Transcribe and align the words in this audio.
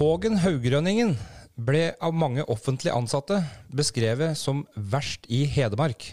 Hågen 0.00 0.38
Haugrønningen 0.40 1.10
ble 1.60 1.90
av 2.00 2.14
mange 2.16 2.40
offentlig 2.48 2.88
ansatte 2.88 3.42
beskrevet 3.76 4.38
som 4.40 4.62
verst 4.72 5.26
i 5.28 5.42
Hedmark. 5.44 6.06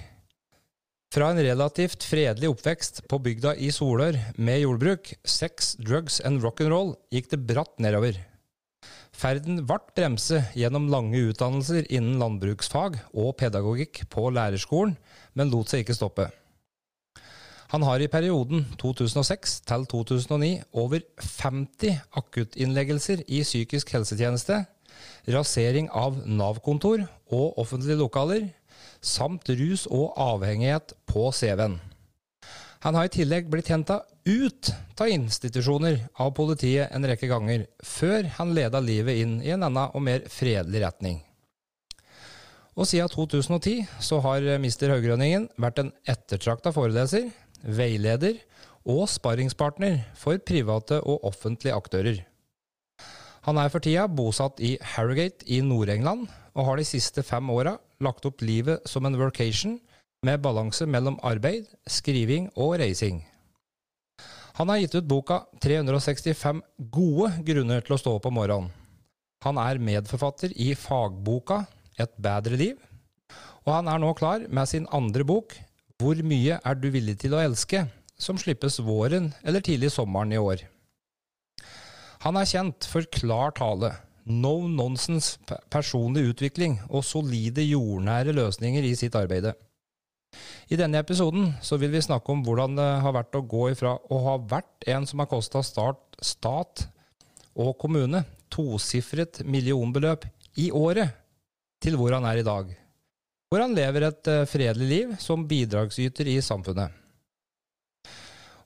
Fra 1.15 1.29
en 1.31 1.39
relativt 1.39 2.03
fredelig 2.03 2.49
oppvekst 2.51 3.05
på 3.07 3.21
bygda 3.23 3.53
i 3.55 3.69
Solør 3.71 4.17
med 4.35 4.59
jordbruk, 4.59 5.13
sex, 5.23 5.77
drugs 5.79 6.19
and 6.27 6.43
rock'n'roll 6.43 6.97
gikk 7.15 7.31
det 7.31 7.39
bratt 7.47 7.79
nedover. 7.79 8.19
Ferden 9.15 9.63
ble 9.69 9.79
bremse 9.95 10.41
gjennom 10.51 10.89
lange 10.91 11.23
utdannelser 11.29 11.87
innen 11.87 12.19
landbruksfag 12.19 12.99
og 13.15 13.37
pedagogikk 13.39 14.03
på 14.11 14.27
lærerskolen, 14.35 14.97
men 15.31 15.55
lot 15.55 15.71
seg 15.71 15.85
ikke 15.85 15.95
stoppe. 15.95 16.27
Han 17.67 17.83
har 17.83 17.99
i 17.99 18.07
perioden 18.07 18.63
2006 18.79 19.57
til 19.67 19.85
2009 19.91 20.51
over 20.79 21.01
50 21.19 21.97
akuttinnleggelser 22.15 23.25
i 23.27 23.41
psykisk 23.43 23.91
helsetjeneste, 23.91 24.61
rasering 25.27 25.89
av 25.91 26.21
Nav-kontor 26.23 27.03
og 27.27 27.59
offentlige 27.59 27.99
lokaler, 27.99 28.47
samt 29.03 29.49
rus 29.51 29.83
og 29.91 30.15
avhengighet 30.15 30.95
på 31.11 31.27
CV-en. 31.35 31.75
Han 32.85 32.95
har 32.95 33.09
i 33.09 33.11
tillegg 33.11 33.49
blitt 33.51 33.73
henta 33.73 33.99
ut 34.27 34.71
av 35.01 35.11
institusjoner 35.11 36.05
av 36.23 36.31
politiet 36.37 36.93
en 36.95 37.07
rekke 37.09 37.27
ganger, 37.27 37.65
før 37.83 38.29
han 38.37 38.53
leda 38.55 38.79
livet 38.79 39.19
inn 39.23 39.39
i 39.43 39.51
en 39.51 39.65
annen 39.67 39.91
og 39.91 40.03
mer 40.07 40.23
fredelig 40.31 40.85
retning. 40.85 41.19
Og 42.77 42.85
siden 42.85 43.09
2010 43.09 43.87
så 44.05 44.19
har 44.21 44.45
Mister 44.61 44.93
Haugrønningen 44.93 45.47
vært 45.57 45.81
en 45.81 45.91
ettertrakta 46.05 46.71
foreleser, 46.75 47.31
veileder 47.63 48.39
og 48.87 49.05
sparringspartner 49.11 50.01
for 50.15 50.39
private 50.39 50.99
og 51.03 51.25
offentlige 51.27 51.75
aktører. 51.75 52.19
Han 53.47 53.59
er 53.61 53.71
for 53.71 53.83
tida 53.83 54.07
bosatt 54.11 54.59
i 54.63 54.75
Harrogate 54.95 55.47
i 55.47 55.61
Nord-England, 55.63 56.27
og 56.57 56.65
har 56.67 56.79
de 56.79 56.87
siste 56.87 57.23
fem 57.23 57.47
åra 57.53 57.77
lagt 58.03 58.25
opp 58.27 58.41
livet 58.43 58.83
som 58.89 59.05
en 59.07 59.15
workation 59.19 59.77
med 60.25 60.41
balanse 60.43 60.87
mellom 60.89 61.19
arbeid, 61.25 61.67
skriving 61.87 62.49
og 62.55 62.79
reising. 62.81 63.21
Han 64.57 64.71
har 64.73 64.81
gitt 64.81 64.97
ut 64.97 65.07
boka 65.07 65.43
365 65.61 66.63
gode 66.91 67.29
grunner 67.45 67.83
til 67.85 67.93
å 67.93 68.01
stå 68.01 68.15
opp 68.17 68.25
om 68.27 68.35
morgenen. 68.39 68.71
Han 69.45 69.59
er 69.61 69.77
medforfatter 69.77 70.53
i 70.57 70.73
fagboka 70.75 71.65
Et 71.97 72.11
bedre 72.21 72.57
liv, 72.59 72.75
og 73.65 73.71
han 73.73 73.87
er 73.89 73.97
nå 73.97 74.11
klar 74.13 74.43
med 74.53 74.69
sin 74.69 74.83
andre 74.93 75.23
bok 75.25 75.55
Hvor 75.97 76.19
mye 76.21 76.59
er 76.61 76.75
du 76.77 76.91
villig 76.93 77.15
til 77.23 77.33
å 77.33 77.41
elske?, 77.41 77.87
som 78.17 78.37
slippes 78.37 78.79
våren 78.81 79.31
eller 79.45 79.61
tidlig 79.65 79.91
sommeren 79.93 80.33
i 80.33 80.39
år. 80.41 80.63
Han 82.25 82.37
er 82.37 82.49
kjent 82.49 82.85
for 82.89 83.05
klar 83.13 83.53
tale, 83.57 83.91
no 84.25 84.67
nonsense 84.69 85.37
personlig 85.73 86.27
utvikling 86.31 86.79
og 86.89 87.05
solide 87.05 87.65
jordnære 87.65 88.33
løsninger 88.37 88.85
i 88.85 88.95
sitt 88.97 89.17
arbeide. 89.17 89.53
I 90.69 90.77
denne 90.77 91.01
episoden 91.01 91.53
så 91.65 91.77
vil 91.81 91.93
vi 91.93 92.03
snakke 92.03 92.33
om 92.33 92.41
hvordan 92.45 92.77
det 92.77 92.87
har 93.05 93.17
vært 93.17 93.37
å 93.37 93.45
gå 93.45 93.69
ifra 93.73 93.95
å 93.97 94.23
ha 94.25 94.39
vært 94.53 94.89
en 94.93 95.05
som 95.09 95.21
har 95.21 95.29
kosta 95.31 95.63
stat 95.65 96.87
og 97.57 97.77
kommune 97.81 98.25
tosifret 98.53 99.41
millionbeløp 99.45 100.25
i 100.61 100.69
året, 100.73 101.13
til 101.81 101.97
hvor 101.97 102.13
han 102.13 102.25
er 102.25 102.41
i 102.41 102.45
dag. 102.45 102.69
Hvor 103.47 103.63
han 103.63 103.75
lever 103.77 104.03
et 104.09 104.27
eh, 104.27 104.45
fredelig 104.49 104.87
liv 104.89 105.11
som 105.23 105.45
bidragsyter 105.47 106.27
i 106.27 106.39
samfunnet. 106.43 106.91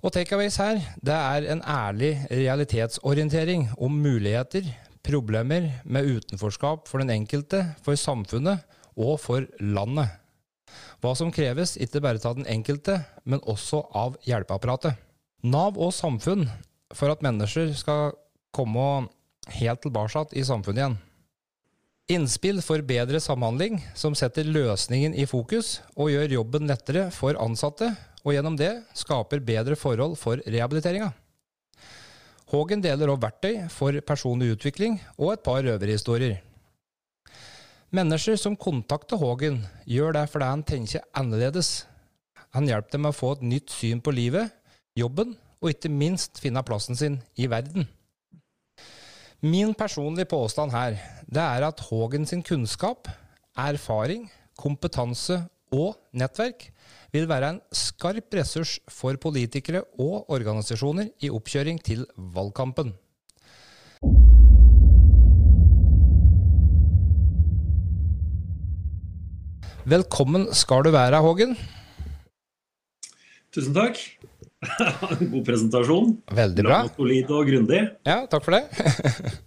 Og 0.01 0.09
takeaways 0.15 0.57
her, 0.57 0.79
det 0.97 1.13
er 1.13 1.45
en 1.53 1.61
ærlig 1.61 2.15
realitetsorientering 2.31 3.67
om 3.77 3.99
muligheter, 4.01 4.65
problemer 5.05 5.67
med 5.85 6.09
utenforskap 6.09 6.89
for 6.89 7.01
den 7.01 7.13
enkelte, 7.13 7.61
for 7.85 7.93
samfunnet 7.93 8.65
og 8.97 9.19
for 9.21 9.45
landet. 9.61 10.17
Hva 11.01 11.13
som 11.17 11.29
kreves 11.33 11.75
ikke 11.77 12.01
bare 12.01 12.21
av 12.25 12.39
den 12.39 12.49
enkelte, 12.49 12.97
men 13.25 13.43
også 13.45 13.83
av 13.93 14.17
hjelpeapparatet. 14.25 14.97
Nav 15.45 15.77
og 15.77 15.93
samfunn 15.93 16.47
for 16.93 17.13
at 17.13 17.21
mennesker 17.21 17.69
skal 17.77 18.15
komme 18.53 19.05
helt 19.61 19.85
tilbake 19.85 20.25
i 20.33 20.45
samfunnet 20.45 20.81
igjen. 20.81 20.99
Innspill 22.11 22.59
for 22.65 22.81
bedre 22.83 23.21
samhandling, 23.23 23.77
som 23.95 24.15
setter 24.17 24.43
løsningen 24.43 25.13
i 25.15 25.23
fokus 25.29 25.77
og 25.95 26.09
gjør 26.11 26.33
jobben 26.35 26.67
lettere 26.67 27.05
for 27.15 27.37
ansatte, 27.39 27.87
og 28.25 28.35
gjennom 28.35 28.57
det 28.59 28.71
skaper 28.97 29.39
bedre 29.39 29.77
forhold 29.79 30.17
for 30.19 30.41
rehabiliteringa. 30.43 31.13
Hågen 32.51 32.83
deler 32.83 33.13
opp 33.13 33.21
verktøy 33.23 33.61
for 33.71 33.95
personlig 34.03 34.57
utvikling 34.57 34.97
og 35.15 35.37
et 35.37 35.45
par 35.45 35.61
røverhistorier. 35.63 36.41
Mennesker 37.95 38.35
som 38.39 38.59
kontakter 38.59 39.19
Hågen, 39.21 39.61
gjør 39.87 40.17
det 40.17 40.25
fordi 40.33 40.51
han 40.51 40.65
tenker 40.67 41.07
annerledes. 41.15 41.85
Han 42.51 42.67
hjelper 42.67 42.97
dem 42.97 43.05
med 43.05 43.15
å 43.15 43.19
få 43.21 43.33
et 43.37 43.47
nytt 43.53 43.71
syn 43.71 44.03
på 44.03 44.11
livet, 44.15 44.51
jobben 44.99 45.37
og 45.61 45.71
ikke 45.71 45.91
minst 45.93 46.43
finne 46.43 46.63
plassen 46.67 46.99
sin 46.99 47.21
i 47.39 47.47
verden. 47.51 47.87
Min 49.41 49.71
personlige 49.73 50.27
påstand 50.29 50.69
her 50.69 50.99
det 51.25 51.41
er 51.41 51.63
at 51.65 51.79
Haagen 51.87 52.27
sin 52.29 52.43
kunnskap, 52.45 53.07
erfaring, 53.57 54.27
kompetanse 54.53 55.39
og 55.73 55.95
nettverk 56.13 56.67
vil 57.09 57.25
være 57.25 57.49
en 57.55 57.57
skarp 57.73 58.37
ressurs 58.37 58.75
for 58.85 59.17
politikere 59.17 59.81
og 59.97 60.29
organisasjoner 60.29 61.09
i 61.25 61.31
oppkjøring 61.33 61.81
til 61.81 62.05
valgkampen. 62.35 62.93
Velkommen 69.89 70.51
skal 70.53 70.85
du 70.85 70.93
være, 70.93 71.17
Hågen. 71.17 71.57
Tusen 73.49 73.73
takk. 73.73 73.97
God 75.31 75.45
presentasjon. 75.45 76.15
Veldig 76.37 76.65
bra. 76.67 76.81
Solid 76.95 77.33
og 77.33 77.49
grundig. 77.49 77.81
Ja, 78.07 78.21
takk 78.29 78.45
for 78.45 78.57
det. 78.57 78.63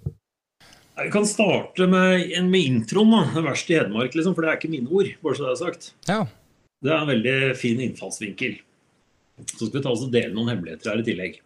Vi 1.04 1.10
kan 1.10 1.26
starte 1.26 1.86
med, 1.90 2.30
med 2.46 2.60
introen. 2.60 3.14
da, 3.34 3.42
Verst 3.42 3.70
i 3.70 3.78
Hedmark, 3.78 4.14
liksom, 4.14 4.34
for 4.36 4.46
det 4.46 4.52
er 4.52 4.60
ikke 4.60 4.70
mine 4.70 4.90
ord. 4.90 5.10
bare 5.22 5.38
så 5.38 5.46
Det 5.46 5.50
er 5.52 5.60
sagt. 5.62 5.90
Ja. 6.10 6.20
Det 6.84 6.92
er 6.92 7.02
en 7.02 7.10
veldig 7.10 7.36
fin 7.58 7.82
innfallsvinkel. 7.82 8.56
Så 9.50 9.66
skal 9.66 9.80
vi 9.80 9.82
ta 9.82 9.90
oss 9.90 10.04
og 10.06 10.14
dele 10.14 10.34
noen 10.34 10.52
hemmeligheter 10.52 10.92
her 10.92 11.02
i 11.02 11.06
tillegg. 11.06 11.40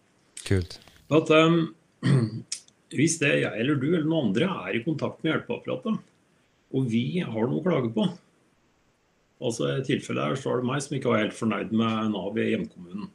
Kult. 0.45 0.77
At, 1.09 1.31
um, 1.33 1.73
hvis 2.97 3.17
det 3.21 3.31
jeg 3.41 3.63
eller 3.63 3.79
du 3.81 3.87
eller 3.89 4.05
noen 4.05 4.29
andre 4.29 4.49
er 4.67 4.77
i 4.77 4.83
kontakt 4.85 5.23
med 5.23 5.33
hjelpeapparatet, 5.33 5.97
og 6.69 6.89
vi 6.91 7.23
har 7.25 7.49
noe 7.49 7.61
å 7.61 7.65
klage 7.65 7.93
på, 7.95 8.05
Altså 9.39 9.69
I 9.71 9.83
tilfellet 9.87 10.19
her 10.19 10.39
så 10.39 10.49
var 10.51 10.59
det 10.59 10.67
meg 10.67 10.81
som 10.83 10.95
ikke 10.97 11.11
var 11.13 11.21
helt 11.21 11.35
fornøyd 11.37 11.69
med 11.71 12.09
Nav 12.11 12.39
i 12.43 12.49
hjemkommunen. 12.49 13.05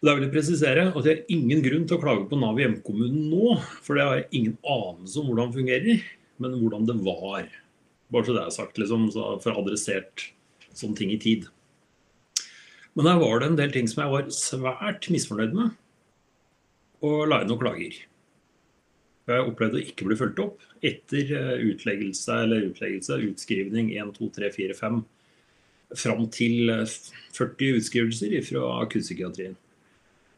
Da 0.00 0.14
vil 0.16 0.24
jeg 0.24 0.32
presisere 0.32 0.86
at 0.88 1.04
jeg 1.04 1.12
har 1.12 1.32
ingen 1.34 1.60
grunn 1.64 1.82
til 1.84 1.98
å 1.98 2.00
klage 2.00 2.24
på 2.30 2.38
Nav 2.40 2.56
i 2.56 2.64
hjemkommunen 2.64 3.26
nå, 3.28 3.58
for 3.84 3.98
det 3.98 4.06
har 4.06 4.14
jeg 4.16 4.30
ingen 4.38 4.54
anelse 4.64 5.20
om 5.20 5.28
hvordan 5.28 5.50
det 5.50 5.58
fungerer, 5.58 6.06
men 6.40 6.56
hvordan 6.56 6.86
det 6.88 6.96
var. 7.04 7.50
Bare 8.10 8.26
så 8.26 8.36
det 8.36 8.46
er 8.46 8.54
sagt, 8.54 8.80
liksom, 8.80 9.10
for 9.44 9.60
adressert 9.60 10.30
sånne 10.72 10.96
ting 10.96 11.12
i 11.12 11.20
tid. 11.20 11.44
Men 12.96 13.10
her 13.12 13.20
var 13.20 13.42
det 13.42 13.50
en 13.50 13.60
del 13.60 13.76
ting 13.76 13.92
som 13.92 14.06
jeg 14.06 14.14
var 14.16 14.32
svært 14.34 15.10
misfornøyd 15.12 15.52
med, 15.60 15.76
og 17.04 17.28
la 17.28 17.42
inn 17.42 17.52
noen 17.52 17.60
klager. 17.60 18.00
Jeg 19.30 19.46
opplevde 19.46 19.78
å 19.78 19.84
ikke 19.84 20.08
bli 20.08 20.16
fulgt 20.18 20.40
opp 20.42 20.64
etter 20.80 21.28
eh, 21.36 21.56
utleggelse 21.68 22.40
eller 22.46 22.70
utleggelse, 22.72 23.20
utskrivning 23.28 23.92
1, 23.92 24.16
2, 24.16 24.32
3, 24.40 24.48
4, 24.56 24.76
5, 24.80 25.02
fram 26.00 26.24
til 26.32 26.72
40 26.72 27.68
eh, 27.68 27.76
utskrivelser 27.78 28.40
fra 28.48 28.78
akuttpsykiatrien. 28.80 29.60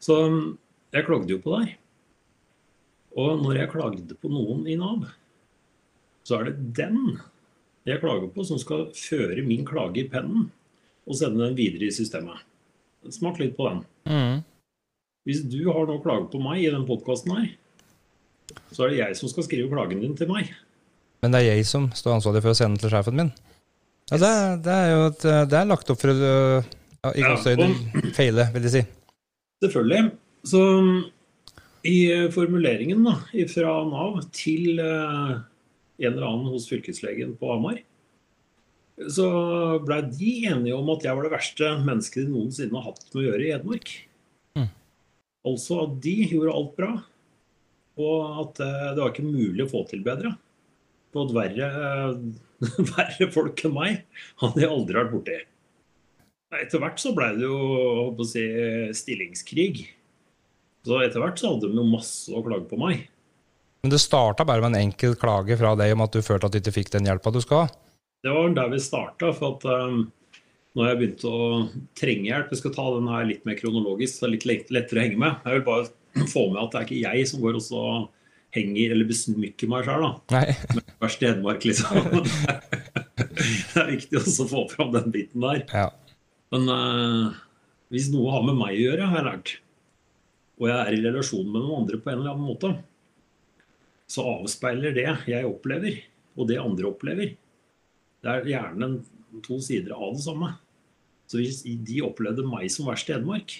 Så 0.03 0.17
mm, 0.27 0.45
jeg 0.93 1.07
klagde 1.07 1.31
jo 1.35 1.41
på 1.43 1.55
deg. 1.57 1.75
Og 3.19 3.43
når 3.43 3.61
jeg 3.61 3.71
klagde 3.71 4.17
på 4.19 4.31
noen 4.31 4.65
i 4.67 4.75
Nav, 4.79 5.05
så 6.25 6.39
er 6.39 6.49
det 6.49 6.73
den 6.79 7.19
jeg 7.87 7.99
klager 7.99 8.29
på, 8.31 8.45
som 8.47 8.59
skal 8.61 8.87
føre 8.95 9.43
min 9.45 9.65
klage 9.67 10.01
i 10.01 10.07
pennen 10.09 10.47
og 11.03 11.17
sende 11.19 11.43
den 11.43 11.57
videre 11.57 11.89
i 11.89 11.95
systemet. 11.95 12.39
Smak 13.11 13.41
litt 13.41 13.57
på 13.57 13.67
den. 13.67 13.81
Mm. 14.07 14.37
Hvis 15.27 15.43
du 15.47 15.59
har 15.67 15.87
noe 15.87 15.99
å 15.99 16.03
klage 16.03 16.29
på 16.31 16.39
meg 16.43 16.63
i 16.63 16.71
den 16.71 16.87
podkasten 16.87 17.35
her, 17.35 17.49
så 18.71 18.85
er 18.85 18.93
det 18.93 19.01
jeg 19.01 19.19
som 19.19 19.31
skal 19.31 19.47
skrive 19.47 19.71
klagen 19.71 20.03
din 20.03 20.15
til 20.19 20.31
meg. 20.31 20.53
Men 21.23 21.35
det 21.35 21.43
er 21.43 21.57
jeg 21.57 21.67
som 21.67 21.89
står 21.95 22.17
ansvarlig 22.17 22.43
for 22.43 22.55
å 22.55 22.57
sende 22.59 22.77
den 22.77 22.83
til 22.83 22.95
sjefen 22.95 23.19
min? 23.19 23.33
Ja, 24.11 24.19
det, 24.19 24.33
det, 24.65 24.73
er 24.73 24.89
jo 24.91 25.05
et, 25.11 25.27
det 25.51 25.59
er 25.59 25.69
lagt 25.69 25.91
opp 25.91 26.01
for 26.01 26.11
å 26.11 26.33
i 27.13 27.23
ja, 27.23 27.35
feile, 28.15 28.47
vil 28.55 28.67
jeg 28.67 28.73
si. 28.77 28.81
Selvfølgelig. 29.63 30.11
Så 30.43 30.61
i 31.87 31.97
formuleringen 32.35 33.03
da, 33.07 33.17
fra 33.51 33.73
Nav 33.87 34.21
til 34.35 34.79
uh, 34.79 35.39
en 35.99 36.13
eller 36.13 36.27
annen 36.27 36.51
hos 36.51 36.67
fylkeslegen 36.69 37.35
på 37.39 37.51
Hamar, 37.51 37.81
så 39.09 39.27
blei 39.83 40.03
de 40.05 40.31
enige 40.51 40.75
om 40.77 40.91
at 40.93 41.05
jeg 41.05 41.17
var 41.17 41.25
det 41.25 41.33
verste 41.33 41.69
mennesket 41.81 42.27
de 42.27 42.33
noensinne 42.33 42.77
har 42.77 42.91
hatt 42.91 43.07
med 43.09 43.23
å 43.23 43.25
gjøre 43.25 43.45
i 43.45 43.51
Hedmark. 43.55 43.93
Mm. 44.59 44.69
Altså 45.49 45.79
at 45.87 45.95
de 46.03 46.15
gjorde 46.29 46.53
alt 46.59 46.75
bra, 46.77 46.91
Og 47.93 48.37
at 48.41 48.59
eh, 48.65 48.91
det 48.93 49.01
var 49.03 49.11
ikke 49.11 49.27
mulig 49.27 49.65
å 49.67 49.69
få 49.69 49.83
til 49.89 49.99
bedre. 50.05 50.31
For 51.13 51.27
at 51.27 51.33
verre, 51.35 51.67
eh, 51.69 52.77
verre 52.95 53.27
folk 53.33 53.65
enn 53.65 53.75
meg 53.75 53.99
hadde 54.41 54.63
jeg 54.63 54.71
aldri 54.73 54.97
vært 54.97 55.11
borti. 55.13 55.35
Etter 56.61 56.81
hvert 56.81 57.01
så 57.01 57.13
ble 57.15 57.31
det 57.37 57.47
jo 57.47 58.25
si, 58.27 58.43
stillingskrig. 58.97 59.87
Så 60.83 60.99
etter 61.01 61.23
hvert 61.23 61.39
så 61.39 61.53
hadde 61.53 61.69
de 61.71 61.79
jo 61.79 61.87
masse 61.87 62.33
å 62.33 62.43
klage 62.45 62.67
på 62.69 62.79
meg. 62.81 63.05
Men 63.83 63.91
det 63.91 63.99
starta 64.03 64.45
bare 64.47 64.63
med 64.63 64.73
en 64.73 64.89
enkel 64.89 65.15
klage 65.19 65.57
fra 65.59 65.73
deg 65.79 65.95
om 65.95 66.03
at 66.05 66.15
du 66.15 66.23
følte 66.23 66.47
at 66.47 66.55
du 66.55 66.59
ikke 66.61 66.75
fikk 66.77 66.91
den 66.93 67.07
hjelpa 67.09 67.33
du 67.35 67.41
skal 67.43 67.65
ha? 67.65 67.71
Det 68.23 68.31
var 68.31 68.53
der 68.55 68.69
vi 68.71 68.79
starta. 68.79 69.31
For 69.35 69.57
at 69.57 69.65
um, 69.67 70.05
når 70.77 70.89
jeg 70.89 70.99
begynte 70.99 71.31
å 71.31 71.47
trenge 71.99 72.29
hjelp 72.29 72.53
Jeg 72.53 72.61
skal 72.61 72.75
ta 72.77 72.85
den 72.95 73.09
her 73.11 73.27
litt 73.29 73.43
mer 73.47 73.59
kronologisk, 73.59 74.15
så 74.15 74.25
det 74.25 74.29
er 74.29 74.49
litt 74.53 74.73
lettere 74.73 75.01
å 75.01 75.05
henge 75.07 75.21
med. 75.23 75.47
Jeg 75.47 75.59
vil 75.59 75.65
bare 75.67 76.27
få 76.35 76.45
med 76.51 76.61
at 76.63 76.75
det 76.75 76.81
er 76.81 76.87
ikke 76.87 77.01
jeg 77.03 77.31
som 77.31 77.43
går 77.43 77.59
og 77.59 77.65
så 77.65 77.83
henger 78.53 78.93
eller 78.93 79.09
besmykker 79.09 79.69
meg 79.71 79.87
sjøl, 79.87 80.03
da. 80.05 80.43
Verst 81.01 81.23
i 81.23 81.29
Hedmark, 81.31 81.65
liksom. 81.65 82.23
det 83.73 83.81
er 83.81 83.91
viktig 83.95 84.19
også 84.19 84.45
å 84.45 84.51
få 84.51 84.63
fram 84.71 84.93
den 84.93 85.09
biten 85.13 85.43
der. 85.43 85.63
Ja. 85.73 85.87
Men 86.53 86.69
eh, 86.69 87.37
hvis 87.93 88.11
noe 88.13 88.31
har 88.35 88.43
med 88.45 88.59
meg 88.59 88.77
å 88.77 88.81
gjøre, 88.83 89.09
har 89.09 89.19
jeg 89.19 89.27
lært, 89.29 89.53
og 90.61 90.67
jeg 90.69 90.79
er 90.79 90.95
i 90.95 91.01
relasjon 91.01 91.47
med 91.49 91.63
noen 91.63 91.79
andre 91.81 91.97
på 91.99 92.11
en 92.11 92.19
eller 92.19 92.35
annen 92.35 92.49
måte, 92.51 92.73
så 94.13 94.25
avspeiler 94.35 94.93
det 94.93 95.07
jeg 95.31 95.47
opplever, 95.49 95.97
og 96.37 96.49
det 96.49 96.59
andre 96.61 96.89
opplever. 96.91 97.33
Det 98.23 98.29
er 98.31 98.51
gjerne 98.51 98.91
to 99.43 99.57
sider 99.63 99.95
av 99.97 100.13
det 100.13 100.25
samme. 100.25 100.51
Så 101.25 101.39
hvis 101.39 101.63
de 101.65 102.03
opplevde 102.05 102.45
meg 102.45 102.69
som 102.71 102.85
verst 102.89 103.09
i 103.09 103.15
Hedmark, 103.15 103.55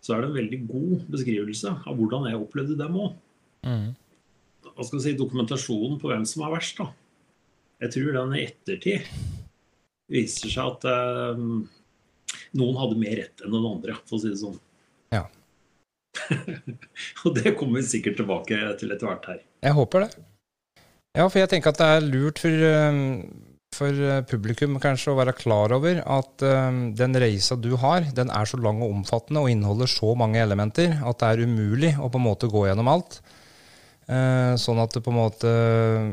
så 0.00 0.14
er 0.14 0.22
det 0.22 0.30
en 0.30 0.38
veldig 0.38 0.60
god 0.68 1.08
beskrivelse 1.12 1.74
av 1.74 1.98
hvordan 1.98 2.28
jeg 2.30 2.38
opplevde 2.40 2.78
dem 2.78 2.96
òg. 3.02 3.18
Mm. 3.66 3.90
Hva 4.70 4.86
skal 4.86 5.02
si, 5.02 5.16
dokumentasjonen 5.18 5.98
på 6.00 6.12
hvem 6.12 6.24
som 6.28 6.46
er 6.46 6.54
verst, 6.54 6.78
da. 6.78 6.88
Jeg 7.82 7.94
tror 7.96 8.14
den 8.14 8.36
i 8.36 8.46
ettertid 8.46 9.10
viser 10.10 10.52
seg 10.52 10.74
at 10.76 10.86
eh, 10.88 11.44
noen 12.56 12.78
hadde 12.80 12.98
mer 12.98 13.16
rett 13.22 13.44
enn 13.44 13.54
den 13.54 13.68
andre, 13.68 13.98
for 14.06 14.18
å 14.18 14.22
si 14.22 14.32
det 14.32 14.40
sånn. 14.40 14.58
Ja. 15.14 15.26
Og 17.24 17.36
det 17.36 17.54
kommer 17.58 17.80
vi 17.80 17.86
sikkert 17.92 18.18
tilbake 18.20 18.58
til 18.80 18.94
etter 18.94 19.10
hvert 19.10 19.30
her. 19.30 19.44
Jeg 19.64 19.76
håper 19.76 20.06
det. 20.06 20.10
Ja, 21.18 21.26
for 21.26 21.40
jeg 21.40 21.50
tenker 21.50 21.72
at 21.72 21.80
det 21.80 21.88
er 21.90 22.04
lurt 22.06 22.38
for, 22.38 22.64
um, 22.86 23.00
for 23.74 24.02
uh, 24.06 24.20
publikum 24.30 24.78
kanskje 24.82 25.10
å 25.10 25.18
være 25.18 25.34
klar 25.38 25.74
over 25.74 25.98
at 26.04 26.44
um, 26.46 26.80
den 26.94 27.18
reisa 27.18 27.58
du 27.58 27.72
har, 27.82 28.06
den 28.14 28.30
er 28.30 28.46
så 28.46 28.60
lang 28.62 28.78
og 28.84 28.94
omfattende 28.94 29.42
og 29.42 29.50
inneholder 29.50 29.90
så 29.90 30.14
mange 30.18 30.38
elementer 30.42 31.00
at 31.02 31.22
det 31.22 31.32
er 31.32 31.50
umulig 31.50 31.96
å 31.98 32.10
på 32.10 32.20
en 32.20 32.28
måte 32.28 32.50
gå 32.50 32.68
gjennom 32.68 32.90
alt. 32.92 33.18
Uh, 34.10 34.54
sånn 34.58 34.78
at 34.82 34.94
det 34.94 35.02
på 35.06 35.10
en 35.12 35.18
måte 35.18 35.50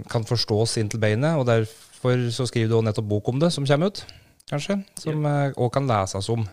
kan 0.09 0.25
forstås 0.25 0.79
inn 0.81 0.89
til 0.89 1.01
beinet. 1.01 1.37
Og 1.37 1.45
derfor 1.49 2.27
så 2.33 2.49
skriver 2.49 2.73
du 2.73 2.89
nettopp 2.89 3.09
bok 3.09 3.29
om 3.29 3.41
det, 3.41 3.53
som 3.53 3.65
kommer 3.69 3.93
ut, 3.93 4.01
kanskje. 4.49 4.79
Som 4.99 5.27
òg 5.27 5.69
kan 5.75 5.89
leses 5.89 6.29
om. 6.33 6.47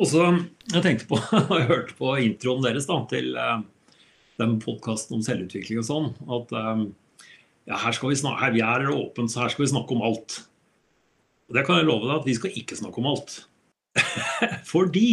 Og 0.00 0.06
så, 0.08 0.24
Jeg 0.72 0.82
tenkte 0.84 1.06
på, 1.10 1.18
jeg 1.58 1.68
hørte 1.68 1.96
på 1.98 2.14
introen 2.22 2.64
deres 2.64 2.88
da, 2.88 2.98
til 3.10 3.34
uh, 3.38 3.60
den 4.40 4.58
podkasten 4.62 5.18
om 5.18 5.24
selvutvikling 5.24 5.80
og 5.82 5.86
sånn, 5.86 6.08
at 6.38 6.54
um, 6.56 6.84
ja, 7.68 7.78
her, 7.84 7.94
skal 7.96 8.12
vi 8.12 8.18
snakke, 8.20 8.40
her 8.44 8.54
vi 8.54 8.62
er 8.64 8.90
åpent, 8.94 9.32
så 9.32 9.44
her 9.44 9.52
skal 9.52 9.66
vi 9.66 9.72
snakke 9.72 9.96
om 9.96 10.04
alt. 10.06 10.40
Og 11.50 11.56
Det 11.58 11.64
kan 11.66 11.80
jeg 11.80 11.88
love 11.88 12.06
deg 12.06 12.20
at 12.20 12.28
vi 12.28 12.36
skal 12.38 12.60
ikke 12.62 12.78
snakke 12.78 13.02
om 13.02 13.10
alt. 13.10 13.40
Fordi 14.72 15.10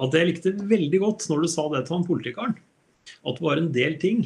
at 0.00 0.16
jeg 0.16 0.28
likte 0.28 0.54
veldig 0.56 1.00
godt 1.02 1.26
når 1.30 1.44
du 1.44 1.52
sa 1.52 1.66
det 1.72 1.84
til 1.86 1.98
han 1.98 2.08
politikeren, 2.08 2.56
at 3.20 3.38
det 3.38 3.44
var 3.44 3.60
en 3.60 3.70
del 3.74 3.96
ting 4.02 4.24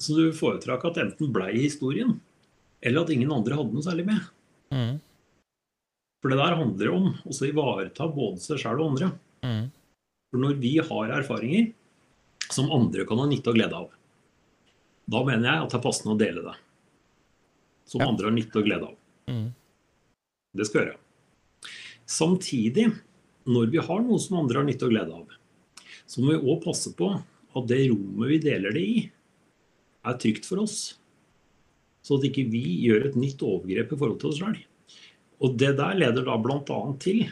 som 0.00 0.18
du 0.18 0.34
foretrakk 0.34 0.86
at 0.88 1.00
enten 1.02 1.32
blei 1.34 1.52
i 1.54 1.66
historien, 1.66 2.16
eller 2.84 3.04
at 3.04 3.12
ingen 3.14 3.32
andre 3.32 3.56
hadde 3.58 3.74
noe 3.74 3.84
særlig 3.84 4.06
med. 4.08 4.22
Mm. 4.74 4.96
For 6.24 6.32
det 6.32 6.38
der 6.40 6.54
handler 6.56 6.88
om 6.96 7.10
å 7.28 7.34
ivareta 7.44 8.06
både 8.08 8.40
seg 8.40 8.62
sjøl 8.62 8.78
og 8.80 8.94
andre. 8.94 9.10
Mm. 9.44 9.66
For 10.32 10.40
når 10.40 10.54
vi 10.62 10.70
har 10.80 11.10
erfaringer 11.18 11.66
som 12.48 12.72
andre 12.72 13.04
kan 13.04 13.20
ha 13.20 13.26
nytte 13.28 13.52
og 13.52 13.58
glede 13.58 13.76
av, 13.76 13.90
da 15.04 15.20
mener 15.20 15.44
jeg 15.50 15.66
at 15.66 15.74
det 15.74 15.76
er 15.76 15.84
passende 15.84 16.14
å 16.14 16.22
dele 16.22 16.46
det. 16.46 16.56
Som 17.84 18.00
Ja. 18.00 18.08
andre 18.08 18.30
har 18.30 18.32
nytte 18.38 18.56
og 18.56 18.64
glede 18.64 18.88
av. 18.88 18.96
Mm. 19.28 19.52
Det 20.56 20.66
skal 20.66 20.80
jeg 20.80 20.88
gjøre. 20.94 21.70
Samtidig, 22.08 22.88
når 23.44 23.70
vi 23.70 23.84
har 23.84 24.00
noe 24.00 24.18
som 24.18 24.38
andre 24.38 24.62
har 24.62 24.64
nytte 24.64 24.88
og 24.88 24.96
glede 24.96 25.12
av, 25.12 25.28
så 26.08 26.24
må 26.24 26.32
vi 26.32 26.40
òg 26.40 26.64
passe 26.64 26.96
på 26.96 27.12
at 27.20 27.66
det 27.68 27.90
rommet 27.90 28.28
vi 28.32 28.38
deler 28.38 28.72
det 28.72 28.80
i, 28.80 29.10
er 30.08 30.14
trygt 30.16 30.46
for 30.46 30.64
oss. 30.64 30.94
Så 32.02 32.16
at 32.16 32.24
ikke 32.24 32.48
vi 32.48 32.80
gjør 32.88 33.10
et 33.10 33.14
nytt 33.14 33.44
overgrep 33.44 33.92
i 33.92 33.96
forhold 33.96 34.20
til 34.20 34.30
oss 34.30 34.40
sjøl. 34.40 34.56
Og 35.44 35.58
det 35.60 35.74
der 35.78 35.98
leder 35.98 36.24
da 36.26 36.38
bl.a. 36.40 36.80
til 37.02 37.24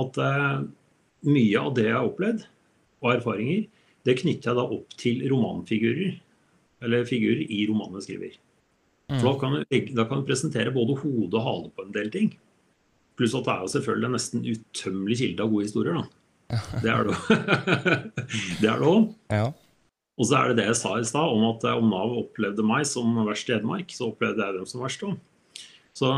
at 0.00 0.20
eh, 0.24 0.62
mye 1.28 1.60
av 1.60 1.74
det 1.76 1.88
jeg 1.88 1.96
har 1.96 2.08
opplevd, 2.08 2.44
og 3.00 3.14
erfaringer, 3.14 3.64
det 4.08 4.18
knytter 4.20 4.50
jeg 4.50 4.58
da 4.58 4.64
opp 4.76 4.94
til 5.00 5.24
romanfigurer. 5.28 6.14
Eller 6.84 7.08
figurer 7.08 7.42
i 7.44 7.64
romanen 7.68 7.98
jeg 8.00 8.06
skriver. 8.06 8.38
For 9.10 9.26
da 9.26 9.32
kan, 9.40 9.56
du, 9.58 9.78
da 9.96 10.06
kan 10.06 10.20
du 10.20 10.28
presentere 10.28 10.72
både 10.72 10.96
hode 11.00 11.34
og 11.34 11.44
hale 11.44 11.72
på 11.74 11.84
en 11.84 11.94
del 11.96 12.12
ting. 12.14 12.30
Pluss 13.18 13.34
at 13.36 13.44
det 13.48 13.52
er 13.52 13.64
jo 13.64 13.72
selvfølgelig 13.74 14.08
en 14.08 14.16
nesten 14.16 14.44
utømmelig 14.46 15.18
kilde 15.20 15.44
av 15.44 15.52
gode 15.52 15.66
historier. 15.66 15.98
da. 15.98 16.06
Det 16.82 16.90
er 16.90 17.04
det 17.06 17.16
Det 18.62 18.70
er 18.70 18.80
det 18.80 18.86
òg. 18.86 19.10
Ja. 19.30 19.50
Og 20.20 20.28
så 20.28 20.36
er 20.36 20.50
det 20.50 20.60
det 20.60 20.68
jeg 20.68 20.78
sa 20.80 20.94
i 20.98 21.06
stad, 21.08 21.32
om 21.32 21.44
at 21.50 21.64
eh, 21.66 21.76
om 21.80 21.90
Nav 21.90 22.14
opplevde 22.22 22.64
meg 22.66 22.86
som 22.88 23.12
verst 23.26 23.50
i 23.50 23.56
Hedmark, 23.56 23.92
så 23.94 24.10
opplevde 24.10 24.44
jeg 24.44 24.58
dem 24.58 24.68
som 24.68 24.84
verst 24.84 25.04
òg. 25.06 25.16
Så 25.96 26.10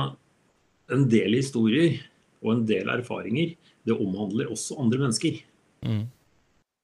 en 0.91 1.07
del 1.11 1.37
historier 1.39 2.01
og 2.43 2.57
en 2.57 2.65
del 2.67 2.91
erfaringer, 2.91 3.55
det 3.87 3.95
omhandler 3.95 4.51
også 4.51 4.79
andre 4.83 5.05
mennesker. 5.05 5.39
Mm. 5.87 6.07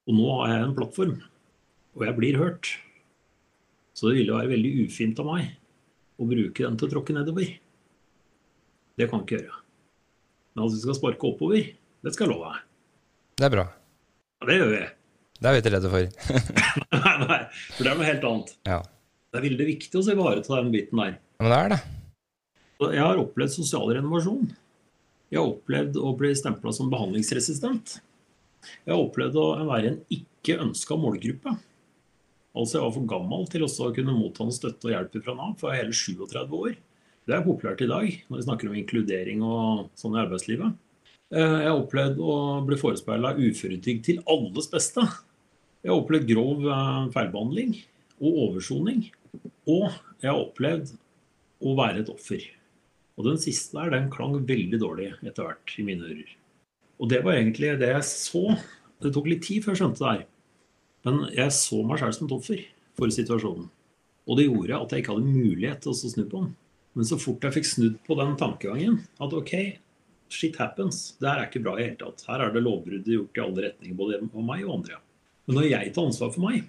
Og 0.09 0.15
nå 0.15 0.27
har 0.39 0.53
jeg 0.53 0.67
en 0.67 0.75
plattform, 0.77 1.15
og 1.97 2.05
jeg 2.07 2.17
blir 2.17 2.39
hørt. 2.39 2.71
Så 3.95 4.09
det 4.09 4.21
ville 4.21 4.35
være 4.35 4.53
veldig 4.53 4.71
ufint 4.85 5.19
av 5.19 5.27
meg 5.27 5.49
å 6.19 6.27
bruke 6.27 6.63
den 6.63 6.77
til 6.79 6.87
å 6.87 6.93
tråkke 6.93 7.15
nedover. 7.15 7.51
Det 8.99 9.07
kan 9.07 9.21
jeg 9.21 9.27
ikke 9.27 9.41
gjøre. 9.41 9.59
Men 10.55 10.65
at 10.65 10.75
vi 10.75 10.81
skal 10.83 10.97
sparke 10.97 11.29
oppover, 11.29 11.67
det 12.03 12.15
skal 12.15 12.27
jeg 12.27 12.33
love 12.33 12.49
deg. 12.51 12.65
Det 13.39 13.47
er 13.47 13.53
bra. 13.53 13.67
Ja, 14.39 14.47
det 14.49 14.57
gjør 14.57 14.73
vi. 14.73 14.81
Det 15.39 15.47
er 15.47 15.55
vi 15.55 15.61
ikke 15.61 15.71
redde 15.75 15.91
for. 15.93 16.09
nei, 16.99 17.13
nei, 17.23 17.39
for 17.75 17.85
det 17.85 17.91
er 17.91 17.99
noe 17.99 18.07
helt 18.09 18.27
annet. 18.31 18.51
Ja. 18.67 18.79
Det 19.29 19.39
er 19.39 19.45
veldig 19.45 19.67
viktig 19.69 19.99
å 19.99 20.03
ivareta 20.15 20.57
den 20.57 20.73
biten 20.73 20.99
der. 20.99 21.15
Men 21.39 21.53
det 21.53 21.59
er 21.59 21.73
det. 21.75 21.79
Jeg 22.79 23.03
har 23.03 23.19
opplevd 23.19 23.51
sosial 23.51 23.89
renovasjon. 23.91 24.45
Jeg 25.29 25.41
har 25.41 25.49
opplevd 25.51 25.97
å 25.99 26.13
bli 26.17 26.29
stempla 26.37 26.71
som 26.71 26.87
behandlingsresistent. 26.91 27.97
Jeg 28.85 28.93
har 28.93 29.01
opplevd 29.01 29.35
å 29.39 29.47
være 29.67 29.91
en 29.91 29.97
ikke 30.15 30.55
ønska 30.63 30.95
målgruppe. 30.99 31.57
Altså 32.55 32.77
Jeg 32.77 32.85
var 32.85 32.93
for 32.95 33.09
gammel 33.11 33.49
til 33.51 33.65
også 33.67 33.89
å 33.89 33.95
kunne 33.95 34.15
motta 34.15 34.47
noe 34.47 34.55
støtte 34.55 34.87
og 34.87 34.93
hjelp 34.93 35.17
fra 35.25 35.35
Nav, 35.35 35.57
for 35.59 35.69
jeg 35.69 35.81
er 35.81 35.83
hele 35.83 35.97
37 35.97 36.55
år. 36.55 36.77
Det 37.27 37.35
er 37.35 37.43
populært 37.45 37.83
i 37.83 37.89
dag 37.89 38.07
når 38.29 38.39
vi 38.39 38.45
snakker 38.47 38.69
om 38.69 38.77
inkludering 38.79 39.43
og 39.45 39.89
sånn 39.99 40.15
i 40.15 40.21
arbeidslivet. 40.23 40.77
Eh, 41.35 41.57
Jeg 41.59 41.67
har 41.67 41.81
opplevd 41.81 42.21
å 42.23 42.37
bli 42.65 42.77
forespeila 42.79 43.35
uføretrygd 43.37 44.05
til 44.07 44.23
alles 44.25 44.71
beste. 44.71 45.03
Jeg 45.83 45.91
har 45.91 45.99
opplevd 45.99 46.31
grov 46.31 46.63
eh, 46.63 47.11
feilbehandling 47.13 47.75
og 48.23 48.39
oversoning. 48.47 49.03
Og 49.67 49.91
jeg 50.23 50.31
har 50.31 50.39
opplevd 50.39 50.95
å 51.59 51.75
være 51.77 52.01
et 52.01 52.09
offer. 52.15 52.47
Og 53.19 53.25
den 53.27 53.39
siste 53.41 53.75
der, 53.75 53.91
den 53.91 54.11
klang 54.13 54.37
veldig 54.47 54.79
dårlig 54.79 55.09
etter 55.19 55.49
hvert 55.49 55.73
i 55.75 55.85
mine 55.85 56.07
ører. 56.07 56.35
Og 56.99 57.11
det 57.11 57.19
var 57.25 57.35
egentlig 57.35 57.73
det 57.79 57.91
jeg 57.91 58.05
så. 58.07 58.43
Det 59.03 59.11
tok 59.15 59.27
litt 59.27 59.43
tid 59.43 59.63
før 59.63 59.75
jeg 59.75 59.81
skjønte 59.81 60.03
det 60.03 60.13
her. 60.13 60.23
Men 61.07 61.19
jeg 61.35 61.55
så 61.55 61.81
meg 61.87 61.99
selv 61.99 62.15
som 62.15 62.29
et 62.29 62.35
offer 62.35 62.63
for 62.99 63.11
situasjonen. 63.15 63.67
Og 64.29 64.39
det 64.39 64.47
gjorde 64.47 64.79
at 64.79 64.93
jeg 64.93 65.03
ikke 65.03 65.15
hadde 65.15 65.35
mulighet 65.35 65.83
til 65.83 65.91
å 65.91 65.99
snu 65.99 66.23
på 66.23 66.41
den. 66.43 66.49
Men 66.97 67.07
så 67.07 67.19
fort 67.21 67.45
jeg 67.45 67.55
fikk 67.55 67.69
snudd 67.69 67.99
på 68.07 68.17
den 68.19 68.33
tankegangen, 68.39 68.97
at 69.21 69.35
OK, 69.35 69.53
shit 70.33 70.57
happens. 70.61 71.13
Det 71.19 71.29
her 71.29 71.43
er 71.43 71.49
ikke 71.49 71.63
bra 71.65 71.75
i 71.77 71.85
hele 71.85 71.99
tatt. 71.99 72.25
Her 72.27 72.45
er 72.45 72.53
det 72.53 72.63
lovbrudd 72.65 73.07
gjort 73.07 73.39
i 73.39 73.43
alle 73.43 73.65
retninger, 73.67 73.97
både 73.97 74.19
av 74.23 74.45
meg 74.45 74.65
og 74.65 74.79
andre. 74.79 74.99
Men 75.47 75.59
når 75.59 75.69
jeg 75.69 75.93
tar 75.95 76.09
ansvar 76.09 76.33
for 76.35 76.45
meg, 76.45 76.67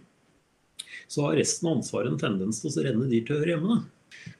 så 1.11 1.27
har 1.27 1.39
resten 1.41 1.69
av 1.69 1.81
ansvaret 1.81 2.13
en 2.13 2.21
tendens 2.21 2.63
til 2.63 2.71
å 2.71 2.85
renne 2.87 3.09
dit 3.11 3.27
det 3.27 3.37
hører 3.37 3.55
hjemme. 3.57 3.81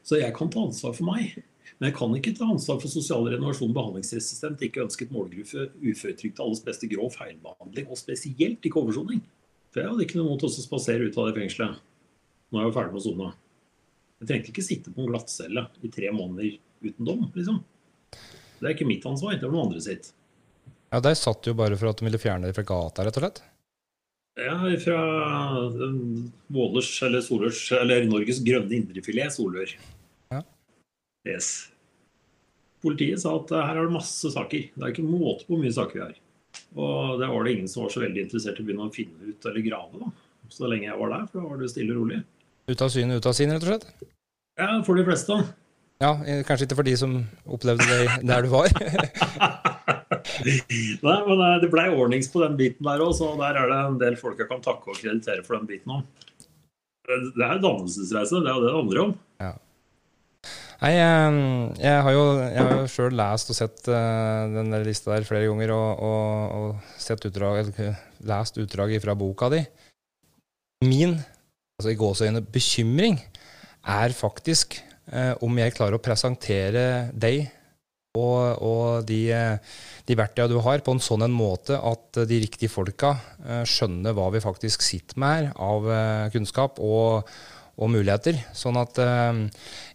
Så 0.07 0.21
jeg 0.21 0.35
kan 0.37 0.51
ta 0.53 0.63
ansvar 0.65 0.95
for 0.97 1.11
meg. 1.11 1.41
Men 1.81 1.89
jeg 1.89 1.97
kan 1.97 2.15
ikke 2.17 2.33
ta 2.37 2.47
ansvar 2.53 2.77
for 2.83 2.93
sosial 2.93 3.25
renovasjon, 3.33 3.73
behandlingsresistent, 3.73 4.61
ikke 4.67 4.83
ønsket 4.85 5.13
målgruppe, 5.15 5.71
uføretrygd 5.81 6.35
til 6.37 6.45
alles 6.45 6.61
beste 6.67 6.89
grov 6.91 7.15
feilbehandling, 7.15 7.87
og 7.89 7.97
spesielt 7.97 8.67
ikke 8.69 8.83
oversoning. 8.83 9.23
For 9.73 9.81
jeg 9.81 9.89
hadde 9.89 10.05
ikke 10.05 10.19
noe 10.19 10.35
mot 10.35 10.45
å 10.45 10.51
spasere 10.53 11.07
ut 11.09 11.17
av 11.17 11.31
det 11.31 11.39
fengselet 11.39 11.79
Nå 12.51 12.59
er 12.59 12.65
jeg 12.65 12.69
jo 12.73 12.75
ferdig 12.75 12.91
med 12.93 12.99
å 12.99 13.05
sone. 13.05 13.29
Jeg 14.21 14.29
trengte 14.29 14.51
ikke 14.51 14.65
sitte 14.67 14.93
på 14.93 15.05
en 15.05 15.13
glattcelle 15.13 15.63
i 15.87 15.91
tre 15.95 16.09
måneder 16.13 16.57
uten 16.83 17.07
dom, 17.07 17.21
liksom. 17.37 17.61
Det 18.59 18.67
er 18.67 18.75
ikke 18.75 18.89
mitt 18.89 19.07
ansvar, 19.07 19.37
det 19.39 19.47
er 19.47 19.53
noen 19.55 19.71
andre 19.71 19.83
sitt. 19.85 20.11
Ja, 20.91 20.99
De 21.01 21.13
satt 21.15 21.47
jo 21.47 21.55
bare 21.57 21.79
for 21.79 21.93
at 21.93 22.03
de 22.03 22.09
ville 22.09 22.21
fjerne 22.21 22.51
det 22.51 22.57
fra 22.59 22.67
gata, 22.67 23.07
rett 23.07 23.21
og 23.21 23.25
slett. 23.25 23.41
Ja, 24.41 24.57
fra 24.83 24.99
Vålers, 26.51 26.91
eller 27.07 27.23
Solørs, 27.25 27.63
eller 27.79 28.05
Norges 28.11 28.43
grønne 28.45 28.77
indrefilet, 28.81 29.33
Solør. 29.35 29.73
Yes. 31.29 31.69
Politiet 32.81 33.21
sa 33.21 33.35
at 33.37 33.53
her 33.53 33.77
er 33.77 33.87
det 33.89 33.93
masse 33.93 34.33
saker. 34.33 34.71
Det 34.73 34.85
er 34.85 34.93
ikke 34.95 35.05
måte 35.05 35.45
på 35.45 35.55
hvor 35.55 35.63
mye 35.63 35.75
saker 35.75 35.99
vi 35.99 36.05
har. 36.07 36.19
Og 36.81 37.21
det 37.21 37.29
var 37.29 37.45
det 37.45 37.55
ingen 37.55 37.71
som 37.71 37.85
var 37.85 37.93
så 37.93 38.03
veldig 38.05 38.25
interessert 38.25 38.59
i 38.61 38.65
å 38.65 38.69
begynne 38.69 38.87
å 38.89 38.95
finne 38.95 39.33
ut 39.33 39.49
eller 39.51 39.65
grave, 39.67 40.01
da. 40.01 40.13
Så 40.51 40.67
lenge 40.71 40.89
jeg 40.89 40.99
var 40.99 41.13
der, 41.13 41.27
for 41.31 41.43
da 41.43 41.51
var 41.51 41.61
det 41.61 41.71
stille 41.71 41.95
og 41.95 42.01
rolig. 42.03 42.23
Ut 42.71 42.83
av 42.83 42.91
syne, 42.93 43.19
ut 43.19 43.27
av 43.27 43.35
sinn, 43.37 43.53
rett 43.55 43.67
og 43.67 43.71
slett? 43.71 44.09
Ja, 44.59 44.71
for 44.87 44.99
de 44.99 45.05
fleste. 45.07 45.37
Ja, 46.01 46.15
eh, 46.25 46.41
Kanskje 46.47 46.67
ikke 46.67 46.79
for 46.81 46.89
de 46.89 46.97
som 46.97 47.19
opplevde 47.45 47.87
det 47.87 48.21
der 48.27 48.47
du 48.47 48.51
var. 48.53 48.73
Nei, 50.41 51.17
men 51.27 51.43
eh, 51.45 51.57
det 51.63 51.71
blei 51.73 51.89
ordnings 51.93 52.31
på 52.33 52.43
den 52.43 52.57
biten 52.59 52.89
der 52.89 53.03
òg, 53.05 53.13
så 53.19 53.31
der 53.41 53.59
er 53.61 53.71
det 53.71 53.81
en 53.85 54.01
del 54.01 54.17
folk 54.21 54.41
jeg 54.41 54.51
kan 54.51 54.63
takke 54.65 54.91
og 54.91 54.99
kreditere 54.99 55.45
for 55.47 55.59
den 55.59 55.69
biten 55.69 55.99
òg. 55.99 56.29
Det 57.11 57.45
er 57.45 57.61
dannelsesreise, 57.61 58.41
det 58.41 58.49
er 58.49 58.57
jo 58.57 58.63
det 58.65 58.71
det 58.71 58.79
handler 58.79 59.03
om. 59.03 59.15
Ja. 59.43 59.55
Nei, 60.81 60.95
jeg, 60.97 61.33
jeg 61.77 62.05
har 62.07 62.15
jo, 62.15 62.23
jeg 62.41 62.85
sjøl 62.89 63.19
lest 63.19 63.51
og 63.53 63.57
sett 63.59 63.89
uh, 63.93 64.49
den 64.49 64.73
der 64.73 64.87
lista 64.87 65.13
der 65.13 65.27
flere 65.29 65.51
ganger, 65.51 65.75
og, 65.77 66.01
og, 66.07 66.55
og 66.57 66.97
sett 66.97 67.27
utdrag, 67.29 67.69
lest 68.31 68.57
utdraget 68.63 69.05
fra 69.05 69.17
boka 69.19 69.51
di. 69.53 69.61
Min 70.89 71.19
altså 71.77 71.93
i 71.93 71.99
gåseøyne 72.01 72.41
bekymring 72.49 73.21
er 73.21 74.17
faktisk 74.17 74.79
uh, 75.13 75.37
om 75.45 75.61
jeg 75.61 75.77
klarer 75.77 76.01
å 76.01 76.03
presentere 76.03 76.87
deg 77.13 77.51
og, 78.17 78.65
og 78.65 79.05
de, 79.07 79.21
de 80.09 80.17
verktøyene 80.17 80.51
du 80.51 80.63
har, 80.65 80.81
på 80.81 80.97
en 80.97 81.05
sånn 81.05 81.29
en 81.29 81.37
måte 81.37 81.77
at 81.77 82.25
de 82.25 82.41
riktige 82.41 82.73
folka 82.73 83.19
uh, 83.45 83.63
skjønner 83.69 84.17
hva 84.17 84.33
vi 84.33 84.41
faktisk 84.49 84.81
sitter 84.89 85.21
med 85.21 85.37
her 85.37 85.53
av 85.61 85.93
kunnskap. 86.33 86.81
og 86.81 87.29
og 87.81 87.91
muligheter. 87.93 88.39
Sånn 88.57 88.79
at 88.81 88.99
eh, 89.01 89.43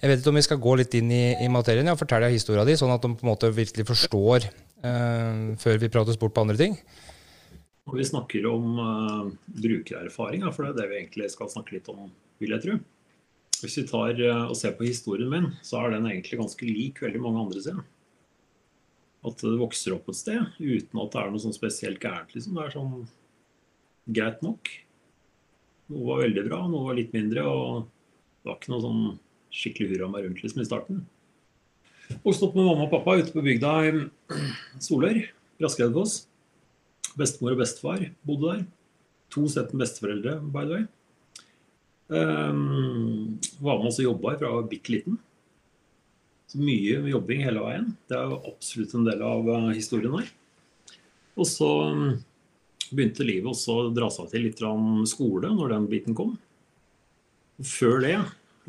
Jeg 0.02 0.12
vet 0.12 0.22
ikke 0.22 0.34
om 0.34 0.40
vi 0.42 0.46
skal 0.48 0.62
gå 0.62 0.76
litt 0.82 0.98
inn 0.98 1.12
i, 1.14 1.26
i 1.46 1.50
materien 1.52 1.92
og 1.94 2.00
fortelle 2.02 2.34
historia 2.34 2.66
di, 2.68 2.78
sånn 2.80 2.94
at 2.94 3.04
de 3.06 3.14
på 3.14 3.26
en 3.26 3.32
måte 3.32 3.54
virkelig 3.54 3.88
forstår 3.92 4.50
eh, 4.50 5.44
før 5.62 5.82
vi 5.82 5.92
prater 5.94 6.18
sport 6.18 6.36
på 6.36 6.46
andre 6.46 6.60
ting. 6.60 6.80
Når 7.86 8.00
vi 8.00 8.06
snakker 8.10 8.46
om 8.50 8.80
uh, 8.82 9.26
brukererfaring, 9.62 10.46
for 10.56 10.66
det 10.66 10.72
er 10.72 10.78
det 10.80 10.86
vi 10.90 11.02
egentlig 11.04 11.28
skal 11.30 11.52
snakke 11.52 11.76
litt 11.76 11.90
om, 11.92 12.08
vil 12.42 12.56
jeg 12.56 12.64
tro. 12.64 12.78
Hvis 13.62 13.78
vi 13.78 13.84
tar 13.92 14.22
uh, 14.26 14.48
og 14.50 14.56
ser 14.58 14.74
på 14.78 14.88
historien 14.88 15.30
min, 15.30 15.52
så 15.62 15.84
er 15.84 15.94
den 15.94 16.08
egentlig 16.10 16.40
ganske 16.40 16.66
lik 16.66 17.04
veldig 17.06 17.22
mange 17.22 17.44
andre 17.44 17.62
sin. 17.62 17.84
At 19.26 19.38
det 19.42 19.54
vokser 19.62 19.94
opp 19.94 20.10
et 20.10 20.18
sted 20.18 20.58
uten 20.58 21.04
at 21.04 21.14
det 21.14 21.22
er 21.22 21.30
noe 21.34 21.44
sånn 21.46 21.54
spesielt 21.54 22.02
gærent. 22.02 22.34
Liksom. 22.34 22.58
Det 22.58 22.66
er 22.66 22.74
sånn 22.74 23.06
greit 24.18 24.42
nok. 24.46 24.74
Noe 25.94 26.06
var 26.08 26.24
veldig 26.24 26.46
bra, 26.48 26.64
noe 26.70 26.90
var 26.90 26.98
litt 26.98 27.14
mindre. 27.16 27.44
Og 27.46 27.86
det 28.42 28.50
var 28.50 28.58
ikke 28.60 28.74
noe 28.74 28.86
sånn 28.86 29.04
skikkelig 29.56 29.92
hurra 29.94 30.10
meg 30.12 30.26
rundt 30.26 30.42
liksom, 30.44 30.64
i 30.64 30.68
starten. 30.70 31.04
Vokste 32.26 32.48
opp 32.48 32.58
med 32.58 32.68
mamma 32.68 32.86
og 32.86 32.94
pappa 32.94 33.18
ute 33.20 33.34
på 33.34 33.44
bygda 33.46 33.74
i 33.88 33.92
Solør, 34.86 35.22
Braskereidfoss. 35.62 36.24
Bestemor 37.16 37.56
og 37.56 37.62
bestefar 37.62 38.04
bodde 38.28 38.52
der. 38.52 38.66
To 39.34 39.46
sett 39.52 39.72
med 39.74 39.86
besteforeldre, 39.86 40.38
by 40.52 40.66
the 40.66 40.76
way. 40.76 40.86
Um, 42.06 43.40
var 43.58 43.80
med 43.80 43.90
oss 43.90 43.98
og 43.98 44.12
jobba 44.12 44.36
fra 44.36 44.50
jeg 44.50 44.58
var 44.60 44.68
bitte 44.70 44.94
liten. 44.94 45.18
Så 46.52 46.60
mye 46.62 47.00
jobbing 47.10 47.42
hele 47.46 47.64
veien. 47.64 47.88
Det 48.10 48.18
er 48.20 48.30
jo 48.30 48.42
absolutt 48.52 48.94
en 48.94 49.08
del 49.08 49.24
av 49.26 49.50
uh, 49.50 49.72
historien 49.74 50.14
her. 50.20 50.30
Og 51.36 51.50
så 51.50 51.72
begynte 52.94 53.26
livet 53.26 53.50
også 53.50 53.78
å 53.78 53.92
dra 53.96 54.10
seg 54.14 54.30
til 54.32 54.46
litt 54.46 54.62
skole 55.10 55.52
når 55.54 55.74
den 55.74 55.88
biten 55.92 56.18
kom. 56.18 56.36
Før 57.64 58.02
det 58.04 58.18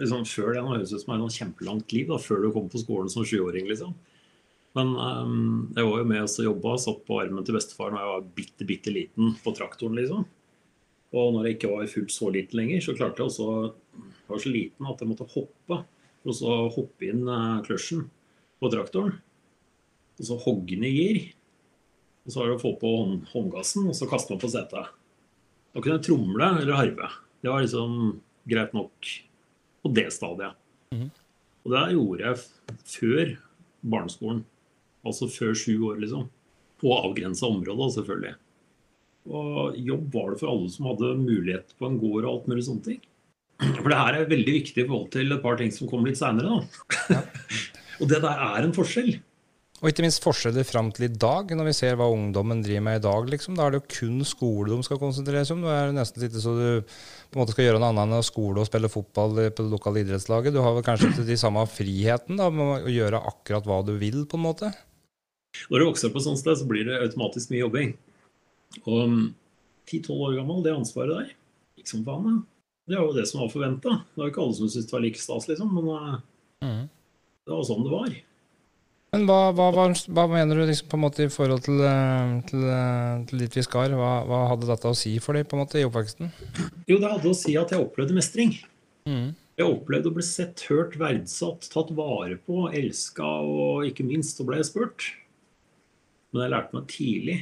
liksom, 0.00 0.24
før 0.28 0.54
det, 0.54 0.62
Nå 0.62 0.74
høres 0.74 0.92
ut 0.94 1.02
som 1.02 1.14
et 1.16 1.38
kjempelangt 1.38 1.94
liv 1.94 2.10
da, 2.10 2.20
før 2.22 2.44
du 2.44 2.52
kom 2.54 2.68
på 2.72 2.82
skolen 2.82 3.10
som 3.12 3.26
sjuåring. 3.26 3.68
Liksom. 3.70 3.94
Men 4.76 4.92
um, 4.94 5.68
jeg 5.76 5.88
var 5.88 6.02
jo 6.02 6.08
med 6.08 6.24
og 6.26 6.48
jobba, 6.50 6.76
satt 6.80 7.04
på 7.08 7.20
armen 7.22 7.46
til 7.46 7.56
bestefar 7.56 7.94
da 7.94 8.02
jeg 8.02 8.12
var 8.12 8.26
bitte, 8.36 8.68
bitte 8.68 8.94
liten 8.94 9.36
på 9.42 9.54
traktoren. 9.56 9.96
liksom. 9.98 10.26
Og 11.16 11.32
når 11.32 11.48
jeg 11.48 11.56
ikke 11.56 11.72
var 11.72 11.88
fullt 11.90 12.12
så 12.12 12.30
liten 12.34 12.60
lenger, 12.60 12.82
så 12.84 12.96
klarte 12.96 13.22
jeg 13.22 13.30
også 13.30 13.48
Jeg 13.96 14.32
var 14.32 14.42
så 14.42 14.52
liten 14.52 14.90
at 14.90 15.00
jeg 15.00 15.08
måtte 15.12 15.30
hoppe. 15.32 15.82
For 16.26 16.50
å 16.50 16.68
hoppe 16.74 17.06
inn 17.08 17.24
uh, 17.30 17.62
kløsjen 17.64 18.04
på 18.60 18.70
traktoren. 18.72 19.16
Og 20.16 20.28
så 20.28 20.36
hogge 20.42 20.78
ned 20.80 20.92
gir. 20.92 21.20
Og 22.26 22.32
så 22.32 22.40
var 22.40 22.50
det 22.50 22.56
å 22.58 22.62
få 22.62 22.72
på 22.80 22.92
håndgassen 23.30 23.86
og 23.86 23.94
så 23.94 24.08
kaste 24.10 24.34
meg 24.34 24.42
på 24.42 24.50
setet. 24.50 24.90
Da 25.72 25.82
kunne 25.82 25.98
jeg 25.98 26.06
tromle 26.08 26.48
eller 26.58 26.74
harve. 26.74 27.10
Det 27.42 27.52
var 27.52 27.62
liksom 27.62 28.16
greit 28.50 28.74
nok 28.74 29.10
på 29.84 29.92
det 29.94 30.08
stadiet. 30.14 30.58
Mm. 30.94 31.10
Og 31.66 31.74
det 31.74 31.84
gjorde 31.94 32.24
jeg 32.26 32.78
før 32.96 33.36
barneskolen. 33.94 34.42
Altså 35.06 35.28
før 35.30 35.54
sju 35.54 35.74
år, 35.86 36.00
liksom. 36.02 36.26
På 36.82 36.96
avgrensa 36.96 37.46
områder, 37.46 37.92
selvfølgelig. 37.94 38.34
Og 39.26 39.78
jobb 39.78 40.08
var 40.14 40.32
det 40.32 40.40
for 40.42 40.52
alle 40.52 40.70
som 40.70 40.88
hadde 40.90 41.12
mulighet 41.18 41.74
på 41.78 41.88
en 41.88 42.00
gård 42.02 42.24
og 42.24 42.32
alt 42.32 42.50
mulig 42.50 42.66
sånne 42.66 42.86
ting. 42.86 43.00
For 43.62 43.88
det 43.90 43.98
her 43.98 44.18
er 44.18 44.30
veldig 44.30 44.54
viktig 44.58 44.82
i 44.82 44.88
forhold 44.88 45.08
til 45.14 45.32
et 45.32 45.42
par 45.42 45.58
ting 45.60 45.70
som 45.74 45.88
kommer 45.90 46.10
litt 46.10 46.20
seinere, 46.20 46.58
da. 46.58 47.14
Ja. 47.14 47.22
og 48.00 48.10
det 48.10 48.20
der 48.26 48.44
er 48.50 48.66
en 48.66 48.74
forskjell. 48.76 49.14
Og 49.82 49.90
ikke 49.90 50.06
minst 50.06 50.22
forskjeller 50.24 50.64
fram 50.64 50.88
til 50.94 51.04
i 51.04 51.12
dag, 51.12 51.50
når 51.52 51.66
vi 51.68 51.74
ser 51.76 51.98
hva 52.00 52.06
ungdommen 52.08 52.62
driver 52.64 52.84
med 52.86 52.96
i 52.96 53.02
dag. 53.04 53.26
Liksom. 53.28 53.58
Da 53.58 53.66
er 53.66 53.74
det 53.74 53.82
jo 53.82 53.90
kun 53.92 54.22
skole 54.24 54.72
de 54.72 54.86
skal 54.86 55.00
konsentrere 55.02 55.44
seg 55.44 55.58
om. 55.58 55.66
Det 55.66 55.74
er 55.74 55.92
nesten 55.92 56.24
ikke 56.24 56.40
så 56.40 56.54
du 56.56 56.68
på 56.80 57.36
en 57.36 57.42
måte 57.42 57.52
skal 57.52 57.66
gjøre 57.66 57.82
noe 57.82 57.90
annet 57.92 58.06
enn 58.06 58.16
å 58.16 58.24
skole 58.24 58.62
og 58.62 58.68
spille 58.70 58.88
fotball 58.88 59.36
på 59.36 59.66
det 59.66 59.72
lokale 59.74 60.00
idrettslaget. 60.00 60.54
Du 60.56 60.62
har 60.64 60.72
vel 60.78 60.86
kanskje 60.86 61.10
ikke 61.10 61.26
de 61.28 61.36
samme 61.40 61.66
friheten 61.68 62.40
da, 62.40 62.48
med 62.48 62.88
å 62.88 62.94
gjøre 62.94 63.20
akkurat 63.28 63.68
hva 63.68 63.82
du 63.84 63.92
vil, 64.00 64.22
på 64.24 64.40
en 64.40 64.46
måte? 64.46 64.72
Når 65.68 65.82
du 65.82 65.86
vokser 65.90 66.08
opp 66.08 66.16
på 66.16 66.22
et 66.22 66.28
sånt 66.30 66.40
sted, 66.40 66.56
så 66.56 66.68
blir 66.68 66.88
det 66.88 67.00
automatisk 67.02 67.52
mye 67.52 67.64
jobbing. 67.66 67.92
Og 68.84 69.02
10-12 69.92 70.08
um, 70.08 70.22
år 70.22 70.38
gammel, 70.38 70.62
det 70.64 70.72
ansvaret 70.76 71.12
der, 71.18 71.34
ikke 71.76 71.92
som 71.92 72.06
faen. 72.06 72.40
Det 72.86 72.96
var 72.96 73.10
jo 73.10 73.18
det 73.18 73.26
som 73.28 73.42
var 73.42 73.52
forventa. 73.52 73.98
Det 74.14 74.22
var 74.22 74.32
ikke 74.32 74.44
alle 74.46 74.56
som 74.56 74.70
syntes 74.70 74.88
det 74.88 74.96
var 74.96 75.04
like 75.04 75.20
stas, 75.20 75.50
liksom. 75.50 75.76
Men 75.76 75.92
uh, 75.92 76.16
mm. 76.64 76.82
det 77.44 77.52
var 77.52 77.68
sånn 77.68 77.84
det 77.84 77.92
var. 77.92 78.16
Men 79.16 79.24
hva, 79.24 79.48
hva, 79.56 79.70
hva, 79.72 79.86
hva, 80.12 80.24
mener 80.28 80.58
du 80.58 80.66
liksom 80.68 80.90
på 80.92 80.98
en 80.98 81.02
måte 81.06 81.24
i 81.24 81.30
forhold 81.32 81.62
til, 81.64 81.78
eh, 81.88 82.32
til, 82.50 82.64
eh, 82.68 83.22
til 83.30 83.40
ditt 83.40 83.54
viskar? 83.56 83.94
Hva, 83.96 84.10
hva, 84.28 84.40
hadde 84.50 84.68
dette 84.68 84.90
å 84.90 84.98
si 84.98 85.14
for 85.24 85.38
deg 85.38 85.46
på 85.48 85.56
en 85.56 85.62
måte 85.62 85.80
i 85.80 85.86
oppveksten? 85.86 86.28
Jo, 86.84 86.98
det 87.00 87.12
hadde 87.14 87.30
å 87.30 87.38
si 87.38 87.54
at 87.56 87.72
jeg 87.72 87.80
opplevde 87.80 88.16
mestring. 88.18 88.52
Mm. 89.08 89.30
Jeg 89.56 89.70
opplevde 89.72 90.10
å 90.10 90.16
bli 90.18 90.24
sett, 90.26 90.66
hørt, 90.68 90.98
verdsatt, 91.00 91.64
tatt 91.72 91.94
vare 91.96 92.36
på, 92.44 92.66
elska 92.76 93.30
og 93.40 93.86
ikke 93.88 94.04
minst 94.04 94.36
så 94.36 94.44
ble 94.44 94.60
jeg 94.60 94.68
spurt. 94.68 95.08
Men 96.34 96.44
jeg 96.44 96.52
lærte 96.52 96.76
meg 96.76 96.92
tidlig 96.92 97.38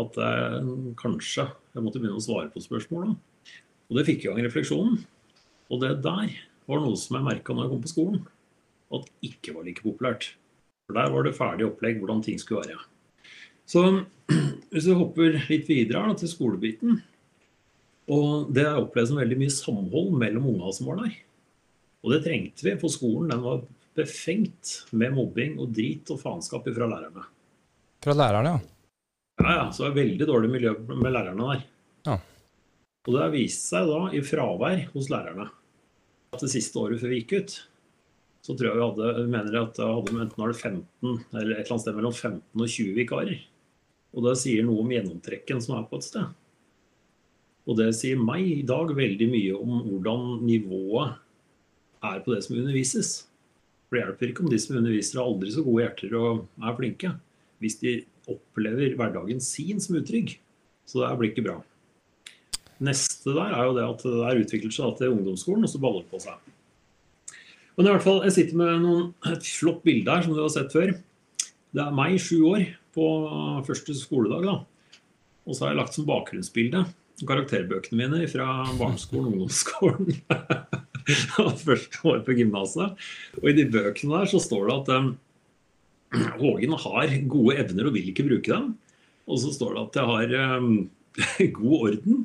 at 0.00 0.18
jeg, 0.18 0.74
kanskje 0.98 1.46
jeg 1.46 1.86
måtte 1.86 2.02
begynne 2.02 2.18
å 2.18 2.26
svare 2.26 2.50
på 2.50 2.64
spørsmål. 2.66 3.14
Og 3.14 3.94
det 3.94 4.08
fikk 4.10 4.26
i 4.26 4.32
gang 4.32 4.42
refleksjonen. 4.42 4.98
Og 5.70 5.86
det 5.86 5.94
der 6.02 6.34
var 6.66 6.82
noe 6.82 6.98
som 6.98 7.20
jeg 7.20 7.28
merka 7.30 7.54
når 7.54 7.68
jeg 7.68 7.74
kom 7.76 7.86
på 7.86 7.94
skolen, 7.94 8.20
at 8.90 9.10
ikke 9.30 9.54
var 9.54 9.70
like 9.70 9.86
populært. 9.86 10.32
For 10.90 10.98
der 10.98 11.12
var 11.14 11.22
det 11.22 11.36
ferdig 11.36 11.66
opplegg 11.68 12.00
hvordan 12.00 12.22
ting 12.26 12.38
skulle 12.42 12.64
være. 12.66 12.80
Så 13.70 13.84
hvis 14.74 14.88
vi 14.90 14.96
hopper 14.98 15.36
litt 15.46 15.68
videre 15.70 16.02
da, 16.08 16.16
til 16.18 16.30
skolebiten 16.32 16.98
og 18.10 18.48
Det 18.50 18.64
jeg 18.64 18.78
opplevde 18.80 19.06
som 19.12 19.20
veldig 19.20 19.36
mye 19.38 19.52
samhold 19.54 20.16
mellom 20.18 20.48
unga 20.50 20.72
som 20.74 20.88
var 20.90 20.96
der. 21.04 21.12
Og 22.02 22.10
det 22.10 22.24
trengte 22.24 22.64
vi, 22.66 22.72
for 22.80 22.90
skolen 22.90 23.30
den 23.30 23.44
var 23.44 23.60
befengt 23.94 24.72
med 24.98 25.14
mobbing 25.14 25.60
og 25.62 25.70
drit 25.76 26.10
og 26.10 26.18
faenskap 26.18 26.66
fra 26.74 26.88
lærerne. 26.90 27.22
Fra 28.02 28.16
lærerne, 28.16 28.56
ja? 28.56 29.04
Ja, 29.44 29.52
ja. 29.60 29.68
Så 29.70 29.84
det 29.84 29.92
var 29.92 30.00
veldig 30.00 30.26
dårlig 30.26 30.50
miljø 30.56 30.74
med 30.90 31.14
lærerne 31.14 31.52
der. 31.52 31.62
Ja. 32.08 32.18
Og 33.06 33.14
det 33.14 33.22
har 33.22 33.32
vist 33.36 33.70
seg 33.70 33.86
da 33.92 34.02
i 34.10 34.24
fravær 34.26 34.82
hos 34.96 35.12
lærerne 35.12 35.46
at 36.34 36.42
det 36.42 36.50
siste 36.50 36.82
året 36.82 36.98
før 36.98 37.14
vi 37.14 37.22
gikk 37.22 37.36
ut, 37.38 37.54
så 38.40 38.56
tror 38.56 38.70
jeg 38.70 38.78
vi 38.78 38.84
hadde, 38.86 39.24
mener 39.28 39.52
jeg 39.52 39.68
at 39.68 39.78
da 39.78 39.88
hadde 39.92 40.16
enten 40.16 40.40
var 40.40 40.52
det 40.52 40.60
15 40.60 41.08
eller 41.12 41.54
et 41.54 41.62
eller 41.62 41.74
annet 41.74 41.84
sted 41.84 41.96
mellom 41.96 42.14
15 42.16 42.64
og 42.64 42.74
20 42.74 42.94
vikarer. 42.96 43.40
Og 44.16 44.26
det 44.26 44.36
sier 44.40 44.66
noe 44.66 44.82
om 44.82 44.92
gjennomtrekken 44.94 45.60
som 45.62 45.76
er 45.76 45.88
på 45.90 46.00
et 46.00 46.06
sted. 46.08 46.36
Og 47.68 47.76
det 47.78 47.90
sier 47.98 48.18
meg 48.18 48.46
i 48.48 48.62
dag 48.66 48.90
veldig 48.96 49.28
mye 49.30 49.58
om 49.58 49.82
hvordan 49.86 50.30
nivået 50.46 51.18
er 52.10 52.22
på 52.24 52.32
det 52.34 52.40
som 52.46 52.56
undervises. 52.56 53.10
For 53.86 53.98
det 53.98 54.04
hjelper 54.04 54.32
ikke 54.32 54.44
om 54.46 54.52
de 54.52 54.60
som 54.62 54.78
underviser 54.80 55.20
har 55.20 55.28
aldri 55.28 55.52
så 55.52 55.64
gode 55.66 55.84
hjerter 55.84 56.16
og 56.18 56.44
er 56.64 56.78
flinke, 56.78 57.12
hvis 57.60 57.76
de 57.82 57.96
opplever 58.30 58.96
hverdagen 58.96 59.42
sin 59.44 59.82
som 59.82 59.98
utrygg. 60.00 60.38
Så 60.88 61.04
det 61.04 61.10
blir 61.20 61.32
ikke 61.34 61.44
bra. 61.44 61.58
Neste 62.80 63.34
der 63.36 63.52
er 63.52 63.66
jo 63.68 63.76
det 63.76 63.84
at 63.84 64.04
det 64.06 64.16
der 64.16 64.40
utvikler 64.40 64.72
seg 64.72 64.96
til 64.96 65.12
ungdomsskolen, 65.12 65.66
og 65.66 65.70
så 65.70 65.82
baller 65.82 66.06
det 66.06 66.12
på 66.14 66.22
seg. 66.24 66.38
Men 67.76 67.86
i 67.86 67.92
hvert 67.94 68.04
fall, 68.04 68.22
jeg 68.26 68.36
sitter 68.36 68.60
med 68.60 68.82
noen, 68.84 69.06
et 69.30 69.46
flott 69.56 69.84
bilde 69.86 70.12
her 70.12 70.26
som 70.26 70.34
du 70.36 70.42
har 70.42 70.52
sett 70.52 70.74
før. 70.74 70.92
Det 71.70 71.82
er 71.84 71.94
meg 71.94 72.18
sju 72.20 72.42
år 72.50 72.66
på 72.94 73.06
første 73.66 73.94
skoledag. 73.96 74.48
da. 74.48 74.56
Og 75.46 75.56
så 75.56 75.64
har 75.64 75.72
jeg 75.72 75.80
lagt 75.80 75.96
som 75.96 76.08
bakgrunnsbilde 76.08 76.84
karakterbøkene 77.26 77.98
mine 77.98 78.28
fra 78.30 78.46
barneskolen 78.78 79.26
og 79.26 79.32
ungdomsskolen. 79.34 80.20
første 81.66 82.02
år 82.06 82.22
på 82.26 82.36
gymnaset. 82.38 82.94
Og 83.40 83.50
i 83.50 83.56
de 83.56 83.66
bøkene 83.70 84.20
der 84.20 84.30
så 84.30 84.40
står 84.42 84.68
det 84.68 84.76
at 84.78 84.94
um, 85.00 85.10
Hågen 86.40 86.74
har 86.82 87.12
gode 87.30 87.58
evner 87.62 87.86
og 87.86 87.94
vil 87.94 88.08
ikke 88.10 88.26
bruke 88.26 88.50
dem. 88.50 88.72
Og 89.30 89.42
så 89.42 89.52
står 89.54 89.76
det 89.76 89.82
at 89.84 89.98
jeg 90.00 90.10
har 90.10 90.58
um, 90.58 90.72
god 91.60 91.76
orden 91.90 92.24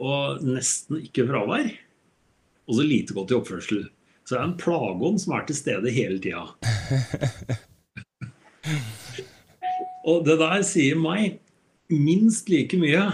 og 0.00 0.44
nesten 0.44 1.00
ikke 1.04 1.26
fravær. 1.28 1.70
Og 2.68 2.76
så 2.76 2.86
lite 2.86 3.16
godt 3.16 3.32
i 3.32 3.38
oppførsel. 3.38 3.82
Så 4.30 4.36
det 4.36 4.44
er 4.44 4.46
en 4.46 4.60
plageånd 4.62 5.16
som 5.18 5.32
er 5.34 5.46
til 5.48 5.56
stede 5.58 5.90
hele 5.90 6.20
tida. 6.22 6.44
og 10.06 10.22
det 10.28 10.36
der 10.38 10.62
sier 10.68 11.00
meg 11.02 11.40
minst 11.90 12.46
like 12.46 12.78
mye 12.78 13.08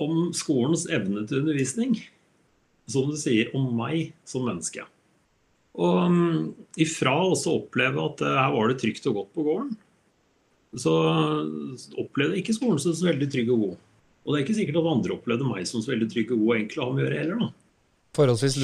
om 0.00 0.32
skolens 0.32 0.86
evne 0.88 1.26
til 1.28 1.42
undervisning 1.42 1.98
som 2.88 3.12
det 3.12 3.20
sier 3.20 3.52
om 3.52 3.68
meg 3.76 4.16
som 4.24 4.48
menneske. 4.48 4.88
Og 5.76 6.08
um, 6.08 6.56
ifra 6.80 7.12
også 7.28 7.52
oppleve 7.58 8.00
at 8.08 8.24
uh, 8.24 8.40
her 8.40 8.56
var 8.56 8.72
det 8.72 8.80
trygt 8.80 9.04
og 9.12 9.20
godt 9.20 9.32
på 9.36 9.44
gården, 9.50 9.76
så 10.80 10.96
opplevde 12.00 12.40
ikke 12.40 12.56
skolen 12.56 12.80
så 12.80 12.96
veldig 12.96 13.28
trygg 13.36 13.52
og 13.52 13.60
god. 13.66 13.76
Og 14.24 14.32
det 14.32 14.40
er 14.40 14.48
ikke 14.48 14.60
sikkert 14.62 14.80
at 14.80 14.92
andre 14.96 15.20
opplevde 15.20 15.52
meg 15.52 15.68
som 15.68 15.84
så 15.84 15.92
veldig 15.92 16.08
trygg 16.08 16.32
og 16.32 16.40
god 16.40 16.54
og 16.54 16.60
enkel 16.62 16.80
å 16.80 16.88
ha 16.88 16.94
med 16.94 17.04
å 17.04 17.10
gjøre 17.10 17.24
heller. 17.26 17.44
da 17.44 17.67
forholdsvis 18.18 18.58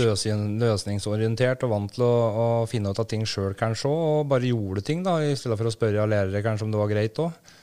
løsningsorientert 0.61 1.63
og 1.67 1.73
vant 1.73 1.93
til 1.95 2.05
å, 2.07 2.15
å 2.15 2.47
finne 2.71 2.91
ut 2.91 3.01
av 3.01 3.07
ting 3.11 3.23
sjøl, 3.29 3.55
kanskje 3.59 3.91
og 3.91 4.27
bare 4.31 4.51
gjorde 4.51 4.85
ting, 4.87 5.05
da, 5.07 5.21
i 5.23 5.37
stedet 5.39 5.59
for 5.61 5.71
å 5.71 5.75
spørre 5.75 6.09
lærere 6.11 6.43
kanskje 6.45 6.67
om 6.67 6.75
det 6.75 6.83
var 6.83 6.91
greit 6.91 7.21
òg? 7.23 7.55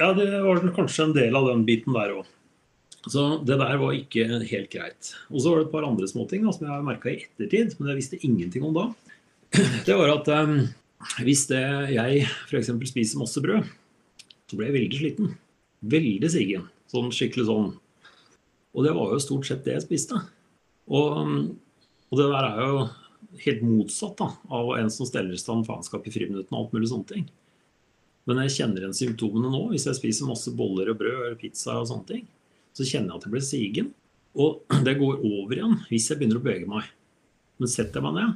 Ja, 0.00 0.10
det 0.16 0.30
var 0.42 0.64
kanskje 0.74 1.06
en 1.06 1.14
del 1.16 1.36
av 1.38 1.46
den 1.52 1.62
biten 1.68 1.94
der 1.94 2.16
òg. 2.16 2.32
Så 3.06 3.22
det 3.46 3.58
der 3.60 3.78
var 3.78 3.94
ikke 3.94 4.26
helt 4.50 4.70
greit. 4.72 5.12
Og 5.30 5.38
så 5.38 5.52
var 5.52 5.60
det 5.60 5.68
et 5.68 5.74
par 5.76 5.86
andre 5.86 6.08
småting 6.10 6.46
som 6.50 6.66
jeg 6.66 6.72
har 6.72 6.86
merka 6.86 7.12
i 7.12 7.20
ettertid, 7.20 7.76
men 7.78 7.92
jeg 7.92 8.00
visste 8.00 8.22
ingenting 8.26 8.66
om 8.66 8.74
da. 8.74 8.86
Det 9.86 9.94
var 9.94 10.10
at 10.10 10.28
um, 10.42 10.56
hvis 11.22 11.44
det, 11.46 11.62
jeg 11.94 12.24
f.eks. 12.48 12.72
spiser 12.90 13.20
masse 13.20 13.40
brød, 13.40 13.68
så 14.50 14.58
blir 14.58 14.72
jeg 14.72 14.76
veldig 14.80 14.98
sliten. 14.98 15.36
Veldig 15.86 16.30
sigen. 16.32 16.66
Sånn 16.90 17.12
skikkelig 17.14 17.46
sånn. 17.46 17.70
Og 18.76 18.84
det 18.84 18.92
var 18.96 19.14
jo 19.14 19.22
stort 19.22 19.46
sett 19.48 19.62
det 19.64 19.76
jeg 19.76 19.86
spiste. 19.86 20.18
Og, 20.86 21.34
og 22.10 22.20
det 22.20 22.28
der 22.30 22.48
er 22.48 22.62
jo 22.62 22.86
helt 23.42 23.64
motsatt 23.66 24.16
da, 24.20 24.30
av 24.54 24.72
en 24.78 24.90
som 24.92 25.08
steller 25.08 25.34
i 25.34 25.40
stand 25.40 25.66
faenskap 25.66 26.06
i 26.06 26.12
friminuttene 26.14 26.56
og 26.56 26.66
alt 26.66 26.76
mulig 26.76 26.90
sånne 26.92 27.10
ting. 27.10 27.26
Men 28.26 28.40
jeg 28.42 28.56
kjenner 28.56 28.82
igjen 28.82 28.96
symptomene 28.96 29.50
nå 29.52 29.62
hvis 29.70 29.86
jeg 29.86 29.98
spiser 30.00 30.30
masse 30.30 30.50
boller 30.58 30.90
og 30.90 30.98
brød 31.00 31.18
eller 31.18 31.38
pizza 31.40 31.76
og 31.78 31.88
sånne 31.90 32.10
ting. 32.10 32.24
Så 32.76 32.86
kjenner 32.86 33.14
jeg 33.14 33.20
at 33.20 33.26
jeg 33.26 33.34
blir 33.34 33.46
sigen. 33.46 33.92
Og 34.36 34.64
det 34.86 34.98
går 35.00 35.20
over 35.20 35.58
igjen 35.58 35.78
hvis 35.90 36.10
jeg 36.10 36.20
begynner 36.20 36.40
å 36.40 36.46
bevege 36.46 36.70
meg. 36.70 36.90
Men 37.56 37.72
setter 37.72 38.00
jeg 38.00 38.06
meg 38.08 38.18
ned, 38.18 38.34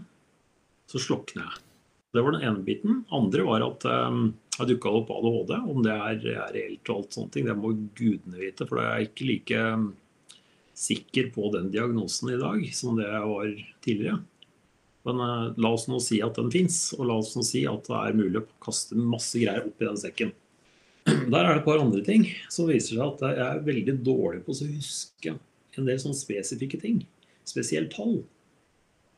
så 0.90 1.02
slokner 1.02 1.44
jeg. 1.44 1.64
Det 2.10 2.22
var 2.24 2.34
den 2.34 2.46
ene 2.46 2.64
biten. 2.66 3.02
Andre 3.14 3.44
var 3.46 3.62
at 3.66 3.84
um, 3.86 4.30
jeg 4.56 4.72
dukka 4.72 4.94
opp 4.98 5.10
ADHD. 5.14 5.52
Om 5.74 5.82
det 5.84 5.92
er, 5.94 6.22
er 6.32 6.54
reelt 6.56 6.90
og 6.90 7.02
alt 7.02 7.18
sånne 7.18 7.34
ting, 7.34 7.46
det 7.46 7.58
må 7.58 7.74
gudene 7.98 8.40
vite. 8.40 8.66
For 8.66 8.80
det 8.80 8.86
er 8.86 9.04
ikke 9.04 9.28
like 9.28 9.66
sikker 10.80 11.30
på 11.34 11.50
den 11.54 11.68
diagnosen 11.72 12.32
i 12.32 12.40
dag 12.40 12.62
som 12.76 12.96
det 12.98 13.08
jeg 13.08 13.30
var 13.32 13.48
tidligere. 13.84 14.20
Men 15.08 15.20
uh, 15.20 15.52
la 15.56 15.72
oss 15.72 15.86
nå 15.88 16.00
si 16.04 16.20
at 16.24 16.36
den 16.36 16.50
fins, 16.52 16.90
og 16.96 17.06
la 17.08 17.16
oss 17.20 17.32
nå 17.36 17.44
si 17.46 17.64
at 17.68 17.88
det 17.88 17.98
er 17.98 18.16
mulig 18.16 18.42
å 18.42 18.48
kaste 18.64 18.96
masse 18.98 19.40
greier 19.40 19.68
opp 19.68 19.80
i 19.80 19.88
den 19.88 20.00
sekken. 20.00 20.32
Der 21.04 21.40
er 21.40 21.54
det 21.54 21.60
et 21.62 21.66
par 21.66 21.80
andre 21.80 22.02
ting 22.04 22.26
som 22.52 22.68
viser 22.68 22.98
seg 22.98 23.06
at 23.06 23.24
jeg 23.24 23.46
er 23.46 23.64
veldig 23.66 23.94
dårlig 24.04 24.42
på 24.44 24.52
å 24.52 24.68
huske 24.68 25.32
en 25.78 25.88
del 25.88 26.00
sånne 26.02 26.18
spesifikke 26.18 26.80
ting. 26.82 27.00
Spesielt 27.48 27.92
tall. 27.94 28.20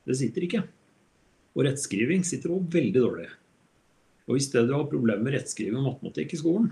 Det 0.07 0.17
sitter 0.19 0.47
ikke. 0.47 0.63
Og 1.53 1.67
rettskriving 1.67 2.23
sitter 2.27 2.55
òg 2.55 2.71
veldig 2.73 3.03
dårlig. 3.03 3.27
Og 4.29 4.37
hvis 4.37 4.49
du 4.53 4.61
har 4.61 4.87
problemer 4.89 5.25
med 5.25 5.37
rettskriving 5.37 5.81
og 5.83 5.89
matematikk 5.91 6.37
i 6.37 6.41
skolen, 6.41 6.71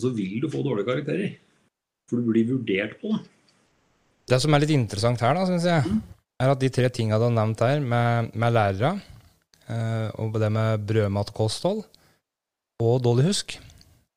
så 0.00 0.10
vil 0.16 0.40
du 0.40 0.48
få 0.50 0.64
dårlige 0.64 0.88
karakterer. 0.88 1.36
For 2.08 2.18
du 2.18 2.32
blir 2.32 2.48
vurdert 2.48 2.96
på 3.02 3.12
det. 3.14 3.20
Det 4.30 4.38
som 4.38 4.54
er 4.54 4.62
litt 4.62 4.74
interessant 4.76 5.22
her, 5.24 5.34
da, 5.34 5.46
syns 5.48 5.66
jeg, 5.66 5.96
er 6.40 6.52
at 6.52 6.60
de 6.60 6.70
tre 6.72 6.90
tinga 6.94 7.18
du 7.18 7.26
har 7.26 7.34
nevnt 7.34 7.64
her, 7.66 7.80
med, 7.82 8.30
med 8.38 8.54
lærere, 8.54 8.92
eh, 9.66 10.06
og 10.22 10.38
det 10.38 10.52
med 10.54 10.86
brødmatkosthold 10.86 11.82
og 12.80 13.02
dårlig 13.04 13.26
husk 13.26 13.58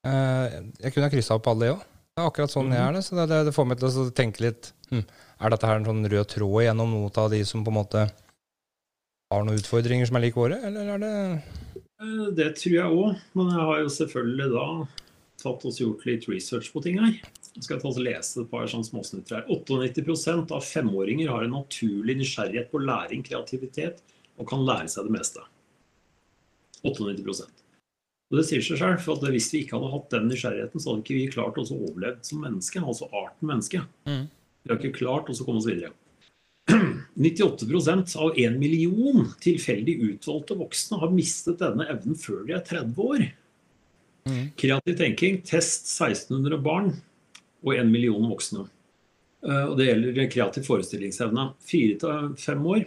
eh, 0.07 0.61
Jeg 0.79 0.93
kunne 0.93 1.09
ha 1.09 1.11
kryssa 1.11 1.35
opp 1.39 1.49
alle, 1.51 1.67
jeg 1.67 1.75
òg. 1.75 1.89
Det 2.13 2.21
er 2.21 2.29
akkurat 2.29 2.53
sånn 2.53 2.71
jeg 2.71 2.83
er 2.83 2.95
det. 2.95 3.01
Så 3.07 3.17
det, 3.17 3.25
det, 3.31 3.39
det 3.49 3.55
får 3.55 3.65
meg 3.67 3.81
til 3.81 3.89
å 3.89 4.05
tenke 4.13 4.45
litt 4.45 4.69
hm, 4.91 5.01
Er 5.41 5.53
dette 5.53 5.69
her 5.69 5.79
en 5.79 5.87
sånn 5.89 6.05
rød 6.13 6.29
tråd 6.29 6.59
gjennom 6.67 6.93
noen 6.93 7.19
av 7.23 7.31
de 7.33 7.41
som 7.49 7.65
på 7.65 7.73
en 7.73 7.79
måte 7.79 8.03
har 9.33 9.45
noen 9.47 9.57
utfordringer 9.57 10.05
som 10.05 10.19
er 10.19 10.27
like 10.27 10.37
våre, 10.37 10.59
eller 10.67 10.93
er 10.93 11.01
det 11.01 11.13
eh, 11.73 12.25
Det 12.37 12.51
tror 12.59 12.75
jeg 12.77 12.99
òg, 13.01 13.23
men 13.33 13.49
jeg 13.49 13.69
har 13.71 13.81
jo 13.81 13.95
selvfølgelig 13.97 14.51
da 14.53 14.67
tatt 15.43 15.65
og 15.67 15.81
gjort 15.81 16.05
litt 16.07 16.29
research 16.29 16.69
på 16.71 16.83
ting 16.85 17.01
her. 17.01 17.17
Jeg 17.53 17.67
skal 17.67 17.81
ta 17.81 17.89
og 17.91 18.01
lese 18.01 18.41
et 18.41 18.49
par 18.49 18.65
sånne 18.69 18.87
småsnutter 18.87 19.37
her. 19.37 19.49
98% 19.49 20.53
av 20.55 20.63
femåringer 20.65 21.29
har 21.29 21.45
en 21.45 21.53
naturlig 21.53 22.15
nysgjerrighet 22.17 22.71
på 22.71 22.81
læring, 22.81 23.21
kreativitet 23.25 24.01
og 24.41 24.47
kan 24.49 24.63
lære 24.65 24.89
seg 24.89 25.05
det 25.05 25.13
meste. 25.13 25.43
98% 26.83 27.61
Og 28.33 28.39
Det 28.39 28.45
sier 28.49 28.63
seg 28.65 28.79
selv, 28.81 29.03
for 29.03 29.15
at 29.15 29.29
Hvis 29.31 29.51
vi 29.53 29.61
ikke 29.63 29.77
hadde 29.77 29.91
hatt 29.93 30.09
den 30.15 30.25
nysgjerrigheten, 30.31 30.81
så 30.81 30.89
hadde 30.89 31.03
ikke 31.05 31.19
vi 31.19 31.27
klart 31.35 31.59
å 31.61 31.67
overleve 31.77 32.25
som 32.25 32.41
menneske, 32.41 32.81
altså 32.81 33.09
arten 33.13 33.47
menneske. 33.47 33.83
Mm. 34.09 34.25
Vi 34.63 34.71
har 34.71 34.81
ikke 34.81 34.97
klart 34.97 35.29
å 35.29 35.45
komme 35.45 35.61
oss 35.61 35.69
videre. 35.69 35.93
98% 37.19 38.17
av 38.17 38.39
en 38.39 38.57
million 38.57 39.25
tilfeldig 39.43 39.99
utvalgte 40.09 40.57
voksne 40.57 40.97
har 41.03 41.13
mistet 41.13 41.61
denne 41.61 41.85
evnen 41.91 42.17
før 42.17 42.47
de 42.47 42.57
er 42.57 42.65
30 42.65 43.01
år. 43.05 43.25
Mm. 44.25 44.45
Kreativ 44.57 44.97
tenking, 44.97 45.41
test 45.45 45.91
1600 45.91 46.57
barn 46.63 46.95
og 47.63 47.75
en 47.75 47.91
million 47.91 48.29
voksne. 48.29 48.65
Eh, 49.47 49.65
og 49.67 49.77
Det 49.77 49.87
gjelder 49.89 50.31
kreativ 50.31 50.67
forestillingsevne. 50.67 51.49
Fire 51.63 51.99
til 51.99 52.33
fem 52.39 52.65
år 52.65 52.85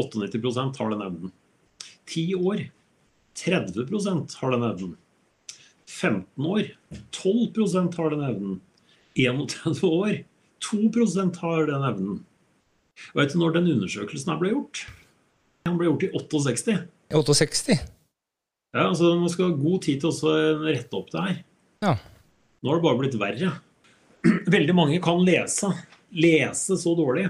98% 0.00 0.80
har 0.80 0.92
den 0.92 1.04
evnen. 1.06 1.34
Ti 2.06 2.34
år 2.36 2.68
30% 3.36 4.38
har 4.40 4.54
den 4.56 4.64
evnen. 4.70 4.94
15 5.86 6.46
år 6.46 6.70
12% 7.14 7.96
har 7.96 8.10
den 8.10 8.24
evnen. 8.26 8.60
31 9.16 9.84
år 9.88 10.24
2% 10.60 11.36
har 11.40 11.66
den 11.70 11.84
evnen. 11.90 12.24
Og 13.12 13.20
vet 13.20 13.32
du 13.32 13.40
når 13.40 13.56
den 13.56 13.70
undersøkelsen 13.76 14.32
her 14.32 14.40
ble 14.40 14.52
gjort? 14.54 14.86
Den 15.68 15.76
ble 15.78 15.88
gjort 15.90 16.06
i 16.06 16.10
68. 16.16 16.76
68? 17.12 17.76
Ja, 18.74 18.88
altså 18.88 19.14
Man 19.16 19.30
skal 19.32 19.50
ha 19.50 19.56
god 19.56 19.84
tid 19.86 20.02
til 20.02 20.10
å 20.12 20.34
rette 20.64 20.98
opp 20.98 21.12
det 21.12 21.22
her. 21.22 21.38
Ja. 21.84 21.94
Nå 22.60 22.72
har 22.72 22.80
det 22.80 22.86
bare 22.86 23.00
blitt 23.00 23.18
verre. 23.20 23.52
veldig 24.56 24.74
mange 24.76 25.00
kan 25.04 25.22
lese. 25.24 25.72
Lese 26.16 26.76
så 26.78 26.94
dårlig 26.98 27.28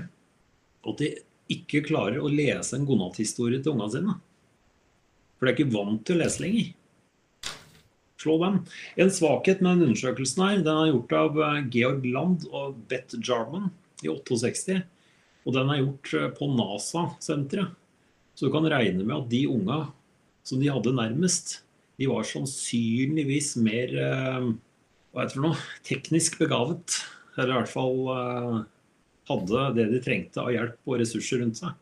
at 0.86 1.00
de 1.02 1.12
ikke 1.52 1.84
klarer 1.86 2.18
å 2.22 2.30
lese 2.30 2.76
en 2.76 2.86
godnatthistorie 2.86 3.62
til 3.62 3.74
ungene 3.74 3.92
sine. 3.94 4.16
For 5.36 5.46
de 5.46 5.52
er 5.52 5.56
ikke 5.58 5.74
vant 5.74 6.02
til 6.06 6.16
å 6.16 6.22
lese 6.24 6.42
lenger. 6.42 6.74
Slå 8.16 8.38
dem. 8.40 8.60
En 8.96 9.12
svakhet 9.12 9.60
med 9.62 9.76
den 9.76 9.90
undersøkelsen 9.90 10.42
her, 10.42 10.62
den 10.64 10.78
er 10.80 10.90
gjort 10.90 11.16
av 11.18 11.40
eh, 11.44 11.58
Georg 11.74 12.06
Land 12.08 12.46
og 12.48 12.78
Beth 12.90 13.18
Jarman 13.20 13.68
i 14.02 14.08
68. 14.08 14.80
Og 15.46 15.54
den 15.54 15.70
er 15.70 15.82
gjort 15.82 16.14
eh, 16.16 16.30
på 16.34 16.48
NASA-senteret. 16.54 17.76
Så 18.36 18.48
du 18.48 18.52
kan 18.52 18.66
regne 18.68 19.04
med 19.04 19.14
at 19.16 19.30
de 19.30 19.46
unga 19.48 19.78
som 20.46 20.60
de 20.60 20.68
hadde 20.68 20.92
nærmest, 20.96 21.60
de 21.96 22.08
var 22.10 22.26
sannsynligvis 22.28 23.54
mer 23.64 23.94
eh, 24.00 24.48
hva 25.16 25.24
heter 25.24 25.40
det 25.40 25.46
noe, 25.46 25.56
teknisk 25.88 26.36
begavet. 26.36 26.98
Eller 27.38 27.54
i 27.54 27.56
hvert 27.56 27.72
fall 27.72 27.94
uh, 28.12 28.58
hadde 29.30 29.66
det 29.78 29.86
de 29.94 30.00
trengte 30.04 30.42
av 30.42 30.52
hjelp 30.52 30.76
og 30.84 31.00
ressurser 31.00 31.40
rundt 31.40 31.60
seg. 31.62 31.72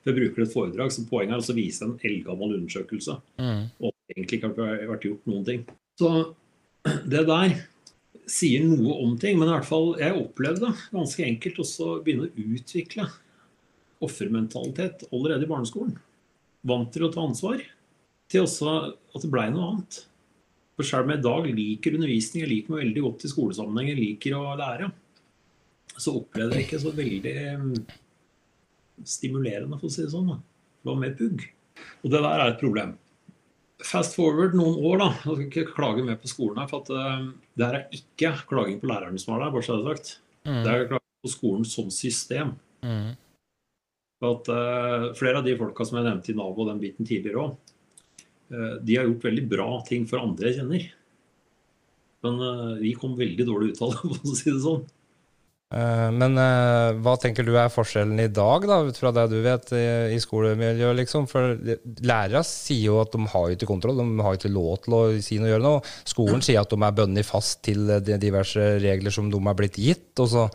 For 0.00 0.10
jeg 0.10 0.18
bruker 0.22 0.44
et 0.44 0.54
foredrag 0.54 0.94
som 0.94 1.06
poeng 1.10 1.34
er 1.34 1.42
å 1.42 1.56
vise 1.56 1.84
en 1.84 1.98
eldgammel 2.00 2.56
undersøkelse. 2.56 3.18
Mm. 3.36 3.66
Og 3.84 3.92
egentlig 4.14 4.40
ikke 4.40 4.52
har 4.54 4.86
vært 4.94 5.04
gjort 5.04 5.28
noen 5.28 5.44
ting. 5.44 5.66
Så 6.00 6.12
det 7.12 7.26
der 7.28 7.58
sier 8.28 8.64
noe 8.64 8.98
om 9.04 9.16
ting, 9.20 9.36
men 9.36 9.50
i 9.50 9.54
hvert 9.54 9.68
fall 9.68 9.90
jeg 10.00 10.16
opplevde 10.16 10.72
ganske 10.92 11.24
enkelt 11.24 11.60
også 11.64 11.92
å 11.92 12.02
begynne 12.04 12.28
å 12.28 12.46
utvikle 12.56 13.08
offermentalitet 14.04 15.08
allerede 15.10 15.44
i 15.44 15.50
barneskolen. 15.50 15.96
Vant 16.68 16.92
til 16.94 17.04
å 17.04 17.12
ta 17.12 17.24
ansvar. 17.24 17.60
Til 18.28 18.44
også 18.44 18.74
at 18.88 19.24
det 19.24 19.32
blei 19.32 19.48
noe 19.52 19.72
annet. 19.72 20.02
For 20.78 20.86
selv 20.86 21.08
om 21.08 21.10
jeg 21.10 21.18
i 21.18 21.26
dag 21.26 21.46
liker 21.58 21.96
undervisning, 21.98 22.44
jeg 22.44 22.50
liker 22.52 22.70
meg 22.70 22.84
veldig 22.84 23.02
godt 23.02 23.24
i 23.26 23.30
skolesammenheng, 23.32 23.88
jeg 23.90 23.98
liker 23.98 24.36
å 24.38 24.42
lære, 24.60 24.86
så 25.98 26.14
opplevde 26.20 26.54
jeg 26.54 26.68
ikke 26.68 26.78
så 26.78 26.92
veldig 26.94 27.32
mm, 27.58 27.72
stimulerende, 29.02 29.78
for 29.80 29.88
å 29.88 29.90
si 29.90 30.04
det 30.04 30.12
sånn. 30.12 30.30
Det 30.38 30.86
var 30.86 31.00
mer 31.00 31.16
pugg. 31.18 31.42
Og 32.04 32.12
det 32.12 32.20
der 32.22 32.44
er 32.44 32.52
et 32.52 32.62
problem. 32.62 32.94
Fast 33.88 34.14
forward 34.14 34.54
noen 34.58 34.78
år, 34.86 35.02
da. 35.02 35.08
Jeg 35.16 35.24
skal 35.24 35.44
ikke 35.48 35.74
klage 35.74 36.04
mer 36.06 36.18
på 36.22 36.30
skolen 36.30 36.62
her, 36.62 36.70
for 36.70 36.86
at 36.86 36.94
uh, 36.94 37.26
det 37.58 37.66
her 37.66 37.78
er 37.80 37.98
ikke 37.98 38.32
klaging 38.50 38.78
på 38.78 38.90
lærerne 38.90 39.18
som 39.22 39.34
er 39.34 39.42
der, 39.42 39.54
bare 39.54 39.66
så 39.66 39.80
det 39.80 39.82
er 39.82 39.98
sagt. 39.98 40.12
Mm. 40.46 40.60
Det 40.62 40.72
er 40.76 40.88
klaging 40.92 41.26
på 41.26 41.32
skolen 41.34 41.66
som 41.66 41.90
system. 41.94 42.54
Mm. 42.86 43.16
At 44.30 44.50
uh, 44.54 45.10
Flere 45.18 45.42
av 45.42 45.50
de 45.50 45.58
folka 45.58 45.86
som 45.86 45.98
jeg 45.98 46.06
nevnte 46.06 46.30
i 46.30 46.38
Nav 46.38 46.54
og 46.54 46.70
den 46.70 46.82
biten 46.86 47.06
tidligere 47.06 47.48
òg, 47.48 47.67
de 48.48 48.94
har 48.96 49.08
gjort 49.08 49.26
veldig 49.28 49.48
bra 49.50 49.72
ting 49.88 50.06
for 50.08 50.22
andre 50.22 50.50
jeg 50.50 50.62
kjenner. 50.62 50.86
Men 52.26 52.38
uh, 52.42 52.78
vi 52.80 52.94
kom 52.98 53.18
veldig 53.18 53.44
dårlig 53.46 53.74
ut 53.74 53.82
av 53.84 53.92
det, 53.92 53.98
for 54.22 54.30
å 54.32 54.38
si 54.38 54.48
det 54.52 54.62
sånn. 54.62 54.86
Men 55.68 56.32
hva 57.04 57.12
tenker 57.20 57.44
du 57.44 57.50
er 57.60 57.68
forskjellen 57.68 58.22
i 58.22 58.30
dag, 58.32 58.62
da, 58.64 58.78
ut 58.88 58.96
fra 58.96 59.10
det 59.12 59.26
du 59.28 59.34
vet 59.44 59.68
i, 59.76 59.82
i 60.16 60.20
skolemiljøet? 60.24 60.96
Liksom? 60.96 61.26
For 61.28 61.58
lærere 62.08 62.40
sier 62.48 62.86
jo 62.86 62.96
at 63.02 63.12
de 63.12 63.28
har 63.34 63.52
ikke 63.52 63.68
kontroll, 63.68 64.00
de 64.00 64.24
har 64.24 64.38
ikke 64.38 64.48
lov 64.48 64.78
til 64.86 64.96
å 64.96 65.02
si 65.20 65.36
noe 65.36 65.50
og 65.50 65.52
gjøre 65.52 65.66
noe. 65.66 65.82
Skolen 66.08 66.40
sier 66.46 66.62
at 66.62 66.72
de 66.72 66.80
er 66.80 66.96
bundet 67.02 67.28
fast 67.28 67.60
til 67.68 67.84
de 67.84 68.16
diverse 68.16 68.64
regler 68.80 69.12
som 69.12 69.28
de 69.28 69.42
er 69.44 69.60
blitt 69.60 69.76
gitt. 69.76 70.14
og 70.16 70.32
så 70.32 70.48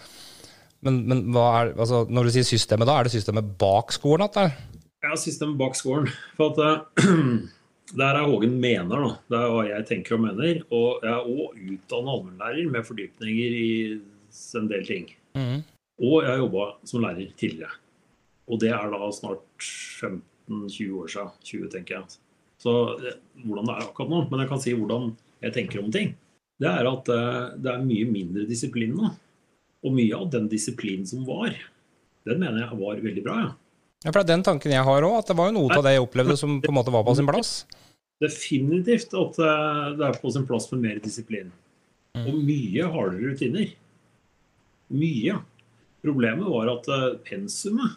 men, 0.84 1.03
men 1.08 1.23
er, 1.39 1.71
altså, 1.79 2.03
når 2.12 2.27
du 2.27 2.36
sier 2.36 2.47
systemet, 2.47 2.88
da 2.89 2.97
er 2.97 3.08
det 3.08 3.15
systemet 3.15 3.53
bak 3.60 3.93
skolen? 3.95 4.25
At 4.27 4.36
det 4.36 4.45
er? 4.49 4.56
Ja, 5.03 5.17
systemet 5.19 5.60
bak 5.60 5.77
skolen. 5.79 6.10
For 6.38 6.51
at 6.51 7.03
det 7.91 8.06
er 8.08 8.24
Hågen 8.24 8.56
mener, 8.62 9.04
da. 9.04 9.12
Det 9.30 9.38
er 9.39 9.52
hva 9.52 9.63
jeg 9.67 9.86
tenker 9.89 10.15
og 10.15 10.24
mener. 10.24 10.62
Og 10.74 11.04
jeg 11.04 11.12
er 11.12 11.30
òg 11.30 11.60
utdannet 11.76 12.13
allmennlærer 12.15 12.72
med 12.72 12.88
fordypninger 12.88 13.58
i 13.60 13.72
en 14.60 14.69
del 14.72 14.86
ting. 14.88 15.10
Mm. 15.38 15.60
Og 16.02 16.15
jeg 16.24 16.32
har 16.32 16.41
jobba 16.41 16.67
som 16.89 17.04
lærer 17.04 17.34
tidligere. 17.38 17.76
Og 18.50 18.60
det 18.63 18.72
er 18.76 18.91
da 18.91 19.10
snart 19.15 19.43
15-20 19.62 20.96
år 21.00 21.12
siden. 21.12 21.34
20, 21.52 21.69
tenker 21.76 22.00
jeg. 22.00 22.17
Så 22.63 22.74
eh, 23.04 23.19
hvordan 23.43 23.67
det 23.69 23.76
er 23.76 23.86
akkurat 23.86 24.13
nå. 24.13 24.22
Men 24.32 24.43
jeg 24.43 24.52
kan 24.54 24.63
si 24.63 24.76
hvordan 24.78 25.12
jeg 25.43 25.56
tenker 25.58 25.84
om 25.84 25.91
ting. 25.93 26.15
Det 26.62 26.69
er 26.69 26.88
at 26.88 27.10
uh, 27.12 27.54
det 27.60 27.72
er 27.72 27.84
mye 27.84 28.08
mindre 28.08 28.48
disiplin 28.48 28.93
nå. 28.96 29.12
Og 29.84 29.96
mye 29.96 30.15
av 30.15 30.30
den 30.32 30.48
disiplinen 30.52 31.04
som 31.08 31.26
var, 31.28 31.52
den 32.24 32.39
mener 32.39 32.62
jeg 32.62 32.80
var 32.80 33.02
veldig 33.04 33.24
bra. 33.26 33.39
Ja. 33.41 33.50
Ja, 34.03 34.11
for 34.11 34.19
det 34.19 34.25
er 34.25 34.33
den 34.33 34.45
tanken 34.45 34.73
jeg 34.73 34.83
har 34.83 35.05
òg, 35.07 35.17
at 35.21 35.31
det 35.31 35.37
var 35.39 35.49
jo 35.49 35.57
noe 35.57 35.77
av 35.77 35.85
det 35.85 35.95
jeg 35.95 36.03
opplevde 36.03 36.35
som 36.39 36.59
på 36.63 36.71
en 36.71 36.77
måte 36.77 36.93
var 36.93 37.05
på 37.07 37.15
sin 37.17 37.29
plass. 37.29 37.53
Definitivt 38.23 39.15
at 39.19 39.39
det 39.99 40.07
er 40.09 40.19
på 40.19 40.31
sin 40.31 40.47
plass 40.47 40.69
med 40.73 40.83
mer 40.83 40.99
disiplin. 41.03 41.51
Mm. 42.17 42.25
Og 42.27 42.39
mye 42.45 42.89
hardere 42.93 43.31
rutiner. 43.31 43.71
Mye. 44.93 45.39
Problemet 46.03 46.49
var 46.51 46.67
at 46.67 46.87
eh, 46.91 47.05
pensumet 47.23 47.95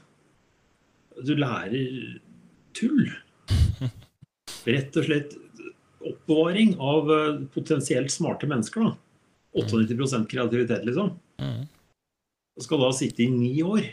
Du 1.27 1.33
lærer 1.35 2.21
tull. 2.77 3.09
Rett 4.69 4.97
og 4.97 5.09
slett 5.09 5.35
oppbevaring 6.07 6.77
av 6.79 7.11
eh, 7.13 7.43
potensielt 7.53 8.15
smarte 8.15 8.49
mennesker. 8.49 8.87
da. 8.87 8.95
98 9.57 10.27
kreativitet, 10.31 10.85
liksom. 10.87 11.17
Mm 11.43 11.67
skal 12.63 12.81
da 12.81 12.93
sitte 12.97 13.25
i 13.25 13.31
ni 13.31 13.53
år. 13.63 13.85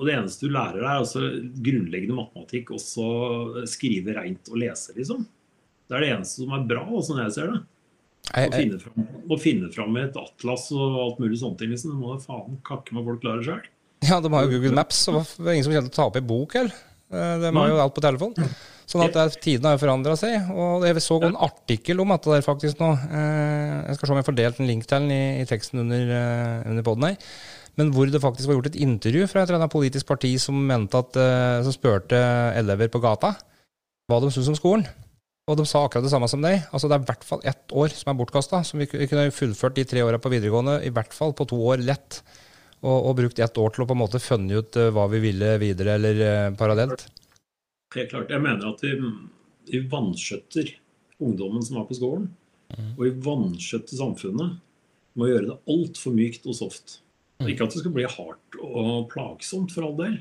Og 0.00 0.08
det 0.08 0.14
eneste 0.16 0.48
du 0.48 0.54
lærer 0.54 0.80
er 0.82 0.96
altså 1.02 1.20
grunnleggende 1.62 2.16
matematikk, 2.16 2.72
og 2.74 2.80
så 2.82 3.08
skrive 3.68 4.16
reint 4.16 4.48
og 4.50 4.58
lese, 4.62 4.94
liksom. 4.96 5.26
Det 5.86 5.98
er 5.98 6.06
det 6.06 6.10
eneste 6.14 6.42
som 6.46 6.54
er 6.56 6.64
bra, 6.70 6.86
sånn 7.04 7.20
jeg 7.20 7.34
ser 7.34 7.52
det. 7.52 7.60
Å 8.32 8.48
finne, 8.54 8.78
fram, 8.80 9.06
å 9.28 9.36
finne 9.40 9.68
fram 9.74 9.96
et 10.00 10.16
atlas 10.16 10.68
og 10.72 10.98
alt 11.02 11.18
mulig 11.20 11.40
sånne 11.40 11.58
ting. 11.60 11.72
Liksom. 11.74 11.92
Det 11.92 11.98
må 12.00 12.14
da 12.14 12.22
faen 12.22 12.60
kakke 12.64 12.94
meg 12.96 13.08
folk 13.08 13.20
klare 13.24 13.44
sjøl. 13.44 13.64
Ja, 14.02 14.18
de 14.22 14.30
har 14.32 14.46
jo 14.46 14.54
Google 14.54 14.74
Maps, 14.78 15.02
og 15.12 15.20
det 15.36 15.46
er 15.46 15.56
ingen 15.58 15.66
som 15.66 15.74
kommer 15.74 15.90
til 15.90 15.92
å 15.92 15.98
ta 15.98 16.06
opp 16.08 16.18
i 16.18 16.24
bok 16.32 16.56
heller. 16.56 16.78
Eh, 17.12 17.34
de 17.42 17.50
har 17.58 17.68
jo 17.68 17.80
alt 17.82 17.94
på 17.94 18.04
telefon. 18.04 18.32
Sånn 18.88 19.04
at 19.04 19.14
der, 19.14 19.34
tiden 19.42 19.68
har 19.68 19.76
jo 19.76 19.82
forandra 19.84 20.16
seg. 20.18 20.48
Og 20.54 20.86
jeg 20.86 21.02
så 21.04 21.18
en 21.28 21.38
artikkel 21.44 22.00
om 22.02 22.14
dette 22.14 22.32
der 22.32 22.46
faktisk 22.46 22.80
nå. 22.82 22.90
Eh, 23.10 23.74
jeg 23.90 23.98
skal 23.98 24.08
se 24.08 24.14
om 24.14 24.22
jeg 24.22 24.28
får 24.30 24.38
delt 24.40 24.62
en 24.62 24.70
link 24.70 24.88
til 24.88 25.04
den 25.04 25.14
i, 25.14 25.22
i 25.42 25.48
teksten 25.48 25.84
under, 25.84 26.14
eh, 26.16 26.70
under 26.72 26.86
poden 26.86 27.10
her 27.10 27.34
men 27.80 27.92
hvor 27.94 28.10
det 28.10 28.20
faktisk 28.20 28.50
var 28.50 28.58
gjort 28.58 28.72
et 28.72 28.80
intervju 28.84 29.28
fra 29.30 29.42
et 29.42 29.48
eller 29.50 29.62
annet 29.62 29.72
politisk 29.72 30.08
parti 30.08 30.34
som, 30.40 30.58
mente 30.68 30.98
at, 30.98 31.16
uh, 31.16 31.62
som 31.64 31.74
spurte 31.74 32.18
elever 32.58 32.92
på 32.92 33.00
gata 33.02 33.34
hva 34.10 34.18
de 34.20 34.28
syntes 34.32 34.50
om 34.52 34.58
skolen. 34.58 34.84
Og 35.50 35.56
de 35.58 35.64
sa 35.66 35.80
akkurat 35.82 36.04
det 36.04 36.12
samme 36.12 36.28
som 36.30 36.42
deg. 36.44 36.60
Altså 36.70 36.88
Det 36.88 36.96
er 36.96 37.02
i 37.02 37.08
hvert 37.08 37.24
fall 37.26 37.40
ett 37.48 37.74
år 37.74 37.94
som 37.96 38.12
er 38.12 38.18
bortkasta. 38.18 38.60
Som 38.66 38.82
vi, 38.82 38.86
kunne 38.90 39.30
fullført 39.34 39.74
de 39.78 39.84
tre 39.88 40.04
åra 40.04 40.20
på 40.22 40.30
videregående, 40.30 40.78
i 40.86 40.92
hvert 40.94 41.14
fall 41.16 41.34
på 41.34 41.46
to 41.50 41.58
år 41.72 41.82
lett. 41.82 42.20
Og, 42.82 42.94
og 42.94 43.16
brukt 43.18 43.40
ett 43.42 43.58
år 43.58 43.74
til 43.74 43.84
å 43.84 43.88
på 43.88 43.96
en 43.96 44.02
måte 44.02 44.22
funne 44.22 44.60
ut 44.62 44.78
uh, 44.78 44.90
hva 44.94 45.08
vi 45.10 45.22
ville 45.22 45.54
videre, 45.62 45.96
eller 45.98 46.22
uh, 46.22 46.54
parallelt. 46.58 47.06
Helt 47.94 48.10
klart. 48.10 48.30
Jeg 48.30 48.42
mener 48.42 48.68
at 48.70 48.82
vi, 48.84 48.94
vi 49.70 49.82
vanskjøtter 49.90 50.74
ungdommen 51.22 51.64
som 51.64 51.78
er 51.80 51.88
på 51.88 51.98
skolen. 51.98 52.28
Mm. 52.72 52.92
Og 52.96 53.02
vi 53.06 53.14
vanskjøtter 53.26 53.98
samfunnet 53.98 54.58
med 55.12 55.26
å 55.26 55.30
gjøre 55.30 55.48
det 55.50 55.58
altfor 55.74 56.14
mykt 56.16 56.46
og 56.50 56.58
soft. 56.58 56.98
Ikke 57.50 57.66
at 57.66 57.74
det 57.74 57.82
skal 57.82 57.94
bli 57.94 58.04
hardt 58.08 58.60
og 58.62 59.08
plagsomt, 59.12 59.72
for 59.74 59.86
all 59.86 59.96
del, 59.98 60.20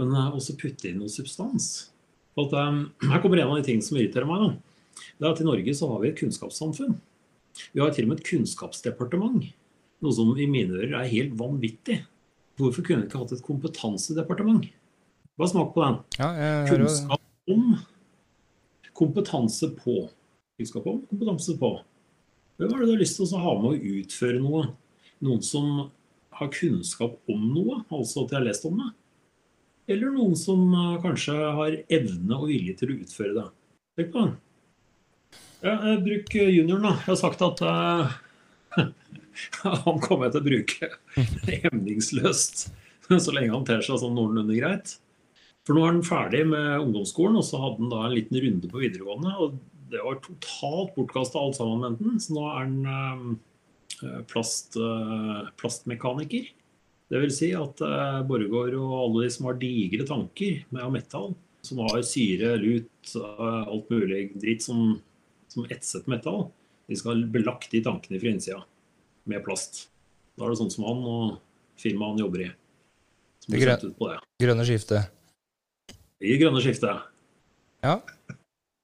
men 0.00 0.14
også 0.26 0.56
putte 0.60 0.90
inn 0.90 1.00
noe 1.02 1.12
substans. 1.12 1.90
At, 2.36 2.52
um, 2.52 2.82
her 3.08 3.22
kommer 3.22 3.40
en 3.40 3.52
av 3.52 3.60
de 3.60 3.66
tingene 3.68 3.84
som 3.86 3.96
irriterer 3.96 4.28
meg. 4.28 4.42
Da. 4.42 5.02
Det 5.16 5.24
er 5.24 5.30
at 5.32 5.40
I 5.40 5.46
Norge 5.48 5.76
så 5.76 5.88
har 5.90 6.02
vi 6.02 6.10
et 6.10 6.18
kunnskapssamfunn. 6.18 6.98
Vi 7.72 7.80
har 7.80 7.94
til 7.96 8.04
og 8.04 8.12
med 8.12 8.20
et 8.20 8.28
kunnskapsdepartement. 8.28 9.46
Noe 10.04 10.12
som 10.12 10.34
i 10.36 10.48
mine 10.50 10.76
ører 10.76 10.98
er 11.00 11.12
helt 11.12 11.36
vanvittig. 11.40 12.02
Hvorfor 12.60 12.84
kunne 12.84 13.04
vi 13.04 13.08
ikke 13.08 13.22
hatt 13.22 13.32
et 13.36 13.44
kompetansedepartement? 13.44 14.68
Bare 15.36 15.52
smak 15.52 15.72
på 15.74 15.84
den. 15.84 15.98
Ja, 16.20 16.28
Kunnskap 16.68 17.52
om, 17.52 17.74
kompetanse 18.96 19.70
på. 19.76 20.06
Kunnskap 20.56 20.88
om, 20.88 21.02
kompetanse 21.08 21.56
på. 21.60 21.74
Hvem 22.56 22.72
er 22.72 22.80
det 22.80 22.88
du 22.88 22.94
har 22.94 23.02
lyst 23.02 23.18
til 23.18 23.28
å 23.28 23.42
ha 23.42 23.54
med 23.60 23.72
å 23.72 23.96
utføre 24.00 24.40
noe? 24.40 24.62
Noen 25.24 25.42
som 25.44 25.86
har 26.38 26.52
kunnskap 26.52 27.18
om 27.32 27.44
noe, 27.54 27.80
altså 27.92 28.24
at 28.24 28.32
de 28.32 28.38
har 28.38 28.46
lest 28.46 28.66
om 28.68 28.80
det. 28.80 28.90
Eller 29.94 30.10
noen 30.14 30.34
som 30.38 30.66
uh, 30.74 30.96
kanskje 31.02 31.34
har 31.34 31.78
evne 31.94 32.38
og 32.38 32.50
vilje 32.50 32.74
til 32.80 32.92
å 32.92 32.98
utføre 33.04 33.36
det. 33.36 33.46
Tenk 33.96 34.12
på 34.14 34.24
det. 34.26 34.34
Ja, 35.64 35.76
bruk 36.02 36.34
junioren, 36.36 36.84
da. 36.84 36.94
Jeg 37.00 37.12
har 37.12 37.20
sagt 37.20 37.44
at 37.46 37.62
uh, 37.64 38.16
han 39.86 40.02
kommer 40.04 40.26
jeg 40.26 40.36
til 40.36 40.42
å 40.42 40.48
bruke 40.50 40.90
hemningsløst 41.66 42.68
så 43.06 43.30
lenge 43.30 43.54
han 43.54 43.66
ter 43.66 43.84
seg 43.86 44.00
sånn 44.02 44.16
noenlunde 44.18 44.56
greit. 44.58 44.96
For 45.66 45.76
nå 45.76 45.84
er 45.84 45.92
han 45.92 46.06
ferdig 46.06 46.40
med 46.50 46.72
ungdomsskolen, 46.80 47.38
og 47.38 47.44
så 47.46 47.60
hadde 47.62 47.84
han 47.84 47.92
da 47.92 48.00
en 48.06 48.14
liten 48.16 48.40
runde 48.42 48.70
på 48.70 48.80
videregående. 48.82 49.34
Og 49.42 49.60
det 49.92 50.02
var 50.02 50.18
totalt 50.24 50.96
bortkasta 50.98 51.38
alt 51.38 51.58
sammen 51.58 51.84
med 51.84 52.00
den. 52.02 52.18
Så 52.22 52.34
nå 52.34 52.48
er 52.50 52.64
han 52.64 52.74
Eh, 52.86 53.36
plast, 54.30 54.76
eh, 54.76 55.48
plastmekaniker. 55.60 56.52
Det 57.06 57.22
vil 57.22 57.32
si 57.34 57.52
at 57.54 57.80
eh, 57.86 58.20
Borregaard 58.26 58.76
og 58.78 58.94
alle 59.00 59.26
de 59.26 59.32
som 59.34 59.48
har 59.50 59.58
digre 59.60 60.06
tanker 60.08 60.62
med 60.74 60.94
metall, 60.94 61.34
som 61.66 61.82
har 61.82 62.02
syre, 62.06 62.54
lut, 62.62 63.14
alt 63.16 63.90
mulig 63.90 64.28
dritt 64.38 64.62
som, 64.62 65.00
som 65.50 65.66
etset 65.72 66.06
metall, 66.10 66.48
de 66.86 66.98
skal 66.98 67.16
ha 67.16 67.32
belagt 67.34 67.72
de 67.72 67.82
tankene 67.82 68.20
fra 68.22 68.30
innsida 68.30 68.60
med 69.26 69.42
plast. 69.46 69.88
Da 70.36 70.46
er 70.46 70.52
det 70.52 70.60
sånn 70.60 70.70
som 70.70 70.86
han 70.86 71.02
og 71.10 71.36
firmaet 71.80 72.14
han 72.14 72.22
jobber 72.22 72.44
i. 72.46 72.48
det 73.46 73.62
grønne, 73.62 74.18
grønne 74.42 74.66
skiftet. 74.68 75.10
I 76.22 76.38
grønne 76.40 76.62
skiftet. 76.62 77.02
Ja. 77.84 77.98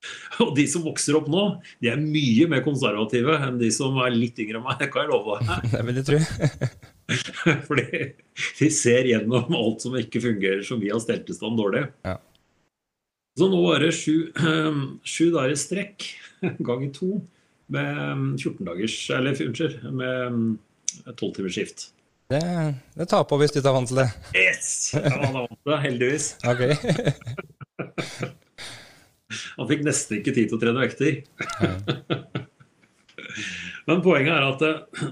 Og 0.43 0.55
de 0.57 0.65
som 0.71 0.85
vokser 0.85 1.17
opp 1.19 1.29
nå, 1.31 1.45
de 1.83 1.91
er 1.93 2.01
mye 2.01 2.49
mer 2.51 2.65
konservative 2.65 3.37
enn 3.47 3.61
de 3.61 3.71
som 3.75 3.99
er 4.03 4.15
litt 4.15 4.41
yngre 4.43 4.61
enn 4.61 4.67
meg. 4.67 4.81
Det 4.81 4.91
kan 4.93 5.07
jeg 5.07 5.13
love 5.13 5.39
deg. 5.39 5.69
Det 5.73 5.85
vil 5.89 6.01
jeg 6.01 6.09
tro. 6.09 6.19
Fordi 7.69 7.87
de 8.61 8.69
ser 8.73 9.09
gjennom 9.11 9.57
alt 9.59 9.85
som 9.85 9.97
ikke 9.99 10.23
fungerer 10.25 10.63
som 10.67 10.81
vi 10.83 10.93
har 10.93 11.03
stelt 11.03 11.31
i 11.31 11.37
stand 11.37 11.61
dårlig. 11.61 11.87
Ja. 12.07 12.19
Så 13.39 13.49
nå 13.49 13.63
var 13.65 13.81
det 13.81 13.95
sju, 13.97 14.29
sju 15.09 15.31
dager 15.33 15.55
i 15.55 15.57
strekk 15.57 16.05
ganger 16.61 16.91
to 16.93 17.15
med 17.73 18.43
14 18.43 18.67
dagers 18.67 18.97
Eller 19.17 19.39
unnskyld, 19.47 19.79
med 19.89 21.17
12 21.17 21.35
timers 21.39 21.57
skift. 21.57 21.87
Det, 22.33 22.43
det 22.97 23.09
tar 23.09 23.25
på 23.29 23.37
hvis 23.41 23.53
du 23.53 23.61
tar 23.61 23.75
vant 23.77 23.89
til 23.89 24.03
det. 24.03 24.09
Yes! 24.37 24.93
Han 24.97 25.25
er 25.25 25.35
vant 25.41 25.57
til 25.57 25.73
det, 25.73 25.81
heldigvis. 25.87 26.29
Ok. 26.49 26.63
Han 29.57 29.69
fikk 29.71 29.85
nesten 29.87 30.19
ikke 30.19 30.35
tid 30.37 30.51
til 30.51 30.59
å 30.59 30.63
trene 30.63 30.85
vekter. 30.85 31.23
Men 33.89 34.05
poenget 34.05 34.35
er 34.35 34.45
at 34.47 34.63
eh, 34.67 35.09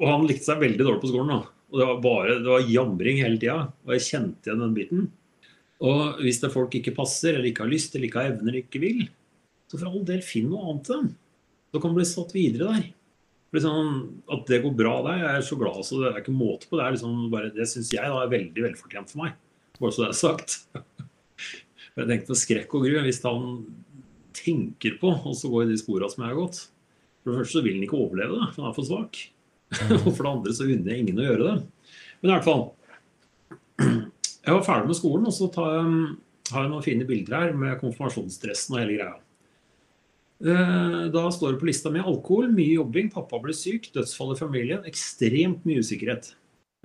Og 0.00 0.06
han 0.08 0.26
likte 0.26 0.48
seg 0.48 0.62
veldig 0.62 0.84
dårlig 0.84 1.02
på 1.04 1.12
skolen. 1.12 1.34
Da. 1.34 1.54
Og 1.68 1.80
det 1.80 1.86
var 1.90 2.02
bare, 2.04 2.36
det 2.42 2.52
var 2.52 2.68
jamring 2.72 3.22
hele 3.22 3.40
tida. 3.40 3.60
Og 3.86 3.94
jeg 3.96 4.06
kjente 4.08 4.48
igjen 4.48 4.64
den 4.64 4.76
biten. 4.76 5.08
Og 5.84 6.22
hvis 6.24 6.40
det 6.42 6.50
folk 6.50 6.74
ikke 6.74 6.96
passer, 6.96 7.36
eller 7.36 7.50
ikke 7.50 7.64
har 7.66 7.72
lyst, 7.72 7.94
eller 7.94 8.08
ikke 8.08 8.22
har 8.22 8.32
evner, 8.32 8.50
eller 8.50 8.64
ikke 8.64 8.82
vil, 8.82 9.04
så 9.68 9.78
for 9.78 9.90
all 9.90 10.04
del, 10.08 10.22
finn 10.26 10.48
noe 10.50 10.64
annet 10.64 10.88
til 10.88 11.02
dem. 11.02 11.10
Så 11.68 11.82
kan 11.82 11.92
du 11.92 12.00
bli 12.00 12.06
satt 12.08 12.32
videre 12.34 12.70
der. 12.72 12.86
Liksom, 13.54 13.92
at 14.34 14.50
det 14.50 14.60
går 14.64 14.74
bra 14.76 14.94
der, 15.06 15.20
jeg 15.22 15.38
er 15.38 15.44
så 15.46 15.56
glad 15.56 15.84
så 15.86 16.00
det 16.02 16.08
er 16.10 16.18
ikke 16.20 16.34
måte 16.36 16.68
på. 16.68 16.76
Det 16.76 16.84
er 16.84 16.96
liksom 16.96 17.20
bare, 17.32 17.52
det 17.54 17.68
syns 17.70 17.92
jeg 17.94 18.12
da 18.12 18.24
er 18.24 18.32
veldig 18.32 18.64
velfortjent 18.64 19.12
for 19.12 19.24
meg. 19.24 19.36
Bare 19.78 19.94
så 19.94 20.04
det 20.04 20.10
er 20.10 20.18
sagt. 20.18 20.58
Jeg 21.98 22.08
tenkte 22.12 22.36
skrekk 22.38 22.74
og 22.78 22.86
gru. 22.86 22.96
Hvis 23.04 23.22
han 23.24 23.48
tenker 24.38 24.98
på 25.00 25.10
og 25.16 25.34
så 25.36 25.50
går 25.50 25.66
i 25.66 25.72
de 25.72 25.80
sporene 25.80 26.10
som 26.12 26.22
jeg 26.22 26.30
har 26.30 26.38
gått 26.38 26.58
For 27.24 27.32
det 27.32 27.38
første 27.40 27.58
så 27.58 27.62
vil 27.64 27.78
han 27.78 27.86
ikke 27.88 27.98
overleve 27.98 28.38
det, 28.38 28.48
for 28.54 28.62
han 28.62 28.70
er 28.70 28.76
for 28.76 28.86
svak. 28.88 29.20
Og 30.06 30.12
for 30.14 30.22
det 30.24 30.30
andre 30.30 30.52
så 30.56 30.64
unner 30.64 30.92
jeg 30.94 31.02
ingen 31.02 31.18
å 31.20 31.24
gjøre 31.26 31.46
det. 31.48 31.56
Men 32.22 32.30
i 32.30 32.32
hvert 32.32 32.46
fall, 32.46 32.62
jeg 33.84 34.54
var 34.56 34.64
ferdig 34.64 34.88
med 34.88 34.96
skolen, 34.96 35.26
og 35.28 35.34
så 35.36 35.48
tar 35.52 35.74
jeg, 35.74 35.96
har 36.54 36.64
jeg 36.64 36.70
noen 36.72 36.86
fine 36.86 37.08
bilder 37.08 37.36
her 37.36 37.52
med 37.58 37.76
konfirmasjonsdressen 37.82 38.74
og 38.76 38.80
hele 38.80 38.96
greia. 38.96 39.16
Eh, 40.40 41.00
Da 41.12 41.24
står 41.34 41.52
det 41.52 41.60
på 41.60 41.68
lista 41.68 41.92
mi 41.92 42.00
alkohol, 42.00 42.48
mye 42.54 42.78
jobbing, 42.78 43.10
pappa 43.12 43.42
ble 43.42 43.52
syk, 43.56 43.90
dødsfall 43.92 44.32
i 44.32 44.40
familien, 44.40 44.86
ekstremt 44.88 45.66
mye 45.68 45.84
usikkerhet. 45.84 46.30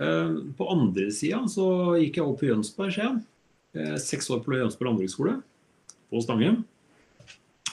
Eh, 0.04 0.36
På 0.58 0.68
andre 0.74 1.08
sida 1.16 1.40
så 1.48 1.68
gikk 2.02 2.20
jeg 2.20 2.28
opp 2.28 2.44
i 2.44 2.52
Jønsberg, 2.52 2.92
ser 2.98 3.08
jeg. 3.08 3.22
Eh, 3.74 3.98
Seks 4.02 4.30
år 4.30 4.44
på 4.46 4.56
Jønsborg 4.58 4.92
landbruksskole 4.92 5.38
på 6.10 6.22
Stange. 6.22 6.56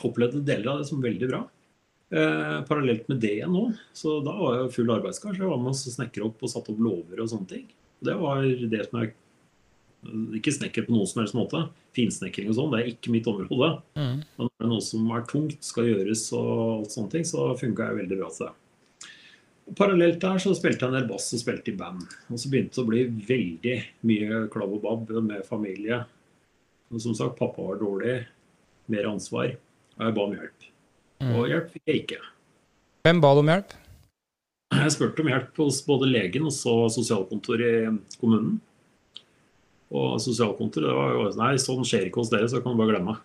Opplevde 0.06 0.40
deler 0.44 0.72
av 0.72 0.80
det 0.80 0.88
som 0.88 1.02
veldig 1.02 1.28
bra. 1.28 1.42
Eh, 2.10 2.56
parallelt 2.66 3.08
med 3.08 3.20
det 3.22 3.44
nå, 3.46 3.68
så 3.94 4.16
da 4.24 4.32
var 4.34 4.56
jeg 4.56 4.72
full 4.78 4.92
arbeidskar. 4.96 5.36
Så 5.36 5.44
jeg 5.44 5.50
var 5.52 5.60
med 5.60 5.74
og 5.74 5.96
snekra 5.96 6.26
opp 6.26 6.40
og 6.42 6.52
satte 6.52 6.72
opp 6.72 6.80
låver 6.82 7.20
og 7.22 7.30
sånne 7.30 7.50
ting. 7.52 7.66
Det 8.00 8.16
var 8.16 8.42
det 8.42 8.86
som 8.88 9.02
jeg 9.02 9.16
Ikke 10.32 10.48
snekker 10.48 10.86
på 10.86 10.94
noen 10.94 11.04
som 11.04 11.18
helst 11.20 11.34
måte. 11.36 11.58
Finsnekring 11.92 12.46
og 12.48 12.54
sånn, 12.56 12.70
det 12.72 12.78
er 12.80 12.86
ikke 12.94 13.10
mitt 13.12 13.26
område. 13.28 13.82
Mm. 13.92 14.22
Men 14.38 14.48
når 14.48 14.70
noe 14.70 14.84
som 14.86 15.10
er 15.12 15.26
tungt, 15.28 15.60
skal 15.60 15.90
gjøres 15.90 16.22
og 16.38 16.52
alt 16.78 16.94
sånne 16.94 17.12
ting, 17.12 17.26
så 17.28 17.50
funka 17.60 17.90
jeg 17.90 17.98
veldig 17.98 18.18
bra 18.22 18.30
til 18.32 18.46
det. 18.46 18.54
Parallelt 19.78 20.20
der 20.22 20.40
så 20.42 20.54
spilte 20.56 20.86
jeg 20.86 20.90
en 20.90 20.98
del 20.98 21.08
bass 21.10 21.28
og 21.36 21.42
spilte 21.42 21.70
i 21.72 21.76
band. 21.78 22.02
Og 22.30 22.40
så 22.40 22.50
begynte 22.50 22.74
det 22.74 22.82
å 22.82 22.88
bli 22.88 23.04
veldig 23.28 23.76
mye 24.10 24.40
klabb 24.52 24.72
og 24.78 24.82
babb 24.86 25.12
med 25.26 25.44
familie. 25.46 26.02
Og 26.90 27.02
som 27.02 27.14
sagt, 27.14 27.38
pappa 27.38 27.62
var 27.62 27.78
dårlig, 27.78 28.16
mer 28.90 29.06
ansvar, 29.12 29.52
og 29.94 30.02
jeg 30.02 30.16
ba 30.16 30.24
om 30.24 30.34
hjelp. 30.34 30.66
Og 31.30 31.44
hjelp 31.52 31.68
fikk 31.76 31.92
jeg 31.92 32.02
ikke. 32.02 32.18
Hvem 33.06 33.20
ba 33.22 33.30
du 33.36 33.42
om 33.44 33.52
hjelp? 33.52 33.76
Jeg 34.70 34.94
spurte 34.94 35.22
om 35.22 35.30
hjelp 35.30 35.62
hos 35.62 35.80
både 35.86 36.08
legen 36.10 36.46
og 36.46 36.54
så 36.54 36.74
sosialkontoret 36.94 37.86
i 37.90 38.18
kommunen. 38.20 38.58
Og 39.90 40.18
sosialkontoret 40.22 40.86
det 40.86 40.96
var 40.96 41.14
jo 41.16 41.28
Nei, 41.40 41.54
sånn 41.62 41.86
skjer 41.86 42.08
ikke 42.08 42.22
hos 42.22 42.30
dere, 42.32 42.48
så 42.50 42.62
kan 42.62 42.74
du 42.74 42.80
bare 42.80 42.94
glemme. 42.94 43.16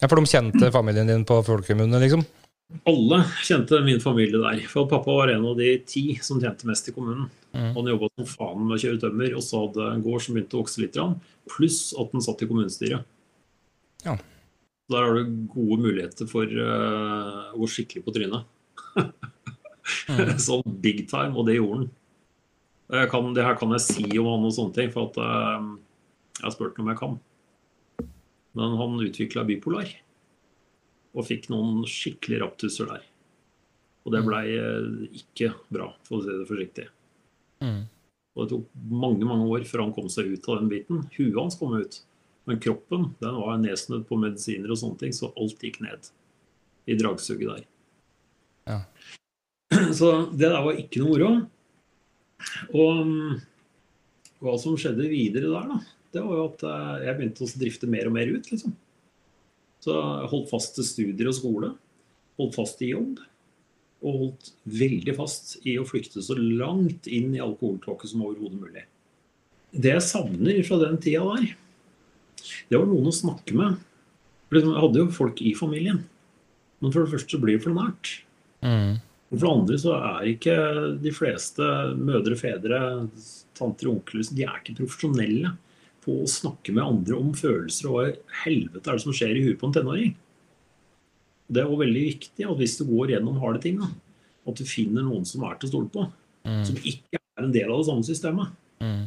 Ja, 0.00 0.08
For 0.08 0.18
de 0.18 0.26
kjente 0.26 0.72
familien 0.74 1.10
din 1.10 1.26
på 1.26 1.38
folkemunne, 1.46 2.00
liksom? 2.02 2.24
Alle 2.88 3.18
kjente 3.44 3.78
min 3.84 4.00
familie 4.00 4.40
der. 4.40 4.62
For 4.70 4.88
pappa 4.90 5.12
var 5.12 5.30
en 5.32 5.44
av 5.46 5.58
de 5.58 5.74
ti 5.86 6.04
som 6.24 6.40
tjente 6.40 6.66
mest 6.68 6.88
i 6.88 6.94
kommunen. 6.96 7.28
Mm. 7.52 7.70
Han 7.76 7.90
jobba 7.90 8.08
som 8.16 8.28
faen 8.30 8.62
med 8.64 8.78
å 8.78 8.82
kjøre 8.82 9.00
tømmer, 9.02 9.34
og 9.36 9.44
så 9.44 9.64
hadde 9.66 9.88
en 9.92 10.04
gård 10.04 10.24
som 10.24 10.36
begynte 10.36 10.56
å 10.56 10.62
vokse 10.62 10.82
litt, 10.82 10.98
pluss 11.52 11.80
at 12.00 12.14
han 12.16 12.24
satt 12.24 12.44
i 12.44 12.48
kommunestyret. 12.48 13.08
Ja. 14.06 14.16
Der 14.92 15.06
har 15.06 15.18
du 15.18 15.34
gode 15.52 15.78
muligheter 15.84 16.28
for 16.28 16.48
uh, 16.48 17.52
å 17.52 17.60
gå 17.60 17.68
skikkelig 17.70 18.04
på 18.06 18.14
trynet. 18.16 18.48
Mm. 20.08 20.38
sånn 20.48 20.78
big 20.82 21.04
time, 21.10 21.36
og 21.36 21.46
det 21.48 21.58
gjorde 21.58 21.82
han. 21.82 21.92
Kan, 23.08 23.30
det 23.32 23.44
her 23.46 23.56
kan 23.56 23.70
jeg 23.72 23.84
si 23.84 24.08
om 24.20 24.26
han 24.28 24.48
og 24.48 24.52
sånne 24.52 24.76
ting, 24.76 24.90
for 24.92 25.12
at 25.12 25.20
uh, 25.20 25.68
jeg 26.40 26.48
har 26.48 26.56
spurt 26.56 26.80
om 26.80 26.90
jeg 26.90 27.00
kan. 27.00 27.20
Men 28.58 28.76
han 28.80 28.98
utvikla 29.00 29.46
bipolar, 29.48 29.88
og 31.12 31.26
fikk 31.28 31.50
noen 31.52 31.82
skikkelig 31.88 32.40
raptusser 32.42 32.88
der. 32.88 33.08
Og 34.02 34.14
det 34.14 34.22
blei 34.26 34.46
eh, 34.56 35.18
ikke 35.20 35.52
bra, 35.72 35.90
for 36.06 36.18
å 36.18 36.24
si 36.24 36.32
det 36.32 36.48
forsiktig. 36.48 36.86
Mm. 37.62 37.82
Og 38.32 38.40
det 38.42 38.54
tok 38.54 38.86
mange 39.02 39.28
mange 39.28 39.46
år 39.52 39.66
før 39.68 39.84
han 39.84 39.94
kom 39.94 40.08
seg 40.10 40.32
ut 40.32 40.48
av 40.48 40.62
den 40.62 40.70
biten. 40.72 41.04
Huet 41.18 41.38
hans 41.38 41.58
kom 41.60 41.76
ut. 41.76 42.00
Men 42.48 42.58
kroppen 42.62 43.12
den 43.20 43.38
var 43.38 43.60
nedsnødd 43.62 44.06
på 44.08 44.18
medisiner 44.18 44.72
og 44.72 44.80
sånne 44.80 44.98
ting, 45.04 45.14
så 45.14 45.30
alt 45.38 45.62
gikk 45.62 45.78
ned 45.84 46.08
i 46.90 46.96
dragsuget 46.98 47.46
der. 47.52 47.66
Ja. 48.66 48.80
Så 49.98 50.08
det 50.32 50.48
der 50.48 50.62
var 50.64 50.78
ikke 50.78 51.02
noe 51.02 51.12
moro. 51.12 51.30
Og 52.74 53.04
mm, 53.06 53.36
hva 54.42 54.56
som 54.58 54.74
skjedde 54.80 55.06
videre 55.10 55.52
der, 55.52 55.68
da, 55.70 55.78
det 56.12 56.24
var 56.24 56.40
jo 56.40 56.46
at 56.48 56.64
eh, 56.66 57.04
jeg 57.06 57.18
begynte 57.18 57.46
å 57.46 57.52
drifte 57.62 57.90
mer 57.90 58.10
og 58.10 58.16
mer 58.16 58.32
ut, 58.34 58.50
liksom. 58.50 58.74
Så 59.82 59.98
holdt 60.30 60.50
fast 60.52 60.76
til 60.76 60.86
studier 60.86 61.30
og 61.30 61.36
skole. 61.36 61.72
Holdt 62.38 62.56
fast 62.58 62.82
i 62.84 62.92
jobb. 62.92 63.20
Og 64.02 64.18
holdt 64.20 64.52
veldig 64.66 65.14
fast 65.18 65.56
i 65.66 65.76
å 65.78 65.86
flykte 65.86 66.22
så 66.24 66.36
langt 66.38 67.08
inn 67.10 67.34
i 67.34 67.42
alkoholtåke 67.42 68.10
som 68.10 68.24
overhodet 68.26 68.60
mulig. 68.62 68.86
Det 69.72 69.94
jeg 69.94 70.04
savner 70.04 70.60
fra 70.66 70.78
den 70.82 70.98
tida 71.02 71.24
der, 71.32 71.52
det 72.68 72.78
var 72.78 72.88
noen 72.90 73.08
å 73.08 73.14
snakke 73.14 73.54
med. 73.56 73.78
For 74.48 74.58
liksom, 74.58 74.74
Jeg 74.74 74.84
hadde 74.84 75.00
jo 75.00 75.14
folk 75.14 75.40
i 75.42 75.54
familien. 75.56 76.02
Men 76.82 76.92
for 76.92 77.04
det 77.04 77.14
første 77.14 77.36
så 77.36 77.40
blir 77.42 77.58
det 77.58 77.64
for 77.64 77.76
nært. 77.76 78.10
Mm. 78.66 78.98
Og 79.32 79.38
for 79.38 79.46
det 79.46 79.52
andre 79.52 79.78
så 79.80 79.94
er 79.96 80.30
ikke 80.32 80.56
de 81.02 81.12
fleste 81.14 81.68
mødre, 81.96 82.36
fedre, 82.38 82.80
tanter 83.56 83.88
og 83.88 84.00
onkler 84.00 84.26
de 84.34 84.44
er 84.44 84.58
ikke 84.60 84.78
profesjonelle 84.80 85.54
på 86.02 86.18
å 86.22 86.28
snakke 86.30 86.74
med 86.74 86.84
andre 86.84 87.18
om 87.18 87.30
følelser 87.36 87.88
og 87.88 87.98
hva 87.98 88.36
helvete 88.42 88.82
er 88.82 88.98
det 88.98 89.04
som 89.04 89.14
skjer 89.14 89.38
i 89.38 89.44
huet 89.46 89.58
på 89.60 89.68
en 89.68 89.76
tenåring. 89.76 90.14
Det 91.52 91.62
er 91.62 91.68
også 91.68 91.82
veldig 91.84 92.04
viktig 92.08 92.46
at 92.48 92.58
hvis 92.58 92.78
du 92.80 92.84
går 92.88 93.14
gjennom 93.14 93.40
harde 93.42 93.62
ting, 93.62 93.78
da, 93.82 93.90
at 94.48 94.58
du 94.58 94.66
finner 94.66 95.04
noen 95.06 95.26
som 95.28 95.44
er 95.46 95.58
til 95.58 95.68
å 95.68 95.72
stole 95.72 95.90
på. 95.92 96.06
Mm. 96.48 96.62
Som 96.66 96.78
ikke 96.80 97.20
er 97.20 97.44
en 97.46 97.54
del 97.54 97.70
av 97.70 97.82
det 97.82 97.88
samme 97.90 98.06
systemet. 98.06 98.54
Mm. 98.82 99.02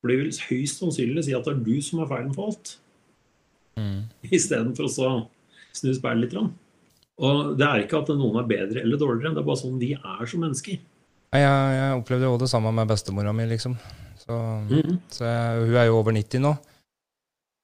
For 0.00 0.10
de 0.10 0.16
vil 0.22 0.32
høyst 0.48 0.80
sannsynlig 0.80 1.26
si 1.26 1.36
at 1.36 1.46
det 1.46 1.54
er 1.54 1.62
du 1.66 1.76
som 1.84 2.02
er 2.02 2.10
feilen 2.10 2.32
for 2.34 2.50
alt. 2.50 2.74
Mm. 3.78 4.08
Istedenfor 4.38 4.88
å 4.88 5.12
snu 5.76 5.92
speilet 5.94 6.34
litt. 6.34 6.52
Og 7.20 7.56
det 7.60 7.66
er 7.66 7.84
ikke 7.84 8.00
at 8.00 8.14
noen 8.16 8.40
er 8.40 8.48
bedre 8.48 8.82
eller 8.82 9.00
dårligere, 9.00 9.34
det 9.36 9.42
er 9.42 9.50
bare 9.50 9.60
sånn 9.60 9.80
vi 9.80 9.92
er 9.94 10.30
som 10.30 10.42
mennesker. 10.42 10.80
Jeg, 11.30 11.46
jeg 11.46 11.98
opplevde 12.00 12.26
jo 12.26 12.38
det 12.40 12.48
samme 12.50 12.72
med 12.74 12.88
bestemora 12.90 13.34
mi, 13.36 13.44
liksom. 13.46 13.76
Så, 14.30 14.40
mm. 14.70 14.98
så 15.10 15.26
jeg, 15.26 15.62
hun 15.64 15.78
er 15.80 15.88
jo 15.88 15.98
over 15.98 16.14
90 16.14 16.44
nå. 16.44 16.54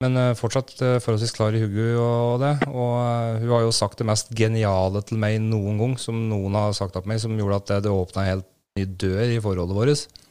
Men 0.04 0.18
eh, 0.20 0.34
fortsatt 0.36 0.74
eh, 0.84 0.98
forholdsvis 1.00 1.32
klar 1.36 1.56
i 1.56 1.62
hodet 1.62 1.94
og 1.96 2.42
det. 2.42 2.52
Og 2.68 2.92
eh, 3.00 3.38
hun 3.40 3.54
har 3.54 3.64
jo 3.64 3.72
sagt 3.72 4.02
det 4.02 4.08
mest 4.08 4.32
geniale 4.36 5.00
til 5.06 5.20
meg 5.22 5.38
noen 5.44 5.80
gang, 5.80 5.96
som 6.00 6.18
noen 6.28 6.58
har 6.58 6.76
sagt 6.76 6.96
til 6.96 7.08
meg, 7.08 7.22
som 7.22 7.36
gjorde 7.38 7.62
at 7.62 7.70
det, 7.70 7.82
det 7.86 7.94
åpna 7.94 8.24
en 8.24 8.32
helt 8.34 8.48
ny 8.76 8.84
dør 9.00 9.32
i 9.32 9.40
forholdet 9.40 9.78
vårt. 9.78 10.22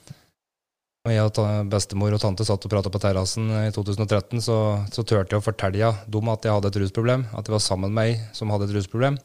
Når 1.06 1.14
jeg 1.14 1.30
og 1.30 1.70
bestemor 1.70 2.14
og 2.18 2.22
tante 2.22 2.46
satt 2.46 2.66
og 2.66 2.72
prata 2.72 2.90
på 2.90 3.02
terrassen 3.02 3.50
i 3.62 3.72
2013, 3.74 4.42
så, 4.42 4.58
så 4.90 5.06
turte 5.06 5.36
jeg 5.36 5.42
å 5.42 5.46
fortelle 5.46 5.92
dem 6.10 6.32
at 6.34 6.46
jeg 6.46 6.54
hadde 6.54 6.72
et 6.72 6.80
rusproblem. 6.82 7.28
At 7.34 7.46
det 7.46 7.54
var 7.54 7.62
sammen 7.62 7.94
med 7.94 7.98
meg 8.00 8.38
som 8.38 8.54
hadde 8.54 8.70
et 8.70 8.74
rusproblem. 8.74 9.20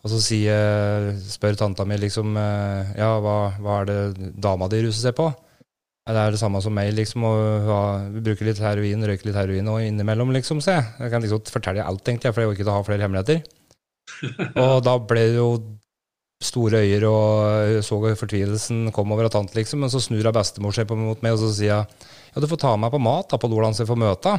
Og 0.00 0.12
så 0.14 0.20
sier, 0.22 1.10
spør 1.28 1.58
tanta 1.60 1.84
mi 1.84 1.98
liksom 2.00 2.38
Ja, 2.38 3.10
hva, 3.20 3.34
hva 3.60 3.80
er 3.82 3.90
det 3.90 4.30
dama 4.40 4.70
di 4.70 4.80
ruser 4.86 5.10
seg 5.10 5.18
på? 5.18 5.26
«Ja, 6.10 6.14
Det 6.16 6.22
er 6.26 6.34
det 6.34 6.40
samme 6.40 6.58
som 6.58 6.74
meg, 6.74 6.90
liksom. 6.96 7.22
Og 7.22 8.14
vi 8.16 8.20
bruker 8.26 8.48
litt 8.48 8.58
heroin, 8.58 9.06
røyker 9.06 9.28
litt 9.28 9.36
heroin 9.38 9.68
og 9.70 9.84
innimellom, 9.84 10.32
liksom, 10.34 10.58
Så 10.58 10.74
jeg. 10.74 10.86
Jeg 10.98 11.10
kan 11.12 11.22
liksom 11.22 11.44
fortelle 11.46 11.86
alt, 11.86 12.02
tenkte 12.02 12.26
jeg, 12.26 12.34
for 12.34 12.42
jeg 12.42 12.50
orker 12.50 12.64
ikke 12.64 12.72
å 12.72 12.78
ha 12.80 12.86
flere 12.88 13.06
hemmeligheter. 13.06 13.44
Og 14.64 14.82
da 14.82 14.96
ble 14.98 15.22
det 15.28 15.36
jo 15.38 15.52
store 16.42 16.80
øyer, 16.82 17.04
og 17.04 17.74
jeg 17.76 17.84
så 17.84 17.98
fortvilelsen 18.16 18.88
kom 18.96 19.12
over 19.12 19.28
av 19.28 19.34
tante, 19.36 19.54
liksom. 19.54 19.84
Men 19.84 19.92
så 19.92 20.00
snur 20.02 20.24
hun 20.24 20.34
bestemor 20.34 20.74
seg 20.74 20.88
på 20.90 20.98
mot 20.98 21.22
meg, 21.22 21.36
og 21.36 21.44
så 21.44 21.52
sier 21.54 21.84
hun 21.84 22.08
ja, 22.30 22.42
du 22.42 22.46
får 22.50 22.60
ta 22.62 22.74
meg 22.78 22.90
på 22.94 23.02
mat 23.02 23.30
da, 23.30 23.38
på 23.38 23.50
hvordan 23.50 23.76
jeg 23.76 23.86
får 23.86 23.98
møte. 24.00 24.34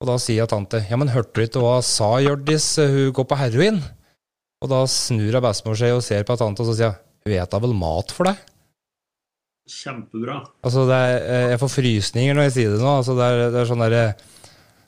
Og 0.00 0.08
da 0.08 0.16
sier 0.20 0.48
tante 0.48 0.80
ja, 0.88 0.96
men 1.00 1.12
hørte 1.12 1.34
du 1.36 1.44
ikke 1.44 1.62
hva 1.64 1.78
sa 1.84 2.14
Hjørdis, 2.22 2.70
hun 2.78 3.12
går 3.16 3.28
på 3.28 3.38
heroin? 3.40 3.82
Og 4.64 4.70
da 4.72 4.82
snur 4.88 5.28
hun 5.28 5.44
bestemor 5.44 5.76
seg 5.80 5.96
og 5.96 6.04
ser 6.04 6.24
på 6.24 6.36
tante, 6.40 6.64
og 6.64 6.70
så 6.70 6.78
sier 6.78 6.94
hun 6.94 7.00
hun 7.24 7.32
vet 7.32 7.52
da 7.52 7.60
vel 7.60 7.72
mat 7.76 8.12
for 8.12 8.28
deg? 8.28 8.40
Kjempebra. 9.64 10.42
Altså, 10.66 10.84
er, 10.92 11.14
eh, 11.22 11.48
jeg 11.54 11.60
får 11.62 11.72
frysninger 11.72 12.36
når 12.36 12.48
jeg 12.48 12.54
sier 12.58 12.74
det 12.74 12.80
nå. 12.82 12.90
Altså, 13.00 13.16
det, 13.16 13.28
er, 13.28 13.44
det 13.54 13.60
er 13.62 13.70
sånn 13.70 13.84
der, 13.84 13.96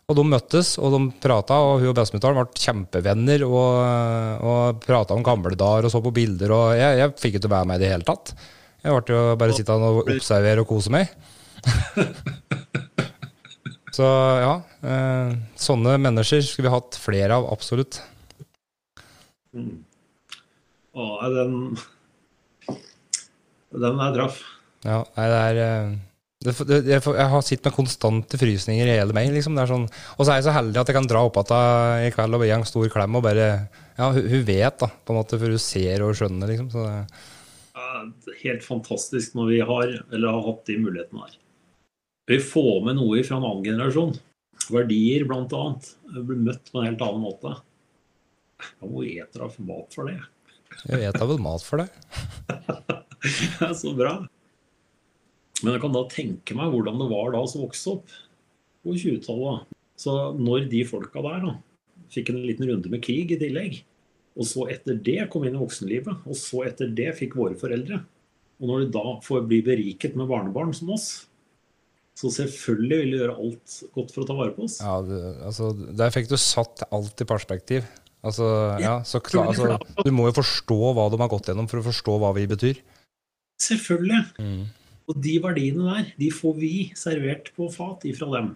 og 0.07 0.19
de 0.19 0.25
møttes, 0.29 0.75
og 0.79 0.93
de 0.95 1.01
prata, 1.23 1.57
og 1.67 1.81
hun 1.81 1.91
og 1.91 1.97
bestemutteren 1.99 2.37
ble 2.39 2.61
kjempevenner 2.63 3.43
og, 3.49 3.71
og 4.47 4.85
prata 4.85 5.17
om 5.17 5.25
gamle 5.27 5.57
dager 5.59 5.89
og 5.89 5.95
så 5.95 6.03
på 6.05 6.13
bilder. 6.15 6.53
og 6.55 6.67
Jeg, 6.79 7.01
jeg 7.01 7.17
fikk 7.23 7.41
ikke 7.41 7.51
være 7.57 7.71
med 7.73 7.81
i 7.81 7.85
det 7.87 7.95
hele 7.95 8.07
tatt. 8.07 8.37
Jeg 8.85 8.95
ble 8.95 9.17
jo 9.17 9.39
bare 9.41 9.57
sittende 9.57 9.89
og 9.91 10.13
observere 10.15 10.63
og 10.63 10.71
kose 10.71 10.93
meg. 10.95 11.11
Så 13.97 14.05
ja, 14.05 14.53
eh, 14.85 15.31
sånne 15.57 15.95
mennesker 16.05 16.43
skulle 16.45 16.69
vi 16.69 16.75
hatt 16.75 16.99
flere 17.01 17.39
av, 17.39 17.47
absolutt. 17.49 17.97
Mm. 19.57 19.79
Å, 20.93 21.07
den 21.33 21.55
Den 23.73 24.03
er 24.05 24.13
traff. 24.19 24.43
Ja, 24.87 25.01
nei, 25.17 25.27
det 25.33 25.39
er 25.43 25.63
eh, 25.65 25.95
det, 26.47 26.53
det, 26.69 26.77
jeg, 26.85 27.03
jeg 27.03 27.31
har 27.33 27.43
sittet 27.43 27.67
med 27.71 27.75
konstante 27.75 28.39
frysninger 28.39 28.87
i 28.87 28.99
hele 29.01 29.15
meg. 29.17 29.33
Liksom. 29.35 29.57
Er 29.59 29.71
sånn, 29.71 29.87
og 29.89 30.21
så 30.23 30.33
er 30.33 30.41
jeg 30.41 30.47
så 30.47 30.55
heldig 30.55 30.83
at 30.83 30.91
jeg 30.93 30.99
kan 30.99 31.09
dra 31.11 31.25
opp 31.27 31.41
igjen 31.41 32.05
i 32.07 32.13
kveld 32.15 32.39
og 32.39 32.45
gi 32.47 32.53
en 32.55 32.69
stor 32.69 32.93
klem 32.93 33.19
og 33.19 33.25
bare 33.27 33.49
Ja, 33.97 34.11
hun, 34.13 34.29
hun 34.29 34.45
vet, 34.47 34.77
da, 34.83 34.91
på 34.93 35.15
en 35.15 35.19
måte, 35.19 35.41
for 35.41 35.57
hun 35.57 35.63
ser 35.63 36.05
og 36.05 36.15
skjønner, 36.19 36.53
liksom. 36.53 36.69
Så 36.75 36.85
det, 36.85 38.37
helt 38.43 38.65
fantastisk 38.65 39.35
når 39.37 39.51
vi 39.51 39.61
har, 39.71 39.97
eller 40.13 40.37
har 40.37 40.47
hatt 40.51 40.69
de 40.69 40.79
mulighetene 40.85 41.25
her. 41.25 41.39
Vi 42.27 42.39
får 42.43 42.85
med 42.85 42.99
noe 42.99 43.23
fra 43.25 43.39
en 43.39 43.47
annen 43.47 43.65
generasjon. 43.65 44.15
Verdier, 44.73 45.27
annet. 45.31 45.91
Blir 46.13 46.41
møtt 46.43 46.73
på 46.73 46.81
en 46.81 46.89
helt 46.91 47.05
annen 47.07 47.23
måte. 47.23 47.57
Ja, 48.61 48.89
Hvor 48.89 49.07
eter 49.07 49.47
hun 49.47 49.69
mat 49.69 49.95
for 49.95 50.11
det? 50.11 50.19
jeg 50.87 51.09
eter 51.09 51.29
vel 51.31 51.41
mat 51.41 51.65
for 51.65 51.81
det. 51.81 51.89
Det 53.27 53.65
er 53.65 53.73
så 53.75 53.91
bra. 53.97 54.19
Men 55.63 55.75
jeg 55.75 55.83
kan 55.85 55.95
da 55.95 56.05
tenke 56.13 56.57
meg 56.59 56.73
hvordan 56.73 57.01
det 57.01 57.09
var 57.11 57.33
da 57.33 57.43
å 57.43 57.63
vokse 57.63 57.95
opp 57.95 58.11
på 58.85 58.95
20-tallet. 58.95 59.71
Så 59.97 60.15
når 60.37 60.67
de 60.73 60.83
folka 60.89 61.23
der 61.25 61.45
da, 61.47 61.55
fikk 62.13 62.33
en 62.33 62.43
liten 62.45 62.69
runde 62.69 62.93
med 62.93 63.03
krig 63.05 63.33
i 63.33 63.39
tillegg, 63.41 63.81
og 64.37 64.45
så 64.45 64.67
etter 64.73 64.99
det 65.01 65.31
kom 65.33 65.47
inn 65.47 65.57
i 65.57 65.63
voksenlivet, 65.63 66.27
og 66.29 66.37
så 66.37 66.67
etter 66.69 66.93
det 66.93 67.15
fikk 67.17 67.39
våre 67.41 67.57
foreldre, 67.59 68.03
og 68.61 68.69
når 68.69 68.85
de 68.85 68.93
da 68.97 69.17
får 69.25 69.47
bli 69.49 69.63
beriket 69.65 70.17
med 70.17 70.29
barnebarn 70.29 70.75
som 70.77 70.93
oss, 70.93 71.09
så 72.17 72.31
selvfølgelig 72.33 72.99
vil 73.01 73.11
de 73.13 73.19
gjøre 73.21 73.37
alt 73.37 73.75
godt 73.93 74.13
for 74.15 74.25
å 74.25 74.29
ta 74.29 74.37
vare 74.37 74.55
på 74.57 74.65
oss. 74.65 74.79
Ja, 74.81 75.01
det, 75.05 75.21
altså, 75.45 75.71
Der 76.01 76.13
fikk 76.15 76.31
du 76.31 76.37
satt 76.41 76.85
alt 76.89 77.21
i 77.21 77.29
perspektiv. 77.29 77.89
Altså, 78.27 78.47
ja, 78.83 78.97
så 79.07 79.21
klar, 79.23 79.53
altså, 79.53 79.77
du 80.03 80.11
må 80.17 80.31
jo 80.31 80.39
forstå 80.39 80.79
hva 80.97 81.11
de 81.13 81.21
har 81.21 81.31
gått 81.31 81.51
gjennom 81.51 81.69
for 81.71 81.83
å 81.83 81.87
forstå 81.87 82.17
hva 82.23 82.33
vi 82.39 82.47
betyr. 82.49 82.81
Selvfølgelig. 83.63 84.23
Mm. 84.41 84.65
Og 85.07 85.19
de 85.23 85.37
verdiene 85.43 85.85
der, 85.87 86.09
de 86.19 86.31
får 86.35 86.57
vi 86.59 86.73
servert 86.99 87.53
på 87.55 87.69
fat 87.73 88.03
ifra 88.11 88.27
dem. 88.35 88.55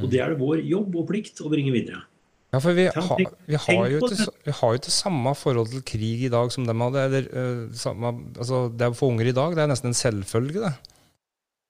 Og 0.00 0.08
det 0.10 0.18
er 0.24 0.32
det 0.32 0.40
vår 0.40 0.64
jobb 0.66 0.96
og 0.98 1.06
plikt 1.06 1.38
å 1.44 1.50
bringe 1.52 1.70
videre. 1.74 2.00
Ja, 2.54 2.58
for 2.62 2.74
vi, 2.74 2.84
ha, 2.86 3.02
har- 3.02 3.20
vi, 3.46 3.58
har 3.58 3.86
jo 3.90 4.00
ikke, 4.02 4.26
vi 4.46 4.52
har 4.54 4.72
jo 4.74 4.78
ikke 4.80 4.94
samme 4.94 5.32
forhold 5.38 5.70
til 5.72 5.82
krig 5.86 6.24
i 6.26 6.30
dag 6.30 6.50
som 6.54 6.66
de 6.66 6.74
hadde. 6.78 7.04
Eller, 7.08 7.24
uh, 7.30 7.62
samme, 7.78 8.10
altså, 8.34 8.64
det 8.74 8.86
er 8.88 8.94
for 8.98 9.10
unger 9.14 9.30
i 9.30 9.34
dag, 9.34 9.54
det 9.54 9.62
er 9.64 9.70
nesten 9.70 9.90
en 9.90 9.98
selvfølge, 9.98 10.62
det. 10.66 10.74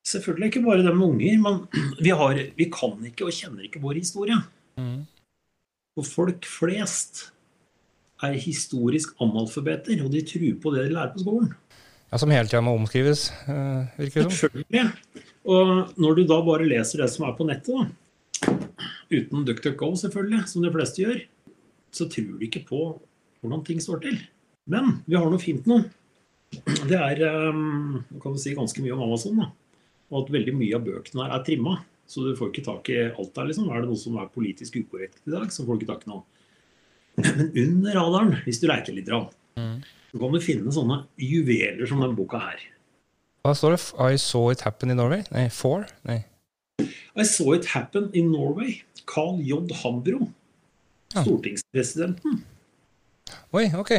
Selvfølgelig 0.04 0.50
ikke 0.50 0.64
bare 0.66 0.82
det 0.84 0.92
med 0.96 1.06
unger, 1.06 1.38
men 1.40 1.60
vi, 2.04 2.12
har, 2.12 2.40
vi 2.56 2.66
kan 2.72 2.96
ikke 3.08 3.28
og 3.28 3.32
kjenner 3.36 3.64
ikke 3.68 3.80
vår 3.84 4.00
historie. 4.00 4.36
Og 5.94 6.06
folk 6.08 6.44
flest 6.48 7.28
er 8.24 8.36
historisk 8.40 9.14
analfabeter, 9.22 10.00
og 10.04 10.10
de 10.12 10.20
tror 10.26 10.48
på 10.62 10.72
det 10.74 10.88
de 10.88 10.94
lærer 10.96 11.12
på 11.14 11.22
skolen. 11.24 11.52
Ja, 12.12 12.18
Som 12.20 12.30
hele 12.30 12.46
tida 12.46 12.60
må 12.62 12.74
omskrives, 12.78 13.30
øh, 13.48 13.86
virker 13.98 14.22
det 14.22 14.26
som. 14.28 14.36
Selvfølgelig. 14.38 14.92
Og 15.44 15.98
når 16.00 16.16
du 16.16 16.22
da 16.28 16.38
bare 16.46 16.68
leser 16.68 17.02
det 17.02 17.10
som 17.12 17.26
er 17.28 17.34
på 17.36 17.46
nettet, 17.48 17.74
da, 17.74 18.54
uten 19.12 19.44
DuckDuckGo 19.44 19.90
selvfølgelig, 20.00 20.44
som 20.48 20.62
de 20.64 20.70
fleste 20.72 21.02
gjør, 21.02 21.18
så 21.94 22.06
tror 22.10 22.30
du 22.38 22.46
ikke 22.46 22.64
på 22.68 22.84
hvordan 23.42 23.64
ting 23.66 23.82
står 23.82 24.00
til. 24.04 24.16
Men 24.70 25.02
vi 25.04 25.18
har 25.18 25.28
noe 25.28 25.42
fint 25.42 25.66
nå. 25.68 25.82
Det 26.88 26.96
er 26.96 27.20
um, 27.50 28.04
kan 28.22 28.34
du 28.34 28.40
si, 28.40 28.54
ganske 28.56 28.80
mye 28.82 28.94
om 28.94 29.02
Amazon. 29.08 29.42
da. 29.42 29.50
Og 30.12 30.22
at 30.24 30.32
veldig 30.32 30.54
mye 30.56 30.78
av 30.78 30.86
bøkene 30.86 31.26
her 31.26 31.34
er 31.36 31.44
trimma. 31.46 31.74
Så 32.06 32.22
du 32.24 32.34
får 32.36 32.52
ikke 32.52 32.64
tak 32.66 32.88
i 32.92 32.98
alt 33.08 33.34
der. 33.34 33.48
liksom. 33.50 33.68
Er 33.72 33.82
det 33.82 33.90
noe 33.90 34.00
som 34.00 34.16
er 34.20 34.30
politisk 34.32 34.76
ukorrekt 34.80 35.20
i 35.26 35.34
dag, 35.34 35.50
så 35.52 35.64
får 35.64 35.76
du 35.76 35.84
ikke 35.84 35.92
tak 35.92 36.06
i 36.06 36.12
noe. 36.12 36.22
Men 37.16 37.50
under 37.64 37.94
radaren, 38.00 38.32
hvis 38.44 38.60
du 38.62 38.66
leker 38.70 38.96
litt, 38.96 39.08
grann, 39.08 39.28
så 40.14 40.20
kan 40.22 40.30
du 40.30 40.38
finne 40.38 40.70
sånne 40.70 41.00
juveler 41.18 41.88
som 41.90 41.98
denne 41.98 42.14
boka 42.14 42.38
her. 42.38 42.60
Hva 43.42 43.50
står 43.58 43.74
det? 43.74 43.80
I 43.98 44.18
saw 44.22 44.52
it 44.54 44.62
happen 44.62 44.92
in 44.94 45.00
Norway? 45.00 45.24
Nei, 45.34 45.48
for? 45.50 45.88
Nei. 46.06 46.20
I 47.18 47.24
saw 47.26 47.56
it 47.56 47.66
happen 47.72 48.06
in 48.14 48.30
Norway. 48.30 48.76
Carl 49.10 49.40
J. 49.42 49.58
Hambro. 49.82 50.28
Ja. 51.16 51.24
Stortingspresidenten. 51.24 52.44
Oi, 53.58 53.64
ok. 53.74 53.90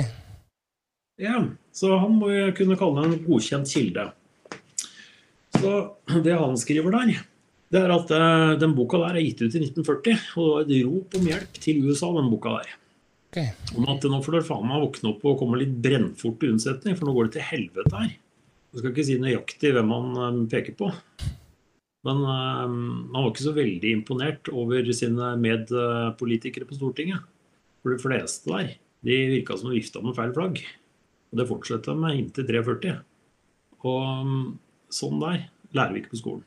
Ja, 1.20 1.44
så 1.76 1.98
han 2.00 2.16
må 2.22 2.32
jo 2.32 2.48
kunne 2.56 2.80
kalle 2.80 3.04
en 3.10 3.20
godkjent 3.28 3.76
kilde. 3.76 4.08
Så 5.60 5.76
det 6.24 6.40
han 6.40 6.56
skriver 6.60 6.96
der, 6.96 7.14
det 7.76 7.84
er 7.84 7.92
at 7.92 8.16
eh, 8.16 8.56
den 8.64 8.72
boka 8.78 9.04
der 9.04 9.20
er 9.20 9.28
gitt 9.28 9.44
ut 9.44 9.52
i 9.52 9.66
1940, 9.68 10.26
og 10.40 10.64
det 10.64 10.80
var 10.80 10.80
et 10.80 10.88
rop 10.88 11.20
om 11.20 11.30
hjelp 11.34 11.62
til 11.68 11.84
USA, 11.84 12.16
den 12.16 12.32
boka 12.32 12.56
der. 12.62 12.76
Ok. 13.36 13.78
Om 13.78 13.88
at 13.92 14.06
nå 14.10 14.20
får 14.24 14.38
du 14.38 14.46
faen 14.48 14.68
meg 14.70 14.84
våkne 14.84 15.12
opp 15.12 15.26
og 15.28 15.40
komme 15.42 15.60
litt 15.60 15.74
brennfort 15.84 16.38
til 16.42 16.56
unnsetning, 16.56 16.96
for 16.98 17.08
nå 17.08 17.16
går 17.16 17.28
det 17.28 17.38
til 17.38 17.50
helvete 17.50 17.96
her. 17.96 18.14
Jeg 18.72 18.82
skal 18.82 18.92
ikke 18.92 19.08
si 19.08 19.18
nøyaktig 19.22 19.72
hvem 19.76 19.92
han 19.96 20.22
eh, 20.22 20.40
peker 20.52 20.76
på. 20.80 20.90
Men 22.06 22.22
um, 22.22 22.82
han 23.16 23.24
var 23.24 23.32
ikke 23.32 23.48
så 23.48 23.56
veldig 23.56 23.92
imponert 23.98 24.50
over 24.54 24.92
sine 24.94 25.32
medpolitikere 25.42 26.68
på 26.70 26.78
Stortinget. 26.78 27.24
For 27.82 27.96
de 27.96 28.02
fleste 28.02 28.52
der, 28.52 28.76
de 29.06 29.16
virka 29.32 29.58
som 29.58 29.72
de 29.72 29.80
vifta 29.80 30.04
med 30.06 30.18
feil 30.18 30.34
flagg. 30.36 30.62
Og 31.32 31.40
det 31.40 31.48
fortsetter 31.50 31.98
med 31.98 32.20
inntil 32.20 32.46
43. 32.52 32.94
Og 33.86 34.04
um, 34.22 34.36
sånn 34.94 35.18
der 35.24 35.48
lærer 35.74 35.96
vi 35.96 36.04
ikke 36.04 36.14
på 36.14 36.22
skolen. 36.22 36.46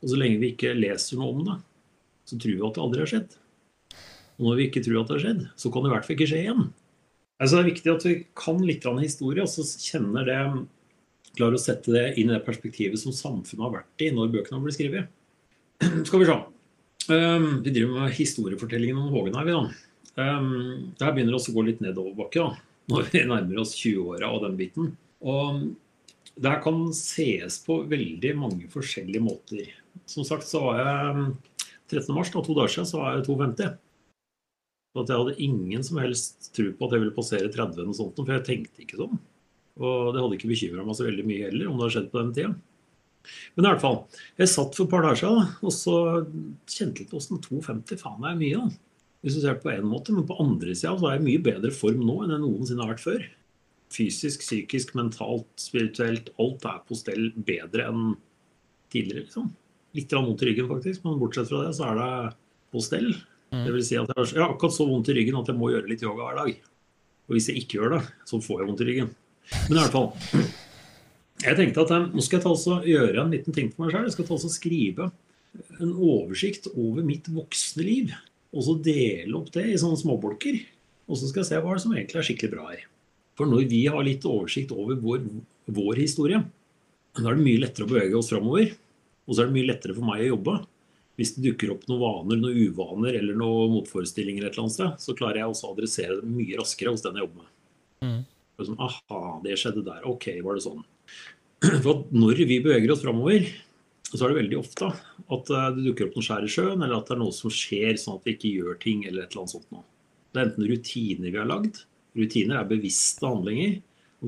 Og 0.00 0.10
så 0.10 0.18
lenge 0.18 0.40
vi 0.42 0.54
ikke 0.54 0.74
leser 0.74 1.20
noe 1.20 1.36
om 1.36 1.44
det, 1.46 1.58
så 2.26 2.40
tror 2.40 2.56
vi 2.56 2.66
at 2.66 2.76
det 2.76 2.84
aldri 2.86 3.04
har 3.04 3.12
skjedd. 3.12 3.39
Og 4.40 4.46
når 4.48 4.58
vi 4.58 4.68
ikke 4.70 4.82
tror 4.84 5.02
at 5.02 5.10
det 5.10 5.18
har 5.18 5.24
skjedd, 5.26 5.42
så 5.60 5.70
kan 5.70 5.84
det 5.84 5.90
i 5.90 5.94
hvert 5.94 6.06
fall 6.06 6.16
ikke 6.16 6.30
skje 6.30 6.42
igjen. 6.46 6.68
Altså 7.40 7.56
Det 7.56 7.60
er 7.62 7.70
viktig 7.70 7.92
at 7.92 8.06
vi 8.08 8.14
kan 8.36 8.60
litt 8.64 8.86
historie, 9.04 9.44
og 9.44 9.52
så 9.52 9.64
kjenner 9.64 10.28
det 10.28 10.42
Klarer 11.38 11.54
å 11.54 11.62
sette 11.62 11.92
det 11.94 12.16
inn 12.18 12.30
i 12.30 12.34
det 12.34 12.42
perspektivet 12.42 12.98
som 12.98 13.14
samfunnet 13.14 13.62
har 13.62 13.74
vært 13.76 14.02
i 14.02 14.08
når 14.10 14.32
bøkene 14.32 14.56
har 14.56 14.64
blitt 14.64 14.74
skrevet. 14.74 15.10
Skal 16.08 16.22
vi 16.22 16.26
se. 16.26 16.34
Um, 17.06 17.60
vi 17.62 17.70
driver 17.70 18.00
med 18.00 18.16
historiefortellingen 18.16 18.98
om 18.98 19.12
Hågen 19.14 19.38
her, 19.38 19.46
vi 19.46 19.54
da. 19.54 19.60
Um, 20.18 20.90
det 20.98 21.06
her 21.06 21.14
begynner 21.14 21.36
også 21.38 21.52
å 21.52 21.56
gå 21.56 21.64
litt 21.68 21.84
nedoverbakke 21.84 22.42
da, 22.42 22.58
når 22.90 23.06
vi 23.12 23.22
nærmer 23.30 23.62
oss 23.62 23.76
20-åra 23.78 24.32
og 24.34 24.42
den 24.42 24.58
biten. 24.58 24.90
Og 25.22 25.62
det 26.34 26.50
her 26.50 26.64
kan 26.64 26.82
sees 26.98 27.60
på 27.62 27.78
veldig 27.90 28.34
mange 28.40 28.66
forskjellige 28.74 29.22
måter. 29.22 29.70
Som 30.10 30.26
sagt 30.26 30.48
så 30.50 30.64
var 30.66 30.82
jeg 30.82 31.28
13. 31.94 32.10
mars, 32.16 32.34
da, 32.34 32.42
to 32.42 32.58
dager 32.58 32.74
siden, 32.74 32.90
så 32.90 33.04
var 33.04 33.16
jeg 33.16 33.26
52. 33.30 33.70
At 34.98 35.10
jeg 35.10 35.20
hadde 35.20 35.42
ingen 35.42 35.84
som 35.86 36.00
helst 36.02 36.50
tro 36.56 36.72
på 36.74 36.86
at 36.86 36.96
jeg 36.96 37.04
ville 37.04 37.14
passere 37.14 37.50
30 37.50 37.76
eller 37.76 37.90
noe 37.92 37.98
sånt, 37.98 38.16
for 38.18 38.34
jeg 38.34 38.46
tenkte 38.48 38.82
ikke 38.82 38.98
sånn. 38.98 39.20
Og 39.80 40.10
det 40.12 40.22
hadde 40.22 40.36
ikke 40.36 40.50
bekymra 40.50 40.84
meg 40.84 40.98
så 40.98 41.06
veldig 41.06 41.26
mye 41.28 41.46
heller, 41.46 41.68
om 41.70 41.78
det 41.78 41.86
hadde 41.86 41.94
skjedd 41.94 42.10
på 42.10 42.20
den 42.20 42.32
tida. 42.36 42.52
Men 43.54 43.66
i 43.66 43.68
hvert 43.68 43.82
fall, 43.82 43.98
jeg 44.40 44.50
satt 44.50 44.76
for 44.76 44.88
et 44.88 44.92
par 44.92 45.04
dager 45.04 45.20
siden 45.20 45.66
og 45.68 45.74
så 45.76 45.96
kjente 46.72 47.04
litt 47.04 47.12
åssen 47.16 47.42
250 47.44 48.00
faen 48.00 48.26
er 48.26 48.38
mye. 48.40 48.62
da. 48.64 48.80
Hvis 49.20 49.36
du 49.36 49.42
ser 49.42 49.58
det 49.58 49.62
på 49.64 49.72
én 49.74 49.84
måte, 49.84 50.14
men 50.16 50.26
på 50.28 50.38
andre 50.40 50.72
sida 50.72 50.94
så 50.96 51.10
er 51.10 51.18
jeg 51.18 51.22
i 51.22 51.28
mye 51.28 51.44
bedre 51.44 51.72
form 51.76 52.00
nå 52.06 52.22
enn 52.24 52.34
jeg 52.34 52.42
noensinne 52.42 52.84
har 52.84 52.94
vært 52.94 53.04
før. 53.04 53.26
Fysisk, 53.92 54.44
psykisk, 54.44 54.94
mentalt, 54.96 55.50
spirituelt. 55.60 56.30
Alt 56.40 56.66
er 56.70 56.78
på 56.86 56.96
stell 56.96 57.28
bedre 57.36 57.88
enn 57.90 58.14
tidligere, 58.92 59.26
liksom. 59.26 59.50
Litt 59.98 60.14
vondt 60.14 60.44
i 60.44 60.48
ryggen, 60.48 60.70
faktisk, 60.70 61.04
men 61.04 61.18
bortsett 61.20 61.50
fra 61.50 61.64
det 61.66 61.74
så 61.76 61.90
er 61.90 62.00
det 62.00 62.12
på 62.70 62.82
stell. 62.84 63.10
Det 63.50 63.72
vil 63.74 63.84
si 63.84 63.98
at 63.98 64.10
jeg 64.14 64.38
har 64.38 64.52
akkurat 64.52 64.74
så 64.74 64.86
vondt 64.86 65.10
i 65.10 65.16
ryggen 65.16 65.38
at 65.40 65.48
jeg 65.50 65.58
må 65.58 65.72
gjøre 65.72 65.90
litt 65.90 66.04
yoga 66.06 66.28
hver 66.28 66.38
dag. 66.38 66.58
Og 67.26 67.36
hvis 67.36 67.48
jeg 67.50 67.62
ikke 67.62 67.78
gjør 67.80 67.96
det, 67.96 68.02
så 68.26 68.38
får 68.42 68.60
jeg 68.60 68.68
vondt 68.68 68.82
i 68.84 68.88
ryggen. 68.88 69.10
Men 69.66 69.76
i 69.76 69.80
hvert 69.80 69.96
fall. 69.96 70.44
Jeg 71.40 71.56
tenkte 71.56 71.84
at 71.86 72.12
nå 72.12 72.22
skal 72.22 72.38
jeg 72.38 72.44
ta 72.44 72.52
også 72.52 72.80
gjøre 72.86 73.22
en 73.24 73.34
liten 73.34 73.56
ting 73.56 73.70
for 73.72 73.84
meg 73.84 73.94
sjøl. 73.94 74.06
Jeg 74.06 74.14
skal 74.16 74.28
ta 74.28 74.36
også 74.36 74.52
skrive 74.52 75.10
en 75.80 75.92
oversikt 75.94 76.68
over 76.74 77.06
mitt 77.06 77.30
voksne 77.32 77.86
liv. 77.86 78.14
Og 78.50 78.66
så 78.66 78.76
dele 78.82 79.38
opp 79.38 79.50
det 79.54 79.66
i 79.70 79.78
sånne 79.80 79.98
småbolker. 79.98 80.58
Og 81.10 81.18
så 81.18 81.30
skal 81.30 81.42
jeg 81.42 81.50
se 81.50 81.62
hva 81.64 81.76
som 81.82 81.94
egentlig 81.94 82.20
er 82.20 82.26
skikkelig 82.28 82.54
bra 82.54 82.66
her. 82.70 82.84
For 83.38 83.48
når 83.48 83.66
vi 83.70 83.84
har 83.88 84.04
litt 84.04 84.26
oversikt 84.28 84.74
over 84.76 84.98
vår, 85.00 85.24
vår 85.70 86.02
historie, 86.02 86.42
da 87.16 87.24
er 87.24 87.38
det 87.38 87.46
mye 87.46 87.62
lettere 87.62 87.86
å 87.86 87.90
bevege 87.90 88.18
oss 88.18 88.30
framover. 88.30 88.74
Og 89.26 89.34
så 89.34 89.42
er 89.42 89.48
det 89.48 89.56
mye 89.56 89.70
lettere 89.70 89.96
for 89.96 90.06
meg 90.06 90.26
å 90.26 90.32
jobbe. 90.34 90.58
Hvis 91.20 91.34
det 91.36 91.44
dukker 91.44 91.74
opp 91.74 91.82
noen 91.90 92.00
vaner, 92.00 92.38
noen 92.40 92.60
uvaner 92.70 93.18
eller 93.18 93.36
noen 93.36 93.74
motforestillinger, 93.74 94.46
et 94.46 94.54
eller 94.54 94.64
annet 94.64 94.76
sted, 94.78 94.94
så 95.04 95.14
klarer 95.18 95.42
jeg 95.42 95.52
også 95.52 95.66
å 95.68 95.74
adressere 95.74 96.16
det 96.16 96.30
mye 96.32 96.56
raskere 96.56 96.94
hos 96.94 97.04
den 97.04 97.18
jeg 97.18 97.26
jobber 97.26 97.42
med. 97.42 97.50
Mm. 98.00 98.20
sånn, 98.64 98.78
Aha, 98.86 99.24
det 99.44 99.58
skjedde 99.60 99.84
der. 99.84 100.06
Ok, 100.08 100.30
var 100.46 100.56
det 100.56 100.64
sånn. 100.64 100.80
For 101.84 102.06
når 102.16 102.40
vi 102.48 102.62
beveger 102.64 102.94
oss 102.94 103.04
framover, 103.04 103.44
så 104.08 104.24
er 104.24 104.32
det 104.32 104.40
veldig 104.40 104.58
ofte 104.58 104.88
at 104.90 105.52
eh, 105.52 105.68
det 105.76 105.84
dukker 105.84 106.08
opp 106.08 106.16
noe 106.16 106.26
skjær 106.26 106.46
i 106.46 106.50
sjøen, 106.50 106.80
eller 106.80 106.96
at 106.96 107.10
det 107.10 107.14
er 107.14 107.20
noe 107.20 107.36
som 107.36 107.52
skjer 107.52 108.00
sånn 108.00 108.16
at 108.16 108.26
vi 108.26 108.34
ikke 108.38 108.54
gjør 108.56 108.80
ting, 108.82 109.04
eller 109.04 109.26
et 109.26 109.34
eller 109.34 109.44
annet 109.44 109.54
sånt 109.58 109.74
noe. 109.74 109.84
Det 110.30 110.40
er 110.40 110.48
enten 110.48 110.70
rutiner 110.70 111.28
vi 111.28 111.40
har 111.42 111.50
lagd. 111.50 111.82
Rutiner 112.18 112.58
er 112.58 112.70
bevisste 112.70 113.28
handlinger. 113.28 113.76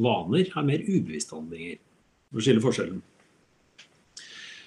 Vaner 0.05 0.53
er 0.53 0.69
mer 0.69 0.85
ubevisste 0.85 1.39
handlinger. 1.39 1.81
For 2.31 2.43
å 2.43 2.45
skille 2.45 2.65
forskjellen. 2.65 3.01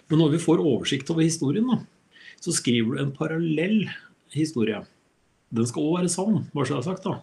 Men 0.09 0.21
når 0.21 0.35
vi 0.35 0.41
får 0.41 0.61
oversikt 0.61 1.09
over 1.13 1.25
historien, 1.25 1.69
da, 1.69 1.79
så 2.45 2.53
skriver 2.53 2.95
du 2.95 3.01
en 3.01 3.13
parallell 3.15 3.87
historie. 4.35 4.83
Den 5.55 5.67
skal 5.69 5.87
òg 5.87 5.99
være 6.01 6.11
sann, 6.13 6.43
bare 6.53 6.67
så 6.67 6.75
jeg 6.75 6.81
har 6.83 6.89
sagt. 6.91 7.07
da. 7.07 7.19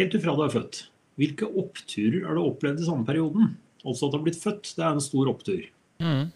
Helt 0.00 0.16
ifra 0.18 0.34
du 0.36 0.42
er 0.44 0.54
født. 0.54 0.80
Hvilke 1.16 1.48
oppturer 1.48 2.26
har 2.26 2.36
du 2.36 2.42
opplevd 2.42 2.82
i 2.82 2.88
samme 2.88 3.06
perioden? 3.08 3.54
Altså 3.86 4.08
at 4.08 4.12
du 4.14 4.18
har 4.18 4.24
blitt 4.26 4.40
født, 4.42 4.72
det 4.76 4.82
er 4.84 4.96
en 4.96 5.04
stor 5.04 5.30
opptur. 5.30 5.68
Mm. 6.02 6.32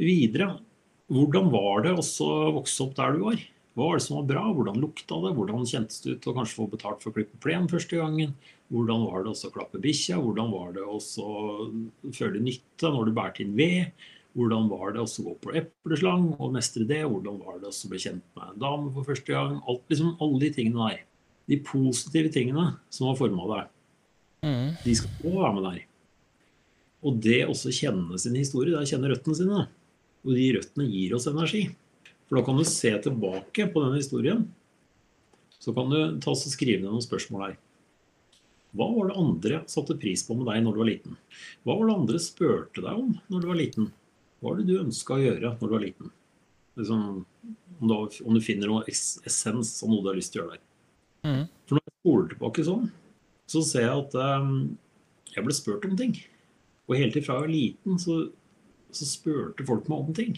Videre, 0.00 0.52
hvordan 1.12 1.50
var 1.52 1.84
det 1.84 1.96
å 1.98 2.04
vokse 2.56 2.86
opp 2.86 2.94
der 2.96 3.18
du 3.18 3.26
var? 3.26 3.42
Hva 3.72 3.88
var 3.88 3.98
det 3.98 4.04
som 4.04 4.18
var 4.18 4.28
bra? 4.28 4.44
Hvordan 4.52 4.80
lukta 4.80 5.18
det? 5.24 5.34
Hvordan 5.36 5.68
kjentes 5.68 6.02
det 6.04 6.16
ut 6.16 6.26
å 6.28 6.34
kanskje 6.36 6.58
få 6.58 6.68
betalt 6.72 7.02
for 7.02 7.10
å 7.10 7.16
klippe 7.16 7.40
plen 7.42 7.68
første 7.72 7.98
gangen? 7.98 8.34
Hvordan 8.72 9.06
var 9.08 9.24
det 9.24 9.32
å 9.32 9.52
klappe 9.52 9.80
bikkja? 9.80 10.20
Hvordan 10.20 10.52
var 10.52 10.74
det 10.76 10.84
å 10.84 10.98
føle 12.12 12.42
nytte 12.44 12.92
når 12.92 13.08
du 13.08 13.16
bærte 13.16 13.44
inn 13.44 13.56
ved? 13.56 14.08
Hvordan 14.32 14.68
var 14.70 14.94
det 14.94 15.02
å 15.02 15.08
gå 15.26 15.34
på 15.42 15.52
epleslang 15.60 16.30
og 16.38 16.54
mestre 16.54 16.86
det? 16.88 17.02
Hvordan 17.04 17.38
var 17.42 17.58
det 17.60 17.68
å 17.68 17.88
bli 17.90 18.00
kjent 18.00 18.24
med 18.36 18.46
en 18.54 18.60
dame 18.62 18.92
for 18.94 19.04
første 19.04 19.28
gang? 19.34 19.58
Alt, 19.68 19.82
liksom 19.92 20.14
alle 20.24 20.40
de 20.40 20.50
tingene 20.56 20.88
der. 20.88 21.02
De 21.50 21.58
positive 21.66 22.32
tingene 22.32 22.64
som 22.88 23.08
har 23.10 23.18
forma 23.20 23.48
deg, 23.56 23.68
Mm. 24.42 24.70
de 24.82 24.94
skal 24.94 25.10
òg 25.22 25.36
være 25.38 25.54
med 25.54 25.64
der. 25.68 25.82
Og 27.04 27.20
det 27.20 27.46
også 27.46 27.70
kjenne 27.70 28.18
sin 28.18 28.34
historie, 28.34 28.74
det 28.74 28.88
kjenne 28.90 29.10
røttene 29.10 29.36
sine. 29.36 29.68
Og 30.24 30.34
de 30.34 30.52
røttene 30.56 30.88
gir 30.90 31.14
oss 31.14 31.26
energi. 31.26 31.68
For 32.26 32.36
da 32.38 32.44
kan 32.46 32.56
du 32.56 32.64
se 32.64 32.90
tilbake 32.90 33.72
på 33.72 33.84
den 33.84 33.98
historien. 34.00 34.48
Så 35.60 35.74
kan 35.74 35.90
du 35.90 36.18
ta 36.18 36.32
oss 36.32 36.46
og 36.46 36.52
skrive 36.56 36.82
ned 36.82 36.90
noen 36.90 37.04
spørsmål 37.04 37.44
her. 37.46 37.56
Hva 38.74 38.88
var 38.96 39.08
det 39.10 39.16
andre 39.20 39.58
satte 39.68 39.98
pris 40.00 40.22
på 40.26 40.34
med 40.34 40.46
deg 40.48 40.62
når 40.64 40.72
du 40.72 40.78
var 40.80 40.88
liten? 40.90 41.16
Hva 41.62 41.76
var 41.78 41.86
det 41.86 41.96
andre 42.00 42.18
spurte 42.18 42.80
deg 42.82 42.98
om 42.98 43.20
når 43.30 43.40
du 43.42 43.46
var 43.46 43.60
liten? 43.60 43.92
Hva 44.42 44.52
er 44.52 44.60
det 44.60 44.72
du 44.72 44.82
ønska 44.82 45.14
å 45.14 45.22
gjøre 45.22 45.54
når 45.54 45.70
du 45.70 45.74
var 45.76 45.84
liten? 45.84 46.12
Liksom, 46.80 47.02
om, 47.78 47.88
du, 47.88 47.94
om, 48.24 48.34
du, 48.34 48.40
finner 48.42 48.70
noe 48.70 48.84
essens 48.88 49.74
av 49.84 49.92
noe 49.92 50.02
du 50.02 50.10
har 50.10 50.18
lyst 50.18 50.34
til 50.34 50.42
å 50.42 50.44
gjøre 50.44 50.56
der. 50.56 50.62
Mm. 51.22 51.42
For 51.68 51.78
når 51.78 51.84
jeg 51.84 51.94
spoler 52.00 52.30
tilbake 52.32 52.66
sånn, 52.66 52.86
så 53.52 53.62
ser 53.68 53.86
jeg 53.86 54.00
at 54.00 54.16
um, 54.42 54.54
jeg 55.30 55.46
ble 55.46 55.56
spurt 55.56 55.86
om 55.86 55.94
ting. 55.98 56.16
Og 56.88 56.98
helt 56.98 57.18
ifra 57.18 57.36
jeg 57.36 57.44
var 57.46 57.52
liten, 57.52 58.00
så, 58.02 58.18
så 58.90 59.08
spurte 59.08 59.66
folk 59.68 59.86
meg 59.92 60.02
om 60.02 60.16
ting. 60.16 60.34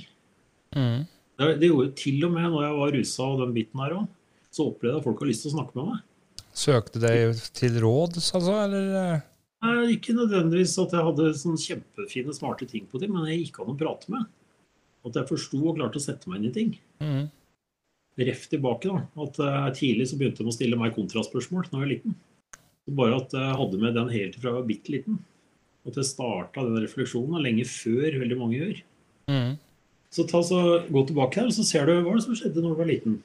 Mm. 0.77 1.07
Det, 1.39 1.55
det, 1.63 1.71
gjorde 1.71 1.95
til 1.99 2.27
og 2.27 2.35
med 2.35 2.51
når 2.51 2.67
jeg 2.67 2.81
var 2.81 2.97
rusa 2.99 3.29
og 3.31 3.41
den 3.41 3.55
biten 3.57 3.85
her 3.85 3.97
òg. 4.03 4.11
Så 4.55 4.69
opplevde 4.69 4.99
jeg 4.99 5.03
at 5.03 5.09
folk 5.09 5.23
har 5.25 5.31
lyst 5.31 5.47
til 5.47 5.55
å 5.55 5.57
snakke 5.57 5.79
med 5.81 5.95
meg. 5.95 6.03
Søkte 6.55 7.01
deg 7.03 7.41
til 7.57 7.81
råds, 7.83 8.29
altså, 8.37 8.59
eller? 8.69 9.25
Nei, 9.65 9.95
ikke 9.95 10.12
nødvendigvis 10.17 10.75
at 10.83 10.93
jeg 10.93 11.07
hadde 11.07 11.31
sånn 11.41 11.61
kjempefine, 11.61 12.35
smarte 12.37 12.67
ting 12.69 12.85
på 12.91 13.01
dem, 13.01 13.15
men 13.17 13.31
jeg 13.31 13.47
gikk 13.47 13.62
an 13.62 13.73
å 13.73 13.79
prate 13.81 14.12
med. 14.12 14.27
At 15.05 15.17
jeg 15.17 15.29
forsto 15.31 15.61
og 15.62 15.79
klarte 15.79 16.01
å 16.01 16.05
sette 16.05 16.29
meg 16.29 16.41
inn 16.41 16.51
i 16.51 16.53
ting. 16.53 16.75
Mm. 17.01 17.25
Ref 18.29 18.47
tilbake, 18.53 18.93
da. 18.93 19.25
At 19.25 19.41
uh, 19.41 19.69
tidlig 19.77 20.11
så 20.11 20.19
begynte 20.21 20.45
de 20.45 20.53
å 20.53 20.55
stille 20.55 20.79
meg 20.81 20.95
kontraspørsmål 20.97 21.69
da 21.69 21.79
jeg 21.79 21.83
var 21.83 21.93
liten. 21.93 22.17
Så 22.85 22.97
bare 22.99 23.21
at 23.23 23.33
jeg 23.37 23.59
hadde 23.61 23.81
med 23.81 23.97
den 23.97 24.12
helt 24.12 24.37
fra 24.37 24.51
jeg 24.51 24.59
var 24.59 24.69
bitte 24.69 24.93
liten. 24.93 25.21
At 25.89 25.99
jeg 26.01 26.09
starta 26.09 26.65
den 26.65 26.85
refleksjonen 26.85 27.45
lenge 27.45 27.65
før 27.69 28.21
veldig 28.21 28.41
mange 28.41 28.61
gjør. 28.61 28.83
Mm. 29.33 29.55
Så 30.15 30.29
ta 30.31 30.41
så, 30.47 30.61
gå 30.87 31.07
tilbake 31.09 31.41
her, 31.41 31.49
og 31.51 31.57
så 31.57 31.65
ser 31.67 31.89
du 31.89 31.97
hva 31.97 32.15
det 32.15 32.27
som 32.27 32.37
skjedde 32.39 32.62
når 32.62 32.77
du 32.77 32.83
var 32.83 32.91
liten. 32.93 33.17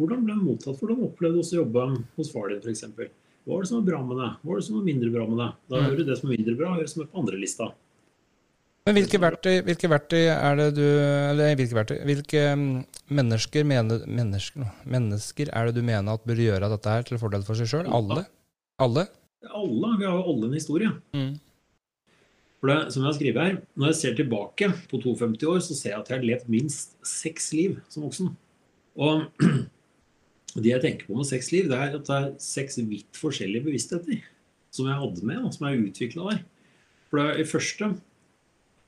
Hvordan 0.00 0.24
ble 0.24 0.36
du 0.38 0.46
mottatt? 0.46 0.80
Hvordan 0.80 1.04
opplevde 1.04 1.38
du 1.38 1.44
å 1.44 1.60
jobbe 1.60 1.84
hos 2.16 2.32
far 2.32 2.48
din 2.50 2.64
f.eks.? 2.64 3.12
Hva 3.42 3.56
var 3.56 3.64
det 3.64 3.70
som 3.72 3.80
var 3.80 3.86
bra 3.90 4.00
med 4.06 4.20
det? 4.22 4.28
Hva 4.42 4.52
var 4.52 4.60
det 4.60 4.66
som 4.66 4.76
var 4.78 4.84
mindre 4.86 5.08
bra 5.10 5.24
med 5.26 5.40
det? 5.42 5.48
Da 5.68 5.78
gjør 5.78 5.88
hører 5.88 5.98
du 5.98 6.10
det 6.10 6.18
som 6.18 6.28
er 6.28 6.36
mindre 6.36 6.54
bra, 6.58 6.74
og 6.74 6.82
det 6.82 6.90
som 6.92 7.02
er 7.02 7.08
på 7.10 7.22
andre 7.22 7.40
lista. 7.40 7.68
Men 8.86 8.96
hvilke 8.98 9.18
verktøy, 9.22 9.56
hvilke 9.66 9.90
verktøy, 9.90 10.24
er 10.32 10.56
det 10.58 10.68
du 10.74 10.82
Eller 10.82 11.52
hvilke 11.54 11.76
verktøy 11.76 12.00
Hvilke 12.08 12.40
mm, 12.58 12.64
mennesker, 13.14 13.66
mener, 13.68 14.00
mennesker, 14.10 14.64
mennesker 14.90 15.52
er 15.54 15.68
det 15.68 15.76
du 15.76 15.84
mener 15.86 16.18
at 16.18 16.24
bør 16.26 16.42
gjøre 16.42 16.70
dette 16.72 16.94
her 16.96 17.06
til 17.06 17.20
fordel 17.22 17.46
for 17.46 17.58
seg 17.58 17.70
sjøl? 17.70 17.86
Alle? 17.86 18.24
Alle? 18.82 19.06
Alle. 19.54 19.92
Vi 20.00 20.06
har 20.08 20.18
jo 20.18 20.26
alle 20.34 20.50
en 20.50 20.58
historie. 20.58 20.90
Mm. 21.14 21.36
For 22.62 22.70
det, 22.70 22.78
som 22.94 23.02
jeg 23.02 23.08
har 23.08 23.18
skrevet 23.18 23.42
her, 23.42 23.60
Når 23.74 23.86
jeg 23.90 23.98
ser 24.00 24.18
tilbake 24.18 24.72
på 24.90 25.02
52 25.02 25.46
år, 25.50 25.60
så 25.66 25.74
ser 25.78 25.90
jeg 25.90 26.00
at 26.00 26.10
jeg 26.10 26.18
har 26.18 26.26
levd 26.26 26.50
minst 26.50 26.96
seks 27.06 27.52
liv 27.52 27.78
som 27.90 28.06
voksen. 28.06 28.34
Og 28.98 29.24
det 30.60 30.72
jeg 30.74 30.82
tenker 30.82 31.08
på 31.08 31.16
med 31.16 31.28
seks 31.28 31.48
liv, 31.54 31.68
det 31.70 31.78
er 31.78 31.94
at 31.96 32.08
det 32.08 32.16
er 32.18 32.32
seks 32.42 32.76
vidt 32.84 33.16
forskjellige 33.16 33.64
bevisstheter 33.64 34.20
som 34.72 34.88
jeg 34.88 35.00
hadde 35.00 35.28
med, 35.28 35.38
og 35.44 35.54
som 35.54 35.68
jeg 35.68 35.86
utvikla 35.86 36.26
der. 36.30 36.42
For 37.08 37.20
det, 37.20 37.40
I 37.40 37.48
første 37.48 37.88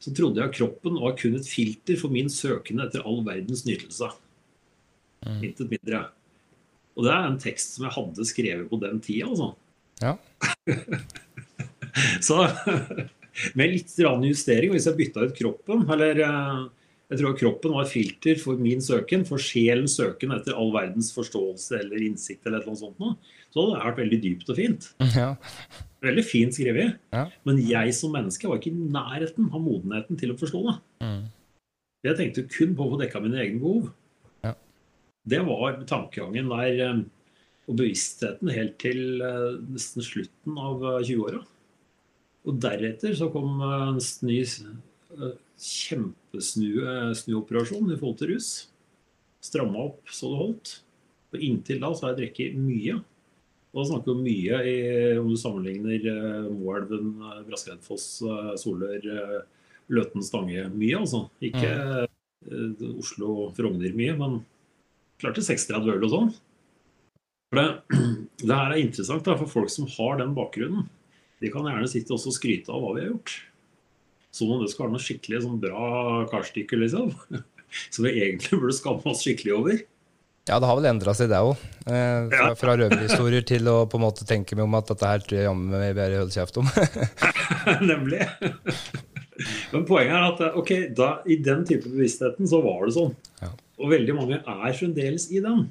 så 0.05 0.13
trodde 0.13 0.41
jeg 0.41 0.51
at 0.51 0.57
kroppen 0.59 0.99
var 1.01 1.17
kun 1.17 1.39
et 1.39 1.49
filter 1.49 1.97
for 1.97 2.13
min 2.13 2.29
søkende 2.33 2.85
etter 2.85 3.05
all 3.09 3.23
verdens 3.25 3.65
nytelse. 3.65 4.11
Mm. 5.25 5.41
Intet 5.49 5.71
mindre. 5.71 6.01
Og 6.95 7.07
det 7.07 7.13
er 7.15 7.29
en 7.29 7.41
tekst 7.41 7.77
som 7.77 7.87
jeg 7.87 7.97
hadde 7.97 8.27
skrevet 8.29 8.69
på 8.69 8.81
den 8.83 9.01
tida, 9.05 9.31
altså. 9.31 9.55
Ja. 10.03 10.17
så 12.29 12.43
med 13.59 13.73
litt 13.73 13.95
justering, 13.97 14.75
hvis 14.75 14.89
jeg 14.91 14.99
bytta 14.99 15.25
ut 15.25 15.37
kroppen, 15.39 15.87
eller 15.91 16.21
eh, 16.27 16.61
jeg 17.13 17.21
tror 17.21 17.35
kroppen 17.37 17.75
var 17.75 17.85
et 17.85 17.93
filter 17.93 18.39
for 18.41 18.61
min 18.61 18.81
søken, 18.83 19.27
for 19.29 19.43
sjelens 19.43 19.99
søken 19.99 20.33
etter 20.33 20.57
all 20.57 20.73
verdens 20.73 21.11
forståelse 21.15 21.77
eller 21.83 22.05
innsikt. 22.07 22.47
eller 22.49 22.65
noe 22.65 22.79
sånt. 22.81 22.97
Noe. 23.03 23.19
Så 23.53 23.61
hadde 23.61 23.83
vært 23.83 24.01
veldig 24.01 24.21
dypt 24.23 24.51
og 24.51 24.59
fint. 24.59 24.87
Ja. 25.15 25.35
Veldig 26.05 26.25
fint 26.27 26.57
skrevet. 26.57 26.97
Ja. 27.15 27.27
Men 27.49 27.61
jeg 27.65 27.93
som 27.97 28.15
menneske 28.17 28.49
var 28.49 28.59
ikke 28.59 28.73
i 28.73 28.89
nærheten 28.97 29.51
av 29.51 29.63
modenheten 29.63 30.19
til 30.21 30.33
å 30.33 30.39
forstå 30.41 30.63
det. 30.67 30.75
Mm. 31.05 31.21
Jeg 32.05 32.19
tenkte 32.19 32.49
kun 32.53 32.75
på 32.77 32.87
å 32.87 32.95
få 32.95 33.01
dekka 33.01 33.23
mine 33.25 33.41
egne 33.41 33.61
behov. 33.63 33.93
Ja. 34.45 34.55
Det 35.29 35.41
var 35.47 35.79
tankegangen 35.89 36.51
der, 36.53 36.81
eh, 36.89 37.05
og 37.69 37.79
bevisstheten 37.81 38.53
helt 38.53 38.77
til 38.83 39.23
eh, 39.25 39.61
nesten 39.77 40.05
slutten 40.05 40.59
av 40.61 40.85
20-åra. 41.05 41.41
Eh, 41.41 41.51
og 42.45 42.61
deretter 42.61 43.15
så 43.17 43.31
kom 43.33 43.63
en 43.65 44.03
ny 44.29 44.43
kjempesnuoperasjon 45.61 47.93
i 47.93 47.99
forhold 47.99 48.19
til 48.21 48.31
rus. 48.35 48.49
Stramma 49.45 49.79
opp 49.89 50.03
så 50.13 50.27
det 50.33 50.41
holdt. 50.41 50.69
Og 51.35 51.39
inntil 51.43 51.81
da 51.83 51.89
så 51.93 52.03
har 52.07 52.13
jeg 52.15 52.21
drukket 52.23 52.57
mye. 52.59 52.95
Og 53.75 53.81
da 53.81 53.85
snakker 53.89 54.07
vi 54.07 54.15
om 54.15 54.23
mye 54.23 54.57
i, 54.71 54.73
om 55.19 55.29
du 55.31 55.37
sammenligner 55.39 56.01
uh, 56.07 56.53
Moelven, 56.55 57.07
Braskereidfoss, 57.49 58.05
uh, 58.23 58.55
Solør, 58.61 59.03
Løten, 59.91 60.23
Stange. 60.23 60.69
Mye, 60.71 60.99
altså. 61.01 61.21
Ikke 61.43 62.07
uh, 62.07 62.95
Oslo, 62.95 63.51
Frogner 63.57 63.93
mye, 63.99 64.15
men 64.21 64.33
klart 65.19 65.35
til 65.41 65.47
36 65.47 65.91
øl 65.97 66.07
og 66.07 66.13
sånn. 66.13 66.31
For 67.51 67.57
det, 67.61 67.69
det 68.47 68.55
her 68.55 68.71
er 68.77 68.83
interessant 68.83 69.27
da, 69.27 69.35
for 69.41 69.49
folk 69.51 69.71
som 69.73 69.91
har 69.97 70.15
den 70.23 70.37
bakgrunnen. 70.39 70.85
De 71.43 71.51
kan 71.53 71.67
gjerne 71.69 71.91
sitte 71.91 72.15
og 72.15 72.35
skryte 72.35 72.73
av 72.73 72.81
hva 72.83 72.95
vi 72.95 73.05
har 73.05 73.11
gjort. 73.11 73.31
Som 74.35 74.51
om 74.51 74.63
det 74.63 74.73
skal 74.73 74.89
være 74.89 74.97
noe 74.97 75.05
skikkelig 75.05 75.45
sånn 75.45 75.59
bra 75.63 75.89
karstykke, 76.33 76.79
liksom. 76.81 77.13
Som 77.95 78.07
vi 78.07 78.17
egentlig 78.19 78.59
burde 78.59 78.75
skamme 78.77 79.11
oss 79.11 79.23
skikkelig 79.23 79.55
over. 79.55 79.83
Ja, 80.45 80.59
det 80.61 80.69
har 80.69 80.77
vel 80.77 80.91
endra 80.91 81.15
seg, 81.17 81.31
det 81.33 81.39
òg. 81.41 81.55
Eh, 81.89 82.27
fra, 82.29 82.49
ja. 82.51 82.57
fra 82.61 82.75
røverhistorier 82.77 83.47
til 83.49 83.71
å 83.71 83.79
på 83.89 83.97
en 83.97 84.05
måte 84.05 84.27
tenke 84.29 84.59
meg 84.59 84.67
om 84.67 84.77
at 84.77 84.91
dette 84.91 85.09
her 85.09 85.23
tror 85.25 85.39
jeg 85.39 85.47
jammen 85.47 85.73
meg 85.73 85.95
bare 85.97 86.19
holde 86.21 86.35
kjeft 86.35 86.59
om. 86.61 86.69
Nemlig. 87.91 88.27
Men 89.73 89.87
poenget 89.89 90.19
er 90.19 90.27
at 90.27 90.59
ok, 90.61 90.75
da, 90.99 91.09
i 91.25 91.39
den 91.43 91.65
type 91.69 91.89
bevisstheten 91.89 92.51
så 92.51 92.61
var 92.65 92.85
det 92.85 92.97
sånn. 92.99 93.15
Ja. 93.41 93.55
Og 93.81 93.95
veldig 93.95 94.19
mange 94.19 94.43
er 94.43 94.77
fremdeles 94.77 95.31
i 95.33 95.41
den. 95.45 95.65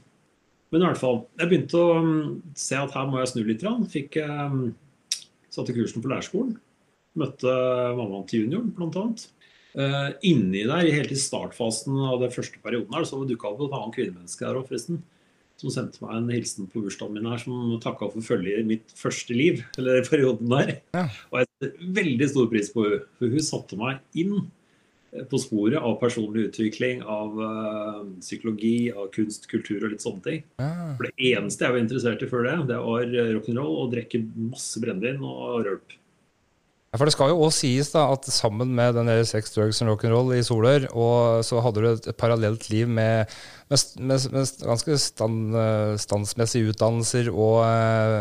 Men 0.73 0.81
i 0.81 0.87
hvert 0.89 1.03
fall, 1.03 1.21
jeg 1.37 1.51
begynte 1.51 1.77
å 1.77 1.99
um, 2.01 2.13
se 2.57 2.79
at 2.79 2.95
her 2.97 3.05
må 3.05 3.21
jeg 3.21 3.29
snu 3.29 3.43
litt. 3.45 3.63
Fikk 3.93 4.17
um, 4.25 4.71
satte 5.53 5.75
kursen 5.75 6.01
på 6.01 6.09
lærerskolen. 6.09 6.55
Møtte 7.19 7.53
mammaen 7.97 8.27
til 8.29 8.45
junioren, 8.45 8.73
bl.a. 8.73 9.07
Uh, 9.73 10.11
inni 10.21 10.67
der, 10.69 10.85
helt 10.93 11.13
i 11.13 11.17
startfasen 11.17 11.97
av 12.05 12.19
den 12.21 12.33
første 12.33 12.61
perioden, 12.61 12.93
her, 12.93 13.05
så 13.09 13.21
dukka 13.25 13.49
opp 13.49 13.63
et 13.65 13.73
annet 13.73 13.95
kvinnemenneske 13.97 14.45
her 14.45 14.59
òg, 14.59 14.67
forresten. 14.69 15.01
Som 15.61 15.71
sendte 15.73 16.01
meg 16.01 16.17
en 16.17 16.31
hilsen 16.33 16.67
på 16.69 16.81
bursdagen 16.81 17.13
min 17.17 17.29
her, 17.29 17.39
som 17.41 17.77
takka 17.81 18.09
for 18.11 18.25
følget 18.25 18.63
i 18.63 18.67
mitt 18.73 18.93
første 18.97 19.37
liv. 19.37 19.61
Eller 19.79 20.05
perioden 20.05 20.49
der. 20.49 20.75
Ja. 20.97 21.07
Og 21.31 21.39
jeg 21.41 21.49
setter 21.51 21.95
veldig 22.01 22.27
stor 22.33 22.51
pris 22.51 22.73
på 22.73 22.85
henne. 22.87 22.99
For 23.19 23.33
hun 23.33 23.45
satte 23.45 23.79
meg 23.79 24.19
inn 24.19 24.35
eh, 25.13 25.25
på 25.29 25.41
sporet 25.41 25.77
av 25.77 25.99
personlig 26.01 26.49
utvikling, 26.49 27.05
av 27.05 27.37
uh, 27.37 28.03
psykologi, 28.19 28.91
av 28.91 29.09
kunst, 29.13 29.45
kultur 29.49 29.85
og 29.85 29.93
litt 29.93 30.05
sånne 30.05 30.25
ting. 30.25 30.45
Ja. 30.61 30.71
For 30.97 31.09
det 31.09 31.33
eneste 31.33 31.65
jeg 31.65 31.77
var 31.77 31.83
interessert 31.85 32.25
i 32.25 32.31
før 32.33 32.49
det, 32.49 32.59
det 32.73 32.81
var 32.89 33.17
rock'n'roll 33.37 33.81
og 33.85 33.93
drikke 33.93 34.25
masse 34.51 34.81
brennevin 34.81 35.21
og 35.21 35.61
rølp. 35.69 35.97
For 36.93 37.09
Det 37.09 37.13
skal 37.15 37.31
jo 37.31 37.41
òg 37.41 37.53
sies 37.55 37.89
da, 37.89 38.03
at 38.13 38.27
sammen 38.29 38.69
med 38.77 38.93
den 38.93 39.09
der 39.09 39.23
sex, 39.25 39.49
drugs 39.55 39.81
and 39.81 39.89
rock'n'roll 39.89 40.35
i 40.37 40.43
Solør, 40.45 40.85
og 40.93 41.41
så 41.45 41.61
hadde 41.65 41.81
du 41.81 41.87
et 41.89 42.09
parallelt 42.19 42.67
liv 42.69 42.85
med, 42.85 43.31
med, 43.73 43.85
med, 43.97 44.27
med 44.35 44.51
ganske 44.61 44.97
stand, 45.01 45.57
standsmessige 46.03 46.69
utdannelser 46.69 47.31
og, 47.33 47.63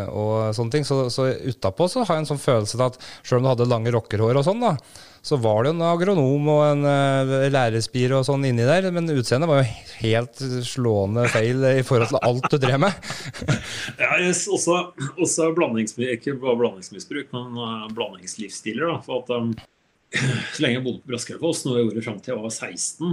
og, 0.08 0.32
sånne 0.56 0.72
ting. 0.72 0.88
Så, 0.88 1.04
så 1.12 1.28
utapå 1.52 1.90
så 1.92 2.06
har 2.06 2.16
jeg 2.16 2.24
en 2.24 2.30
sånn 2.32 2.40
følelse 2.40 2.80
av 2.80 2.94
at 2.94 3.00
selv 3.20 3.42
om 3.42 3.44
du 3.44 3.52
hadde 3.52 3.68
lange 3.68 3.92
rockerhår 3.92 4.40
og 4.40 4.48
sånn, 4.48 4.64
da, 4.64 4.72
så 5.22 5.36
var 5.38 5.62
det 5.62 5.70
en 5.70 5.82
agronom 5.86 6.48
og 6.50 6.62
en 6.66 6.80
uh, 6.82 7.44
lærerspire 7.54 8.16
og 8.18 8.24
sånn 8.26 8.42
inni 8.48 8.64
der, 8.66 8.88
men 8.94 9.06
utseendet 9.12 9.46
var 9.50 9.62
jo 9.62 9.76
helt 10.00 10.42
slående 10.66 11.28
feil 11.30 11.62
i 11.68 11.84
forhold 11.86 12.10
til 12.10 12.18
alt 12.26 12.48
du 12.50 12.58
drev 12.58 12.82
med. 12.82 13.12
ja, 14.02 14.10
også, 14.18 14.80
også 15.14 15.52
ikke 15.54 16.34
bare 16.42 16.58
blandingsmisbruk, 16.58 17.30
men 17.36 17.54
uh, 17.54 17.86
blandingslivsstiler. 17.94 18.90
Da, 18.90 18.98
for 19.06 19.22
at 19.22 19.32
um, 19.38 19.54
Så 20.52 20.60
lenge 20.60 20.76
jeg 20.76 20.84
bodde 20.84 21.00
på 21.00 21.14
Braskereidfoss, 21.14 21.62
noe 21.64 21.78
jeg 21.78 21.86
gjorde 21.86 22.04
fram 22.04 22.18
til 22.20 22.34
jeg 22.34 22.42
var 22.42 22.52
16, 22.52 23.12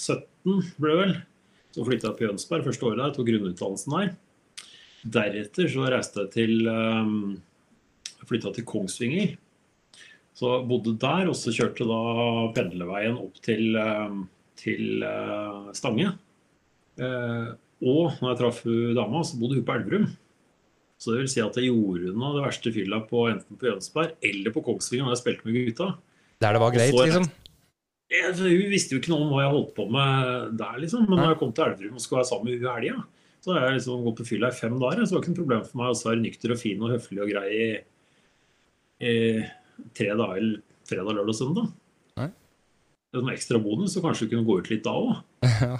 17 0.00 0.62
ble 0.80 0.92
det 0.92 1.00
vel, 1.02 1.14
så 1.74 1.84
flytta 1.88 2.08
jeg 2.08 2.18
på 2.18 2.24
Jønsberg 2.28 2.68
første 2.70 2.86
året 2.88 3.02
der, 3.02 3.14
tok 3.16 3.28
grunnutdannelsen 3.28 3.96
der. 3.98 4.12
Deretter 5.18 5.68
så 5.68 5.90
reiste 5.90 6.22
jeg 6.22 6.32
til 6.38 6.70
um, 6.70 7.34
flytta 8.30 8.54
til 8.54 8.64
Kongsvinger 8.68 9.34
så 10.36 10.62
bodde 10.68 10.94
der, 11.00 11.28
og 11.28 11.36
så 11.36 11.52
kjørte 11.52 11.86
da 11.88 11.98
pendlerveien 12.56 13.18
opp 13.20 13.36
til, 13.44 13.76
eh, 13.76 14.14
til 14.60 15.04
eh, 15.04 15.72
Stange. 15.76 16.14
Eh, 17.00 17.52
og 17.82 18.18
når 18.22 18.30
jeg 18.30 18.38
traff 18.40 18.62
dama, 18.96 19.22
så 19.26 19.38
bodde 19.40 19.58
hun 19.58 19.66
på 19.66 19.76
Elverum. 19.76 20.08
Så 21.02 21.12
det 21.12 21.24
vil 21.24 21.30
si 21.32 21.42
at 21.42 21.56
jeg 21.58 21.72
gjorde 21.72 22.12
unna 22.12 22.30
det 22.36 22.44
verste 22.44 22.72
fylla 22.74 23.00
på 23.08 23.26
enten 23.32 23.58
på 23.58 23.66
Jønsberg 23.66 24.12
eller 24.22 24.54
på 24.54 24.62
Kongsvinger 24.62 25.08
når 25.08 25.16
jeg 25.16 25.22
spilte 25.24 25.48
med 25.48 25.56
gutta. 25.58 25.88
Der 26.42 26.54
det 26.54 26.60
var 26.62 26.74
greit, 26.74 26.94
liksom? 26.94 27.26
Jeg, 28.12 28.34
hun 28.36 28.70
visste 28.70 28.94
jo 28.94 29.00
ikke 29.00 29.10
noe 29.10 29.24
om 29.24 29.32
hva 29.32 29.40
jeg 29.42 29.54
holdt 29.56 29.72
på 29.74 29.88
med 29.90 30.52
der, 30.60 30.76
liksom. 30.84 31.08
Men 31.08 31.18
når 31.18 31.32
jeg 31.32 31.40
kom 31.40 31.56
til 31.56 31.66
Elverum 31.66 31.98
og 31.98 32.04
skulle 32.04 32.20
være 32.20 32.30
sammen 32.30 32.46
med 32.46 32.54
henne 32.54 32.70
i 32.70 32.76
helga, 32.76 33.02
så 33.42 33.56
har 33.56 33.66
jeg 33.66 33.80
liksom 33.80 34.04
gått 34.06 34.20
på 34.20 34.28
fylla 34.28 34.52
i 34.52 34.58
fem 34.60 34.76
dager. 34.78 35.02
Så 35.02 35.10
det 35.10 35.16
var 35.16 35.24
ikke 35.24 35.32
noe 35.32 35.40
problem 35.40 35.64
for 35.66 35.80
meg 35.80 35.90
å 35.90 35.98
være 36.06 36.22
nykter 36.22 36.54
og 36.54 36.62
fin 36.62 36.86
og 36.86 36.94
høflig 36.94 37.24
og 37.24 37.32
grei 37.32 37.48
i, 37.50 37.66
i 39.02 39.16
tre 39.96 40.12
dager, 40.18 40.52
fredag, 40.88 41.16
lørdag 41.16 41.32
og 41.34 41.38
søndag. 41.38 41.72
Nei. 42.20 42.28
Det 43.12 43.20
en 43.20 43.32
ekstra 43.32 43.60
bonus, 43.62 43.94
så 43.94 44.02
kanskje 44.04 44.28
du 44.28 44.34
kunne 44.34 44.48
gå 44.48 44.58
ut 44.60 44.72
litt 44.72 44.86
da 44.86 44.96
òg. 44.98 45.12
Ja. 45.62 45.76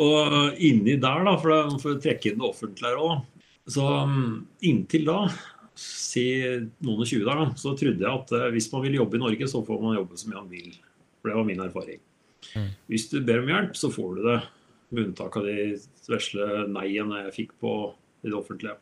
Og 0.00 0.62
inni 0.64 0.94
der, 0.96 1.26
da, 1.26 1.34
for, 1.36 1.74
for 1.78 1.92
å 1.92 2.00
trekke 2.00 2.30
inn 2.30 2.38
det 2.40 2.46
offentlige 2.46 2.88
her 2.88 3.02
òg 3.04 3.18
Så 3.68 3.84
um, 3.84 4.46
inntil 4.64 5.04
da, 5.04 5.18
si 5.76 6.24
noen 6.84 7.02
og 7.02 7.10
tjue 7.10 7.26
der, 7.26 7.42
da, 7.42 7.46
så 7.60 7.74
trodde 7.78 8.00
jeg 8.00 8.08
at 8.08 8.32
eh, 8.32 8.48
hvis 8.54 8.70
man 8.72 8.84
vil 8.86 8.96
jobbe 9.00 9.18
i 9.18 9.22
Norge, 9.24 9.48
så 9.50 9.60
får 9.66 9.82
man 9.82 9.96
jobbe 9.98 10.18
så 10.18 10.30
mye 10.30 10.40
man 10.40 10.50
vil. 10.52 10.70
For 11.20 11.30
det 11.30 11.36
var 11.36 11.48
min 11.48 11.62
erfaring. 11.64 12.00
Mm. 12.54 12.70
Hvis 12.92 13.08
du 13.10 13.18
ber 13.24 13.42
om 13.42 13.50
hjelp, 13.50 13.76
så 13.78 13.90
får 13.92 14.16
du 14.16 14.22
det. 14.28 14.38
Med 14.94 15.08
unntak 15.08 15.36
av 15.40 15.48
de 15.48 15.68
vesle 16.12 16.48
nei-ene 16.70 17.24
jeg 17.26 17.36
fikk 17.38 17.54
på 17.62 17.74
i 18.24 18.30
det 18.30 18.38
offentlige. 18.38 18.76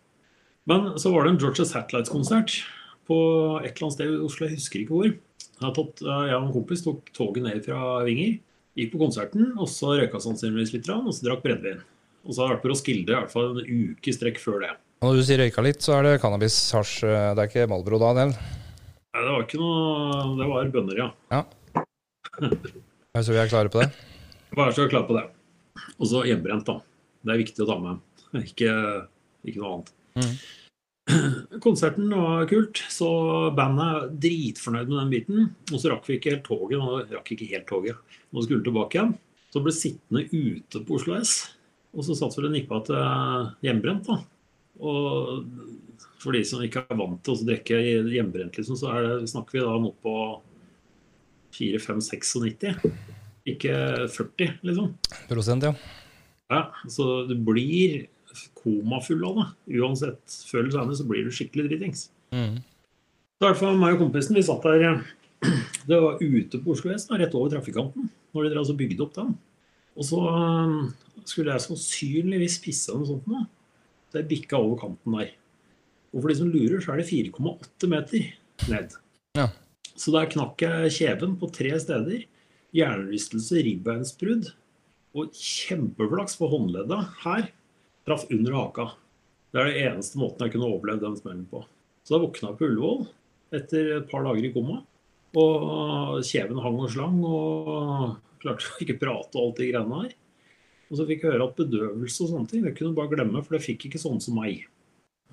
Men 0.68 0.92
så 1.00 1.10
var 1.14 1.24
det 1.24 1.32
en 1.32 1.40
Georgia 1.42 1.66
Satellites-konsert 1.66 2.60
på 3.08 3.18
et 3.62 3.72
eller 3.72 3.86
annet 3.88 3.96
sted 3.96 4.12
i 4.12 4.22
Oslo. 4.26 4.48
Jeg 4.48 4.60
husker 4.60 4.82
ikke 4.82 4.96
hvor. 4.96 5.10
Jeg, 5.10 5.62
har 5.62 5.74
tatt, 5.76 6.02
jeg 6.06 6.36
og 6.36 6.46
en 6.46 6.54
kompis 6.54 6.84
tok 6.84 7.12
toget 7.16 7.46
ned 7.46 7.62
fra 7.66 8.02
Vinger. 8.06 8.38
Gikk 8.78 8.94
på 8.94 9.02
konserten, 9.02 9.50
og 9.60 9.68
så 9.68 9.98
røyka 9.98 10.20
sannsynligvis 10.22 10.72
litt, 10.72 10.88
og 10.88 11.12
så 11.12 11.26
drakk 11.26 11.42
brennevin. 11.44 11.82
Og 12.22 12.32
så 12.32 12.42
har 12.42 12.52
jeg 12.52 12.56
vært 12.56 12.64
på 12.64 12.70
Roskilde 12.72 13.12
i 13.12 13.18
hvert 13.18 13.32
fall 13.34 13.50
en 13.60 13.90
uke 13.92 14.14
strekk 14.14 14.38
før 14.40 14.62
det. 14.64 14.70
Når 15.02 15.18
du 15.18 15.24
sier 15.26 15.42
røyka 15.42 15.64
litt, 15.66 15.82
så 15.82 15.96
er 15.98 16.06
det 16.06 16.20
cannabis, 16.22 16.56
hasj 16.76 17.02
eh, 17.08 17.32
Det 17.34 17.42
er 17.42 17.50
ikke 17.50 17.66
Malbro 17.68 17.98
da, 17.98 18.12
det? 18.20 18.26
Nei, 18.32 19.24
det 19.26 19.32
var 19.34 19.42
ikke 19.44 19.58
noe 19.60 20.28
Det 20.38 20.46
var 20.52 20.70
bønner, 20.76 21.00
ja. 21.02 21.08
Ja. 21.34 21.42
Jeg 23.12 23.26
tror 23.26 23.34
vi 23.34 23.40
er 23.42 23.50
klare 23.50 23.72
på 23.72 23.82
det. 23.82 23.90
Bare 24.56 24.72
så 24.76 24.86
klare 24.88 25.08
på 25.08 25.16
det. 25.18 25.24
Og 25.98 26.08
så 26.08 26.22
hjemmebrent, 26.28 26.64
da. 26.68 26.78
Det 27.22 27.34
er 27.34 27.42
viktig 27.42 27.64
å 27.64 27.68
ta 27.68 27.78
med. 27.82 28.00
Ikke, 28.48 28.72
ikke 29.44 29.60
noe 29.60 29.72
annet. 29.74 29.90
Mm. 30.16 30.30
Konserten 31.64 32.10
var 32.12 32.46
kult, 32.50 32.82
så 32.92 33.08
bandet 33.56 33.88
er 33.88 34.12
dritfornøyd 34.26 34.90
med 34.90 34.98
den 35.00 35.12
biten. 35.12 35.48
Og 35.70 35.80
så 35.80 35.92
rakk 35.92 36.08
vi 36.08 36.18
ikke 36.18 36.34
helt 36.34 36.46
toget. 36.46 36.78
Og 36.80 37.14
rakk 37.16 37.32
ikke 37.34 37.50
helt 37.52 37.68
toget. 37.68 38.18
Nå 38.32 38.44
skulle 38.44 38.64
tilbake 38.64 38.98
igjen. 38.98 39.14
Så 39.52 39.62
ble 39.64 39.74
sittende 39.76 40.26
ute 40.32 40.82
på 40.86 40.98
Oslo 40.98 41.16
S. 41.18 41.34
Og 41.92 42.06
så 42.06 42.16
satt 42.16 42.36
vi 42.38 42.46
og 42.48 42.54
nippa 42.54 42.80
til 42.86 43.00
hjemmebrent, 43.66 44.08
da. 44.08 44.22
Og 44.82 45.42
for 46.22 46.34
de 46.34 46.42
som 46.46 46.62
ikke 46.64 46.84
er 46.86 46.98
vant 46.98 47.18
til 47.24 47.34
å 47.34 47.46
drikke 47.46 47.80
hjemmebrent, 47.82 48.56
liksom, 48.56 48.78
så 48.78 48.94
det, 48.96 49.28
snakker 49.30 49.58
vi 49.58 49.64
da 49.64 49.74
om 49.76 49.90
oppå 49.90 50.14
4-5-96. 51.52 52.86
Ikke 53.52 53.74
40, 54.08 54.56
liksom. 54.64 54.94
Prosent, 55.28 55.66
ja. 55.68 55.74
Ja, 56.52 56.66
så 56.90 57.22
du 57.28 57.34
blir 57.40 58.06
komafull 58.58 59.24
av 59.28 59.38
det. 59.40 59.46
Uansett 59.80 60.36
før 60.48 60.64
eller 60.64 60.74
senere 60.76 60.98
så 60.98 61.06
blir 61.08 61.26
du 61.26 61.34
skikkelig 61.34 61.68
dritings. 61.70 62.06
Mm. 62.34 62.60
Så 62.62 63.44
i 63.44 63.48
hvert 63.48 63.60
fall 63.60 63.80
meg 63.80 63.96
og 63.96 64.04
kompisen, 64.06 64.38
vi 64.38 64.44
satt 64.46 64.64
der 64.66 65.02
Det 65.88 65.98
var 65.98 66.20
ute 66.22 66.60
på 66.62 66.74
Oslo 66.76 66.92
S, 66.94 67.08
rett 67.10 67.34
over 67.34 67.50
trafikanten, 67.50 68.06
når 68.32 68.46
de 68.46 68.60
altså 68.60 68.76
bygde 68.78 69.02
opp 69.02 69.16
den. 69.16 69.32
Og 69.98 70.06
så 70.06 70.20
um, 70.22 70.76
skulle 71.26 71.52
jeg 71.52 71.64
sannsynligvis 71.66 72.60
pisse 72.62 72.94
noe 72.94 73.08
sånt 73.08 73.26
nå. 73.30 73.42
Det 74.14 74.22
bikka 74.28 74.60
over 74.60 74.78
kanten 74.84 75.16
der. 75.18 75.32
Og 76.12 76.20
for 76.20 76.30
de 76.30 76.36
som 76.38 76.52
lurer, 76.52 76.78
så 76.84 76.94
er 76.94 77.00
det 77.00 77.08
4,8 77.08 77.90
meter 77.90 78.28
ned. 78.70 78.94
Ja. 79.38 79.48
Så 79.96 80.12
der 80.14 80.30
knakk 80.30 80.62
jeg 80.62 80.94
kjeven 81.00 81.34
på 81.40 81.48
tre 81.52 81.72
steder. 81.80 82.24
Hjernerystelse, 82.76 83.60
ribbeinsbrudd 83.66 84.52
og 85.18 85.34
kjempeflaks 85.36 86.38
for 86.38 86.52
håndledda 86.52 87.00
her. 87.24 87.50
Traff 88.06 88.26
under 88.30 88.56
haka. 88.58 88.88
Det 89.52 89.60
er 89.60 89.68
det 89.68 89.82
eneste 89.86 90.20
måten 90.20 90.46
jeg 90.46 90.54
kunne 90.54 90.70
overleve 90.70 91.04
den 91.04 91.18
smellen 91.18 91.44
på. 91.50 91.62
Så 92.02 92.16
da 92.16 92.22
våkna 92.22 92.50
jeg 92.50 92.58
på 92.58 92.68
Ullevål 92.70 93.04
etter 93.52 93.90
et 93.98 94.08
par 94.10 94.24
dager 94.26 94.48
i 94.48 94.52
koma. 94.54 94.80
Og 95.38 96.18
kjeven 96.28 96.60
hang 96.60 96.80
og 96.82 96.90
slang 96.92 97.20
og 97.24 98.18
klarte 98.42 98.74
ikke 98.84 98.98
prate 99.00 99.38
og 99.38 99.46
alt 99.46 99.62
de 99.62 99.70
greiene 99.70 100.02
her. 100.02 100.14
Og 100.92 100.98
så 100.98 101.06
fikk 101.08 101.24
jeg 101.24 101.32
høre 101.32 101.46
at 101.48 101.56
bedøvelse 101.56 102.24
og 102.24 102.32
sånne 102.34 102.50
ting, 102.50 102.64
det 102.66 102.74
kunne 102.76 102.92
du 102.92 102.98
bare 102.98 103.08
glemme, 103.14 103.40
for 103.40 103.56
det 103.56 103.64
fikk 103.64 103.86
ikke 103.88 104.00
sånne 104.02 104.20
som 104.20 104.36
meg. 104.36 104.66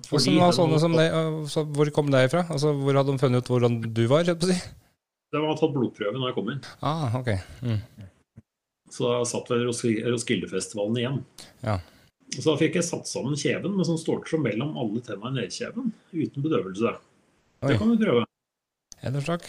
Fordi, 0.08 0.32
var 0.40 0.54
sånne 0.56 0.78
som 0.80 0.94
de, 0.96 1.04
så 1.52 1.66
Hvor 1.68 1.90
kom 1.92 2.08
det 2.08 2.22
ifra? 2.24 2.46
Altså, 2.48 2.72
hvor 2.72 2.96
hadde 2.96 3.12
de 3.12 3.20
funnet 3.20 3.44
ut 3.44 3.50
hvordan 3.52 3.74
du 3.84 4.06
var? 4.08 4.24
Det 4.24 5.42
var 5.44 5.58
tatt 5.58 5.74
blodprøve 5.74 6.16
når 6.16 6.30
jeg 6.30 6.36
kom 6.38 6.48
inn. 6.54 6.62
Ah, 6.80 7.18
ok. 7.18 7.28
Mm. 7.60 8.08
Så 8.90 9.10
jeg 9.12 9.28
satt 9.30 9.52
ved 9.52 9.66
Roskildefestivalen 9.68 10.96
igjen. 11.02 11.20
Ja. 11.66 11.76
Og 12.38 12.46
da 12.46 12.54
fikk 12.60 12.78
jeg 12.78 12.86
satt 12.86 13.10
sammen 13.10 13.38
kjeven 13.38 13.74
med 13.74 13.88
sånn 13.88 13.98
ståltråd 14.00 14.42
mellom 14.44 14.76
alle 14.78 15.02
tenna 15.04 15.32
i 15.32 15.40
nedkjeven, 15.40 15.90
uten 16.14 16.44
bedøvelse. 16.44 16.94
Oi. 17.60 17.72
Det 17.72 17.78
kan 17.80 17.90
du 17.90 17.98
prøve. 18.00 18.24
Ellers 19.02 19.26
takk. 19.26 19.48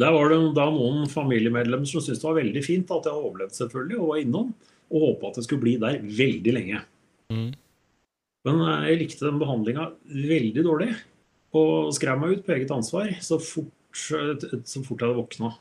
Der 0.00 0.10
var 0.10 0.30
det 0.30 0.38
da 0.56 0.66
noen 0.74 1.06
familiemedlemmer 1.10 1.86
som 1.86 2.02
syntes 2.02 2.20
det 2.20 2.26
var 2.26 2.40
veldig 2.40 2.62
fint 2.66 2.88
at 2.90 3.06
jeg 3.06 3.14
hadde 3.14 3.28
overlevd, 3.28 3.56
selvfølgelig, 3.56 3.98
og 4.00 4.10
var 4.10 4.22
innom, 4.24 4.48
og 4.90 5.04
håpa 5.08 5.30
at 5.30 5.38
jeg 5.38 5.46
skulle 5.46 5.64
bli 5.64 5.74
der 5.82 6.00
veldig 6.02 6.54
lenge. 6.56 6.80
Mm. 7.32 7.50
Men 8.44 8.64
eh, 8.66 8.88
jeg 8.90 9.00
likte 9.04 9.28
den 9.28 9.40
behandlinga 9.40 9.86
veldig 10.32 10.64
dårlig, 10.66 10.90
og 11.54 11.94
skrev 11.94 12.18
meg 12.20 12.34
ut 12.34 12.42
på 12.46 12.56
eget 12.56 12.74
ansvar 12.74 13.14
så 13.22 13.38
fort, 13.38 13.70
så 13.94 14.82
fort 14.82 14.98
jeg 14.98 15.06
hadde 15.06 15.20
våkna. 15.20 15.52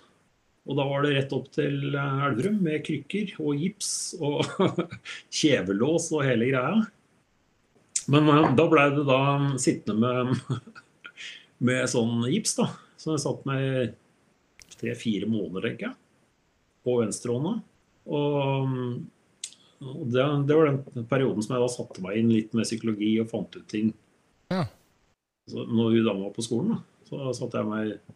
Og 0.64 0.78
da 0.80 0.86
var 0.88 1.04
det 1.04 1.16
rett 1.18 1.34
opp 1.36 1.50
til 1.56 1.96
eh, 1.96 2.22
Elverum 2.28 2.62
med 2.64 2.84
krykker 2.88 3.34
og 3.44 3.60
gips 3.60 3.90
og 4.24 4.46
kjevelås 5.40 6.10
og 6.16 6.24
hele 6.28 6.48
greia. 6.52 6.84
Men 8.14 8.30
eh, 8.32 8.54
da 8.60 8.68
blei 8.72 8.88
det 8.96 9.04
da 9.10 9.20
sittende 9.62 9.98
med, 10.00 10.62
med 11.72 11.90
sånn 11.92 12.24
gips, 12.32 12.56
da. 12.62 12.70
Så 12.96 13.16
jeg 13.16 13.26
satt 13.26 13.44
med 13.50 13.98
tre-fire 14.78 15.28
måneder, 15.28 15.68
tenker 15.68 15.90
jeg, 15.90 16.00
på 16.88 17.02
venstrehånda. 17.02 17.58
Og 18.14 18.72
og 19.84 20.08
det, 20.12 20.24
det 20.48 20.56
var 20.56 20.70
den 20.70 21.06
perioden 21.10 21.44
som 21.44 21.56
jeg 21.56 21.64
da 21.64 21.70
satte 21.72 22.04
meg 22.04 22.20
inn 22.20 22.32
litt 22.32 22.54
med 22.56 22.68
psykologi 22.68 23.12
og 23.22 23.30
fant 23.32 23.58
ut 23.58 23.66
ting. 23.70 23.92
Ja. 24.54 24.66
Så 25.50 25.66
når 25.68 25.98
hun 25.98 26.06
dama 26.08 26.28
var 26.28 26.36
på 26.36 26.46
skolen, 26.46 26.76
da, 26.76 27.08
så 27.10 27.34
satte 27.36 27.60
jeg 27.60 27.70
meg 27.70 28.14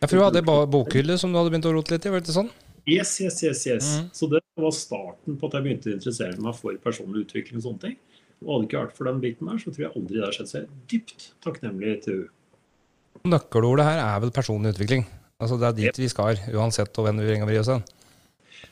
Ja, 0.00 0.08
for 0.08 0.16
du 0.16 0.24
hadde 0.24 0.40
bokhylle 0.72 1.18
som 1.20 1.32
du 1.32 1.36
hadde 1.36 1.52
begynt 1.52 1.68
å 1.68 1.74
rote 1.76 1.92
litt 1.92 2.06
i, 2.08 2.12
var 2.12 2.22
det 2.22 2.30
ikke 2.30 2.38
sånn? 2.38 2.52
Yes, 2.88 3.12
yes, 3.20 3.42
yes. 3.44 3.66
yes. 3.68 3.88
Mm. 3.98 4.06
Så 4.16 4.28
det 4.32 4.40
var 4.56 4.72
starten 4.72 5.36
på 5.36 5.48
at 5.50 5.58
jeg 5.58 5.66
begynte 5.66 5.90
å 5.90 5.96
interessere 5.98 6.40
meg 6.40 6.56
for 6.56 6.78
personlig 6.80 7.26
utvikling 7.26 7.60
og 7.60 7.66
sånne 7.66 7.82
ting. 7.84 7.96
Og 8.40 8.54
hadde 8.54 8.68
ikke 8.70 8.80
vært 8.80 8.96
for 8.96 9.10
den 9.10 9.20
biten 9.20 9.50
der, 9.50 9.60
så 9.60 9.68
tror 9.68 9.84
jeg 9.84 9.92
aldri 9.92 10.16
det 10.16 10.24
hadde 10.24 10.36
skjedd. 10.38 10.48
Så 10.48 10.56
jeg 10.56 10.64
er 10.64 10.84
dypt 10.92 11.26
takknemlig 11.44 11.96
til 12.06 12.22
henne. 12.22 12.36
Nøkkelordet 13.28 13.84
her 13.84 14.00
er 14.00 14.20
vel 14.24 14.32
personlig 14.32 14.72
utvikling. 14.72 15.04
Altså 15.40 15.58
Det 15.60 15.68
er 15.68 15.76
dit 15.76 16.00
vi 16.00 16.08
skal, 16.08 16.40
uansett 16.56 16.96
hvem 16.96 17.20
vi 17.20 17.28
ringer 17.28 17.52
oss 17.60 17.72
hen. 17.72 17.84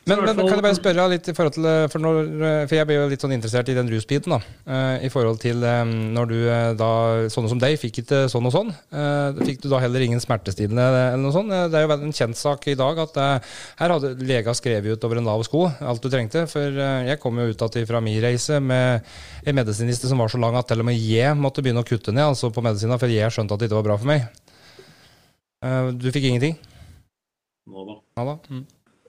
Men, 0.09 0.23
men 0.25 0.39
kan 0.49 0.57
jeg 0.57 0.65
bare 0.65 0.77
spørre 0.79 1.05
litt 1.13 1.29
i 1.29 1.35
forhold 1.37 1.55
til 1.59 1.67
For, 1.93 2.01
når, 2.03 2.29
for 2.71 2.75
jeg 2.79 2.87
ble 2.89 2.97
jo 2.97 3.09
litt 3.11 3.25
sånn 3.25 3.35
interessert 3.37 3.69
i 3.69 3.75
den 3.77 3.91
rusbiten, 3.93 4.33
da. 4.35 4.39
eh, 4.73 5.05
I 5.07 5.11
forhold 5.13 5.39
til 5.43 5.63
eh, 5.67 5.83
når 6.17 6.31
du 6.31 6.37
eh, 6.49 6.71
da 6.81 6.89
Sånne 7.33 7.51
som 7.53 7.61
deg 7.63 7.77
fikk 7.83 8.01
ikke 8.03 8.23
sånn 8.33 8.49
og 8.49 8.55
sånn. 8.55 8.73
eh, 8.93 9.41
Fikk 9.45 9.61
du 9.65 9.69
da 9.73 9.81
heller 9.85 10.05
ingen 10.07 10.23
smertestillende 10.23 10.87
eller 10.89 11.21
noe 11.23 11.35
sånt? 11.37 11.53
Eh, 11.53 11.67
Det 11.73 11.79
er 11.83 11.87
jo 11.87 11.97
en 11.99 12.17
kjent 12.17 12.41
sak 12.41 12.67
i 12.73 12.77
dag 12.79 13.03
at 13.05 13.21
eh, 13.21 13.53
her 13.83 13.95
hadde 13.97 14.15
lega 14.25 14.55
skrevet 14.57 14.97
ut 14.99 15.05
over 15.09 15.21
en 15.23 15.29
lav 15.29 15.45
sko 15.47 15.67
alt 15.69 16.03
du 16.03 16.09
trengte. 16.13 16.47
For 16.51 16.67
eh, 16.83 17.09
jeg 17.13 17.21
kom 17.23 17.39
jo 17.43 17.49
ut 17.53 17.67
igjen 17.69 17.89
fra 17.91 18.01
min 18.05 18.19
reise 18.25 18.59
med 18.65 19.05
en 19.45 19.59
medisiniste 19.61 20.09
som 20.11 20.19
var 20.25 20.33
så 20.33 20.41
lang 20.41 20.57
at 20.59 20.69
til 20.73 20.81
og 20.83 20.89
med 20.89 20.99
jeg 20.99 21.37
måtte 21.39 21.63
begynne 21.63 21.85
å 21.85 21.89
kutte 21.89 22.13
ned 22.15 22.25
altså 22.31 22.51
på 22.55 22.65
medisina, 22.65 22.97
for 22.99 23.13
jeg 23.13 23.31
skjønte 23.35 23.55
at 23.55 23.61
det 23.63 23.69
ikke 23.71 23.79
var 23.83 23.89
bra 23.93 23.99
for 24.01 24.11
meg. 24.15 24.27
Eh, 25.65 25.93
Du 25.99 26.09
fikk 26.15 26.29
ingenting? 26.31 26.57
Nå 27.69 27.85
da. 27.85 27.95
Nå 28.17 28.25
da. 28.33 28.35
Mm. 28.49 28.65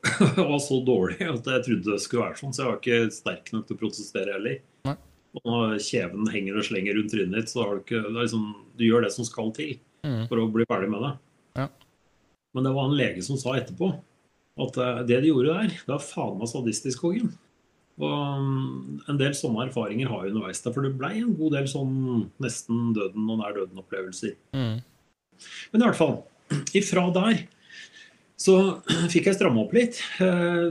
Jeg 0.06 0.46
var 0.52 0.60
så 0.64 0.78
dårlig 0.88 1.20
at 1.28 1.48
jeg 1.52 1.66
trodde 1.66 1.92
det 1.92 2.02
skulle 2.04 2.26
være 2.30 2.40
sånn, 2.40 2.54
så 2.56 2.64
jeg 2.64 2.70
var 2.70 2.80
ikke 2.80 3.14
sterk 3.16 3.52
nok 3.56 3.68
til 3.68 3.76
å 3.76 3.82
protestere 3.82 4.36
heller. 4.38 4.60
Nei. 4.88 4.96
Og 5.38 5.44
når 5.46 5.76
kjeven 5.86 6.30
henger 6.34 6.58
og 6.58 6.66
slenger 6.66 6.96
rundt 6.98 7.12
trynet 7.14 7.36
ditt, 7.36 7.52
så 7.52 7.66
har 7.66 7.76
du 7.76 7.84
ikke 7.84 8.02
det 8.08 8.16
liksom, 8.24 8.46
Du 8.80 8.86
gjør 8.88 9.04
det 9.06 9.14
som 9.16 9.28
skal 9.28 9.52
til 9.58 9.78
Mm. 10.00 10.30
for 10.30 10.40
å 10.40 10.46
bli 10.48 10.64
ferdig 10.64 10.88
med 10.88 11.02
det. 11.04 11.10
Ja. 11.60 11.66
Men 12.56 12.64
det 12.64 12.72
var 12.72 12.86
en 12.88 12.96
lege 12.96 13.20
som 13.26 13.36
sa 13.36 13.58
etterpå 13.60 13.90
at 14.64 14.78
eh, 14.80 15.02
det 15.10 15.18
de 15.26 15.28
gjorde 15.34 15.52
der, 15.58 15.74
det 15.76 15.92
var 15.92 16.00
faen 16.00 16.38
meg 16.40 16.48
sadistisk, 16.48 17.04
Hågen. 17.04 17.34
Og 18.00 18.40
mm, 18.40 19.02
en 19.12 19.20
del 19.20 19.36
sånne 19.36 19.66
erfaringer 19.68 20.08
har 20.08 20.24
jeg 20.24 20.32
underveis 20.32 20.64
der, 20.64 20.72
for 20.72 20.88
det 20.88 20.94
blei 20.96 21.18
en 21.20 21.36
god 21.36 21.58
del 21.58 21.68
sånn 21.68 21.92
nesten 22.40 22.94
døden 22.96 23.28
og 23.28 23.42
nær 23.42 23.58
døden-opplevelser. 23.58 24.38
Mm. 24.56 24.78
Men 25.74 25.84
i 25.84 25.86
hvert 25.90 26.00
fall, 26.00 26.16
ifra 26.80 27.04
der 27.20 27.44
så 28.40 28.56
fikk 29.14 29.30
jeg 29.30 29.38
stramme 29.38 29.64
opp 29.64 29.74
litt. 29.76 30.00
Eh, 30.24 30.70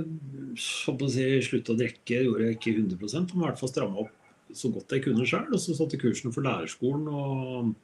holdt 0.86 1.04
å 1.04 1.10
si, 1.12 1.26
Slutte 1.44 1.74
å 1.74 1.78
drikke 1.78 2.22
gjorde 2.24 2.46
jeg 2.48 2.58
ikke 2.58 2.76
100% 2.78 3.34
men 3.34 3.42
i 3.42 3.46
hvert 3.46 3.60
fall 3.60 3.72
stramme 3.72 4.04
opp 4.04 4.14
så 4.56 4.70
godt 4.72 4.94
jeg 4.96 5.04
kunne 5.04 5.26
sjøl. 5.28 5.50
Og 5.52 5.60
så 5.60 5.76
satte 5.76 6.00
kursen 6.00 6.32
for 6.34 6.46
lærerskolen 6.46 7.08
og, 7.12 7.74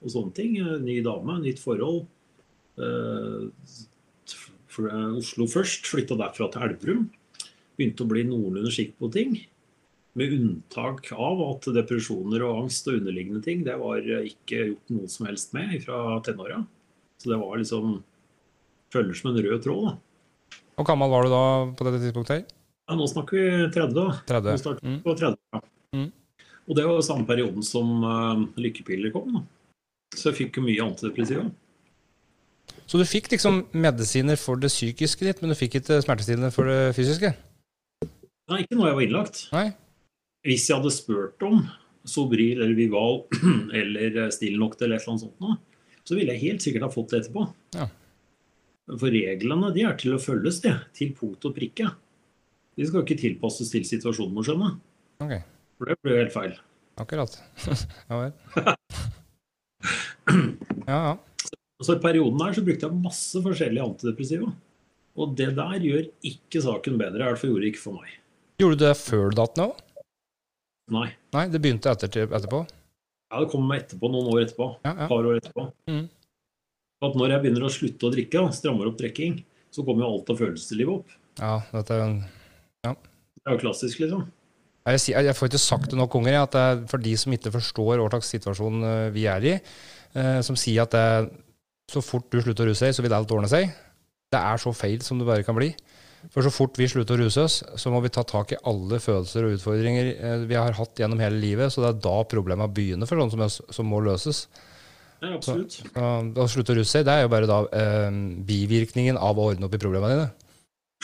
og 0.00 0.14
sånne 0.14 0.36
ting. 0.36 0.56
Eh, 0.62 0.78
Ny 0.84 1.00
dame, 1.04 1.40
nytt 1.44 1.60
forhold. 1.62 2.06
Eh, 2.80 3.50
Oslo 4.74 5.46
først, 5.46 5.86
flytta 5.86 6.16
derfra 6.18 6.48
til 6.50 6.64
Elverum. 6.66 7.02
Begynte 7.78 8.06
å 8.06 8.10
bli 8.10 8.24
noenlunde 8.26 8.72
skikk 8.74 8.96
på 8.98 9.10
ting. 9.14 9.36
Med 10.18 10.32
unntak 10.34 11.10
av 11.12 11.42
at 11.50 11.68
depresjoner 11.74 12.42
og 12.46 12.64
angst 12.64 12.88
og 12.88 13.00
underliggende 13.00 13.42
ting, 13.44 13.62
det 13.66 13.76
var 13.78 14.00
ikke 14.00 14.68
gjort 14.70 14.92
noe 14.94 15.10
som 15.10 15.28
helst 15.28 15.54
med 15.54 15.76
fra 15.84 16.18
tenåra. 16.26 16.60
Så 17.18 17.30
det 17.30 17.38
var 17.38 17.58
liksom 17.58 18.00
følger 18.94 19.18
som 19.18 19.30
en 19.32 19.40
rød 19.44 19.62
tråd. 19.66 19.88
da. 19.90 20.60
Hvor 20.78 20.86
gammel 20.88 21.10
var 21.12 21.26
du 21.26 21.30
da 21.34 21.42
på 21.78 21.86
dette 21.86 22.00
tidspunktet? 22.02 22.48
Ja, 22.88 22.96
nå 22.98 23.06
snakker 23.08 23.38
vi 23.38 23.72
30. 23.74 23.94
da. 23.94 24.06
30. 24.28 24.50
Nå 24.54 24.62
snakker 24.62 24.82
vi 24.84 24.94
Mm. 24.94 25.00
på 25.04 25.14
30. 25.18 25.36
ja. 25.54 25.60
Mm. 25.94 26.08
Og 26.68 26.76
det 26.78 26.84
var 26.88 27.00
samme 27.04 27.26
perioden 27.28 27.62
som 27.62 27.90
uh, 28.04 28.40
lykkepiller 28.56 29.12
kom. 29.12 29.32
da. 29.36 29.42
Så 30.16 30.30
jeg 30.30 30.38
fikk 30.40 30.56
jo 30.58 30.64
mye 30.66 30.82
antidepressiva. 30.84 31.44
Så 32.86 32.98
du 33.00 33.04
fikk 33.08 33.30
liksom 33.32 33.62
medisiner 33.72 34.36
for 34.40 34.56
det 34.60 34.68
psykiske 34.72 35.24
ditt, 35.24 35.40
men 35.42 35.50
du 35.52 35.56
fikk 35.56 35.78
ikke 35.80 36.00
smertestillende 36.04 36.50
for 36.52 36.68
det 36.68 36.94
fysiske? 36.96 37.30
Nei, 38.50 38.58
ikke 38.64 38.76
når 38.76 38.90
jeg 38.90 38.96
var 38.98 39.04
innlagt. 39.06 39.40
Nei? 39.54 39.66
Hvis 40.44 40.66
jeg 40.68 40.76
hadde 40.76 40.92
spurt 40.92 41.42
om 41.48 41.62
Sobril 42.04 42.60
eller 42.60 42.74
Vival 42.76 43.22
eller 43.80 44.28
Stilnoct 44.34 44.82
eller 44.84 44.98
et 44.98 45.04
eller 45.06 45.14
annet 45.14 45.24
sånt 45.24 45.40
nå, 45.40 45.54
så 46.04 46.18
ville 46.18 46.34
jeg 46.36 46.42
helt 46.50 46.64
sikkert 46.66 46.84
ha 46.84 46.90
fått 46.92 47.14
det 47.14 47.22
etterpå. 47.22 47.46
Ja. 47.78 47.86
For 48.90 49.08
reglene 49.14 49.70
de 49.74 49.84
er 49.88 49.94
til 50.00 50.12
å 50.16 50.20
følges, 50.20 50.58
det. 50.64 50.74
Til 50.96 51.14
punkt 51.16 51.44
og 51.48 51.54
prikke. 51.56 51.88
De 52.76 52.86
skal 52.88 53.04
ikke 53.04 53.16
tilpasses 53.20 53.70
til 53.72 53.84
situasjonen, 53.88 54.34
må 54.36 54.42
skjønne. 54.44 54.72
Okay. 55.24 55.40
For 55.78 55.88
det 55.88 55.96
blir 56.02 56.16
jo 56.16 56.20
helt 56.24 56.34
feil. 56.34 56.56
akkurat. 57.00 57.38
ja 58.10 58.20
vel. 58.20 58.34
Ja, 60.84 60.96
ja. 60.96 61.14
Så 61.84 61.96
I 61.96 62.00
perioden 62.00 62.40
her 62.40 62.54
så 62.56 62.62
brukte 62.64 62.86
jeg 62.88 63.00
masse 63.04 63.40
forskjellige 63.44 63.84
antidepressiva. 63.84 64.50
Og 65.20 65.34
det 65.38 65.50
der 65.56 65.80
gjør 65.84 66.06
ikke 66.26 66.60
saken 66.64 66.96
bedre. 67.00 67.20
I 67.22 67.28
hvert 67.30 67.40
fall 67.40 67.50
gjorde 67.52 67.64
det 67.66 67.70
ikke 67.74 67.82
for 67.82 67.98
meg. 68.00 68.14
Gjorde 68.60 68.78
du 68.78 68.84
det 68.84 68.92
før 69.00 69.30
du 69.32 69.36
datt 69.40 69.58
ned 69.58 69.66
òg? 69.72 69.82
Nei. 70.94 71.06
Nei, 71.36 71.44
det 71.52 71.60
begynte 71.64 71.92
etter, 71.92 72.26
etterpå? 72.28 72.60
Ja, 73.32 73.40
det 73.40 73.48
kom 73.52 73.70
etterpå, 73.76 74.10
noen 74.12 74.28
år 74.34 74.42
etterpå. 74.44 74.68
Ja, 74.84 74.92
Et 74.94 75.12
par 75.12 75.28
år 75.30 75.38
etterpå. 75.40 75.66
Mm. 75.90 76.02
At 77.04 77.18
når 77.18 77.34
jeg 77.34 77.44
begynner 77.44 77.66
å 77.66 77.72
slutte 77.72 78.08
å 78.08 78.12
drikke, 78.14 78.40
da, 78.40 78.54
strammer 78.54 78.88
opp 78.90 78.96
drikking, 79.00 79.42
så 79.74 79.84
kommer 79.86 80.06
jo 80.06 80.12
alt 80.14 80.32
av 80.32 80.40
følelseslivet 80.40 80.94
opp. 80.94 81.18
ja 81.40 81.58
dette 81.72 81.94
er 81.94 82.00
jo 82.00 82.08
en 82.08 82.18
Det 82.84 83.50
er 83.50 83.56
jo 83.56 83.62
klassisk, 83.64 84.00
liksom. 84.04 84.26
Jeg, 84.84 85.00
jeg 85.24 85.36
får 85.36 85.48
ikke 85.48 85.62
sagt 85.62 85.90
det 85.92 85.96
nok 85.96 86.12
ganger, 86.12 86.42
at 86.42 86.52
det 86.52 86.62
er 86.62 86.82
for 86.90 87.00
de 87.00 87.14
som 87.16 87.32
ikke 87.32 87.54
forstår 87.54 88.02
hva 88.02 88.10
slags 88.12 88.34
situasjon 88.34 88.84
eh, 88.84 89.08
vi 89.14 89.24
er 89.32 89.46
i, 89.48 89.54
eh, 90.12 90.40
som 90.44 90.58
sier 90.60 90.84
at 90.84 90.92
det, 90.92 91.32
så 91.92 92.02
fort 92.04 92.28
du 92.32 92.40
slutter 92.40 92.66
å 92.66 92.72
ruse 92.72 92.84
deg, 92.84 92.96
så 92.96 93.04
vil 93.04 93.16
alt 93.16 93.32
ordne 93.32 93.48
seg. 93.48 93.72
Det 94.32 94.40
er 94.40 94.60
så 94.60 94.72
feil 94.76 95.00
som 95.04 95.20
det 95.20 95.28
bare 95.28 95.46
kan 95.46 95.56
bli. 95.56 95.70
For 96.32 96.44
så 96.44 96.52
fort 96.52 96.78
vi 96.80 96.88
slutter 96.88 97.18
å 97.18 97.24
ruse 97.26 97.42
oss, 97.44 97.58
så 97.80 97.92
må 97.92 98.00
vi 98.04 98.12
ta 98.12 98.24
tak 98.28 98.54
i 98.54 98.60
alle 98.68 99.00
følelser 99.02 99.44
og 99.46 99.58
utfordringer 99.58 100.12
eh, 100.14 100.44
vi 100.48 100.56
har 100.56 100.76
hatt 100.76 101.00
gjennom 101.00 101.20
hele 101.20 101.40
livet. 101.40 101.72
Så 101.72 101.84
det 101.84 101.90
er 101.90 102.04
da 102.06 102.14
problemene 102.28 102.70
begynner 102.72 103.08
for 103.08 103.20
sånne 103.20 103.34
som 103.34 103.44
oss, 103.44 103.60
som 103.76 103.88
må 103.88 104.00
løses. 104.04 104.46
Ja, 105.24 105.32
absolutt. 105.38 105.78
Og 105.96 106.38
Å 106.44 106.46
slutte 106.50 106.74
å 106.74 106.78
ruse 106.78 106.90
seg, 106.90 107.06
det 107.08 107.14
er 107.14 107.24
jo 107.24 107.32
bare 107.32 107.48
da 107.48 107.62
eh, 107.72 108.08
bivirkningen 108.44 109.16
av 109.16 109.38
å 109.40 109.50
ordne 109.52 109.68
opp 109.68 109.76
i 109.76 109.80
problemene 109.80 110.16
dine. 110.18 110.30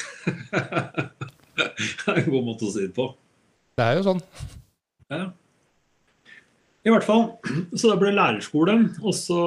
det 1.60 2.08
er 2.10 2.20
en 2.20 2.32
god 2.34 2.48
måte 2.50 2.68
å 2.68 2.72
si 2.74 2.84
det 2.84 2.94
på. 2.96 3.10
Det 3.78 3.86
er 3.86 4.00
jo 4.00 4.08
sånn. 4.10 4.20
Ja. 5.10 5.30
I 6.80 6.92
hvert 6.92 7.04
fall. 7.04 7.26
Så 7.76 7.90
det 7.90 7.98
ble 8.00 8.12
lærerskole. 8.16 8.76
Og 9.00 9.14
så 9.16 9.40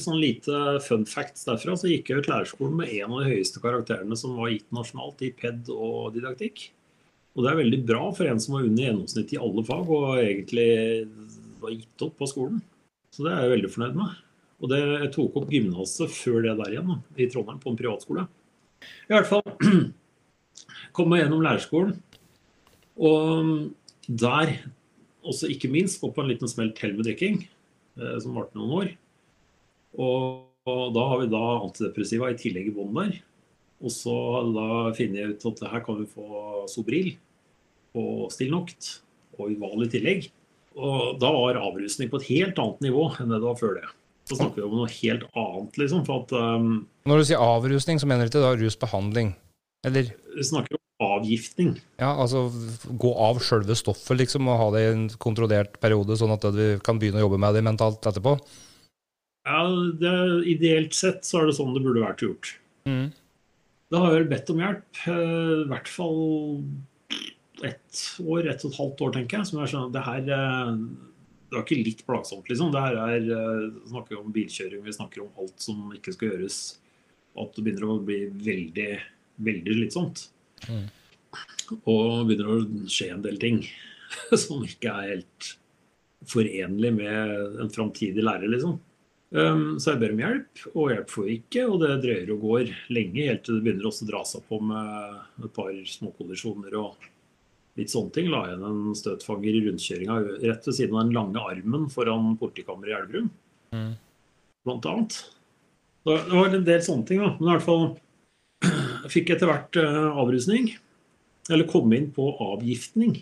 sånn 0.00 0.20
lite 0.20 0.78
fun 0.84 1.06
facts 1.08 1.46
derfra. 1.48 1.76
Så 1.80 1.90
gikk 1.90 2.12
jeg 2.12 2.22
ut 2.22 2.30
lærerskolen 2.32 2.76
med 2.82 2.92
en 2.98 3.12
av 3.12 3.22
de 3.22 3.32
høyeste 3.32 3.62
karakterene 3.64 4.18
som 4.20 4.36
var 4.40 4.52
gitt 4.52 4.68
nasjonalt 4.74 5.24
i 5.24 5.32
PED 5.36 5.72
og 5.72 6.12
didaktikk. 6.16 6.68
Og 7.32 7.44
det 7.44 7.52
er 7.52 7.62
veldig 7.62 7.80
bra 7.88 8.10
for 8.12 8.28
en 8.28 8.40
som 8.42 8.58
var 8.58 8.66
under 8.68 8.84
gjennomsnittet 8.84 9.38
i 9.38 9.40
alle 9.40 9.64
fag 9.64 9.88
og 9.96 10.10
egentlig 10.20 10.68
var 11.62 11.72
gitt 11.72 12.04
opp 12.04 12.18
på 12.20 12.28
skolen. 12.28 12.60
Så 13.12 13.26
det 13.26 13.32
er 13.32 13.44
jeg 13.44 13.56
veldig 13.56 13.72
fornøyd 13.72 13.98
med. 13.98 14.20
Og 14.62 14.70
det, 14.70 14.78
jeg 15.02 15.10
tok 15.16 15.40
opp 15.40 15.50
gymnaset 15.52 16.12
før 16.14 16.44
det 16.46 16.54
der 16.60 16.76
igjen, 16.76 16.94
i 17.18 17.26
Trondheim, 17.30 17.58
på 17.60 17.72
en 17.72 17.78
privatskole. 17.78 18.24
I 19.10 19.14
hvert 19.14 19.28
fall 19.28 19.42
kom 20.96 21.12
jeg 21.14 21.24
gjennom 21.24 21.42
lærerskolen. 21.44 21.96
Og 23.02 24.06
der 24.06 24.54
også 25.22 25.50
ikke 25.52 25.70
minst 25.70 26.00
gå 26.02 26.10
på 26.12 26.22
en 26.22 26.30
liten 26.30 26.50
smell 26.50 26.72
til 26.76 26.96
med 26.96 27.06
drikking, 27.06 27.42
eh, 27.98 28.16
som 28.22 28.38
varte 28.38 28.58
noen 28.58 28.74
år. 28.78 28.94
Og, 29.98 30.48
og 30.66 30.84
da 30.96 31.06
har 31.10 31.22
vi 31.22 31.30
da 31.32 31.42
antidepressiva 31.58 32.30
i 32.32 32.38
tillegg 32.38 32.70
i 32.70 32.74
bånn 32.74 32.96
der. 32.96 33.18
Og 33.82 33.90
så 33.90 34.14
jeg 34.14 34.54
da 34.56 34.68
funnet 34.94 35.34
ut 35.34 35.48
at 35.50 35.64
her 35.72 35.82
kan 35.84 35.98
vi 35.98 36.08
få 36.10 36.66
Sobril 36.70 37.12
og 37.98 38.30
Stilnoct 38.32 39.02
og 39.36 39.50
Uval 39.50 39.84
i 39.86 39.90
tillegg. 39.90 40.30
Og 40.76 41.18
da 41.20 41.30
var 41.34 41.58
avrusning 41.60 42.10
på 42.12 42.20
et 42.20 42.28
helt 42.30 42.60
annet 42.62 42.86
nivå 42.86 43.08
enn 43.20 43.32
det 43.32 43.38
det 43.40 43.48
var 43.48 43.58
før 43.60 43.74
det. 43.80 43.88
Da 44.30 44.38
snakker 44.38 44.62
vi 44.62 44.66
om 44.68 44.76
noe 44.78 44.92
helt 44.92 45.24
annet, 45.34 45.78
liksom. 45.82 46.04
For 46.06 46.22
at 46.22 46.32
um, 46.38 46.68
Når 47.10 47.18
du 47.22 47.24
sier 47.28 47.42
avrusning, 47.42 47.98
så 48.00 48.08
mener 48.08 48.24
du 48.24 48.32
ikke 48.32 48.44
da 48.44 48.52
rusbehandling? 48.60 49.32
Eller 49.84 50.12
vi 50.36 50.44
snakker 50.46 50.78
om 50.78 51.06
avgiftning. 51.18 51.72
ja, 51.98 52.12
altså 52.14 52.44
gå 53.02 53.10
av 53.18 53.40
sjølve 53.42 53.74
stoffet, 53.74 54.14
liksom, 54.20 54.46
og 54.46 54.60
ha 54.60 54.68
det 54.76 54.82
i 54.84 54.90
en 54.92 55.08
kontrollert 55.18 55.74
periode, 55.82 56.14
sånn 56.20 56.30
at 56.36 56.46
vi 56.54 56.68
kan 56.86 57.00
begynne 57.02 57.18
å 57.18 57.24
jobbe 57.26 57.40
med 57.42 57.58
det 57.58 57.64
mentalt 57.66 58.06
etterpå? 58.06 58.36
Ja, 59.42 59.64
det, 59.98 60.12
Ideelt 60.52 60.94
sett 60.94 61.26
så 61.26 61.40
er 61.40 61.50
det 61.50 61.56
sånn 61.58 61.74
det 61.74 61.82
burde 61.82 62.04
vært 62.04 62.22
gjort. 62.22 62.52
Mm. 62.86 63.08
Da 63.90 63.98
har 64.04 64.14
jeg 64.14 64.20
vel 64.22 64.30
bedt 64.30 64.52
om 64.54 64.62
hjelp. 64.62 65.02
eh, 65.10 65.56
I 65.64 65.68
hvert 65.72 65.90
fall 65.90 66.20
ett 67.64 68.02
år, 68.20 68.48
ett 68.50 68.64
og 68.64 68.72
et 68.72 68.78
halvt 68.80 69.02
år, 69.06 69.16
tenker 69.16 69.38
jeg. 69.38 69.48
Som 69.48 69.62
jeg 69.62 69.72
skjønner, 69.72 69.94
det 69.94 70.04
her 70.06 70.30
eh, 70.36 70.76
det 71.52 71.58
var 71.58 71.66
ikke 71.66 71.84
litt 71.84 72.06
plagsomt, 72.08 72.46
liksom. 72.48 72.70
Det 72.72 72.80
her 72.80 72.94
er 72.96 73.26
vi 73.26 73.90
snakker 73.90 74.16
om 74.16 74.32
bilkjøring, 74.32 74.84
vi 74.86 74.94
snakker 74.96 75.20
om 75.20 75.42
alt 75.42 75.58
som 75.60 75.90
ikke 75.92 76.14
skal 76.14 76.30
gjøres. 76.30 76.60
Og 77.36 77.42
at 77.44 77.58
det 77.58 77.64
begynner 77.66 77.90
å 77.92 77.96
bli 78.00 78.20
veldig, 78.46 78.92
veldig 79.44 79.74
slitsomt. 79.76 80.22
Mm. 80.64 80.86
Og 81.82 82.24
begynner 82.30 82.54
å 82.54 82.88
skje 82.88 83.10
en 83.12 83.26
del 83.26 83.36
ting 83.42 83.60
som 84.46 84.64
ikke 84.64 84.96
er 84.96 85.12
helt 85.12 85.50
forenlig 86.32 86.94
med 86.96 87.60
en 87.60 87.72
framtidig 87.74 88.24
lærer, 88.24 88.48
liksom. 88.48 88.78
Um, 89.32 89.78
så 89.80 89.94
jeg 89.94 90.00
ber 90.00 90.12
om 90.12 90.20
hjelp, 90.20 90.66
og 90.72 90.90
hjelp 90.92 91.12
får 91.12 91.28
vi 91.28 91.38
ikke. 91.42 91.68
Og 91.68 91.78
det 91.84 91.94
drøyer 92.06 92.32
og 92.32 92.44
går 92.48 92.76
lenge, 92.96 93.28
helt 93.28 93.44
til 93.44 93.60
det 93.60 93.66
begynner 93.68 93.92
også 93.92 94.08
å 94.08 94.12
dra 94.14 94.24
seg 94.28 94.48
på 94.48 94.64
med 94.72 95.44
et 95.44 95.54
par 95.60 95.72
småkollisjoner 95.98 96.80
og 96.80 97.11
litt 97.80 97.92
sånne 97.92 98.12
ting. 98.14 98.28
La 98.32 98.42
igjen 98.48 98.64
en 98.68 98.94
støtfanger 98.98 99.56
i 99.58 99.62
rundkjøringa 99.66 100.16
rett 100.44 100.66
ved 100.68 100.76
siden 100.76 100.96
av 100.98 101.06
den 101.06 101.16
lange 101.16 101.44
armen 101.52 101.88
foran 101.92 102.34
politikammeret 102.40 102.92
i 102.92 102.98
Elverum, 103.00 103.30
Mm. 103.72 103.92
blant 104.66 104.84
annet. 104.90 105.14
Det 106.04 106.16
var 106.28 106.54
en 106.54 106.64
del 106.66 106.80
sånne 106.84 107.06
ting, 107.08 107.20
da. 107.22 107.30
Men 107.38 107.48
i 107.48 107.52
hvert 107.56 107.64
fall 107.64 107.84
jeg 109.06 109.12
fikk 109.14 109.30
etter 109.32 109.48
hvert 109.48 109.78
eh, 109.80 110.08
avrusning. 110.20 110.74
Eller 111.50 111.66
komme 111.66 111.96
inn 111.96 112.10
på 112.14 112.26
avgiftning. 112.38 113.16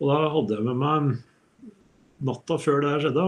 Og 0.00 0.10
da 0.12 0.18
hadde 0.34 0.54
jeg 0.58 0.66
med 0.68 0.76
meg 0.78 1.08
natta 2.20 2.58
før 2.60 2.82
det 2.84 2.90
her 2.92 3.02
skjedde, 3.06 3.24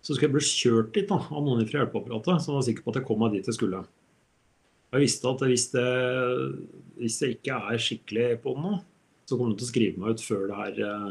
så 0.00 0.14
skulle 0.14 0.28
jeg 0.30 0.36
bli 0.36 0.46
kjørt 0.46 0.94
dit 0.94 1.08
da, 1.10 1.18
av 1.18 1.42
noen 1.44 1.66
fra 1.68 1.82
hjelpeapparatet 1.82 2.40
som 2.44 2.54
var 2.56 2.64
sikker 2.64 2.86
på 2.86 2.94
at 2.94 3.00
jeg 3.00 3.06
kom 3.10 3.20
meg 3.20 3.34
dit 3.34 3.50
jeg 3.50 3.58
skulle. 3.58 3.82
Jeg 4.94 5.02
visste 5.04 5.28
at 5.30 5.42
hvis, 5.46 5.66
det, 5.74 5.84
hvis 6.98 7.18
jeg 7.22 7.36
ikke 7.36 7.58
er 7.74 7.82
skikkelig 7.82 8.28
på 8.42 8.54
den 8.56 8.64
nå, 8.64 8.78
så 9.30 9.38
kommer 9.38 9.54
de 9.54 9.60
til 9.60 9.68
å 9.68 9.70
skrive 9.70 10.02
meg 10.02 10.16
ut 10.16 10.22
før 10.26 10.48
det 10.50 10.58
her, 10.58 10.78
eh, 10.88 11.10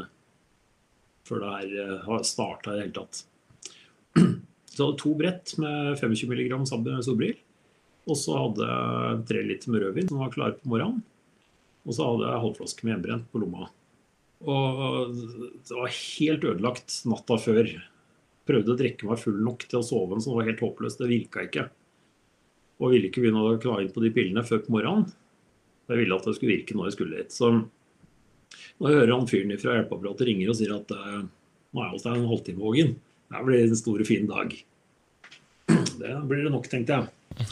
før 1.24 1.38
det 1.40 1.52
her 1.54 1.76
eh, 1.80 2.00
har 2.04 2.26
starta 2.28 2.74
i 2.74 2.76
det 2.76 2.82
hele 2.82 2.96
tatt. 2.98 3.22
Så 4.70 4.76
jeg 4.76 4.84
hadde 4.84 5.00
to 5.00 5.12
brett 5.18 5.52
med 5.58 5.96
25 5.98 6.34
mg 6.36 6.52
Sobril. 7.02 7.38
Og 8.08 8.16
så 8.16 8.36
hadde 8.38 8.66
jeg 8.66 9.24
tre 9.28 9.40
liter 9.44 9.72
med 9.72 9.82
rødvin 9.82 10.06
som 10.08 10.20
var 10.22 10.30
klare 10.32 10.54
på 10.56 10.70
morgenen. 10.70 11.02
Og 11.84 11.96
så 11.96 12.06
hadde 12.06 12.28
jeg 12.28 12.42
halvflaske 12.44 12.86
med 12.86 12.92
hjemmebrent 12.92 13.26
på 13.32 13.40
lomma. 13.42 13.66
Og 14.46 15.10
det 15.18 15.74
var 15.74 15.90
helt 15.96 16.46
ødelagt 16.52 17.00
natta 17.10 17.36
før. 17.42 17.72
Prøvde 18.48 18.72
å 18.72 18.78
drikke 18.78 19.10
meg 19.10 19.20
full 19.20 19.42
nok 19.42 19.66
til 19.66 19.80
å 19.80 19.84
sove, 19.84 20.20
så 20.22 20.30
det 20.30 20.38
var 20.38 20.48
helt 20.52 20.64
håpløst. 20.64 21.02
Det 21.02 21.10
virka 21.10 21.44
ikke. 21.48 21.66
Og 22.80 22.94
ville 22.94 23.10
ikke 23.10 23.26
begynne 23.26 23.42
å 23.42 23.58
kna 23.60 23.82
inn 23.82 23.92
på 23.92 24.06
de 24.06 24.14
pillene 24.14 24.46
før 24.46 24.62
på 24.64 24.76
morgenen. 24.78 25.10
Jeg 25.90 26.04
ville 26.04 26.16
at 26.16 26.30
det 26.30 26.36
skulle 26.38 26.56
virke 26.56 26.78
når 26.78 26.88
jeg 26.88 26.96
skulle 26.96 27.20
dit. 27.20 27.34
Så 27.34 27.52
når 28.80 28.90
jeg 28.90 29.00
hører 29.00 29.14
han 29.14 29.28
fyren 29.30 29.60
fra 29.60 29.76
hjelpeapparatet 29.76 30.28
ringer 30.28 30.50
og 30.52 30.58
sier 30.58 30.74
at 30.76 30.92
uh, 30.96 31.22
nå 31.70 31.84
er 31.84 31.94
det 31.94 32.12
en 32.12 32.28
halvtime, 32.30 32.60
Vågen. 32.60 32.94
Det 33.30 33.42
blir 33.46 33.64
en 33.64 33.78
stor 33.78 34.04
fin 34.08 34.26
dag. 34.26 34.54
Det 36.00 36.14
blir 36.26 36.46
det 36.46 36.52
nok, 36.54 36.66
tenkte 36.70 36.96
jeg. 36.96 37.50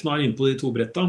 Knar 0.00 0.24
inn 0.24 0.34
på 0.38 0.48
de 0.48 0.56
to 0.58 0.72
bretta. 0.74 1.04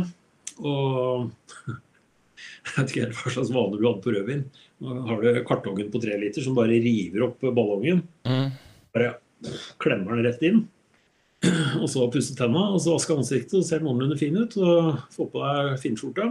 Og 0.61 1.31
jeg 2.67 2.75
vet 2.75 2.91
ikke 2.91 3.05
helt 3.05 3.17
hva 3.17 3.33
slags 3.33 3.53
vane 3.55 3.79
du 3.79 3.87
hadde 3.87 4.03
på 4.03 4.13
rødvin. 4.13 4.43
Nå 4.81 4.99
har 5.07 5.23
du 5.23 5.41
kartongen 5.47 5.89
på 5.93 6.01
tre 6.03 6.19
liter 6.21 6.45
som 6.45 6.57
bare 6.57 6.77
river 6.83 7.25
opp 7.29 7.41
ballongen. 7.47 8.03
Mm. 8.27 8.53
Bare 8.93 9.15
klemmer 9.81 10.17
den 10.17 10.27
rett 10.27 10.45
inn. 10.45 10.63
Og 11.81 11.87
så 11.89 12.05
pusse 12.13 12.35
tenna, 12.37 12.67
og 12.75 12.81
så 12.83 12.93
vaske 12.93 13.15
ansiktet 13.17 13.55
og 13.57 13.63
ser 13.65 13.81
noenlunde 13.81 14.13
fin 14.19 14.35
ut. 14.37 14.53
Og 14.61 14.99
få 15.15 15.25
på 15.31 15.41
deg 15.41 15.79
finskjorte. 15.81 16.27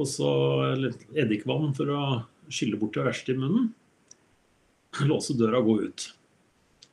Og 0.00 0.08
så 0.08 0.28
litt 0.80 1.04
eddikvann 1.12 1.72
for 1.76 1.92
å 1.92 2.02
skylle 2.52 2.78
bort 2.80 2.96
det 2.96 3.06
verste 3.06 3.34
i 3.34 3.38
munnen. 3.38 3.70
Låse 5.08 5.36
døra 5.36 5.60
og 5.60 5.68
gå 5.68 5.76
ut. 5.88 6.06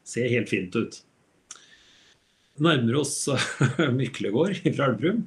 Ser 0.07 0.31
helt 0.31 0.51
fint 0.51 0.75
ut. 0.75 1.01
Nærmer 2.59 2.99
oss 2.99 3.15
Myklegård 3.99 4.61
fra 4.65 4.89
Elverum. 4.89 5.25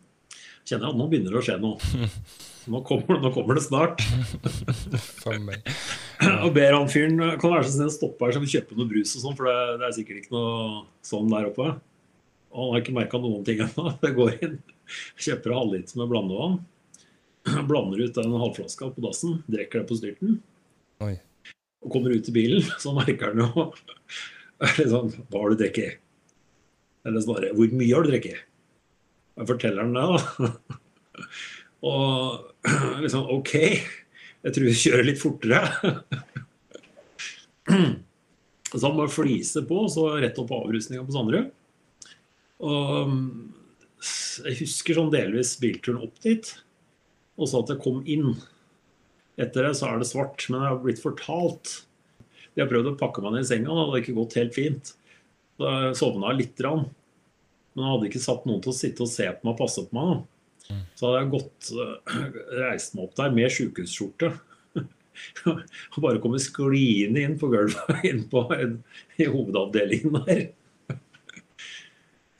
Kjenner 0.68 0.92
at 0.92 0.98
nå 0.98 1.08
begynner 1.10 1.34
det 1.34 1.40
å 1.40 1.44
skje 1.46 1.58
noe. 1.62 2.08
Nå 2.70 2.78
kommer, 2.86 3.16
nå 3.18 3.32
kommer 3.34 3.56
det 3.58 3.64
snart. 3.64 4.04
Og 6.44 6.52
ber 6.54 6.76
han 6.76 6.90
fyren 6.92 7.16
kan 7.42 7.50
være 7.56 7.64
så 7.66 7.72
snill 7.74 7.88
å 7.90 7.94
stoppe 7.96 8.22
her 8.22 8.36
så 8.36 8.42
vi 8.44 8.52
kjøper 8.52 8.78
noe 8.78 8.86
brus 8.86 9.16
og 9.16 9.24
sånn, 9.24 9.34
for 9.34 9.48
det, 9.50 9.56
det 9.80 9.88
er 9.88 9.96
sikkert 9.96 10.20
ikke 10.20 10.36
noe 10.36 10.84
sånn 11.02 11.32
der 11.32 11.48
oppe. 11.48 11.66
Og 12.52 12.60
han 12.60 12.70
har 12.76 12.84
ikke 12.84 12.94
merka 12.94 13.18
noen 13.18 13.42
ting 13.48 13.64
ennå. 13.66 13.94
Det 14.04 14.12
går 14.14 14.36
inn, 14.46 14.54
kjøper 15.26 15.56
halvliter 15.56 15.98
med 15.98 16.12
blandevann, 16.12 16.54
blander 17.68 18.04
ut 18.04 18.14
den 18.18 18.36
halvflaska 18.44 18.90
på 18.94 19.04
dassen, 19.04 19.40
drikker 19.50 19.82
det 19.82 19.88
på 19.88 19.98
styrten, 19.98 20.38
Oi. 21.02 21.16
og 21.82 21.94
kommer 21.94 22.14
ut 22.14 22.28
i 22.28 22.36
bilen, 22.36 22.62
så 22.82 22.94
merker 22.96 23.32
han 23.32 23.42
jo 23.44 23.68
liksom, 24.78 25.10
Hva 25.28 25.42
har 25.42 25.52
du 25.52 25.64
drukket? 25.64 26.00
Eller 27.06 27.24
snarere, 27.24 27.54
Hvor 27.58 27.74
mye 27.74 27.94
har 27.94 28.06
du 28.06 28.12
drukket? 28.12 28.46
Jeg 29.32 29.48
forteller 29.48 29.82
han 29.82 29.96
det, 29.96 30.06
da. 30.12 30.18
Og 31.92 32.12
liksom 33.02 33.26
OK, 33.34 33.54
jeg 34.42 34.54
tror 34.54 34.68
vi 34.68 34.74
kjører 34.78 35.08
litt 35.08 35.22
fortere. 35.22 35.60
Så 38.72 38.86
han 38.86 38.96
bare 38.96 39.12
fliser 39.12 39.66
på, 39.68 39.82
så 39.92 40.06
rett 40.22 40.38
opp 40.40 40.52
avrusninga 40.56 41.02
på 41.04 41.12
Sanderud. 41.12 41.50
Og 42.64 43.10
mm, 43.10 43.26
jeg 44.46 44.54
husker 44.62 44.96
sånn 44.96 45.10
delvis 45.12 45.58
bilturen 45.60 46.00
opp 46.06 46.16
dit, 46.24 46.48
og 47.38 47.48
så 47.48 47.62
at 47.62 47.72
jeg 47.72 47.82
kom 47.84 48.02
inn. 48.10 48.34
Etter 49.40 49.68
det 49.68 49.76
så 49.78 49.88
er 49.88 50.02
det 50.02 50.10
svart, 50.10 50.44
men 50.52 50.60
jeg 50.60 50.74
har 50.74 50.82
blitt 50.82 51.00
fortalt 51.00 51.78
De 52.52 52.60
har 52.60 52.68
prøvd 52.68 52.90
å 52.90 52.98
pakke 53.00 53.22
meg 53.24 53.32
ned 53.32 53.46
i 53.46 53.48
senga, 53.48 53.72
det 53.72 53.86
hadde 53.86 54.02
ikke 54.02 54.18
gått 54.18 54.36
helt 54.36 54.56
fint. 54.56 54.92
Så 55.56 55.70
jeg 55.72 55.96
sovna 55.96 56.34
lite 56.36 56.58
grann. 56.58 56.84
Men 57.72 57.86
jeg 57.86 57.94
hadde 57.94 58.08
ikke 58.10 58.24
satt 58.26 58.44
noen 58.48 58.60
til 58.64 58.74
å 58.74 58.76
sitte 58.76 59.04
og 59.06 59.08
se 59.08 59.28
på 59.32 59.46
meg 59.46 59.54
og 59.54 59.62
passe 59.62 59.84
på 59.88 59.96
meg. 59.96 60.10
da. 60.12 60.78
Så 60.96 61.08
hadde 61.08 61.22
jeg 61.22 61.32
gått, 61.32 61.70
øh, 61.72 62.40
reist 62.60 62.96
meg 62.96 63.06
opp 63.06 63.16
der 63.18 63.32
med 63.34 63.54
sjukehusskjorte. 63.56 64.32
Og 65.92 65.98
bare 66.00 66.20
kommet 66.22 66.44
skliende 66.44 67.24
inn 67.24 67.38
på 67.40 67.50
gulvet 67.52 68.06
inn 68.08 68.22
på 68.32 68.44
i 69.20 69.28
hovedavdelingen 69.28 70.20
der. 70.28 70.44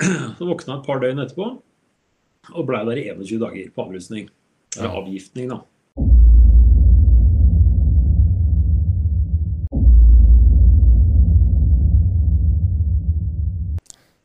Så 0.03 0.49
våkna 0.49 0.77
jeg 0.77 0.81
et 0.81 0.87
par 0.87 1.03
døgn 1.03 1.23
etterpå 1.23 1.51
og 2.51 2.65
blei 2.67 2.81
der 2.89 2.99
i 2.99 3.05
21 3.13 3.39
dager 3.39 3.69
på 3.75 3.85
avrusning. 3.85 4.31
Eller 4.79 4.97
avgiftning, 5.03 5.51
da. 5.53 5.59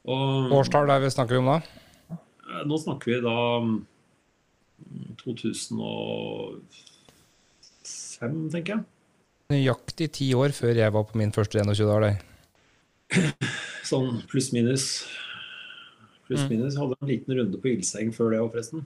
Og 0.07 0.53
Årstall 0.55 0.87
er 0.93 1.01
vi 1.03 1.09
snakker 1.11 1.41
om 1.41 1.49
da? 1.51 1.57
Eh, 2.13 2.63
Nå 2.67 2.77
snakker 2.79 3.11
vi 3.11 3.17
da 3.25 3.59
mm, 3.59 3.79
2005, 5.19 6.63
tenker 8.53 8.71
jeg. 8.77 8.81
Nøyaktig 9.51 10.07
ti 10.15 10.27
år 10.35 10.51
før 10.55 10.73
jeg 10.79 10.93
var 10.95 11.03
på 11.07 11.19
min 11.19 11.33
første 11.35 11.59
21-dag 11.59 11.99
der. 12.05 12.15
Sånn 13.87 14.23
pluss-minus. 14.31 14.85
Mm. 15.03 16.23
Pluss-minus. 16.27 16.73
Jeg 16.75 16.81
hadde 16.81 16.95
en 16.99 17.11
liten 17.11 17.31
runde 17.39 17.57
på 17.63 17.67
Ilseng 17.75 18.09
før 18.15 18.27
det 18.31 18.39
òg, 18.43 18.49
forresten. 18.55 18.81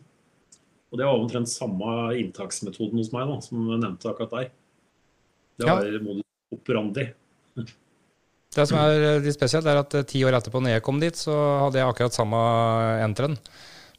Og 0.92 1.00
det 1.00 1.08
var 1.08 1.16
omtrent 1.22 1.48
samme 1.48 1.92
inntaksmetoden 2.20 3.00
hos 3.00 3.14
meg 3.16 3.30
da, 3.30 3.38
som 3.44 3.64
nevnte 3.72 4.10
akkurat 4.12 4.34
deg. 4.36 4.52
Det 5.62 5.68
Ja. 5.68 5.76
var 5.80 6.00
modus 6.04 6.28
operandi. 6.52 7.10
Det 8.52 8.66
som 8.68 8.82
er 8.82 9.22
litt 9.24 9.38
spesielt, 9.38 9.64
er 9.66 9.78
at 9.80 9.94
eh, 9.96 10.04
ti 10.04 10.26
år 10.28 10.36
etterpå, 10.36 10.60
når 10.60 10.74
jeg 10.76 10.84
kom 10.84 10.98
dit, 11.00 11.16
så 11.16 11.32
hadde 11.64 11.80
jeg 11.80 11.88
akkurat 11.88 12.12
samme 12.18 12.40
enteren. 13.00 13.38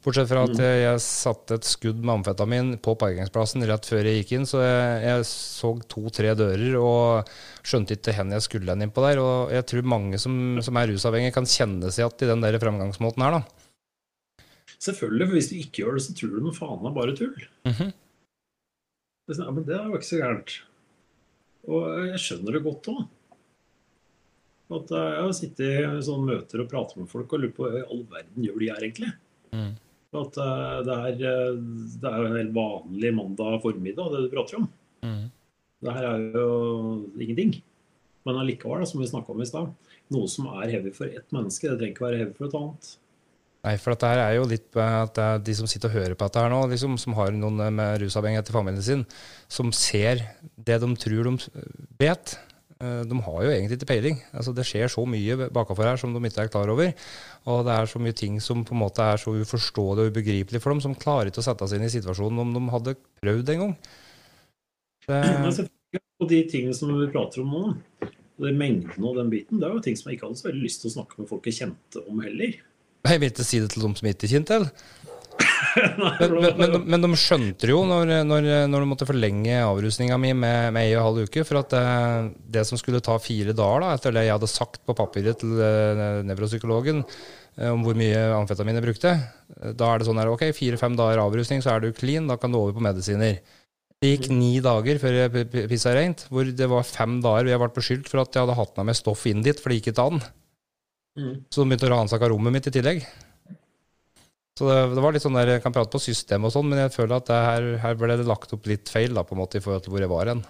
Bortsett 0.03 0.27
fra 0.29 0.43
at 0.45 0.59
eh, 0.61 0.83
jeg 0.83 0.99
satte 1.01 1.55
et 1.57 1.65
skudd 1.65 2.03
med 2.03 2.19
amfetamin 2.19 2.73
på 2.83 2.93
parkeringsplassen 3.01 3.65
rett 3.65 3.87
før 3.89 4.05
jeg 4.05 4.19
gikk 4.19 4.35
inn, 4.37 4.45
så 4.45 4.61
jeg, 4.61 4.99
jeg 5.07 5.25
så 5.25 5.71
to-tre 5.89 6.35
dører 6.37 6.77
og 6.77 7.31
skjønte 7.65 7.95
ikke 7.97 8.13
hvor 8.19 8.35
jeg 8.35 8.45
skulle 8.45 8.75
inn 8.75 8.85
innpå 8.85 9.01
der. 9.07 9.23
Og 9.23 9.55
jeg 9.55 9.65
tror 9.71 9.89
mange 9.95 10.21
som, 10.21 10.37
som 10.61 10.77
er 10.77 10.91
rusavhengige, 10.93 11.33
kan 11.33 11.49
kjenne 11.49 11.89
seg 11.89 12.05
igjen 12.05 12.21
i 12.27 12.29
den 12.35 12.45
der 12.45 12.59
fremgangsmåten 12.61 13.25
her, 13.25 13.39
da. 13.39 13.62
Selvfølgelig, 14.83 15.27
for 15.29 15.37
hvis 15.37 15.49
du 15.49 15.57
ikke 15.59 15.83
gjør 15.83 15.97
det, 15.97 16.03
så 16.05 16.13
tror 16.17 16.31
du 16.33 16.43
noe 16.43 16.57
faen 16.57 16.87
er 16.87 16.95
bare 16.95 17.15
tull. 17.17 17.35
Mm 17.67 17.91
Det 19.23 19.31
er 19.31 19.37
sånn, 19.37 19.47
ja, 19.47 19.53
men 19.55 19.67
det 19.67 19.77
var 19.79 19.93
ikke 19.95 20.09
så 20.09 20.19
gærent. 20.19 20.55
Og 21.71 21.83
jeg 22.09 22.19
skjønner 22.19 22.57
det 22.57 22.63
godt 22.65 22.89
òg. 22.91 23.03
At 24.73 24.91
eh, 24.91 25.09
jeg 25.13 25.23
har 25.23 25.35
sittet 25.37 25.63
i 25.69 26.03
sånne 26.03 26.33
møter 26.33 26.63
og 26.63 26.69
pratet 26.71 26.99
med 26.99 27.11
folk 27.11 27.35
og 27.35 27.43
lurt 27.43 27.55
på 27.55 27.67
hva 27.67 27.79
i 27.79 27.85
all 27.85 28.03
verden 28.11 28.47
gjør 28.47 28.59
de 28.59 28.69
her 28.71 28.85
egentlig. 28.87 29.11
Mm. 29.53 29.69
At 30.23 30.39
eh, 30.43 30.79
det 30.87 30.97
er, 30.97 31.23
eh, 31.29 31.61
det 32.01 32.09
er 32.09 32.17
jo 32.19 32.27
en 32.29 32.39
helt 32.39 32.57
vanlig 32.57 33.13
mandag 33.15 33.59
formiddag, 33.63 34.11
det 34.11 34.25
du 34.25 34.33
prater 34.33 34.59
om. 34.59 34.67
Mm. 35.05 35.23
Det 35.83 35.95
her 35.97 36.09
er 36.09 36.27
jo 36.35 36.49
ingenting. 37.15 37.55
Men 38.27 38.39
allikevel, 38.39 38.85
som 38.87 39.01
vi 39.03 39.07
snakka 39.07 39.33
om 39.33 39.43
i 39.43 39.47
stad, 39.47 39.71
noe 40.13 40.29
som 40.31 40.47
er 40.57 40.71
heavy 40.71 40.93
for 40.95 41.11
ett 41.11 41.31
menneske, 41.35 41.67
det 41.67 41.79
trenger 41.79 41.95
ikke 41.95 42.07
være 42.07 42.21
heavy 42.21 42.35
for 42.37 42.47
et 42.47 42.59
annet. 42.59 42.91
Nei, 43.63 43.77
for 43.79 43.93
dette 43.93 44.09
her 44.11 44.19
er 44.19 44.33
jo 44.35 44.47
litt 44.51 44.75
at 44.75 45.13
det 45.15 45.23
er 45.23 45.43
de 45.47 45.53
som 45.55 45.67
sitter 45.71 45.87
og 45.87 45.95
hører 45.95 46.17
på 46.19 46.27
dette 46.27 46.41
her 46.43 46.51
nå, 46.51 46.65
liksom, 46.73 46.97
som 46.99 47.13
har 47.15 47.31
noen 47.31 47.61
med 47.77 48.01
rusavhengighet 48.01 48.49
i 48.51 48.55
familien 48.55 48.83
sin, 48.83 49.05
som 49.47 49.69
ser 49.71 50.25
det 50.59 50.81
de 50.83 50.89
tror 50.99 51.29
de 51.29 51.63
vet. 52.01 52.33
Eh, 52.83 53.03
De 53.07 53.19
har 53.23 53.39
jo 53.45 53.53
egentlig 53.53 53.77
ikke 53.79 53.87
peiling. 53.93 54.19
Altså, 54.35 54.51
det 54.55 54.65
skjer 54.67 54.91
så 54.91 55.05
mye 55.07 55.47
bakafor 55.55 55.87
her 55.87 56.01
som 56.01 56.11
de 56.11 56.19
ikke 56.27 56.43
er 56.43 56.51
klar 56.51 56.71
over. 56.73 56.91
Og 57.47 57.63
det 57.63 57.77
er 57.77 57.87
så 57.87 58.01
mye 58.03 58.17
ting 58.19 58.41
som 58.43 58.65
på 58.67 58.75
en 58.75 58.81
måte 58.83 59.05
er 59.13 59.21
så 59.21 59.31
uforståelig 59.31 60.09
og 60.09 60.11
ubegripelig 60.11 60.59
for 60.63 60.75
dem, 60.75 60.83
som 60.83 60.97
klarer 60.99 61.31
ikke 61.31 61.39
å 61.39 61.47
sette 61.47 61.69
seg 61.69 61.79
inn 61.79 61.87
i 61.87 61.93
situasjonen 61.95 62.43
om 62.43 62.51
de 62.57 62.65
hadde 62.73 62.97
prøvd 63.23 63.53
en 63.55 63.63
gang. 63.63 63.77
Det, 65.07 65.19
og 66.23 66.29
de 66.31 66.37
tingene 66.49 66.73
som 66.73 66.89
vi 66.89 67.05
prater 67.11 67.43
om 67.43 67.51
nå, 67.51 67.63
og 68.09 68.45
de 68.47 68.51
mengdene 68.57 69.05
og 69.05 69.17
den 69.19 69.27
biten, 69.29 69.59
det 69.61 69.67
er 69.67 69.75
jo 69.75 69.81
ting 69.83 69.97
som 69.99 70.09
jeg 70.09 70.17
ikke 70.17 70.25
hadde 70.29 70.39
så 70.39 70.47
veldig 70.47 70.63
lyst 70.63 70.79
til 70.81 70.89
å 70.89 70.93
snakke 70.95 71.19
med 71.19 71.27
folk 71.29 71.45
jeg 71.49 71.57
kjente 71.59 72.01
om 72.09 72.21
heller. 72.23 72.55
Jeg 73.11 73.21
vil 73.21 73.31
ikke 73.33 73.45
si 73.45 73.59
det 73.63 73.71
til 73.73 73.83
dem 73.83 73.95
som 73.97 74.09
ikke 74.09 74.29
kjente 74.31 74.59
til. 74.59 74.69
Men, 76.13 76.33
men, 76.59 76.73
men, 76.85 77.01
de 77.01 77.17
skjønte 77.17 77.65
jo 77.65 77.79
når, 77.89 78.11
når, 78.27 78.47
når 78.69 78.83
de 78.83 78.89
måtte 78.89 79.07
forlenge 79.09 79.55
avrusninga 79.63 80.17
mi 80.21 80.29
med, 80.37 80.67
med 80.75 80.85
ei 80.85 80.91
og 80.93 80.99
en 80.99 81.07
halv 81.07 81.29
uke. 81.29 81.45
For 81.47 81.57
at 81.63 81.73
det, 81.73 81.85
det 82.53 82.65
som 82.69 82.77
skulle 82.77 83.01
ta 83.03 83.15
fire 83.21 83.55
dager, 83.57 83.81
da, 83.81 83.95
etter 83.97 84.13
det 84.13 84.27
jeg 84.27 84.35
hadde 84.35 84.51
sagt 84.51 84.83
på 84.85 84.95
papiret 84.97 85.41
til 85.41 85.57
eh, 85.57 86.21
nevropsykologen 86.29 87.01
eh, 87.01 87.71
om 87.71 87.81
hvor 87.85 87.97
mye 87.97 88.21
amfetamin 88.37 88.77
jeg 88.77 88.85
brukte, 88.85 89.15
eh, 89.17 89.73
da 89.79 89.89
er 89.89 90.03
det 90.03 90.09
sånn 90.09 90.21
her 90.21 90.31
ok, 90.35 90.45
fire-fem 90.53 90.99
dager 90.99 91.23
avrusning, 91.23 91.65
så 91.65 91.73
er 91.73 91.83
du 91.83 91.97
clean, 91.97 92.29
da 92.29 92.37
kan 92.37 92.53
du 92.53 92.61
over 92.61 92.77
på 92.77 92.85
medisiner. 92.85 93.41
Det 94.03 94.13
gikk 94.13 94.29
ni 94.35 94.53
dager 94.61 95.01
før 95.01 95.19
jeg 95.23 95.49
pissa 95.71 95.95
reint, 95.95 96.27
hvor 96.29 96.45
det 96.45 96.69
var 96.69 96.85
fem 96.85 97.17
dager 97.23 97.47
hvor 97.47 97.55
jeg 97.55 97.65
ble 97.65 97.73
beskyldt 97.79 98.09
for 98.11 98.21
at 98.21 98.35
jeg 98.35 98.45
hadde 98.45 98.59
hatt 98.59 98.77
med 98.77 98.91
meg 98.91 98.99
stoff 98.99 99.25
inn 99.31 99.41
dit, 99.45 99.57
for 99.57 99.71
det 99.71 99.81
gikk 99.81 99.93
ikke 99.95 100.09
an. 100.11 100.25
Mm. 101.19 101.35
Så 101.49 101.61
de 101.61 101.69
begynte 101.69 101.89
å 101.89 101.93
ransake 101.93 102.29
rommet 102.31 102.55
mitt 102.55 102.67
i 102.69 102.73
tillegg. 102.73 103.05
Så 104.57 104.67
det, 104.69 104.77
det 104.93 105.01
var 105.01 105.15
litt 105.15 105.23
sånn 105.25 105.37
der, 105.37 105.55
Jeg 105.55 105.63
kan 105.63 105.73
prate 105.73 105.93
på 105.93 106.01
system 106.01 106.45
og 106.45 106.53
sånn, 106.53 106.67
men 106.69 106.83
jeg 106.83 106.93
føler 106.93 107.17
at 107.17 107.29
det 107.29 107.39
her, 107.47 107.69
her 107.81 107.95
ble 107.97 108.17
det 108.19 108.27
lagt 108.29 108.53
opp 108.53 108.67
litt 108.69 108.91
feil 108.91 109.15
da, 109.17 109.25
på 109.25 109.33
en 109.33 109.41
måte 109.41 109.57
i 109.57 109.63
forhold 109.65 109.85
til 109.85 109.95
hvor 109.95 110.05
jeg 110.05 110.13
var 110.13 110.29
hen. 110.29 110.43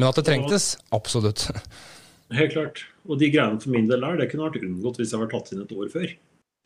Men 0.00 0.08
at 0.08 0.20
det 0.20 0.26
trengtes, 0.28 0.74
absolutt. 0.96 1.46
Helt 2.38 2.52
klart. 2.54 2.84
Og 3.08 3.18
de 3.20 3.30
greiene 3.32 3.60
for 3.60 3.72
min 3.74 3.88
del 3.88 4.04
der, 4.04 4.20
det 4.20 4.28
kunne 4.30 4.48
vært 4.48 4.60
unngått 4.62 5.00
hvis 5.00 5.14
jeg 5.14 5.22
var 5.22 5.32
tatt 5.32 5.50
inn 5.52 5.64
et 5.64 5.72
år 5.76 5.88
før. 5.92 6.12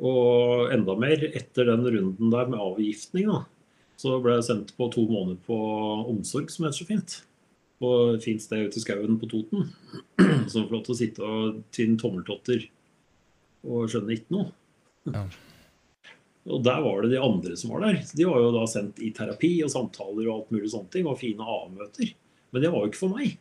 Og 0.04 0.72
enda 0.74 0.96
mer 0.98 1.22
etter 1.30 1.70
den 1.70 1.86
runden 1.86 2.32
der 2.32 2.50
med 2.50 2.62
avgiftning, 2.62 3.30
da. 3.30 3.44
Så 3.98 4.18
ble 4.22 4.34
jeg 4.36 4.48
sendt 4.48 4.72
på 4.76 4.88
to 4.90 5.06
måneder 5.06 5.38
på 5.46 5.56
omsorg, 6.10 6.50
som 6.50 6.66
heter 6.66 6.80
så 6.80 6.88
fint. 6.88 7.16
På 7.82 7.90
et 8.14 8.24
fint 8.24 8.42
sted 8.42 8.68
ute 8.68 8.78
i 8.78 8.84
skauen 8.84 9.18
på 9.20 9.28
Toten. 9.30 9.66
Som 10.52 10.66
får 10.66 10.76
lov 10.76 10.84
til 10.86 10.94
å 10.94 10.98
sitte 10.98 11.24
og 11.26 11.62
tvinne 11.74 12.00
tommeltotter 12.00 12.68
og 13.64 13.88
skjønne 13.90 14.14
ikke 14.14 14.34
noe. 14.34 14.50
Ja. 15.08 15.24
Og 16.44 16.60
der 16.64 16.82
var 16.84 17.00
det 17.00 17.14
de 17.14 17.20
andre 17.24 17.56
som 17.56 17.72
var 17.72 17.86
der. 17.86 18.02
De 18.04 18.26
var 18.28 18.42
jo 18.44 18.50
da 18.52 18.66
sendt 18.68 19.00
i 19.00 19.08
terapi 19.16 19.54
og 19.64 19.72
samtaler 19.72 20.26
og 20.28 20.34
alt 20.34 20.50
mulig 20.52 20.68
sånne 20.74 20.92
ting. 20.92 21.08
Og 21.08 21.16
fine 21.20 21.46
A-møter. 21.48 22.10
Men 22.52 22.64
det 22.64 22.72
var 22.74 22.84
jo 22.84 22.92
ikke 22.92 23.00
for 23.00 23.14
meg. 23.16 23.38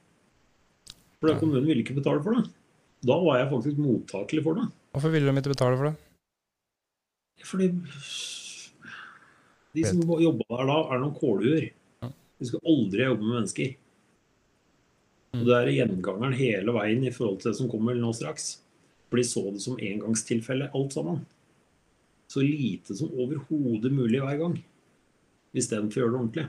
For 1.20 1.32
Nei. 1.32 1.40
kommunen 1.42 1.68
ville 1.68 1.84
ikke 1.84 1.98
betale 1.98 2.24
for 2.24 2.40
det. 2.40 2.46
Da 3.04 3.18
var 3.20 3.42
jeg 3.42 3.52
faktisk 3.52 3.84
mottakelig 3.84 4.46
for 4.46 4.60
det. 4.60 4.70
Hvorfor 4.96 5.12
ville 5.12 5.28
de 5.28 5.44
ikke 5.44 5.52
betale 5.52 5.80
for 5.80 5.90
det? 5.90 5.96
Fordi 7.44 7.68
de 9.74 9.84
som 9.90 10.04
jobba 10.06 10.46
der 10.48 10.70
da, 10.70 10.78
er 10.94 11.02
noen 11.02 11.16
kålhuer. 11.18 11.70
De 12.40 12.48
skal 12.48 12.64
aldri 12.72 13.04
jobbe 13.04 13.26
med 13.26 13.36
mennesker. 13.42 13.74
Og 15.34 15.46
det 15.48 15.56
er 15.58 15.72
gjengangeren 15.74 16.36
hele 16.38 16.76
veien 16.76 17.06
i 17.08 17.14
forhold 17.14 17.40
til 17.42 17.52
det 17.52 17.58
som 17.58 17.70
kommer 17.72 17.98
nå 17.98 18.12
straks. 18.14 18.58
For 19.10 19.22
de 19.22 19.26
så 19.28 19.46
det 19.54 19.62
som 19.64 19.80
engangstilfelle, 19.82 20.72
alt 20.74 20.94
sammen. 20.94 21.24
Så 22.30 22.42
lite 22.46 22.96
som 22.98 23.14
overhodet 23.14 23.94
mulig 23.94 24.22
hver 24.22 24.40
gang. 24.40 24.60
Istedenfor 25.54 26.00
å 26.00 26.04
gjøre 26.04 26.14
det 26.14 26.22
ordentlig. 26.22 26.46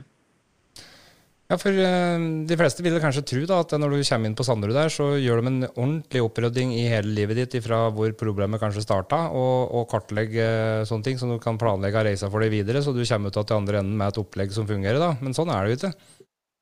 Ja, 1.45 1.59
for 1.61 1.77
eh, 1.77 2.23
de 2.49 2.55
fleste 2.57 2.81
vil 2.81 2.95
kanskje 2.97 3.21
tro 3.29 3.43
da, 3.45 3.59
at 3.61 3.73
når 3.77 3.91
du 3.93 3.99
kommer 4.07 4.31
inn 4.31 4.37
på 4.37 4.45
Sanderud 4.47 4.73
der, 4.73 4.89
så 4.89 5.11
gjør 5.21 5.43
de 5.43 5.51
en 5.51 5.67
ordentlig 5.67 6.23
opprydding 6.25 6.71
i 6.73 6.87
hele 6.89 7.13
livet 7.13 7.37
ditt 7.37 7.59
fra 7.61 7.83
hvor 7.93 8.15
problemet 8.17 8.61
kanskje 8.61 8.81
starta, 8.81 9.27
og, 9.29 9.69
og 9.77 9.85
kartlegge 9.91 10.47
sånne 10.89 11.05
ting, 11.05 11.21
så 11.21 11.29
du 11.29 11.37
kan 11.43 11.61
planlegge 11.61 12.01
reisa 12.07 12.31
for 12.33 12.41
deg 12.41 12.49
videre, 12.55 12.81
så 12.81 12.95
du 12.97 13.03
kommer 13.05 13.29
ut 13.29 13.37
til 13.37 13.59
andre 13.59 13.83
enden 13.83 13.93
med 13.99 14.09
et 14.09 14.21
opplegg 14.23 14.57
som 14.57 14.65
fungerer. 14.65 14.97
da. 14.97 15.11
Men 15.21 15.37
sånn 15.37 15.53
er 15.53 15.65
det 15.67 15.75
jo 15.75 15.79
ikke. 15.83 15.93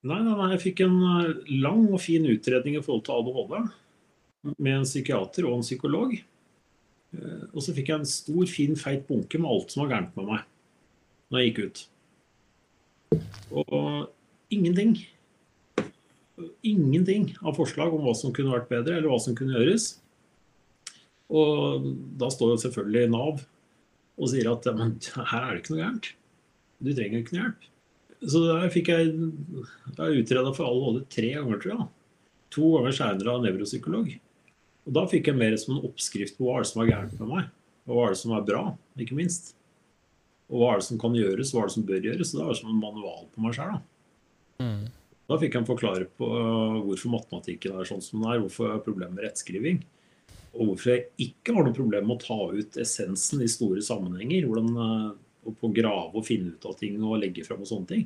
Nei, 0.03 0.19
nei, 0.19 0.35
nei, 0.35 0.49
jeg 0.51 0.63
fikk 0.65 0.83
en 0.83 0.97
eh, 0.99 1.29
lang 1.63 1.85
og 1.87 2.01
fin 2.03 2.25
utredning 2.27 2.75
i 2.75 2.83
forhold 2.83 3.05
til 3.07 3.21
ADHD 3.21 4.53
med 4.57 4.73
en 4.75 4.87
psykiater 4.87 5.47
og 5.47 5.57
en 5.57 5.63
psykolog. 5.63 6.17
Eh, 7.15 7.45
og 7.53 7.63
så 7.63 7.75
fikk 7.75 7.93
jeg 7.93 8.01
en 8.01 8.09
stor, 8.09 8.43
fin, 8.51 8.75
feit 8.79 9.05
bunke 9.07 9.39
med 9.39 9.51
alt 9.53 9.71
som 9.71 9.85
var 9.85 9.95
gærent 9.95 10.19
med 10.19 10.27
meg 10.33 10.49
når 11.31 11.39
jeg 11.39 11.49
gikk 11.49 11.63
ut. 11.63 11.81
Og 13.63 14.53
ingenting. 14.53 14.93
Ingenting 16.67 17.31
av 17.41 17.55
forslag 17.57 17.95
om 17.95 18.03
hva 18.05 18.13
som 18.17 18.33
kunne 18.35 18.53
vært 18.53 18.69
bedre, 18.69 18.99
eller 18.99 19.09
hva 19.09 19.17
som 19.23 19.37
kunne 19.37 19.55
gjøres. 19.55 19.87
Og 21.33 21.87
da 22.19 22.29
står 22.29 22.53
jo 22.53 22.61
selvfølgelig 22.67 23.13
Nav 23.15 23.41
og 24.13 24.29
sier 24.29 24.51
at 24.51 24.67
men 24.77 24.97
her 25.15 25.39
er 25.39 25.55
det 25.55 25.63
ikke 25.63 25.73
noe 25.73 25.81
gærent. 25.81 26.11
Du 26.83 26.91
trenger 26.91 27.23
ikke 27.23 27.37
noe 27.37 27.45
hjelp. 27.47 27.69
Så 28.29 28.39
der 28.45 28.69
fikk 28.71 28.91
jeg 28.93 29.09
Jeg 29.97 30.23
utreda 30.23 30.53
for 30.55 30.69
ADHD 30.69 31.03
tre 31.11 31.33
ganger, 31.35 31.59
tror 31.59 31.73
jeg. 31.73 31.89
To 32.55 32.69
ganger 32.77 32.95
seinere 32.95 33.33
av 33.33 33.43
nevropsykolog. 33.43 34.13
Og 34.83 34.95
da 34.95 35.03
fikk 35.09 35.29
jeg 35.29 35.39
mer 35.39 35.55
som 35.59 35.75
en 35.75 35.85
oppskrift 35.87 36.37
på 36.37 36.47
hva 36.47 36.59
er 36.59 36.65
det 36.65 36.71
som 36.71 36.81
er 36.83 36.89
gærent 36.91 37.19
med 37.21 37.29
meg. 37.29 37.51
Og 37.87 37.97
hva 37.97 38.07
er 38.07 38.15
det 38.15 38.21
som 38.21 38.33
er 38.35 38.47
bra, 38.47 38.63
ikke 38.99 39.17
minst. 39.17 39.53
Og 40.51 40.59
hva 40.59 40.73
er 40.73 40.81
det 40.81 40.87
som 40.87 40.99
kan 41.01 41.15
gjøres, 41.17 41.53
hva 41.53 41.63
er 41.63 41.69
det 41.69 41.75
som 41.75 41.87
bør 41.87 42.09
gjøres. 42.09 42.31
Så 42.31 42.39
det 42.39 42.47
var 42.49 42.59
som 42.59 42.73
en 42.73 42.81
manual 42.81 43.25
på 43.33 43.43
meg 43.43 43.55
sjøl. 43.57 43.79
Mm. 44.63 44.83
Da 45.31 45.39
fikk 45.39 45.57
han 45.57 45.67
forklare 45.67 46.07
på 46.19 46.27
hvorfor 46.27 47.13
matematikken 47.13 47.77
er 47.79 47.87
sånn 47.87 48.03
som 48.03 48.21
den 48.21 48.29
er, 48.29 48.41
hvorfor 48.43 48.67
jeg 48.67 48.75
har 48.75 48.85
problemer 48.85 49.15
med 49.15 49.27
rettskriving. 49.27 49.83
Og 50.53 50.73
hvorfor 50.73 50.93
jeg 50.93 51.05
ikke 51.29 51.55
har 51.55 51.65
noe 51.65 51.75
problem 51.75 52.09
med 52.09 52.19
å 52.19 52.25
ta 52.25 52.39
ut 52.53 52.79
essensen 52.81 53.41
i 53.41 53.49
store 53.49 53.81
sammenhenger. 53.85 54.49
hvordan 54.49 55.15
og 55.43 55.55
på 55.59 55.69
å 55.69 55.75
grave 55.75 56.19
og 56.19 56.27
finne 56.27 56.53
ut 56.53 56.67
av 56.69 56.77
ting 56.79 56.99
og 57.01 57.19
legge 57.21 57.45
fram 57.45 57.63
og 57.63 57.69
sånne 57.69 57.89
ting. 57.89 58.05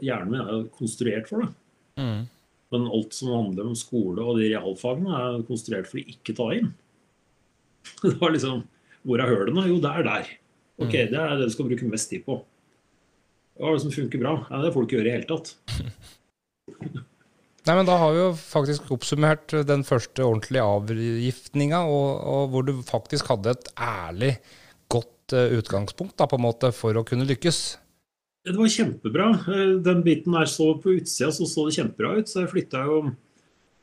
Hjernen 0.00 0.32
min 0.32 0.42
er 0.44 0.68
konstruert 0.74 1.28
for 1.30 1.44
det. 1.44 1.50
Mm. 2.00 2.28
Men 2.70 2.86
alt 2.86 3.16
som 3.16 3.32
handler 3.34 3.70
om 3.70 3.78
skole 3.78 4.22
og 4.22 4.38
de 4.38 4.52
realfagene, 4.52 5.10
er 5.10 5.46
konstruert 5.48 5.90
for 5.90 6.00
å 6.00 6.04
ikke 6.14 6.36
ta 6.38 6.50
inn. 6.56 6.70
Det 8.04 8.14
var 8.20 8.34
liksom 8.34 8.66
Hvor 9.08 9.22
er 9.22 9.30
hølene? 9.32 9.64
Jo, 9.64 9.78
det 9.80 9.90
er 9.96 10.04
der. 10.04 10.26
Ok, 10.76 10.92
mm. 10.92 11.06
det 11.08 11.20
er 11.20 11.38
det 11.40 11.46
du 11.48 11.52
skal 11.54 11.68
bruke 11.70 11.86
mest 11.88 12.10
tid 12.12 12.20
på. 12.26 12.34
Hva 13.56 13.70
er 13.70 13.78
det 13.78 13.84
som 13.86 13.94
funker 13.94 14.20
bra? 14.20 14.34
Ja, 14.50 14.60
det 14.60 14.74
får 14.74 14.84
du 14.84 14.88
ikke 14.88 14.98
gjøre 14.98 15.08
i 15.08 15.14
hele 15.14 15.28
tatt. 15.28 15.54
Nei, 17.66 17.74
men 17.76 17.88
Da 17.88 17.96
har 18.00 18.14
vi 18.14 18.22
jo 18.22 18.28
faktisk 18.36 18.88
oppsummert 18.94 19.52
den 19.68 19.82
første 19.84 20.24
ordentlige 20.24 20.64
avgiftninga, 20.64 21.82
og, 21.84 22.08
og, 22.24 22.44
hvor 22.52 22.64
du 22.66 22.72
faktisk 22.86 23.28
hadde 23.32 23.52
et 23.52 23.68
ærlig, 23.76 24.32
godt 25.30 25.50
uh, 25.52 25.58
utgangspunkt 25.58 26.16
da, 26.18 26.26
på 26.26 26.36
en 26.36 26.44
måte 26.44 26.72
for 26.72 26.96
å 26.96 27.04
kunne 27.04 27.28
lykkes. 27.28 27.78
Det 28.44 28.56
var 28.56 28.70
kjempebra. 28.72 29.26
Eh, 29.52 29.74
den 29.84 30.02
biten 30.02 30.32
der 30.32 30.48
så 30.48 30.72
på 30.80 30.96
utsida 30.96 31.30
så 31.30 31.44
så 31.44 31.66
det 31.66 31.76
kjempebra 31.76 32.14
ut. 32.16 32.28
Så 32.28 32.40
jeg 32.40 32.52
flytta 32.54 32.86
jo 32.88 33.02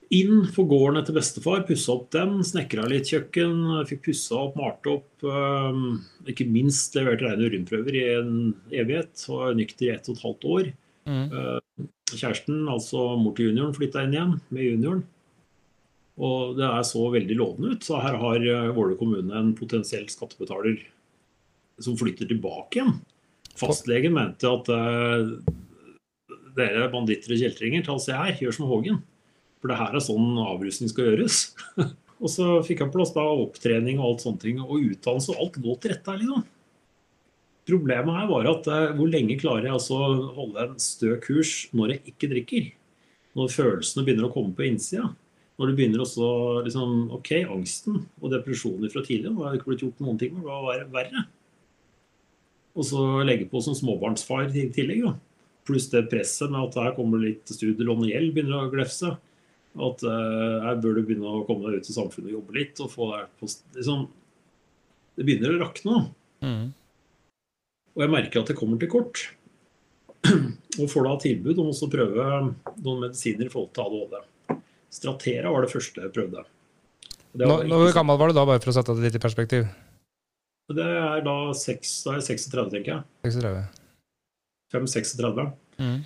inn 0.09 0.47
på 0.55 0.63
gården 0.65 0.97
etter 0.97 1.13
bestefar, 1.13 1.61
pussa 1.67 1.93
opp 1.93 2.07
den, 2.15 2.39
snekra 2.47 2.87
litt 2.89 3.11
kjøkken, 3.11 3.83
fikk 3.89 4.07
pussa 4.07 4.39
opp, 4.47 4.57
malt 4.57 4.89
opp. 4.89 5.09
Um, 5.21 5.99
ikke 6.25 6.47
minst 6.49 6.95
levert 6.97 7.21
rene 7.21 7.51
urinprøver 7.51 7.99
i 7.99 8.03
en 8.15 8.33
evighet, 8.71 9.27
og 9.29 9.59
nykter 9.59 9.89
i 9.89 9.93
ett 9.93 10.09
og 10.09 10.17
et 10.17 10.25
halvt 10.25 10.49
år. 10.55 10.73
Mm. 11.07 11.61
Kjæresten, 12.15 12.65
altså 12.71 13.11
mor 13.19 13.37
til 13.37 13.51
junioren, 13.51 13.77
flytta 13.77 14.07
inn 14.07 14.15
igjen 14.15 14.35
med 14.49 14.69
junioren. 14.71 15.05
Og 16.17 16.57
det 16.57 16.65
er 16.65 16.87
så 16.87 17.03
veldig 17.13 17.37
lovende 17.37 17.75
ut. 17.75 17.85
Så 17.85 17.99
her 18.01 18.17
har 18.17 18.47
Våler 18.73 18.97
kommune 18.97 19.37
en 19.37 19.53
potensiell 19.59 20.07
skattebetaler 20.09 20.79
som 21.83 21.97
flytter 21.99 22.29
tilbake 22.29 22.79
igjen. 22.79 22.97
Fastlegen 23.57 24.13
mente 24.15 24.49
at 24.49 24.69
uh, 24.69 25.31
dere 26.57 26.89
banditter 26.93 27.33
og 27.33 27.41
kjeltringer, 27.41 27.85
ta 27.85 27.97
se 28.01 28.15
her, 28.17 28.35
gjør 28.41 28.57
som 28.57 28.69
Hågen. 28.69 28.99
For 29.61 29.71
det 29.71 29.79
her 29.79 29.95
er 29.97 30.03
sånn 30.05 30.37
avrusning 30.41 30.91
skal 30.91 31.11
gjøres. 31.11 31.39
og 32.21 32.29
så 32.33 32.59
fikk 32.65 32.83
han 32.85 32.93
plass 32.93 33.13
da 33.15 33.25
opptrening 33.25 34.01
og 34.01 34.11
alt 34.11 34.25
sånne 34.25 34.43
ting, 34.43 34.61
og 34.61 34.77
utdannelse 34.77 35.33
og 35.33 35.41
alt 35.45 35.59
lå 35.63 35.77
til 35.77 35.93
rette 35.93 36.13
her, 36.13 36.21
liksom. 36.21 36.45
Problemet 37.67 38.15
her 38.15 38.27
var 38.29 38.47
at 38.47 38.67
eh, 38.71 38.93
hvor 38.95 39.09
lenge 39.11 39.35
klarer 39.41 39.65
jeg 39.67 39.75
altså 39.75 39.97
å 39.99 40.11
holde 40.37 40.67
en 40.69 40.77
stø 40.79 41.17
kurs 41.19 41.65
når 41.75 41.97
jeg 41.97 42.13
ikke 42.13 42.29
drikker? 42.31 42.69
Når 43.35 43.51
følelsene 43.51 44.05
begynner 44.07 44.29
å 44.29 44.31
komme 44.31 44.55
på 44.55 44.63
innsida? 44.69 45.09
Når 45.59 45.71
du 45.71 45.75
begynner 45.75 46.03
også 46.05 46.29
liksom, 46.63 46.93
OK, 47.17 47.33
angsten 47.43 48.05
og 48.21 48.31
depresjoner 48.31 48.93
fra 48.93 49.03
tidligere, 49.03 49.33
nå 49.33 49.43
har 49.43 49.57
ikke 49.57 49.73
blitt 49.73 49.83
gjort 49.83 49.99
noen 50.05 50.21
ting, 50.21 50.37
men 50.37 50.45
det 50.45 50.53
var 50.53 50.85
verre. 50.93 51.25
Og 52.77 52.85
så 52.85 53.03
legge 53.25 53.47
på 53.49 53.61
som 53.65 53.75
småbarnsfar 53.77 54.51
i 54.53 54.67
tillegg. 54.73 55.07
Da. 55.07 55.15
Pluss 55.67 55.89
det 55.91 56.05
presset 56.11 56.51
med 56.53 56.69
at 56.69 56.77
her 56.79 56.93
kommer 56.97 57.23
litt 57.23 57.49
studielån 57.49 58.05
og 58.05 58.11
gjeld 58.11 58.35
begynner 58.35 58.67
å 58.67 58.73
glefse. 58.73 59.15
At 59.77 60.03
uh, 60.05 60.65
her 60.65 60.77
bør 60.81 60.97
du 60.97 61.03
begynne 61.05 61.31
å 61.39 61.45
komme 61.47 61.67
deg 61.67 61.81
ut 61.81 61.89
i 61.89 61.95
samfunnet 61.95 62.31
og 62.31 62.37
jobbe 62.39 62.57
litt. 62.59 62.83
og 62.83 62.93
få 62.93 63.09
deg 63.13 63.31
på, 63.41 63.49
liksom, 63.77 64.05
Det 65.17 65.25
begynner 65.25 65.55
å 65.55 65.63
rakne. 65.65 66.03
Mm. 66.45 66.67
Og 67.97 68.05
jeg 68.05 68.13
merker 68.13 68.43
at 68.43 68.53
det 68.53 68.57
kommer 68.59 68.81
til 68.81 68.93
kort. 68.93 69.25
og 70.81 70.91
får 70.91 71.07
da 71.07 71.15
tilbud 71.23 71.61
om 71.61 71.73
å 71.73 71.89
prøve 71.91 72.27
noen 72.37 73.03
medisiner 73.07 73.49
i 73.49 73.53
forhold 73.53 73.73
til 73.73 73.87
ADHD. 73.87 74.61
Stratera 74.93 75.51
var 75.53 75.65
det 75.65 75.73
første 75.73 76.05
jeg 76.05 76.13
prøvde. 76.13 76.45
Hvor 77.37 77.93
gammel 77.93 78.17
var 78.17 78.31
du 78.31 78.37
da, 78.37 78.45
bare 78.47 78.61
for 78.63 78.71
å 78.71 78.77
sette 78.77 78.95
det 78.97 79.03
litt 79.03 79.17
i 79.19 79.21
perspektiv? 79.21 79.67
Det 80.67 80.83
er 80.83 81.21
da, 81.23 81.35
6, 81.55 81.91
da 82.03 82.15
er 82.17 82.23
36, 82.25 82.71
tenker 82.73 82.91
jeg. 82.91 83.03
36. 83.29 83.61
5-36. 84.73 85.45
Mm. 85.79 85.99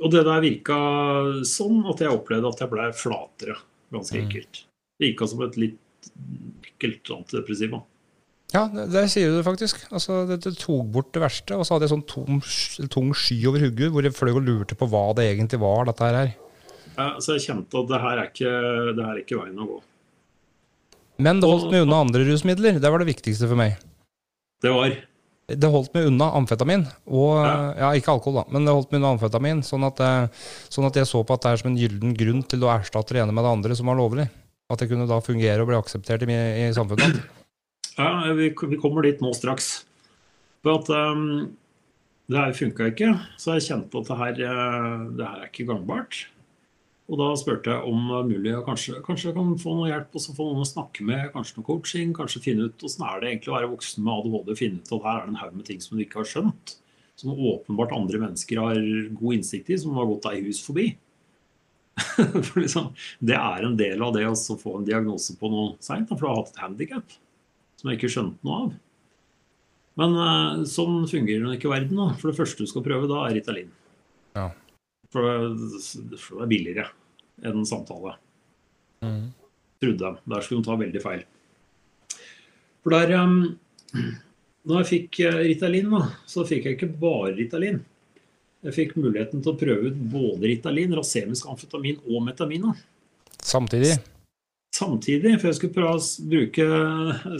Og 0.00 0.12
det 0.12 0.24
der 0.26 0.42
virka 0.44 0.80
sånn 1.48 1.80
at 1.88 2.02
jeg 2.04 2.12
opplevde 2.12 2.50
at 2.52 2.60
jeg 2.60 2.72
ble 2.72 2.88
flatere, 2.96 3.56
ganske 3.92 4.16
mm. 4.16 4.26
enkelt. 4.26 4.60
Det 5.00 5.08
virka 5.08 5.28
som 5.30 5.44
et 5.46 5.56
litt 5.60 6.10
ekkelt 6.68 7.12
antidepressiv. 7.16 7.80
Ja, 8.50 8.64
det, 8.72 8.86
det, 8.90 9.04
sier 9.12 9.32
du 9.32 9.42
faktisk. 9.46 9.84
Altså, 9.92 10.24
det, 10.28 10.40
det, 10.44 10.56
tok 10.60 10.88
bort 10.92 11.12
det 11.14 11.22
verste, 11.22 11.56
og 11.56 11.66
så 11.66 11.76
hadde 11.76 11.86
jeg 11.86 11.94
sånn 11.94 12.06
tung, 12.10 12.40
tung 12.92 13.12
sky 13.16 13.38
over 13.48 13.64
hodet 13.66 13.90
hvor 13.94 14.06
jeg 14.06 14.16
fløy 14.16 14.32
og 14.34 14.46
lurte 14.46 14.78
på 14.78 14.88
hva 14.90 15.10
det 15.16 15.28
egentlig 15.30 15.60
var, 15.62 15.86
dette 15.88 16.08
her. 16.08 16.32
Ja, 16.96 17.12
så 17.22 17.36
jeg 17.36 17.46
kjente 17.46 17.80
at 17.80 17.92
det 17.92 18.00
her 18.02 18.18
er 18.18 18.32
ikke, 18.32 18.56
det 18.96 19.06
her 19.06 19.14
er 19.14 19.22
ikke 19.22 19.40
veien 19.40 19.62
å 19.62 19.68
gå. 19.68 19.78
Men 21.20 21.42
det 21.42 21.50
holdt 21.50 21.70
meg 21.72 21.84
unna 21.86 22.02
andre 22.06 22.24
rusmidler. 22.28 22.80
Det 22.82 22.90
var 22.92 23.02
det 23.02 23.10
viktigste 23.12 23.48
for 23.50 23.60
meg. 23.60 23.78
Det 24.60 24.72
var 24.72 24.92
det 25.58 25.70
holdt 25.70 25.94
meg 25.96 26.08
unna 26.10 26.30
amfetamin. 26.38 26.84
Og, 27.08 27.40
ja. 27.42 27.54
ja. 27.80 27.90
ikke 27.98 28.14
alkohol, 28.14 28.40
da, 28.40 28.44
men 28.54 28.66
det 28.66 28.74
holdt 28.76 28.92
meg 28.92 29.00
unna 29.00 29.14
amfetamin. 29.16 29.62
Sånn 29.66 29.86
at, 29.88 30.02
eh, 30.04 30.46
sånn 30.72 30.88
at, 30.88 30.98
jeg 31.00 31.08
så 31.10 31.22
på 31.26 31.36
at 31.36 31.44
det 31.44 31.52
er 31.52 31.62
som 31.62 31.70
en 31.72 31.78
gyllen 31.80 32.16
grunn 32.18 32.44
til 32.46 32.66
å 32.66 32.72
erstatte 32.74 33.16
det 33.16 33.24
ene 33.24 33.34
med 33.34 33.46
det 33.46 33.54
andre 33.56 33.78
som 33.78 33.90
var 33.90 33.98
lovlig. 33.98 34.28
At 34.70 34.82
det 34.82 34.90
kunne 34.92 35.08
da 35.10 35.18
fungere 35.24 35.64
og 35.64 35.70
bli 35.70 35.78
akseptert 35.80 36.22
i, 36.26 36.40
i 36.66 36.68
samfunnet. 36.76 37.22
Ja, 37.96 38.10
vi, 38.36 38.52
vi, 38.54 38.76
kommer 38.80 39.04
dit 39.04 39.18
nå 39.20 39.32
straks. 39.36 39.80
For 40.62 40.78
at 40.78 40.90
um, 40.94 41.50
det 42.30 42.38
her 42.38 42.54
funka 42.54 42.92
ikke. 42.92 43.10
Så 43.40 43.56
jeg 43.58 43.66
kjente 43.66 44.00
at 44.00 44.12
det 44.12 44.20
her, 44.20 44.44
eh, 44.46 44.92
det 45.18 45.26
her 45.26 45.42
er 45.42 45.50
ikke 45.50 45.66
gangbart. 45.72 46.22
Og 47.10 47.18
da 47.18 47.28
spurte 47.34 47.72
jeg 47.72 47.90
om 47.90 48.04
det 48.06 48.18
er 48.20 48.28
mulig 48.28 48.52
å 48.54 48.62
kanskje, 48.62 49.00
kanskje 49.02 49.30
jeg 49.30 49.36
kan 49.36 49.54
få 49.58 49.72
noe 49.74 49.88
hjelp 49.90 50.14
og 50.14 50.22
så 50.22 50.34
få 50.36 50.44
noen 50.46 50.62
å 50.62 50.68
snakke 50.68 51.06
med, 51.06 51.32
kanskje 51.34 51.56
noe 51.58 51.66
coaching, 51.66 52.12
kanskje 52.14 52.42
finne 52.44 52.68
ut 52.68 52.84
hvordan 52.84 53.06
er 53.08 53.16
det 53.22 53.30
egentlig 53.32 53.50
å 53.50 53.56
være 53.56 53.70
voksen 53.72 54.04
med 54.06 54.12
ADHD 54.14 54.52
og 54.52 54.60
finne 54.60 54.78
ut 54.78 54.92
at 54.94 55.06
her 55.08 55.16
er 55.16 55.24
det 55.24 55.32
en 55.32 55.40
haug 55.40 55.56
med 55.56 55.66
ting 55.66 55.82
som 55.82 55.96
du 55.96 56.04
ikke 56.04 56.20
har 56.20 56.28
skjønt. 56.30 56.74
Som 57.18 57.34
åpenbart 57.34 57.96
andre 57.96 58.20
mennesker 58.22 58.62
har 58.62 58.78
god 59.18 59.36
innsikt 59.36 59.72
i, 59.74 59.80
som 59.82 59.98
har 59.98 60.06
gått 60.08 60.28
deg 60.28 60.46
hus 60.46 60.62
forbi. 60.64 60.86
for 62.46 62.62
liksom, 62.62 62.92
Det 63.18 63.36
er 63.36 63.66
en 63.66 63.76
del 63.80 64.06
av 64.06 64.14
det 64.14 64.24
å 64.30 64.36
få 64.62 64.78
en 64.78 64.86
diagnose 64.86 65.34
på 65.40 65.50
noe 65.50 65.74
seint, 65.82 66.08
for 66.14 66.22
du 66.22 66.30
har 66.30 66.38
hatt 66.38 66.54
et 66.54 66.62
handikap 66.62 67.18
som 67.80 67.90
jeg 67.90 67.98
ikke 67.98 68.12
skjønte 68.14 68.46
noe 68.46 68.62
av. 68.62 68.72
Men 70.00 70.16
uh, 70.16 70.64
sånn 70.68 71.02
fungerer 71.10 71.48
det 71.48 71.58
ikke 71.58 71.68
i 71.68 71.74
verden. 71.74 71.98
Da. 71.98 72.14
For 72.20 72.30
det 72.30 72.38
første 72.38 72.64
du 72.64 72.70
skal 72.70 72.84
prøve 72.86 73.10
da, 73.10 73.24
er 73.26 73.36
Ritalin. 73.36 73.72
Ja. 74.38 74.50
For 75.10 75.26
det, 75.26 76.18
for 76.22 76.40
det 76.40 76.46
er 76.46 76.50
billigere 76.50 76.86
en 77.50 77.66
samtale. 77.66 78.14
Mm. 79.04 79.30
Trodde 79.80 79.98
de. 79.98 80.32
Der 80.34 80.44
skulle 80.44 80.60
de 80.60 80.68
ta 80.68 80.76
veldig 80.78 81.02
feil. 81.02 81.24
For 82.84 82.94
der 82.94 83.14
um, 83.20 83.38
Når 84.68 84.82
jeg 84.82 84.88
fikk 84.90 85.20
eh, 85.24 85.38
Ritalin, 85.48 85.88
da, 85.94 86.02
så 86.28 86.44
fikk 86.44 86.68
jeg 86.68 86.76
ikke 86.76 86.90
bare 87.00 87.32
Ritalin. 87.38 87.80
Jeg 88.60 88.76
fikk 88.76 88.90
muligheten 89.00 89.40
til 89.40 89.54
å 89.54 89.58
prøve 89.58 89.88
ut 89.88 90.00
både 90.12 90.50
Ritalin, 90.50 90.92
rasemisk 90.98 91.48
amfetamin 91.48 92.02
og 92.04 92.26
metamina. 92.26 92.74
Samtidig? 93.40 93.94
Samtidig, 94.80 95.36
for 95.38 95.50
jeg 95.50 95.58
skulle 95.58 95.76
prøve 95.76 95.98
å 95.98 96.26
bruke, 96.32 96.66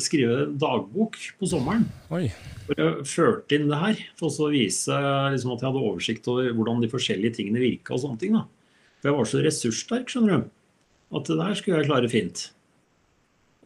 skrive 0.04 0.38
dagbok 0.60 1.18
på 1.40 1.48
sommeren. 1.50 1.88
Oi. 2.14 2.28
For 2.68 2.78
jeg 2.78 3.08
førte 3.10 3.56
inn 3.56 3.66
det 3.72 3.80
her, 3.80 4.04
for 4.20 4.30
å 4.30 4.52
vise 4.52 5.00
liksom, 5.34 5.56
at 5.56 5.64
jeg 5.64 5.70
hadde 5.70 5.82
oversikt 5.82 6.30
over 6.30 6.52
hvordan 6.54 6.84
de 6.84 6.92
forskjellige 6.92 7.40
tingene 7.40 7.64
virka. 7.64 7.96
og 7.96 8.04
sånne 8.04 8.22
ting 8.22 8.38
da. 8.38 8.46
For 9.00 9.10
jeg 9.10 9.18
var 9.18 9.30
så 9.32 9.42
ressurssterk, 9.44 10.12
skjønner 10.12 10.36
du. 10.36 10.48
At 11.16 11.26
det 11.26 11.38
der 11.40 11.58
skulle 11.58 11.80
jeg 11.80 11.90
klare 11.90 12.10
fint. 12.12 12.46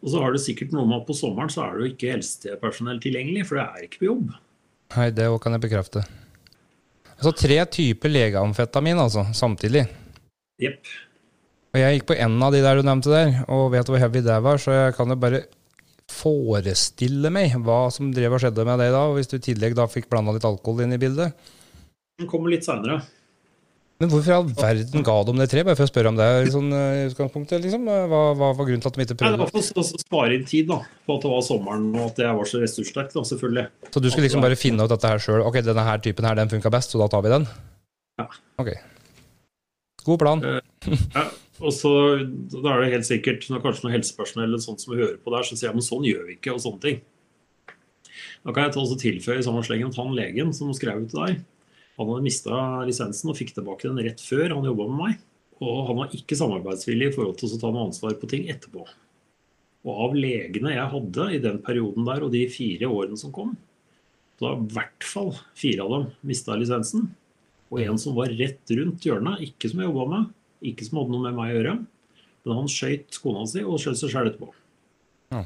Og 0.01 0.11
så 0.13 0.21
har 0.21 0.35
det 0.35 0.43
sikkert 0.43 0.73
noe 0.75 0.87
med 0.89 1.01
at 1.01 1.07
på 1.07 1.15
sommeren 1.17 1.51
så 1.51 1.65
er 1.65 1.75
det 1.75 1.83
jo 1.83 1.93
ikke 1.93 2.13
helsepersonell 2.15 3.01
tilgjengelig, 3.03 3.47
for 3.49 3.59
det 3.59 3.65
er 3.65 3.87
ikke 3.87 4.01
på 4.03 4.09
jobb. 4.09 4.35
Nei, 4.95 5.09
det 5.17 5.27
kan 5.43 5.55
jeg 5.55 5.63
bekrefte. 5.65 6.05
Altså 7.15 7.31
tre 7.39 7.57
typer 7.71 8.11
legeamfetamin, 8.11 8.99
altså, 9.01 9.23
samtidig. 9.33 9.85
Jepp. 10.61 10.91
Og 11.75 11.81
jeg 11.81 11.97
gikk 11.97 12.05
på 12.07 12.15
en 12.23 12.35
av 12.39 12.53
de 12.55 12.61
der 12.63 12.79
du 12.79 12.87
nevnte 12.87 13.11
der, 13.11 13.41
og 13.51 13.73
vet 13.73 13.89
hvor 13.91 13.99
heavy 13.99 14.21
det 14.23 14.35
var, 14.45 14.61
så 14.63 14.71
jeg 14.71 14.93
kan 14.95 15.11
jo 15.11 15.17
bare 15.19 15.41
forestille 16.07 17.27
meg 17.33 17.57
hva 17.65 17.89
som 17.91 18.13
drev 18.15 18.37
og 18.37 18.39
skjedde 18.39 18.63
med 18.63 18.79
deg 18.79 18.93
da, 18.95 19.01
hvis 19.11 19.27
du 19.27 19.35
i 19.35 19.43
tillegg 19.43 19.75
da 19.75 19.89
fikk 19.91 20.07
blanda 20.07 20.37
litt 20.37 20.47
alkohol 20.47 20.85
inn 20.85 20.95
i 20.95 21.01
bildet. 21.01 21.35
Den 22.15 22.31
kommer 22.31 22.53
litt 22.53 22.63
seinere. 22.63 23.01
Men 23.99 24.11
hvorfor 24.11 24.31
i 24.31 24.35
all 24.37 24.47
verden 24.55 25.03
ga 25.07 25.13
de 25.27 25.35
det 25.41 25.49
tre? 25.51 25.65
Bare 25.67 25.75
for 25.75 25.87
å 25.87 25.91
spørre 25.91 26.11
om 26.13 26.17
det 26.19 26.25
i 26.45 26.49
sånn, 26.51 26.71
uh, 26.71 27.05
utgangspunktet. 27.09 27.61
liksom. 27.63 27.85
Hva, 27.87 28.23
hva 28.39 28.49
var 28.55 28.67
grunnen 28.67 28.83
til 28.83 28.91
at 28.91 28.97
de 28.97 29.05
ikke 29.05 29.15
prøvde? 29.19 29.35
Nei, 29.35 29.35
det 29.35 29.43
var 29.43 29.53
for 29.55 29.83
å 29.83 30.01
spare 30.03 30.35
inn 30.35 30.47
tid 30.47 30.67
da, 30.71 30.81
på 31.07 31.15
at 31.15 31.23
det 31.27 31.31
var 31.31 31.45
sommeren 31.47 31.85
og 31.93 32.09
at 32.09 32.19
jeg 32.23 32.39
var 32.39 32.49
så 32.51 32.63
ressurssterk, 32.63 33.13
da, 33.15 33.23
selvfølgelig. 33.27 33.65
Så 33.91 34.03
du 34.03 34.09
skulle 34.09 34.27
liksom 34.27 34.43
bare 34.43 34.59
finne 34.59 34.83
ut 34.83 34.91
dette 34.91 35.11
her 35.11 35.23
sjøl? 35.23 35.45
Ok, 35.47 35.61
denne 35.63 35.87
her 35.87 36.03
typen 36.03 36.27
her, 36.27 36.39
den 36.39 36.51
funka 36.51 36.71
best, 36.75 36.91
så 36.91 36.99
da 37.03 37.07
tar 37.11 37.23
vi 37.23 37.31
den? 37.35 37.47
Ja. 38.19 38.27
Ok. 38.63 38.75
God 40.05 40.21
plan. 40.21 40.43
Ja, 40.43 41.25
og 41.61 41.71
så 41.71 41.91
da 42.51 42.73
er 42.73 42.83
det 42.83 42.93
helt 42.97 43.07
sikkert 43.07 43.45
når 43.51 43.63
kanskje 43.63 43.85
noe 43.85 43.95
helsepersonell 43.95 44.49
eller 44.49 44.63
sånt 44.63 44.83
som 44.83 44.95
hører 44.95 45.19
på 45.23 45.31
der, 45.33 45.47
så 45.47 45.55
sier 45.55 45.69
jeg 45.69 45.77
men 45.77 45.85
sånn 45.85 46.07
gjør 46.07 46.25
vi 46.27 46.37
ikke, 46.37 46.55
og 46.55 46.63
sånne 46.63 46.83
ting. 46.83 47.03
Da 48.45 48.53
kan 48.53 48.67
jeg 48.67 48.77
også 48.77 48.97
tilføye 49.01 49.39
i 49.41 49.45
samme 49.45 49.63
slengen 49.65 49.91
at 49.93 49.99
han 49.99 50.15
legen 50.17 50.51
som 50.53 50.73
skrev 50.75 51.05
ut 51.05 51.13
til 51.13 51.23
deg, 51.23 51.39
han 51.95 52.09
hadde 52.11 52.25
mista 52.25 52.59
lisensen 52.83 53.31
og 53.31 53.37
fikk 53.39 53.53
tilbake 53.55 53.87
den 53.87 54.03
rett 54.03 54.19
før 54.23 54.51
han 54.51 54.67
jobba 54.67 54.87
med 54.89 54.99
meg. 54.99 55.19
Og 55.63 55.85
han 55.87 55.99
var 56.01 56.15
ikke 56.15 56.35
samarbeidsvillig 56.35 57.07
i 57.07 57.15
forhold 57.15 57.37
til 57.39 57.53
å 57.55 57.59
ta 57.61 57.69
noe 57.71 57.85
ansvar 57.87 58.17
på 58.19 58.27
ting 58.31 58.49
etterpå. 58.51 58.83
Og 59.85 60.01
av 60.07 60.17
legene 60.17 60.73
jeg 60.73 60.91
hadde 60.91 61.27
i 61.31 61.39
den 61.43 61.61
perioden 61.63 62.07
der 62.07 62.25
og 62.25 62.33
de 62.33 62.41
fire 62.51 62.89
årene 62.91 63.19
som 63.19 63.31
kom, 63.35 63.53
da 64.41 64.51
i 64.57 64.65
hvert 64.75 65.07
fall 65.07 65.31
fire 65.55 65.85
av 65.85 65.93
dem 65.93 66.09
mista 66.27 66.57
lisensen. 66.59 67.07
Og 67.71 67.79
en 67.85 67.99
som 68.01 68.17
var 68.17 68.33
rett 68.35 68.75
rundt 68.75 69.07
hjørnet, 69.07 69.45
ikke 69.47 69.71
som 69.71 69.79
jeg 69.79 69.87
jobba 69.87 70.05
med, 70.11 70.33
ikke 70.71 70.87
som 70.87 71.01
hadde 71.01 71.13
noe 71.13 71.25
med 71.25 71.37
meg 71.37 71.51
å 71.51 71.57
gjøre, 71.57 71.75
men 72.45 72.59
han 72.59 72.71
skøyt 72.71 73.19
kona 73.23 73.45
si 73.49 73.63
og 73.65 73.81
skjøt 73.81 73.99
seg 74.01 74.13
sjøl 74.13 74.29
etterpå. 74.29 74.51
Ja. 75.33 75.43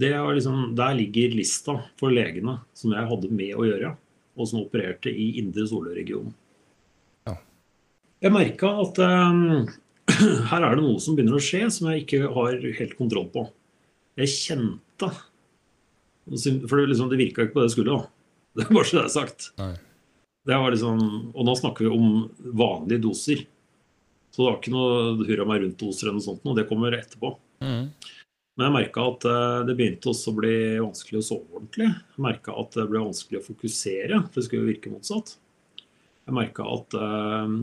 Det 0.00 0.10
liksom, 0.36 0.74
der 0.78 0.94
ligger 0.98 1.34
lista 1.34 1.76
for 1.98 2.14
legene 2.14 2.60
som 2.78 2.94
jeg 2.94 3.08
hadde 3.10 3.30
med 3.34 3.56
å 3.58 3.66
gjøre, 3.66 3.94
og 4.38 4.48
som 4.48 4.62
opererte 4.62 5.10
i 5.10 5.32
indre 5.40 5.66
Solør-regionen. 5.68 6.34
Ja. 7.28 7.36
Jeg 8.22 8.34
merka 8.36 8.70
at 8.84 9.00
um, 9.02 9.66
her 10.52 10.66
er 10.66 10.76
det 10.76 10.84
noe 10.84 11.00
som 11.02 11.16
begynner 11.16 11.38
å 11.38 11.42
skje 11.42 11.66
som 11.74 11.90
jeg 11.90 12.04
ikke 12.04 12.30
har 12.36 12.60
helt 12.78 12.96
kontroll 12.98 13.28
på. 13.34 13.48
Jeg 14.20 14.32
kjente 14.36 15.10
For 16.30 16.76
det, 16.76 16.90
liksom, 16.90 17.08
det 17.10 17.18
virka 17.18 17.46
ikke 17.46 17.56
på 17.56 17.62
det 17.62 17.70
det 17.70 17.74
skulle. 17.74 17.96
da. 17.96 18.16
Det 18.54 18.66
er 18.66 18.74
bare 18.74 18.86
så 18.86 18.98
det 18.98 19.06
er 19.06 19.14
sagt. 19.14 19.46
Nei. 19.58 19.72
Det 20.46 20.56
var 20.56 20.72
liksom, 20.72 21.00
og 21.34 21.46
nå 21.46 21.54
snakker 21.58 21.86
vi 21.86 21.90
om 21.94 22.12
vanlige 22.56 23.02
doser. 23.04 23.42
Så 24.30 24.40
det 24.40 24.46
var 24.46 24.58
ikke 24.58 24.72
noe 24.74 25.26
hurra 25.26 25.46
meg 25.48 25.64
rundt-doser 25.64 26.06
eller 26.06 26.20
noe 26.20 26.26
sånt, 26.26 26.46
og 26.46 26.58
det 26.58 26.68
kommer 26.70 26.94
etterpå. 26.96 27.34
Mm. 27.64 27.90
Men 28.56 28.66
jeg 28.66 28.76
merka 28.76 29.06
at 29.08 29.26
eh, 29.30 29.60
det 29.68 29.76
begynte 29.78 30.10
også 30.10 30.32
å 30.32 30.36
bli 30.36 30.54
vanskelig 30.82 31.20
å 31.20 31.26
sove 31.26 31.58
ordentlig. 31.58 31.88
Jeg 31.90 32.24
merka 32.26 32.54
at 32.60 32.76
det 32.76 32.86
ble 32.90 33.04
vanskelig 33.06 33.40
å 33.40 33.46
fokusere, 33.46 34.20
for 34.26 34.38
det 34.38 34.46
skulle 34.46 34.62
jo 34.62 34.70
virke 34.70 34.92
motsatt. 34.92 35.34
Jeg 35.80 36.36
merka 36.36 36.66
at 36.68 36.96
eh, 37.00 37.56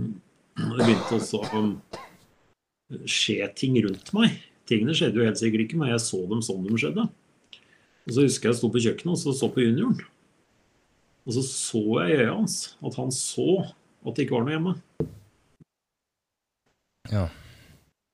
det 0.58 0.82
begynte 0.82 1.20
også 1.20 1.44
å 1.46 1.64
skje 3.08 3.48
ting 3.60 3.78
rundt 3.86 4.12
meg. 4.18 4.40
Tingene 4.68 4.96
skjedde 4.98 5.22
jo 5.22 5.28
helt 5.28 5.40
sikkert 5.40 5.68
ikke, 5.68 5.80
men 5.80 5.94
jeg 5.94 6.04
så 6.04 6.20
dem 6.28 6.44
som 6.44 6.64
de 6.64 6.80
skjedde. 6.80 7.08
Og 8.08 8.16
så 8.16 8.24
husker 8.24 8.50
jeg 8.50 8.56
jeg 8.56 8.60
sto 8.62 8.72
på 8.72 8.84
kjøkkenet 8.84 9.14
og 9.14 9.20
så, 9.22 9.36
så 9.36 9.52
på 9.52 9.64
junioren. 9.64 10.00
Og 11.28 11.36
så 11.36 11.44
så 11.44 11.84
jeg 12.02 12.16
i 12.16 12.20
øya 12.24 12.34
hans 12.34 12.58
at 12.80 12.96
han 13.00 13.12
så 13.12 13.62
at 14.08 14.16
det 14.16 14.26
ikke 14.26 14.38
var 14.38 14.46
noe 14.48 14.56
hjemme. 14.56 14.74
Ja. 17.14 17.28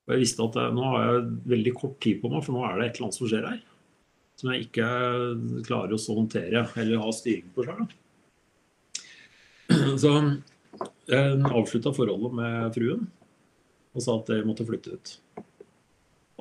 Og 0.03 0.15
jeg 0.15 0.23
visste 0.25 0.45
at 0.45 0.57
eh, 0.59 0.71
nå 0.75 0.87
har 0.91 1.05
jeg 1.07 1.27
veldig 1.53 1.73
kort 1.79 1.99
tid 2.03 2.19
på 2.21 2.31
meg, 2.31 2.43
for 2.45 2.55
nå 2.55 2.63
er 2.67 2.79
det 2.79 2.87
et 2.87 2.97
eller 2.97 3.07
annet 3.07 3.19
som 3.19 3.29
skjer 3.31 3.49
her. 3.49 3.59
Som 4.39 4.51
jeg 4.51 4.65
ikke 4.67 4.87
klarer 5.67 5.93
å 5.95 6.15
håndtere 6.17 6.63
eller 6.81 7.03
ha 7.03 7.13
styring 7.15 7.51
på 7.55 7.67
sjøl. 7.67 7.85
Så 10.01 10.13
jeg 11.07 11.43
avslutta 11.53 11.93
forholdet 11.95 12.35
med 12.39 12.73
fruen 12.75 13.05
og 13.93 14.01
sa 14.01 14.15
at 14.17 14.31
jeg 14.33 14.45
måtte 14.47 14.65
flytte 14.65 14.95
ut. 14.97 15.11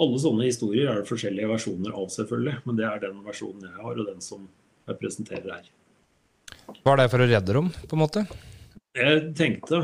Alle 0.01 0.19
sånne 0.23 0.47
historier 0.49 0.89
er 0.89 1.03
det 1.03 1.11
forskjellige 1.11 1.51
versjoner 1.51 1.93
av, 1.93 2.07
selvfølgelig. 2.15 2.55
Men 2.65 2.79
det 2.79 2.87
er 2.89 3.03
den 3.03 3.19
versjonen 3.27 3.67
jeg 3.69 3.77
har, 3.77 3.99
og 3.99 4.09
den 4.09 4.23
som 4.25 4.47
jeg 4.89 4.99
presenterer 5.03 5.51
her. 5.59 5.69
Var 6.87 6.99
det 6.99 7.11
for 7.13 7.23
å 7.23 7.29
redde 7.29 7.57
dem, 7.59 7.69
på 7.69 7.99
en 7.99 8.01
måte? 8.01 8.25
Jeg 8.97 9.21
tenkte 9.37 9.83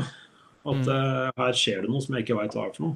at 0.71 0.81
Mm. 0.85 0.89
eh, 0.95 1.31
her 1.37 1.53
skjer 1.57 1.81
det 1.81 1.89
noe 1.89 2.01
som 2.01 2.15
jeg 2.15 2.25
ikke 2.25 2.37
veit 2.39 2.53
hva 2.57 2.65
er 2.67 2.73
for 2.75 2.85
noe. 2.87 2.95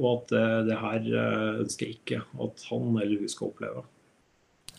Og 0.00 0.06
at 0.22 0.32
eh, 0.38 0.58
det 0.68 0.76
her 0.78 1.08
eh, 1.22 1.60
ønsker 1.64 1.86
jeg 1.86 1.96
ikke 1.98 2.20
at 2.46 2.62
han 2.70 2.94
eller 3.02 3.18
hun 3.18 3.28
skal 3.32 3.50
oppleve. 3.50 3.82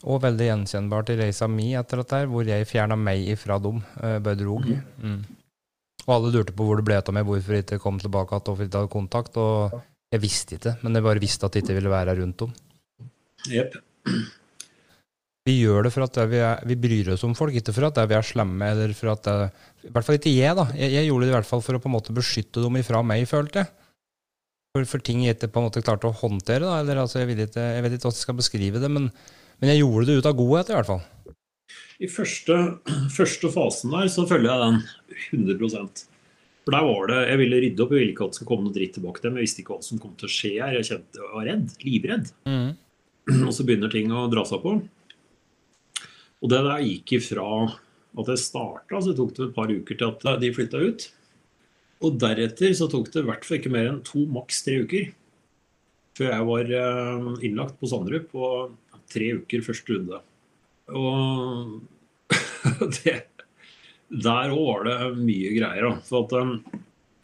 Og 0.01 0.21
veldig 0.23 0.47
gjenkjennbart 0.47 1.11
i 1.13 1.17
reisa 1.19 1.47
mi 1.51 1.67
etter 1.77 2.01
dette, 2.01 2.23
hvor 2.31 2.47
jeg 2.47 2.65
fjerna 2.65 2.95
meg 2.97 3.27
ifra 3.35 3.59
dem. 3.61 3.83
Uh, 4.01 4.17
bare 4.17 4.39
drog. 4.39 4.65
Mm. 4.97 5.19
Og 6.07 6.13
alle 6.15 6.31
lurte 6.33 6.55
på 6.57 6.65
hvor 6.65 6.79
det 6.79 6.85
ble 6.87 6.97
av 6.97 7.13
meg, 7.13 7.27
hvorfor 7.27 7.53
jeg 7.53 7.67
ikke 7.67 7.77
kom 7.83 7.99
tilbake 8.01 8.33
igjen, 8.33 8.45
hvorfor 8.47 8.63
jeg 8.65 8.71
ikke 8.71 8.81
hadde 8.81 8.93
kontakt. 8.95 9.37
Og 9.37 9.75
jeg 10.11 10.23
visste 10.23 10.57
ikke, 10.57 10.73
men 10.81 10.97
jeg 10.97 11.05
bare 11.05 11.21
visste 11.21 11.45
at 11.45 11.53
jeg 11.53 11.67
ikke 11.67 11.77
ville 11.77 11.93
være 11.93 12.15
rundt 12.17 12.41
dem. 12.41 12.55
Jepp. 13.53 13.77
Vi 15.47 15.55
gjør 15.57 15.87
det 15.87 15.91
for 15.95 16.05
at 16.05 16.17
vi, 16.29 16.37
er, 16.37 16.59
vi 16.69 16.77
bryr 16.77 17.15
oss 17.15 17.23
om 17.25 17.33
folk, 17.37 17.55
ikke 17.57 17.73
for 17.73 17.87
at 17.87 17.97
vi 18.05 18.13
er 18.13 18.25
slemme. 18.25 18.67
eller 18.75 18.91
for 18.93 19.09
at 19.15 19.25
det, 19.25 19.49
I 19.87 19.93
hvert 19.93 20.05
fall 20.05 20.19
ikke 20.19 20.33
jeg, 20.35 20.53
da. 20.57 20.67
Jeg, 20.77 20.93
jeg 20.93 21.07
gjorde 21.07 21.25
det 21.25 21.31
i 21.31 21.37
hvert 21.39 21.49
fall 21.49 21.63
for 21.65 21.77
å 21.77 21.81
på 21.81 21.89
en 21.89 21.95
måte 21.95 22.13
beskytte 22.13 22.61
dem 22.61 22.77
ifra 22.77 23.01
meg, 23.01 23.25
følte 23.29 23.63
jeg. 23.63 23.71
For, 24.71 24.85
for 24.87 25.03
ting 25.03 25.25
jeg 25.25 25.35
ikke 25.35 25.49
på 25.51 25.63
en 25.63 25.65
måte 25.67 25.81
klarte 25.83 26.07
å 26.07 26.15
håndtere. 26.15 26.67
da, 26.67 26.77
eller 26.83 27.01
altså, 27.01 27.19
Jeg, 27.23 27.31
vil 27.31 27.41
ikke, 27.47 27.65
jeg 27.73 27.83
vet 27.83 27.97
ikke 27.97 28.05
hvordan 28.05 28.19
jeg 28.19 28.27
skal 28.27 28.37
beskrive 28.37 28.83
det, 28.83 28.91
men, 28.93 29.09
men 29.59 29.73
jeg 29.73 29.81
gjorde 29.81 30.07
det 30.11 30.19
ut 30.21 30.29
av 30.29 30.37
godhet, 30.37 30.69
i 30.69 30.77
hvert 30.77 30.91
fall. 30.91 31.01
I 32.01 32.09
første, 32.09 32.59
første 33.17 33.51
fasen 33.53 33.97
der 33.97 34.13
så 34.13 34.27
følger 34.29 34.53
jeg 34.53 34.61
den 34.61 35.51
100% 35.57 36.05
For 36.65 36.77
der 36.77 36.85
var 36.85 37.09
det, 37.09 37.19
Jeg 37.33 37.41
ville 37.41 37.59
rydde 37.65 37.83
opp, 37.83 37.91
jeg 37.93 38.03
ville 38.03 38.13
ikke 38.13 38.29
at 38.29 38.33
det 38.33 38.39
skulle 38.39 38.53
komme 38.53 38.69
noe 38.69 38.77
dritt 38.77 38.93
tilbake 38.99 39.19
til 39.19 39.31
dem. 39.31 39.41
Jeg 39.41 39.49
visste 39.49 39.65
ikke 39.65 39.73
hva 39.73 39.89
som 39.89 40.05
kom 40.05 40.13
til 40.21 40.29
å 40.29 40.33
skje 40.37 40.55
her. 40.61 40.77
Jeg 40.77 40.91
kjente, 40.93 41.17
jeg 41.17 41.33
var 41.33 41.49
redd. 41.49 41.77
Livredd. 41.81 42.33
Og 43.41 43.53
så 43.57 43.65
begynner 43.65 43.89
ting 43.93 44.13
å 44.13 44.27
dra 44.29 44.45
seg 44.45 44.61
på. 44.61 44.77
Og 46.41 46.51
det 46.51 46.61
der 46.65 46.85
gikk 46.85 47.15
ifra 47.19 47.47
at 48.21 48.29
jeg 48.33 48.41
starta, 48.41 48.99
så 48.99 49.15
tok 49.15 49.33
det 49.37 49.47
et 49.47 49.55
par 49.55 49.71
uker 49.71 49.97
til 49.97 50.09
at 50.11 50.41
de 50.41 50.53
flytta 50.55 50.81
ut. 50.81 51.07
Og 52.01 52.17
deretter 52.21 52.73
så 52.75 52.89
tok 52.89 53.11
det 53.13 53.21
i 53.21 53.27
hvert 53.29 53.45
fall 53.45 53.59
ikke 53.59 53.73
mer 53.73 53.91
enn 53.91 54.01
to, 54.05 54.25
maks 54.29 54.63
tre 54.65 54.81
uker 54.85 55.11
før 56.17 56.27
jeg 56.27 56.47
var 56.47 56.71
eh, 56.77 57.27
innlagt 57.47 57.77
på 57.79 57.89
Sandrup 57.89 58.27
på 58.33 58.47
tre 59.11 59.29
uker 59.39 59.63
første 59.65 59.95
runde. 59.95 60.19
Og 60.91 61.77
det, 62.97 63.15
der 64.11 64.55
òg 64.55 64.65
var 64.67 64.87
det 64.89 64.97
mye 65.21 65.53
greier. 65.55 65.87
Da. 65.87 65.93
For 66.07 66.25
at 66.25 66.35
um, 66.41 66.57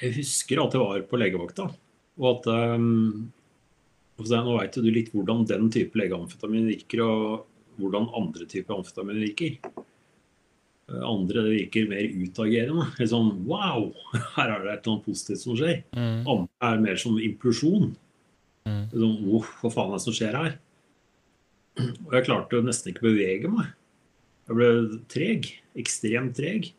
jeg 0.01 0.15
husker 0.21 0.63
at 0.63 0.77
jeg 0.77 0.83
var 0.83 1.03
på 1.09 1.19
legevakta, 1.19 1.67
og 2.21 2.29
at 2.35 2.53
um, 2.77 3.27
Nå 4.17 4.55
veit 4.57 4.73
du 4.73 4.87
litt 4.89 5.11
hvordan 5.13 5.43
den 5.45 5.67
type 5.69 5.93
legeamfetamin 5.99 6.71
virker, 6.71 7.03
og 7.05 7.43
hvordan 7.77 8.09
andre 8.17 8.47
typer 8.49 8.77
amfetamin 8.77 9.21
virker. 9.21 9.57
Eh, 10.87 11.03
Andre 11.03 11.43
det 11.45 11.55
virker 11.55 11.89
mer 11.91 12.05
utagerende. 12.23 12.87
Helt 12.97 13.11
sånn 13.15 13.33
wow, 13.49 13.89
her 14.35 14.53
er 14.53 14.63
det 14.63 14.73
et 14.73 14.85
eller 14.87 14.93
annet 14.95 15.07
positivt 15.07 15.43
som 15.43 15.57
skjer. 15.59 15.81
Mm. 15.97 16.21
Andre 16.23 16.71
er 16.71 16.85
mer 16.85 17.01
som 17.01 17.19
implosjon. 17.21 17.91
Mm. 18.67 18.81
Sånn, 18.93 19.19
«Åh, 19.35 19.51
hva 19.61 19.73
faen 19.73 19.91
er 19.93 19.99
det 19.99 20.05
som 20.05 20.17
skjer 20.17 20.39
her? 20.39 20.57
Og 22.07 22.17
jeg 22.17 22.27
klarte 22.27 22.63
nesten 22.65 22.91
ikke 22.93 23.05
å 23.05 23.09
bevege 23.11 23.53
meg. 23.53 23.71
Jeg 24.47 24.57
ble 24.57 24.69
treg. 25.11 25.49
Ekstremt 25.77 26.37
treg. 26.39 26.71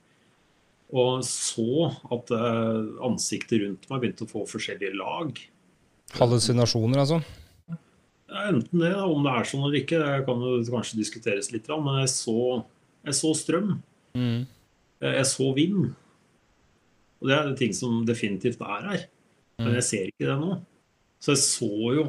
Og 0.89 1.21
så 1.29 1.91
at 2.15 2.31
eh, 2.33 2.85
ansiktet 3.05 3.61
rundt 3.61 3.85
meg 3.91 4.01
begynte 4.01 4.25
å 4.25 4.31
få 4.31 4.47
forskjellige 4.49 4.97
lag. 4.97 5.37
Hallusinasjoner, 6.17 7.03
altså. 7.03 7.21
Enten 8.29 8.83
det, 8.83 8.93
om 9.01 9.25
det 9.25 9.33
er 9.33 9.49
sånn 9.49 9.65
eller 9.65 9.81
ikke, 9.81 9.99
det 10.03 10.25
kan 10.27 10.43
jo 10.45 10.57
kanskje 10.69 11.01
diskuteres 11.01 11.49
litt. 11.55 11.69
Men 11.71 12.03
jeg 12.03 12.13
så, 12.13 12.39
jeg 13.09 13.17
så 13.17 13.33
strøm. 13.37 13.77
Mm. 14.19 14.43
Jeg 15.01 15.15
jeg 15.15 15.29
så 15.31 15.53
vind. 15.57 15.93
Og 17.19 17.31
det 17.31 17.37
er 17.37 17.55
ting 17.59 17.75
som 17.75 18.03
definitivt 18.07 18.61
er 18.63 18.91
her. 18.93 19.07
Men 19.59 19.79
jeg 19.79 19.87
ser 19.87 20.11
ikke 20.11 20.29
det 20.29 20.39
nå. 20.39 20.59
Så 21.23 21.35
jeg 21.35 21.43
så 21.43 21.95
jo 21.97 22.09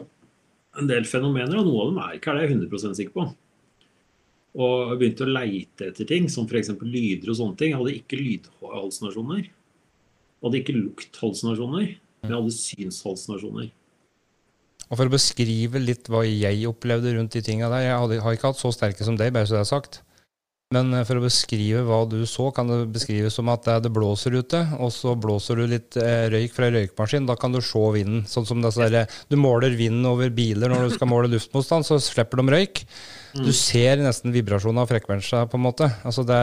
en 0.78 0.90
del 0.90 1.08
fenomener, 1.10 1.58
og 1.58 1.66
noe 1.66 1.84
av 1.84 1.90
dem 1.90 2.02
er 2.04 2.18
ikke 2.18 2.34
er 2.34 2.38
det 2.38 2.50
jeg 2.50 2.60
100 2.60 2.98
sikker 3.00 3.16
på. 3.16 3.26
Og 4.60 4.92
jeg 4.92 5.00
begynte 5.00 5.26
å 5.26 5.32
leite 5.32 5.90
etter 5.90 6.08
ting, 6.10 6.28
som 6.32 6.48
f.eks. 6.50 6.74
lyder 6.82 7.32
og 7.32 7.40
sånne 7.40 7.58
ting. 7.58 7.74
Jeg 7.74 7.80
hadde 7.80 7.96
ikke 7.98 8.20
lydhalsinasjoner. 8.20 9.44
Jeg 9.48 10.46
hadde 10.46 10.62
ikke 10.62 10.78
lukthalsinasjoner. 10.78 11.90
men 12.22 12.34
jeg 12.34 12.36
hadde 12.36 12.56
synshallusinasjoner. 12.56 13.70
Og 14.90 14.98
For 14.98 15.06
å 15.06 15.14
beskrive 15.14 15.82
litt 15.82 16.10
hva 16.10 16.24
jeg 16.26 16.66
opplevde 16.70 17.14
rundt 17.16 17.36
de 17.38 17.44
tinga 17.46 17.70
der 17.70 17.86
Jeg 17.86 17.98
hadde, 18.04 18.22
har 18.26 18.38
ikke 18.38 18.54
hatt 18.54 18.62
så 18.62 18.72
sterke 18.74 19.06
som 19.06 19.18
deg, 19.20 19.34
bare 19.36 19.50
så 19.50 19.60
det 19.60 19.66
er 19.66 19.70
sagt. 19.70 20.02
Men 20.74 20.92
eh, 20.94 21.06
for 21.06 21.18
å 21.18 21.24
beskrive 21.24 21.82
hva 21.86 22.04
du 22.10 22.20
så, 22.30 22.52
kan 22.54 22.70
det 22.70 22.78
beskrives 22.94 23.38
som 23.40 23.50
at 23.50 23.66
det 23.82 23.90
blåser 23.94 24.36
ute, 24.38 24.60
og 24.78 24.92
så 24.94 25.16
blåser 25.18 25.58
du 25.58 25.66
litt 25.72 25.98
eh, 25.98 26.28
røyk 26.30 26.54
fra 26.54 26.70
røykmaskin. 26.74 27.26
Da 27.30 27.38
kan 27.42 27.54
du 27.54 27.58
se 27.66 27.82
vinden. 27.96 28.22
Sånn 28.30 28.46
som 28.50 28.62
der, 28.62 29.00
Du 29.30 29.38
måler 29.42 29.74
vinden 29.78 30.06
over 30.10 30.30
biler 30.34 30.70
når 30.70 30.86
du 30.86 30.98
skal 30.98 31.10
måle 31.10 31.32
luftmotstand, 31.34 31.88
så 31.90 31.98
slipper 32.02 32.42
de 32.42 32.54
røyk. 32.54 32.84
Du 33.34 33.50
ser 33.54 34.02
nesten 34.02 34.34
vibrasjonen 34.34 34.84
av 34.84 34.90
frekvensa, 34.90 35.48
på 35.50 35.58
en 35.58 35.66
måte. 35.66 35.90
Altså 36.06 36.26
det, 36.26 36.42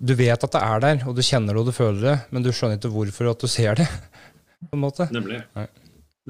du 0.00 0.16
vet 0.16 0.48
at 0.48 0.56
det 0.56 0.64
er 0.64 0.84
der, 0.84 1.04
og 1.08 1.16
du 1.16 1.24
kjenner 1.24 1.52
det 1.52 1.60
og 1.60 1.68
du 1.68 1.76
føler 1.76 2.02
det, 2.08 2.16
men 2.32 2.44
du 2.44 2.52
skjønner 2.52 2.80
ikke 2.80 2.92
hvorfor 2.92 3.32
at 3.32 3.44
du 3.44 3.52
ser 3.52 3.80
det. 3.80 3.88
på 4.70 4.76
en 4.76 4.84
måte. 4.88 5.08
Nemlig. 5.12 5.42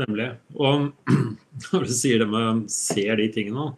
Nemlig. 0.01 0.29
Og 0.57 0.91
når 1.73 1.87
du 1.87 1.93
sier 1.93 2.23
det 2.23 2.29
med 2.33 2.65
ser 2.73 3.19
de 3.21 3.29
tingene 3.33 3.73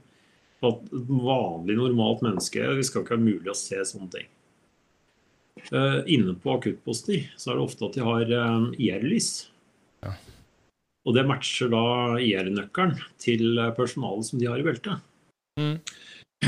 at 0.65 0.93
et 0.97 1.09
vanlig, 1.11 1.77
normalt 1.77 2.23
menneske 2.25 2.63
vi 2.79 2.85
skal 2.87 3.05
ikke 3.05 3.19
ha 3.19 3.21
mulig 3.21 3.51
å 3.53 3.59
se 3.59 3.81
sånne 3.85 4.13
ting. 4.15 4.31
Uh, 5.71 6.01
inne 6.11 6.35
på 6.41 6.55
akuttposter 6.57 7.27
så 7.39 7.53
er 7.53 7.59
det 7.59 7.67
ofte 7.67 7.87
at 7.87 7.97
de 7.97 8.05
har 8.05 8.31
uh, 8.33 8.71
IR-lys. 8.81 9.31
Ja. 10.05 10.15
Og 11.05 11.17
det 11.17 11.27
matcher 11.29 11.69
da 11.73 11.85
IR-nøkkelen 12.23 12.97
til 13.21 13.61
personalet 13.77 14.31
som 14.31 14.41
de 14.41 14.49
har 14.49 14.61
i 14.61 14.65
beltet. 14.65 15.03
Mm. 15.61 15.77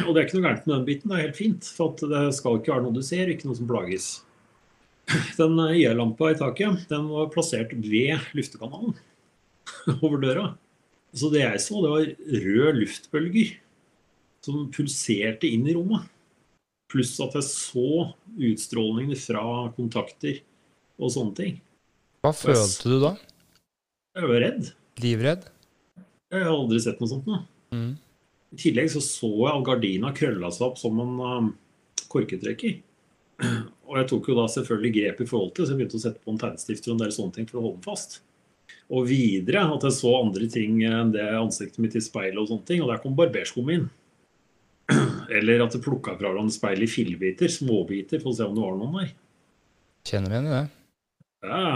Og 0.04 0.12
det 0.12 0.20
er 0.20 0.26
ikke 0.26 0.38
noe 0.38 0.46
gærent 0.46 0.64
med 0.64 0.74
den 0.74 0.86
biten, 0.86 1.10
det 1.12 1.18
er 1.18 1.26
helt 1.26 1.38
fint. 1.38 1.68
For 1.76 2.08
det 2.08 2.22
skal 2.36 2.58
ikke 2.60 2.72
være 2.72 2.86
noe 2.86 2.96
du 2.96 3.04
ser, 3.04 3.28
ikke 3.32 3.50
noe 3.50 3.58
som 3.58 3.68
plages. 3.68 4.08
Den 5.38 5.60
IR-lampa 5.60 6.32
i 6.32 6.38
taket 6.40 6.88
den 6.90 7.04
var 7.12 7.28
plassert 7.30 7.70
ved 7.78 8.24
luftekanalen 8.34 8.96
over 10.04 10.18
døra. 10.22 10.46
Så 11.16 11.30
det 11.32 11.42
jeg 11.44 11.62
så, 11.64 11.80
det 11.82 11.92
var 11.92 12.42
røde 12.44 12.74
luftbølger 12.80 13.54
som 14.46 14.68
pulserte 14.74 15.48
inn 15.48 15.66
i 15.66 15.74
rommet. 15.76 16.06
Pluss 16.92 17.16
at 17.22 17.34
jeg 17.34 17.46
så 17.48 17.88
utstrålingene 18.36 19.18
fra 19.18 19.42
kontakter 19.74 20.38
og 21.00 21.10
sånne 21.12 21.38
ting. 21.38 21.56
Hva 22.22 22.32
følte 22.36 22.90
du 22.92 22.98
da? 23.02 23.12
Jeg 24.16 24.30
var 24.30 24.42
redd. 24.44 24.68
Livredd? 25.02 25.48
Jeg 26.32 26.42
har 26.42 26.52
aldri 26.52 26.78
sett 26.82 27.00
noe 27.02 27.10
sånt. 27.10 27.26
Da. 27.28 27.42
Mm. 27.74 27.92
I 28.54 28.58
tillegg 28.60 28.90
så, 28.92 29.02
så 29.04 29.30
jeg 29.30 29.52
at 29.52 29.66
gardina 29.66 30.12
krølla 30.16 30.50
seg 30.54 30.68
opp 30.68 30.78
som 30.80 31.00
en 31.02 31.18
um, 31.20 31.50
korketrekker. 32.12 32.78
Og 33.86 33.98
jeg 34.00 34.08
tok 34.10 34.30
jo 34.30 34.38
da 34.38 34.46
selvfølgelig 34.50 34.94
grep 34.96 35.20
i 35.22 35.28
forhold 35.28 35.52
til, 35.54 35.66
så 35.66 35.74
jeg 35.74 35.80
begynte 35.82 35.98
å 35.98 36.04
sette 36.06 36.22
på 36.22 36.32
en 36.32 36.40
tegnestifter 36.40 36.92
og 36.92 36.96
en 36.96 37.02
del 37.04 37.12
sånne 37.14 37.36
ting 37.36 37.50
for 37.50 37.60
å 37.60 37.66
holde 37.66 37.78
den 37.78 37.86
fast. 37.86 38.18
Og 38.86 39.08
videre 39.08 39.64
at 39.74 39.82
jeg 39.88 39.96
så 39.96 40.12
andre 40.20 40.46
ting 40.50 40.78
enn 40.86 41.10
det 41.14 41.24
ansiktet 41.34 41.80
mitt 41.82 41.96
i 41.98 42.02
speilet 42.04 42.38
og 42.38 42.50
sånne 42.52 42.68
ting. 42.68 42.82
Og 42.84 42.92
der 42.92 43.00
kom 43.02 43.16
barberskum 43.18 43.70
inn. 43.74 43.88
Eller 45.36 45.64
at 45.64 45.74
det 45.74 45.82
plukka 45.82 46.14
fra 46.14 46.30
hverandre 46.30 46.54
speil 46.54 46.84
i 46.84 46.90
fillebiter, 46.90 47.50
småbiter, 47.50 48.22
for 48.22 48.30
å 48.30 48.36
se 48.38 48.46
om 48.46 48.54
det 48.54 48.62
var 48.62 48.76
noen 48.78 48.98
der. 49.00 49.12
Kjenner 50.06 50.36
igjen 50.36 50.46
i 50.46 50.54
det. 50.54 50.64
Ja. 51.46 51.70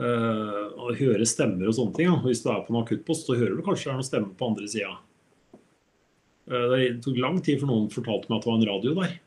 Uh, 0.00 0.66
å 0.80 0.92
høre 0.96 1.26
stemmer 1.28 1.70
og 1.70 1.76
sånne 1.76 1.96
ting. 1.96 2.10
Ja. 2.10 2.18
Hvis 2.24 2.44
du 2.44 2.50
er 2.52 2.60
på 2.66 2.74
en 2.74 2.82
akuttpost, 2.82 3.24
så 3.26 3.38
hører 3.40 3.56
du 3.56 3.64
kanskje 3.64 3.88
det 3.88 3.94
er 3.94 3.98
noen 3.98 4.10
stemmer 4.10 4.36
på 4.36 4.50
andre 4.52 4.68
sida. 4.70 4.92
Uh, 6.50 6.66
det 6.74 6.84
tok 7.06 7.20
lang 7.24 7.40
tid 7.44 7.62
før 7.62 7.72
noen 7.72 7.90
fortalte 7.92 8.28
meg 8.28 8.38
at 8.38 8.46
det 8.46 8.52
var 8.52 8.60
en 8.60 8.70
radio 8.74 8.96
der. 9.00 9.18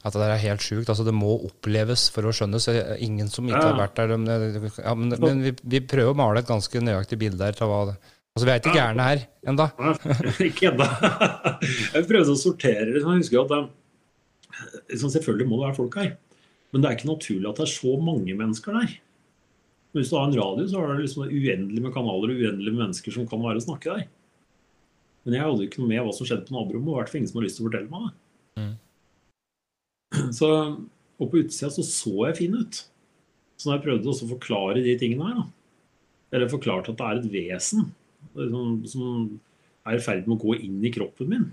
At 0.00 0.16
det 0.16 0.24
er 0.24 0.40
helt 0.40 0.64
sjukt. 0.64 0.88
Altså, 0.88 1.04
det 1.04 1.12
må 1.12 1.34
oppleves 1.44 2.06
for 2.14 2.24
å 2.24 2.32
skjønnes. 2.32 2.68
Ingen 3.04 3.28
som 3.32 3.48
ikke 3.48 3.60
ja. 3.60 3.72
har 3.72 3.82
vært 3.82 3.98
der. 3.98 4.14
De, 4.14 4.70
ja, 4.80 4.94
men, 4.96 5.12
men 5.20 5.42
vi, 5.44 5.52
vi, 5.60 5.82
prøver 5.84 6.14
å 6.14 6.16
male 6.16 6.40
et 6.40 6.48
ganske 6.48 6.80
nøyaktig 6.80 7.20
bilde 7.20 7.50
her. 7.50 7.58
Hva 7.60 7.84
det 7.90 7.98
Altså, 8.30 8.46
Vi 8.46 8.52
er 8.52 8.60
ikke 8.60 8.76
gærne 8.76 9.04
her 9.04 9.22
enda. 9.50 9.66
ikke 10.48 10.70
enda. 10.70 10.86
Jeg 11.96 12.06
prøvde 12.06 12.32
å 12.32 12.38
sortere 12.38 12.86
det. 12.92 13.00
Jeg 13.02 13.24
husker 13.24 13.42
at 13.42 13.70
liksom, 14.92 15.10
Selvfølgelig 15.10 15.48
må 15.50 15.58
det 15.58 15.66
være 15.66 15.78
folk 15.80 15.98
her. 15.98 16.12
Men 16.70 16.82
det 16.82 16.88
er 16.88 16.98
ikke 16.98 17.10
naturlig 17.10 17.48
at 17.50 17.58
det 17.58 17.66
er 17.66 17.72
så 17.72 17.96
mange 18.00 18.36
mennesker 18.38 18.76
der. 18.78 18.94
Men 19.90 19.98
hvis 19.98 20.12
du 20.12 20.16
har 20.16 20.28
en 20.28 20.38
radio, 20.38 20.66
så 20.70 20.80
er 20.84 20.92
det 20.92 21.04
liksom 21.08 21.26
uendelig 21.26 21.82
med 21.82 21.94
kanaler 21.96 22.30
og 22.30 22.42
uendelig 22.44 22.70
med 22.70 22.82
mennesker 22.84 23.16
som 23.16 23.26
kan 23.28 23.42
være 23.42 23.58
og 23.58 23.66
snakke 23.66 23.96
der. 23.96 24.04
Men 25.24 25.36
jeg 25.36 25.44
hadde 25.44 25.66
ikke 25.66 25.82
noe 25.82 25.90
med 25.90 26.04
hva 26.06 26.12
som 26.14 26.28
skjedde 26.28 26.46
på 26.46 26.54
naborommet, 26.54 26.92
og 26.92 26.94
i 26.94 27.00
hvert 27.00 27.10
fall 27.10 27.20
ingen 27.20 27.32
som 27.32 27.40
har 27.40 27.46
lyst 27.48 27.58
til 27.58 27.64
å 27.64 27.68
fortelle 27.68 27.90
meg 27.90 28.06
det. 28.06 28.12
Mm. 28.60 28.70
Så, 30.38 30.48
og 31.20 31.30
på 31.30 31.42
utsida 31.42 31.70
så 31.70 31.84
så 31.86 32.14
jeg 32.28 32.38
fin 32.40 32.56
ut. 32.58 32.82
Så 33.60 33.68
når 33.68 33.76
jeg 33.76 33.84
prøvde 33.84 34.10
å 34.10 34.30
forklare 34.32 34.82
de 34.82 34.94
tingene 34.98 35.28
her, 35.28 35.40
da, 35.42 35.44
eller 36.32 36.50
forklarte 36.50 36.92
at 36.92 36.98
det 36.98 37.06
er 37.06 37.18
et 37.20 37.32
vesen 37.32 37.88
som, 38.34 38.76
som 38.88 39.06
er 39.88 39.98
i 39.98 40.04
ferd 40.04 40.28
med 40.28 40.36
å 40.36 40.44
gå 40.44 40.56
inn 40.62 40.78
i 40.86 40.92
kroppen 40.94 41.30
min. 41.30 41.48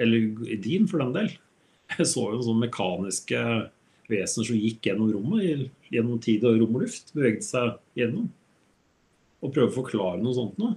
Eller 0.00 0.28
din, 0.62 0.86
for 0.90 1.02
den 1.02 1.14
del. 1.16 1.32
Jeg 1.96 2.08
så 2.08 2.26
jo 2.32 2.42
sånne 2.44 2.66
mekaniske 2.66 3.40
vesener 4.12 4.48
som 4.48 4.60
gikk 4.60 4.88
gjennom 4.88 5.10
rommet, 5.14 5.66
gjennom 5.92 6.20
tid 6.22 6.44
og 6.48 6.60
rom 6.60 6.78
og 6.78 6.86
luft. 6.86 7.12
Beveget 7.16 7.46
seg 7.46 7.74
gjennom. 7.98 8.28
Og 9.42 9.52
prøve 9.54 9.72
å 9.72 9.76
forklare 9.80 10.20
noe 10.22 10.36
sånt 10.36 10.60
noe. 10.60 10.76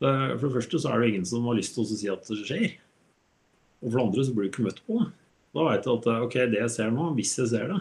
For 0.00 0.44
det 0.44 0.54
første 0.58 0.80
så 0.82 0.92
er 0.92 1.02
det 1.02 1.12
ingen 1.12 1.28
som 1.28 1.46
har 1.48 1.56
lyst 1.56 1.76
til 1.76 1.84
å 1.84 1.88
si 1.92 2.10
at 2.12 2.28
det 2.28 2.40
skjer. 2.42 2.66
Og 3.82 3.90
for 3.90 3.98
det 3.98 4.04
andre 4.04 4.26
så 4.26 4.34
blir 4.34 4.48
du 4.48 4.52
ikke 4.52 4.66
møtt 4.66 4.82
på 4.88 5.00
det. 5.00 5.08
Da 5.56 5.64
veit 5.64 5.86
du 5.86 5.92
at 5.94 6.06
ok, 6.12 6.38
det 6.52 6.60
jeg 6.60 6.72
ser 6.74 6.92
nå, 6.92 7.10
hvis 7.16 7.32
jeg 7.40 7.48
ser 7.54 7.70
det, 7.72 7.80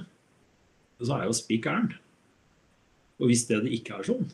så 1.01 1.11
er 1.11 1.25
jeg 1.25 1.31
jo 1.31 1.37
spikk 1.41 1.65
gæren. 1.67 1.89
Og 3.19 3.27
hvis 3.27 3.45
det, 3.49 3.61
det 3.65 3.73
ikke 3.75 3.97
er 3.97 4.07
sånn, 4.07 4.27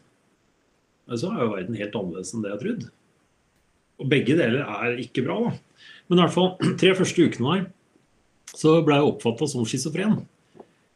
så 1.12 1.32
er 1.34 1.42
jo 1.42 1.54
verden 1.56 1.78
helt 1.80 1.96
annerledes 1.98 2.34
enn 2.36 2.44
det 2.46 2.52
jeg 2.54 2.62
trodde. 2.62 2.92
Og 4.02 4.10
begge 4.10 4.38
deler 4.38 4.62
er 4.64 5.02
ikke 5.02 5.26
bra, 5.26 5.40
da. 5.48 5.88
Men 6.08 6.20
i 6.20 6.24
hvert 6.24 6.36
fall 6.36 6.52
tre 6.82 6.94
første 6.98 7.26
ukene 7.26 7.56
her 7.56 7.70
så 8.52 8.76
ble 8.84 8.98
jeg 9.00 9.08
oppfatta 9.08 9.48
som 9.48 9.66
schizofren. 9.68 10.18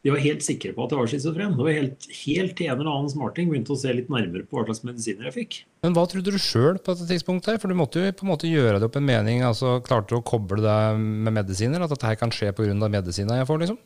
De 0.06 0.12
var 0.14 0.20
helt 0.22 0.44
sikre 0.46 0.70
på 0.70 0.84
at 0.84 0.92
jeg 0.92 1.00
var 1.00 1.08
schizofren. 1.10 1.54
Det 1.58 1.64
var 1.66 1.74
helt, 1.74 2.04
helt 2.20 2.52
til 2.54 2.68
en 2.70 2.76
eller 2.76 2.90
annen 2.92 3.10
smarting 3.10 3.48
begynte 3.50 3.72
å 3.74 3.78
se 3.80 3.90
litt 3.90 4.10
nærmere 4.12 4.46
på 4.46 4.54
hva 4.54 4.62
slags 4.68 4.84
medisiner 4.86 5.26
jeg 5.26 5.34
fikk. 5.34 5.56
Men 5.82 5.96
hva 5.96 6.04
trodde 6.06 6.30
du 6.30 6.38
sjøl 6.38 6.78
på 6.78 6.94
dette 6.94 7.08
tidspunktet? 7.10 7.58
For 7.58 7.72
du 7.72 7.74
måtte 7.74 8.04
jo 8.04 8.12
på 8.14 8.22
en 8.22 8.30
måte 8.30 8.46
gjøre 8.46 8.78
det 8.78 8.86
opp 8.86 9.00
en 9.00 9.08
mening. 9.08 9.42
altså 9.42 9.80
Klarte 9.82 10.14
du 10.14 10.20
å 10.20 10.22
koble 10.30 10.62
deg 10.62 11.02
med 11.02 11.34
medisiner? 11.40 11.82
At 11.82 11.90
dette 11.90 12.06
her 12.06 12.20
kan 12.20 12.30
skje 12.30 12.52
pga. 12.54 12.76
medisiner 12.86 13.40
jeg 13.40 13.50
får, 13.50 13.60
liksom? 13.64 13.82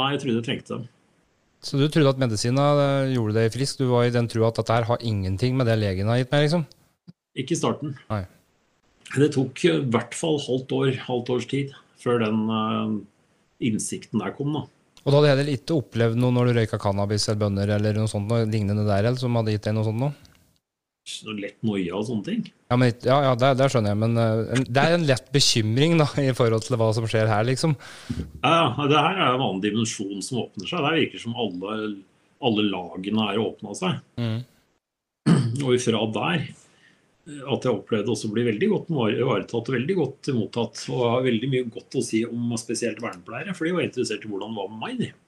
Nei, 0.00 0.10
jeg 0.16 0.24
trodde 0.24 0.40
jeg 0.40 0.48
trengte 0.50 0.74
dem. 0.74 0.88
Så 1.62 1.78
du 1.78 1.86
trodde 1.86 2.10
at 2.10 2.20
medisina 2.26 2.66
eh, 2.82 3.14
gjorde 3.14 3.38
deg 3.38 3.54
frisk? 3.54 3.78
Du 3.78 3.92
var 3.94 4.10
i 4.10 4.14
den 4.18 4.26
trua 4.32 4.50
at 4.50 4.58
dette 4.58 4.74
her 4.74 4.90
har 4.90 5.06
ingenting 5.06 5.54
med 5.54 5.70
det 5.70 5.78
legen 5.78 6.10
har 6.10 6.18
gitt 6.24 6.34
meg, 6.34 6.48
liksom? 6.48 6.66
Ikke 7.38 7.54
i 7.54 7.62
starten. 7.62 7.94
Nei. 8.10 8.24
Det 9.14 9.30
tok 9.38 9.62
i 9.62 9.76
hvert 9.94 10.14
fall 10.18 10.42
halvt 10.42 10.74
år, 10.74 10.94
halvt 11.06 11.36
års 11.36 11.46
tid 11.54 11.74
før 12.02 12.18
den 12.24 12.48
uh, 12.50 12.96
innsikten 13.62 14.18
der 14.22 14.34
kom. 14.34 14.50
da. 14.58 14.66
Og 15.06 15.12
da 15.12 15.20
hadde 15.20 15.32
heller 15.36 15.52
ikke 15.54 15.76
opplevd 15.78 16.18
noe 16.18 16.34
når 16.34 16.48
du 16.48 16.56
røyka 16.58 16.78
cannabis 16.82 17.28
eller 17.28 17.44
bønner 17.44 17.76
eller 17.76 18.00
noe 18.00 18.10
sånt 18.10 18.26
noe 18.26 18.46
lignende 18.50 18.82
der, 18.88 19.04
eller, 19.04 19.20
som 19.20 19.38
hadde 19.38 19.54
gitt 19.54 19.68
deg 19.68 19.76
noe 19.76 19.86
sånt 19.86 20.02
noe? 20.02 20.14
lett 21.38 21.60
noia 21.62 21.94
og 21.94 22.02
sånne 22.08 22.26
ting. 22.26 22.40
Ja, 22.66 22.76
men, 22.80 22.90
ja, 23.06 23.16
ja 23.28 23.34
det, 23.38 23.52
det, 23.60 23.68
skjønner 23.70 23.92
jeg, 23.92 23.98
men 24.00 24.18
uh, 24.18 24.64
det 24.66 24.82
er 24.82 24.96
en 24.96 25.06
lett 25.06 25.28
bekymring 25.34 25.94
da, 26.00 26.08
i 26.18 26.32
forhold 26.34 26.66
til 26.66 26.78
hva 26.80 26.88
som 26.96 27.06
skjer 27.06 27.30
her, 27.30 27.46
liksom. 27.46 27.76
Ja, 28.42 28.72
det 28.74 28.98
her 28.98 29.14
er 29.14 29.36
en 29.36 29.44
annen 29.44 29.62
dimensjon 29.62 30.18
som 30.26 30.42
åpner 30.42 30.66
seg. 30.66 30.82
Det 30.82 30.94
virker 30.96 31.22
som 31.22 31.38
alle, 31.38 31.76
alle 32.42 32.66
lagene 32.72 33.28
er 33.30 33.42
åpna 33.42 33.76
seg. 33.78 34.02
Mm. 34.18 34.40
Og 35.62 35.76
ifra 35.76 36.02
der 36.18 36.48
at 37.26 37.66
jeg 37.66 37.74
opplevde 37.74 38.12
også 38.12 38.30
bli 38.30 38.44
veldig 38.46 38.68
godt 38.70 38.90
ivaretatt 38.94 39.70
og 39.70 39.74
veldig 39.74 39.96
godt 39.98 40.30
mottatt. 40.36 40.84
Og 40.92 41.02
har 41.02 41.26
veldig 41.26 41.50
mye 41.52 41.68
godt 41.74 41.98
å 41.98 42.04
si 42.06 42.22
om 42.28 42.54
spesielt 42.60 43.02
vernepleiere, 43.02 43.54
for 43.56 43.66
de 43.66 43.74
var 43.76 43.86
interessert 43.88 44.24
i 44.26 44.30
hvordan 44.30 44.54
det 44.54 44.62
var 44.62 44.72
med 44.72 44.82
meg. 44.84 45.18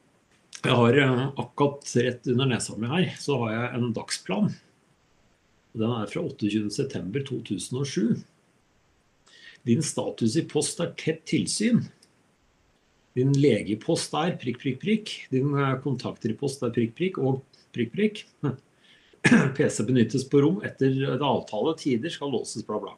Jeg 0.58 0.74
har 0.74 0.96
eh, 1.02 1.26
akkurat 1.38 1.92
rett 2.02 2.30
under 2.32 2.48
nesa 2.50 2.74
mi 2.78 2.90
her, 2.90 3.12
så 3.22 3.36
har 3.44 3.54
jeg 3.54 3.78
en 3.78 3.92
dagsplan 3.94 4.48
den 5.78 5.92
er 5.94 6.08
fra 6.10 6.24
28.9.2007. 6.24 8.18
Din 9.68 9.82
status 9.84 10.36
i 10.38 10.44
post 10.48 10.80
er 10.82 10.94
tett 10.98 11.24
tilsyn. 11.28 11.82
Din 13.18 13.34
legepost 13.36 14.14
er 14.16 14.36
prikk, 14.40 14.60
prikk, 14.62 14.80
prikk. 14.82 15.12
Din 15.32 15.52
eh, 15.58 15.76
kontakter 15.84 16.32
i 16.32 16.38
post 16.38 16.62
er 16.66 16.72
prikk, 16.74 16.94
prikk 16.98 17.20
og 17.22 17.42
prikk, 17.74 17.92
prikk. 17.94 18.24
PC 19.56 19.84
benyttes 19.88 20.26
på 20.30 20.42
rom 20.44 20.60
etter 20.66 20.94
et 21.14 21.24
avtale. 21.24 21.74
Tider 21.78 22.12
skal 22.12 22.32
låses, 22.32 22.66
bla, 22.66 22.80
bla. 22.82 22.96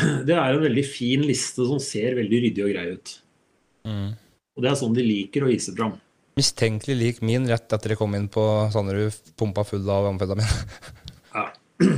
Det 0.26 0.36
er 0.36 0.54
en 0.54 0.64
veldig 0.64 0.86
fin 0.86 1.24
liste 1.26 1.66
som 1.68 1.80
ser 1.82 2.16
veldig 2.18 2.44
ryddig 2.46 2.66
og 2.66 2.72
grei 2.74 2.86
ut. 2.94 3.16
Mm. 3.88 4.08
Og 4.56 4.64
det 4.64 4.70
er 4.70 4.78
sånn 4.80 4.96
de 4.96 5.04
liker 5.04 5.46
å 5.46 5.50
vise 5.50 5.72
fram. 5.72 5.94
Mistenkelig 6.38 6.96
lik 6.96 7.20
min 7.24 7.48
rett 7.48 7.72
etter 7.72 7.94
jeg 7.94 8.00
kom 8.00 8.14
inn 8.16 8.28
på 8.32 8.42
Sanderud, 8.72 9.16
pumpa 9.40 9.64
full 9.66 9.88
av 9.92 10.08
amfetamin. 10.10 10.54
ja. 11.36 11.46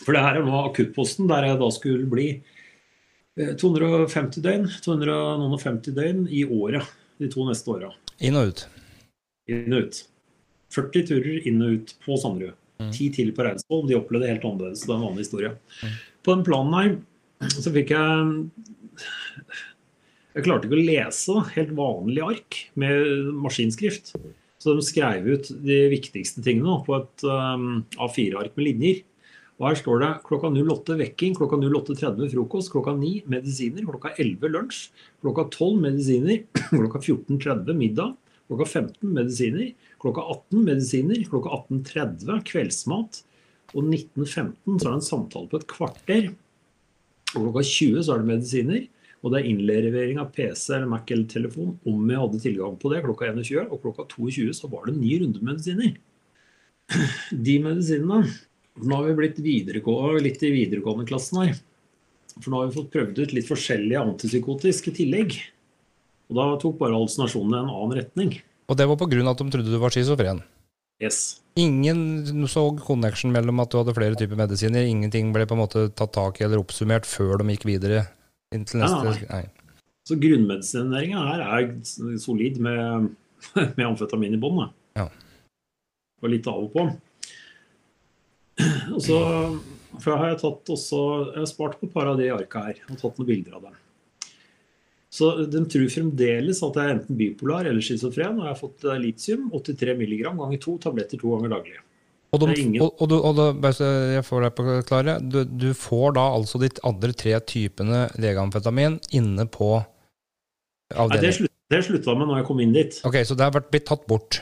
For 0.00 0.16
det 0.16 0.22
her 0.24 0.40
er 0.40 0.46
nå 0.46 0.62
akuttposten, 0.64 1.28
der 1.30 1.46
jeg 1.48 1.58
da 1.60 1.68
skulle 1.74 2.08
bli 2.08 2.28
eh, 3.36 3.52
250 3.60 4.44
døgn, 4.44 4.68
250 4.84 5.96
døgn 5.96 6.22
i 6.32 6.46
året 6.48 6.88
de 7.20 7.28
to 7.32 7.44
neste 7.48 7.72
åra. 7.72 7.90
Inn 8.24 8.38
og 8.40 8.52
ut. 8.52 8.64
Inn 9.52 9.76
og 9.76 9.84
ut. 9.88 10.00
40 10.74 11.06
turer 11.10 11.48
inn 11.48 11.62
og 11.64 11.76
ut 11.76 11.94
på 12.04 12.18
Sanderud. 12.20 12.56
Mm. 12.80 12.90
Ti 12.96 13.10
til 13.12 13.32
på 13.36 13.44
Reinsvoll. 13.44 13.86
De 13.88 13.98
opplevde 13.98 14.26
det 14.26 14.34
helt 14.34 14.46
annerledes. 14.48 14.84
Det 14.86 14.92
er 14.92 14.98
en 14.98 15.08
vanlig 15.08 15.26
historie. 15.26 15.52
Mm. 15.82 15.96
På 16.24 16.36
den 16.36 16.46
planen 16.46 16.76
her 16.78 17.50
så 17.56 17.72
fikk 17.72 17.94
jeg 17.94 18.44
Jeg 20.30 20.44
klarte 20.46 20.68
ikke 20.68 20.76
å 20.76 20.84
lese 20.86 21.36
helt 21.56 21.72
vanlig 21.74 22.22
ark 22.22 22.58
med 22.78 23.30
maskinskrift. 23.42 24.12
Så 24.60 24.74
de 24.76 24.84
skrev 24.84 25.26
ut 25.26 25.48
de 25.64 25.78
viktigste 25.90 26.44
tingene 26.44 26.76
på 26.84 26.94
et 26.98 27.24
um, 27.24 27.80
A4-ark 27.96 28.52
med 28.58 28.66
linjer. 28.68 29.00
Og 29.60 29.66
her 29.68 29.76
står 29.76 30.00
det 30.00 30.10
klokka 30.24 30.48
08 30.56 30.96
vekking, 31.00 31.34
klokka 31.36 31.58
08.30 31.60 32.30
frokost, 32.32 32.70
klokka 32.72 32.94
9 32.96 33.26
medisiner, 33.28 33.84
klokka 33.84 34.14
11 34.16 34.52
lunsj, 34.54 34.78
klokka 35.20 35.48
12 35.52 35.82
medisiner, 35.82 36.44
klokka 36.70 37.02
14.30 37.02 37.76
middag, 37.76 38.14
klokka 38.48 38.68
15 38.68 39.12
medisiner, 39.18 39.74
klokka 40.00 40.24
18 40.24 40.64
medisiner, 40.64 41.20
klokka 41.28 41.52
18.30 41.70 42.44
kveldsmat, 42.48 43.20
og 43.74 43.84
19.15 43.84 44.80
så 44.80 44.88
er 44.88 44.88
det 44.88 44.96
en 44.96 45.04
samtale 45.06 45.50
på 45.50 45.60
et 45.60 45.68
kvarter. 45.70 46.30
Og 47.34 47.44
klokka 47.44 47.64
20 47.66 48.06
så 48.06 48.14
er 48.14 48.22
det 48.22 48.30
medisiner, 48.32 48.86
og 49.20 49.32
det 49.32 49.40
er 49.40 49.48
innlevering 49.50 50.20
av 50.22 50.30
PC 50.34 50.70
eller 50.74 50.88
Mac 50.90 51.10
eller 51.12 51.28
telefon 51.28 51.74
om 51.88 52.08
jeg 52.08 52.22
hadde 52.22 52.40
tilgang 52.40 52.78
på 52.80 52.92
det 52.92 53.02
klokka 53.04 53.28
21, 53.34 53.66
og 53.68 53.82
klokka 53.84 54.06
22 54.16 54.54
så 54.56 54.70
var 54.72 54.86
det 54.86 54.94
en 54.94 55.02
ny 55.02 55.18
runde 55.20 55.42
med 55.42 55.52
medisiner. 55.52 55.98
De 57.46 57.58
medisinene 57.62 58.24
Nå 58.80 58.96
har 58.96 59.10
vi 59.10 59.16
blitt 59.18 59.40
litt 59.42 60.42
i 60.46 60.50
videregående 60.54 61.04
klassen 61.04 61.40
her. 61.42 61.56
For 62.38 62.48
nå 62.48 62.60
har 62.60 62.68
vi 62.70 62.76
fått 62.78 62.92
prøvd 62.94 63.18
ut 63.18 63.34
litt 63.36 63.48
forskjellige 63.50 64.04
antipsykotiske 64.06 64.94
tillegg. 64.96 65.34
Og 66.30 66.38
da 66.38 66.46
tok 66.62 66.78
bare 66.78 66.94
hallusinasjonene 66.94 67.58
en 67.60 67.72
annen 67.74 67.98
retning. 67.98 68.38
Og 68.70 68.78
det 68.78 68.86
var 68.86 68.98
på 69.00 69.08
grunn 69.10 69.26
av 69.26 69.34
at 69.34 69.42
de 69.42 69.50
trodde 69.50 69.72
du 69.72 69.78
var 69.82 69.92
schizofren. 69.94 70.44
Yes. 71.02 71.40
Ingen 71.58 72.46
så 72.48 72.68
connection 72.78 73.32
mellom 73.34 73.62
at 73.62 73.72
du 73.72 73.80
hadde 73.80 73.96
flere 73.96 74.18
typer 74.18 74.38
medisiner. 74.38 74.86
Ingenting 74.86 75.32
ble 75.34 75.46
på 75.48 75.56
en 75.56 75.62
måte 75.64 75.88
tatt 75.96 76.12
tak 76.14 76.38
i 76.38 76.46
eller 76.46 76.62
oppsummert 76.62 77.08
før 77.08 77.40
de 77.40 77.56
gikk 77.56 77.66
videre 77.66 78.04
inntil 78.54 78.82
neste 78.82 79.02
nei, 79.06 79.16
Nei. 79.30 79.44
Så 80.06 80.16
grunnmedisineringa 80.18 81.24
her 81.26 81.42
er 81.44 81.66
solid 82.18 82.58
med, 82.62 83.10
med 83.76 83.84
amfetamin 83.86 84.36
i 84.36 84.40
bånn. 84.40 84.64
Ja. 84.98 85.08
Og 86.20 86.32
litt 86.32 86.48
av 86.50 86.64
og 86.64 86.72
på. 86.74 86.86
Og 88.94 89.02
så 89.02 89.18
for 90.00 90.16
har 90.20 90.32
jeg 90.32 90.40
tatt 90.42 90.70
også 90.74 90.98
Jeg 91.30 91.38
har 91.38 91.48
spart 91.48 91.78
på 91.80 91.88
et 91.88 91.94
par 91.94 92.10
av 92.10 92.18
de 92.20 92.28
arka 92.32 92.66
her 92.68 92.82
og 92.88 92.98
tatt 93.00 93.18
noen 93.18 93.28
bilder 93.28 93.56
av 93.58 93.68
dem. 93.68 93.78
Så 95.10 95.30
de 95.50 95.60
tror 95.66 95.88
fremdeles 95.90 96.60
at 96.62 96.76
jeg 96.78 96.86
er 96.86 96.92
enten 96.94 97.18
bipolar 97.18 97.66
eller 97.66 97.82
schizofren, 97.82 98.38
og 98.38 98.46
jeg 98.46 98.52
har 98.52 98.58
fått 98.60 98.84
eh, 98.86 98.98
litium, 99.02 99.48
83 99.50 99.96
mg 99.98 100.12
ganger 100.28 100.60
to 100.62 100.76
tabletter 100.82 101.18
to 101.18 101.32
ganger 101.34 101.56
daglig. 101.56 101.80
Og, 102.30 102.44
de, 102.46 102.62
og, 102.78 102.92
og, 102.94 103.08
du, 103.10 103.16
og 103.18 103.32
da, 103.34 103.72
jeg 104.14 104.22
får 104.22 104.44
deg 104.44 104.52
på 104.54 104.74
klare, 104.86 105.16
du, 105.18 105.40
du 105.42 105.72
får 105.74 106.14
da 106.14 106.28
altså 106.36 106.60
de 106.62 106.68
andre 106.86 107.10
tre 107.18 107.32
typene 107.42 108.04
legeamfetamin 108.22 109.00
inne 109.18 109.48
på 109.50 109.72
Nei, 109.80 109.88
det, 110.94 111.00
avdelingen? 111.02 111.34
slutt, 111.40 111.54
det 111.74 111.80
slutta 111.88 112.14
med 112.14 112.30
når 112.30 112.38
jeg 112.38 112.46
kom 112.52 112.62
inn 112.62 112.76
dit. 112.76 113.00
Ok, 113.08 113.18
så 113.26 113.34
det 113.34 113.48
har 113.48 113.56
vært 113.58 113.72
blitt 113.74 113.88
tatt 113.90 114.06
bort. 114.10 114.38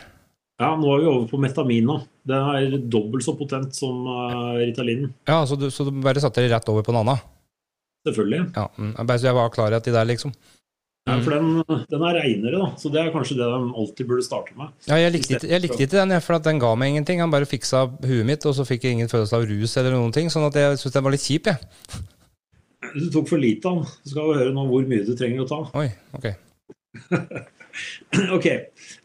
Ja, 0.60 0.74
Nå 0.76 0.90
er 0.90 1.00
vi 1.00 1.08
over 1.08 1.26
på 1.30 1.40
metamin. 1.40 1.88
nå. 1.88 1.96
Den 2.28 2.52
er 2.58 2.76
dobbelt 2.92 3.24
så 3.24 3.32
potent 3.38 3.72
som 3.78 4.04
uh, 4.04 4.58
Ritalinen. 4.58 5.14
Ja, 5.30 5.40
så 5.48 5.56
du, 5.56 5.70
så 5.72 5.86
du 5.86 5.92
bare 6.04 6.20
satte 6.20 6.44
deg 6.44 6.52
rett 6.52 6.68
over 6.68 6.84
på 6.84 6.92
en 6.92 7.00
annen? 7.00 7.24
Selvfølgelig. 8.04 8.42
Ja, 8.56 8.66
mm, 8.76 8.94
bare 9.00 9.18
så 9.20 9.30
jeg 9.30 9.38
var 9.38 9.52
klar 9.54 9.72
i 9.72 9.78
at 9.78 9.88
det, 9.88 10.04
liksom. 10.10 10.34
Mm. 11.16 11.22
for 11.24 11.30
den, 11.30 11.82
den 11.88 12.02
er 12.08 12.18
reinere, 12.20 12.58
da. 12.60 12.68
Så 12.76 12.90
det 12.92 13.00
er 13.00 13.10
kanskje 13.14 13.38
det 13.38 13.46
de 13.48 13.72
alltid 13.82 14.06
burde 14.10 14.24
starte 14.26 14.52
med. 14.58 14.68
Ja, 14.90 14.96
jeg 15.00 15.12
likte, 15.14 15.34
ikke- 15.38 15.48
jeg 15.48 15.62
likte 15.64 15.80
ikke 15.86 15.96
den, 15.96 16.20
for 16.20 16.38
den 16.38 16.58
ga 16.60 16.74
meg 16.76 16.92
ingenting. 16.92 17.20
Han 17.20 17.30
bare 17.32 17.48
fiksa 17.48 17.86
huet 18.04 18.26
mitt, 18.26 18.44
og 18.46 18.54
så 18.54 18.66
fikk 18.68 18.82
jeg 18.84 18.92
ingen 18.98 19.08
følelse 19.08 19.32
av 19.38 19.46
rus 19.48 19.76
eller 19.76 19.92
noen 19.96 20.12
ting. 20.12 20.28
Sånn 20.28 20.46
at 20.46 20.54
jeg 20.54 20.78
syns 20.82 20.92
den 20.92 21.04
var 21.04 21.12
litt 21.16 21.24
kjip, 21.24 21.44
jeg. 21.46 21.58
Du 22.94 23.10
tok 23.10 23.28
for 23.28 23.38
lite 23.38 23.66
av 23.66 23.80
den. 23.82 23.84
Du 24.04 24.10
skal 24.10 24.34
høre 24.34 24.52
nå 24.54 24.66
hvor 24.68 24.86
mye 24.88 25.04
du 25.06 25.14
trenger 25.16 25.44
å 25.44 25.48
ta. 25.48 25.60
Oi, 25.78 25.88
ok. 26.14 26.28
Ok. 28.32 28.46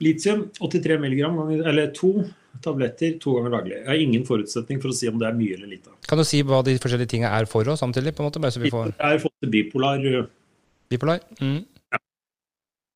Litium 0.02 0.48
83 0.60 0.96
mg 0.98 1.20
eller 1.68 1.92
to 1.94 2.24
tabletter 2.64 3.18
to 3.22 3.36
ganger 3.38 3.52
daglig. 3.58 3.76
Jeg 3.82 3.88
har 3.90 4.00
ingen 4.02 4.24
forutsetning 4.26 4.80
for 4.82 4.90
å 4.94 4.96
si 4.98 5.10
om 5.12 5.20
det 5.22 5.28
er 5.28 5.36
mye 5.38 5.58
eller 5.58 5.68
lite. 5.76 5.92
Kan 6.08 6.18
du 6.22 6.24
si 6.28 6.42
hva 6.48 6.64
de 6.66 6.78
forskjellige 6.82 7.12
tingene 7.16 7.32
er 7.36 7.46
for 7.50 7.68
oss 7.70 7.84
samtidig, 7.84 8.16
på 8.16 8.24
en 8.24 8.30
måte, 8.30 8.42
bare 8.42 8.56
så 8.56 8.64
vi 8.64 8.72
får 8.74 8.94
har 9.00 9.20
fått 9.22 9.50
bipolar 9.54 10.02
uh, 10.06 10.26
bipolar? 10.90 11.20
Mm. 11.42 11.60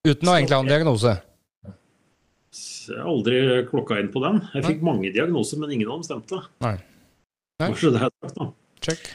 Uten 0.07 0.29
å 0.29 0.35
egentlig 0.37 0.55
ha 0.55 0.63
en 0.63 0.69
diagnose? 0.69 1.13
Jeg 2.87 2.95
har 2.95 3.09
aldri 3.11 3.39
klokka 3.67 3.97
inn 3.99 4.11
på 4.13 4.21
den. 4.23 4.39
Jeg 4.55 4.63
fikk 4.63 4.85
mange 4.87 5.11
diagnoser, 5.11 5.59
men 5.59 5.73
ingen 5.75 5.89
av 5.89 5.97
dem 5.97 6.05
stemte. 6.07 6.39
Nei. 6.63 6.77
Nei. 7.59 7.71
Så 7.75 7.91
det 7.91 8.05
er 8.05 8.13
sagt, 8.13 8.37
da. 8.37 8.47
Check. 8.85 9.09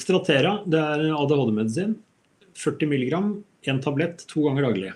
Stratera, 0.00 0.54
det 0.70 0.80
er 0.80 1.04
ADHD-medisin. 1.12 1.98
40 2.56 2.88
mg, 2.88 3.20
én 3.68 3.80
tablett 3.84 4.24
to 4.30 4.46
ganger 4.46 4.68
daglig. 4.68 4.92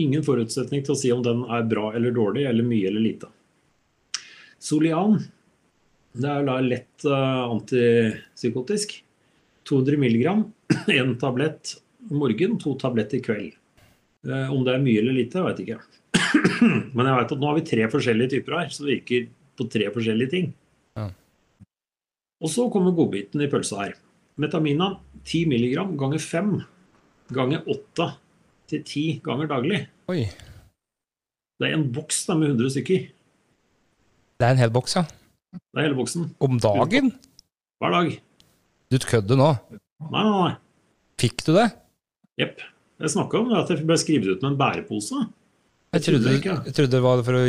Ingen 0.00 0.24
forutsetning 0.26 0.84
til 0.86 0.94
å 0.94 0.98
si 0.98 1.12
om 1.14 1.22
den 1.24 1.44
er 1.52 1.66
bra 1.68 1.90
eller 1.94 2.14
dårlig, 2.14 2.46
eller 2.48 2.66
mye 2.66 2.88
eller 2.88 3.04
lite. 3.04 3.28
Solian, 4.64 5.18
det 6.16 6.30
er 6.30 6.46
da 6.48 6.56
lett 6.64 7.04
eh, 7.04 7.42
antipsykotisk. 7.44 8.96
200 9.68 10.00
mg, 10.00 10.32
én 10.96 11.14
tablett 11.20 11.76
morgen, 12.12 12.56
to 12.60 12.74
tabletter 12.80 13.20
kveld. 13.24 13.52
Eh, 14.24 14.52
om 14.52 14.64
det 14.64 14.74
er 14.74 14.84
mye 14.84 15.00
eller 15.02 15.16
lite, 15.18 15.42
jeg 15.44 15.66
ikke. 15.66 15.80
Men 16.96 17.08
jeg 17.08 17.18
vet 17.18 17.34
at 17.34 17.40
nå 17.40 17.50
har 17.50 17.58
vi 17.58 17.66
tre 17.68 17.88
forskjellige 17.92 18.36
typer 18.36 18.58
her, 18.58 18.70
som 18.72 18.88
virker 18.88 19.28
på 19.58 19.66
tre 19.70 19.90
forskjellige 19.94 20.32
ting. 20.32 20.52
Ja. 20.98 21.10
Og 22.44 22.52
så 22.52 22.66
kommer 22.72 22.96
godbiten 22.96 23.42
i 23.44 23.50
pølsa 23.52 23.82
her. 23.82 23.98
Metamina 24.40 24.94
10 25.22 25.44
mg 25.52 25.94
ganger 26.00 26.22
5 26.22 26.54
ganger 27.34 27.68
8 27.70 28.08
til 28.72 28.82
10 28.82 29.04
ganger 29.24 29.50
daglig. 29.52 29.84
Oi. 30.12 30.24
Det 31.60 31.68
er 31.68 31.76
en 31.76 31.86
boks 31.94 32.24
da, 32.26 32.36
med 32.38 32.56
100 32.56 32.74
stykker. 32.74 33.06
Det 34.34 34.48
er 34.48 34.56
en 34.56 34.60
hel 34.60 34.72
boks, 34.74 34.96
ja. 34.98 35.04
Det 35.54 35.78
er 35.78 35.86
hele 35.86 35.98
boksen. 35.98 36.32
Om 36.42 36.58
dagen? 36.58 37.12
Hver 37.78 37.94
dag. 37.94 38.14
Du 38.90 38.98
kødder 38.98 39.38
nå. 39.38 39.50
Nei, 40.10 40.22
nei, 40.24 40.32
nei. 40.34 40.54
Fikk 41.22 41.44
du 41.46 41.52
det? 41.54 41.68
Jepp. 42.40 42.64
Jeg 43.04 43.12
snakka 43.12 43.40
om 43.40 43.50
at 43.58 43.70
jeg 43.72 43.84
ble 43.84 43.96
skrevet 44.00 44.30
ut 44.32 44.44
med 44.44 44.54
en 44.54 44.60
bærepose. 44.60 45.24
Jeg 45.94 46.02
trodde, 46.08 46.30
jeg 46.34 46.74
trodde 46.74 46.90
det 46.90 47.02
var 47.04 47.20
for 47.22 47.36
å 47.38 47.42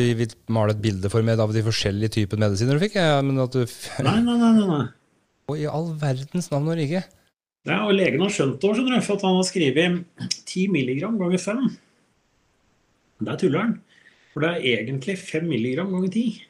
male 0.54 0.76
et 0.76 0.82
bilde 0.84 1.10
for 1.10 1.26
meg 1.26 1.40
av 1.42 1.54
de 1.56 1.64
forskjellige 1.66 2.14
typer 2.20 2.42
medisiner 2.42 2.78
du 2.78 2.84
fikk. 2.84 2.98
Ja, 3.00 3.22
men 3.26 3.40
at 3.42 3.56
du 3.56 3.64
Nei, 4.06 4.20
nei, 4.22 4.36
nei. 4.38 4.52
nei, 4.60 4.82
Og 5.50 5.62
I 5.62 5.70
all 5.70 5.88
verdens 6.02 6.52
navn 6.52 6.70
og 6.70 6.78
rike. 6.78 7.02
Ja, 7.66 7.80
og 7.88 7.96
legen 7.98 8.22
har 8.22 8.34
skjønt 8.34 8.60
det, 8.62 8.74
skjønner 8.78 9.00
du, 9.00 9.06
for 9.08 9.18
at 9.18 9.26
han 9.26 9.40
har 9.40 9.48
skrevet 9.48 10.28
10 10.46 10.68
mg 10.76 10.92
ganger 11.06 11.42
5. 11.42 11.64
Der 13.26 13.40
tuller 13.42 13.64
han. 13.64 13.74
For 14.34 14.44
det 14.44 14.52
er 14.52 14.84
egentlig 14.84 15.16
5 15.24 15.48
mg 15.50 15.72
ganger 15.80 16.12
10. 16.12 16.44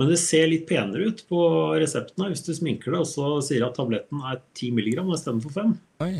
Men 0.00 0.08
det 0.12 0.20
ser 0.22 0.48
litt 0.50 0.68
penere 0.68 1.10
ut 1.10 1.24
på 1.28 1.40
reseptene 1.78 2.30
hvis 2.30 2.46
du 2.46 2.52
sminker 2.56 2.94
det 2.94 3.02
og 3.02 3.10
så 3.10 3.34
sier 3.44 3.66
at 3.66 3.76
tabletten 3.76 4.22
er 4.24 4.38
10 4.58 4.70
mg 4.78 5.02
istedenfor 5.16 5.54
5. 5.58 5.74
Oi. 6.06 6.14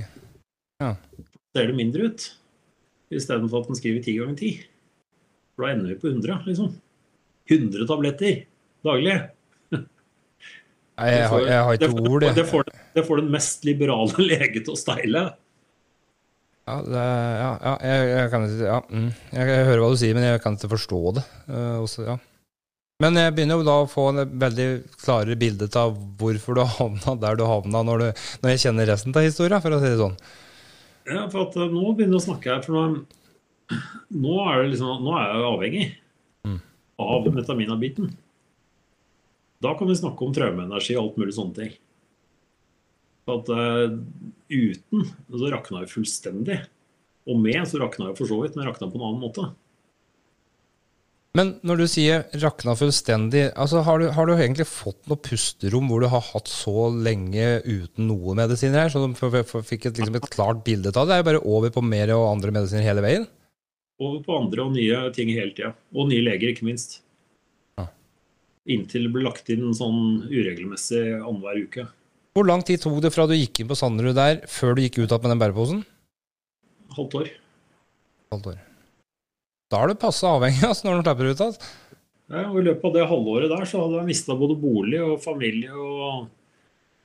Ser 1.56 1.68
det 1.70 1.76
mindre 1.78 2.08
ut. 2.08 2.28
Istedenfor 3.12 3.62
at 3.62 3.70
den 3.70 3.78
skriver 3.78 4.00
10 4.02 4.16
ganger 4.20 4.38
10. 4.40 4.64
For 5.52 5.66
da 5.66 5.74
ender 5.74 5.92
vi 5.92 6.00
på 6.00 6.10
100, 6.12 6.40
liksom. 6.48 6.72
100 7.50 7.88
tabletter 7.90 8.42
daglig. 8.86 9.20
Nei, 11.02 11.08
jeg, 11.08 11.28
har, 11.32 11.44
jeg 11.48 11.60
har 11.66 11.78
ikke 11.78 12.02
ord, 12.04 12.20
det, 12.22 12.32
jeg. 12.36 12.48
får, 12.50 12.68
det 12.94 13.04
får 13.06 13.22
den 13.22 13.30
mest 13.32 13.64
liberale 13.66 14.24
lege 14.32 14.60
til 14.60 14.74
å 14.74 14.78
steile. 14.78 15.22
Ja, 16.62 16.76
det, 16.86 16.98
ja, 17.02 17.52
ja, 17.58 17.72
jeg, 17.82 18.10
jeg 18.12 18.26
kan 18.30 18.44
ikke 18.46 18.66
ja, 18.68 18.76
mm. 18.86 19.06
jeg, 19.32 19.46
jeg 19.50 19.64
hører 19.66 19.80
hva 19.82 19.88
du 19.90 19.96
sier, 19.98 20.14
men 20.14 20.26
jeg 20.28 20.42
kan 20.44 20.58
ikke 20.58 20.70
forstå 20.76 21.00
det. 21.16 21.24
Uh, 21.48 21.80
også, 21.82 22.04
ja. 22.06 22.18
Men 23.02 23.18
jeg 23.18 23.34
begynner 23.34 23.58
jo 23.58 23.66
da 23.66 23.76
å 23.82 23.88
få 23.90 24.04
en 24.12 24.22
veldig 24.44 24.68
klarere 25.02 25.34
bilde 25.40 25.66
av 25.80 25.96
hvorfor 26.20 26.54
du 26.54 26.62
havna 26.76 27.16
der 27.24 27.40
du 27.40 27.42
havna, 27.48 27.82
når, 27.88 28.04
du, 28.04 28.22
når 28.44 28.54
jeg 28.54 28.62
kjenner 28.68 28.92
resten 28.92 29.16
av 29.16 29.26
historia, 29.26 29.58
for 29.64 29.74
å 29.74 29.80
si 29.82 29.90
det 29.90 29.98
sånn. 29.98 30.14
Ja, 31.12 31.26
for 31.30 31.46
at 31.46 31.56
eh, 31.58 31.70
nå 31.70 31.92
begynner 31.92 32.16
jeg 32.16 32.22
å 32.22 32.26
snakke 32.26 32.52
her, 32.54 32.62
for 32.64 32.76
nå, 32.76 33.04
nå 34.12 34.36
er 34.48 34.62
det 34.62 34.72
liksom, 34.74 35.04
nå 35.04 35.14
er 35.18 35.26
jeg 35.28 35.42
jo 35.42 35.50
avhengig 35.54 35.88
Mm. 36.42 36.58
av 36.98 37.26
metaminabiten. 37.30 38.08
Da 39.62 39.76
kan 39.78 39.86
vi 39.86 39.94
snakke 39.94 40.26
om 40.26 40.32
traumeenergi 40.34 40.96
og 40.96 41.04
alt 41.04 41.18
mulig 41.20 41.34
sånne 41.36 41.54
ting. 41.54 41.74
For 43.22 43.38
at 43.38 43.50
uh, 43.54 43.94
uten 44.50 45.04
så 45.30 45.50
rakna 45.52 45.84
jeg 45.84 45.92
fullstendig. 45.92 46.56
Og 47.30 47.38
med 47.38 47.62
så 47.70 47.78
rakna 47.78 48.08
jeg 48.08 48.18
for 48.18 48.26
så 48.26 48.40
vidt, 48.42 48.56
men 48.58 48.66
rakna 48.66 48.88
på 48.90 48.98
en 48.98 49.06
annen 49.06 49.22
måte. 49.22 49.44
Men 51.32 51.54
når 51.64 51.78
du 51.80 51.84
sier 51.88 52.26
rakna 52.42 52.74
fullstendig, 52.76 53.46
altså 53.56 53.80
har 53.86 54.02
du, 54.02 54.10
har 54.12 54.28
du 54.28 54.34
egentlig 54.34 54.66
fått 54.68 54.98
noe 55.08 55.16
pusterom 55.16 55.86
hvor 55.88 56.02
du 56.04 56.10
har 56.12 56.24
hatt 56.26 56.50
så 56.52 56.90
lenge 56.92 57.62
uten 57.64 58.10
noe 58.10 58.34
medisiner 58.36 58.82
her, 58.82 58.90
så 58.92 59.00
du 59.00 59.14
fikk 59.16 59.86
et, 59.88 59.96
liksom 59.96 60.18
et 60.18 60.28
klart 60.32 60.60
bilde 60.66 60.90
av 60.92 61.06
det? 61.06 61.08
Det 61.08 61.14
er 61.14 61.22
jo 61.22 61.28
bare 61.30 61.44
over 61.54 61.72
på 61.72 61.84
mer 61.86 62.12
og 62.18 62.26
andre 62.34 62.52
medisiner 62.52 62.84
hele 62.84 63.04
veien? 63.04 63.24
Over 64.02 64.20
på 64.26 64.36
andre 64.36 64.66
og 64.66 64.74
nye 64.76 64.98
ting 65.16 65.30
hele 65.32 65.54
tida. 65.56 65.70
Og 65.96 66.10
nye 66.10 66.24
leger, 66.26 66.52
ikke 66.52 66.66
minst. 66.68 66.98
Ja. 67.80 67.86
Inntil 68.76 69.08
det 69.08 69.12
ble 69.14 69.24
lagt 69.24 69.48
inn 69.54 69.72
sånn 69.78 70.26
uregelmessig 70.28 71.06
annenhver 71.14 71.62
uke. 71.64 71.86
Hvor 72.36 72.48
lang 72.48 72.64
tid 72.64 72.82
tok 72.84 72.98
det 73.04 73.12
fra 73.14 73.24
du 73.28 73.32
gikk 73.38 73.62
inn 73.62 73.70
på 73.72 73.78
Sanderud 73.78 74.18
der, 74.20 74.44
før 74.52 74.76
du 74.76 74.84
gikk 74.84 75.00
ut 75.00 75.16
med 75.16 75.32
den 75.32 75.40
bæreposen? 75.40 75.80
Halvt 76.92 77.18
år. 77.22 77.32
Halvt 78.34 78.52
år. 78.52 78.60
Da 79.72 79.80
er 79.80 79.88
du 79.88 79.96
passe 79.96 80.28
avhengig 80.28 80.66
altså, 80.68 80.84
når 80.84 80.98
du 81.00 81.06
slipper 81.06 81.30
ut 81.30 81.40
igjen. 81.40 81.56
Ja, 82.32 82.44
og 82.48 82.58
I 82.60 82.64
løpet 82.66 82.84
av 82.88 82.94
det 82.96 83.08
halvåret 83.08 83.50
der 83.52 83.66
så 83.68 83.80
hadde 83.82 83.98
jeg 84.00 84.08
mista 84.10 84.36
både 84.36 84.56
bolig 84.60 85.00
og 85.00 85.18
familie 85.20 85.72
og, 85.72 86.26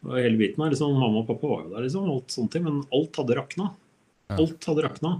og 0.03 0.13
hele 0.19 0.39
biten. 0.39 0.63
her. 0.63 0.73
Liksom, 0.73 0.95
mamma 0.99 1.23
og 1.23 1.27
pappa 1.29 1.49
var 1.51 1.63
jo 1.63 1.73
der, 1.73 1.85
liksom, 1.85 2.09
alt 2.11 2.37
ting, 2.51 2.63
men 2.65 2.81
alt 2.95 3.19
hadde 3.21 3.37
rakna. 3.39 3.67
Alt 4.35 4.67
hadde 4.67 4.83
rakna. 4.83 5.11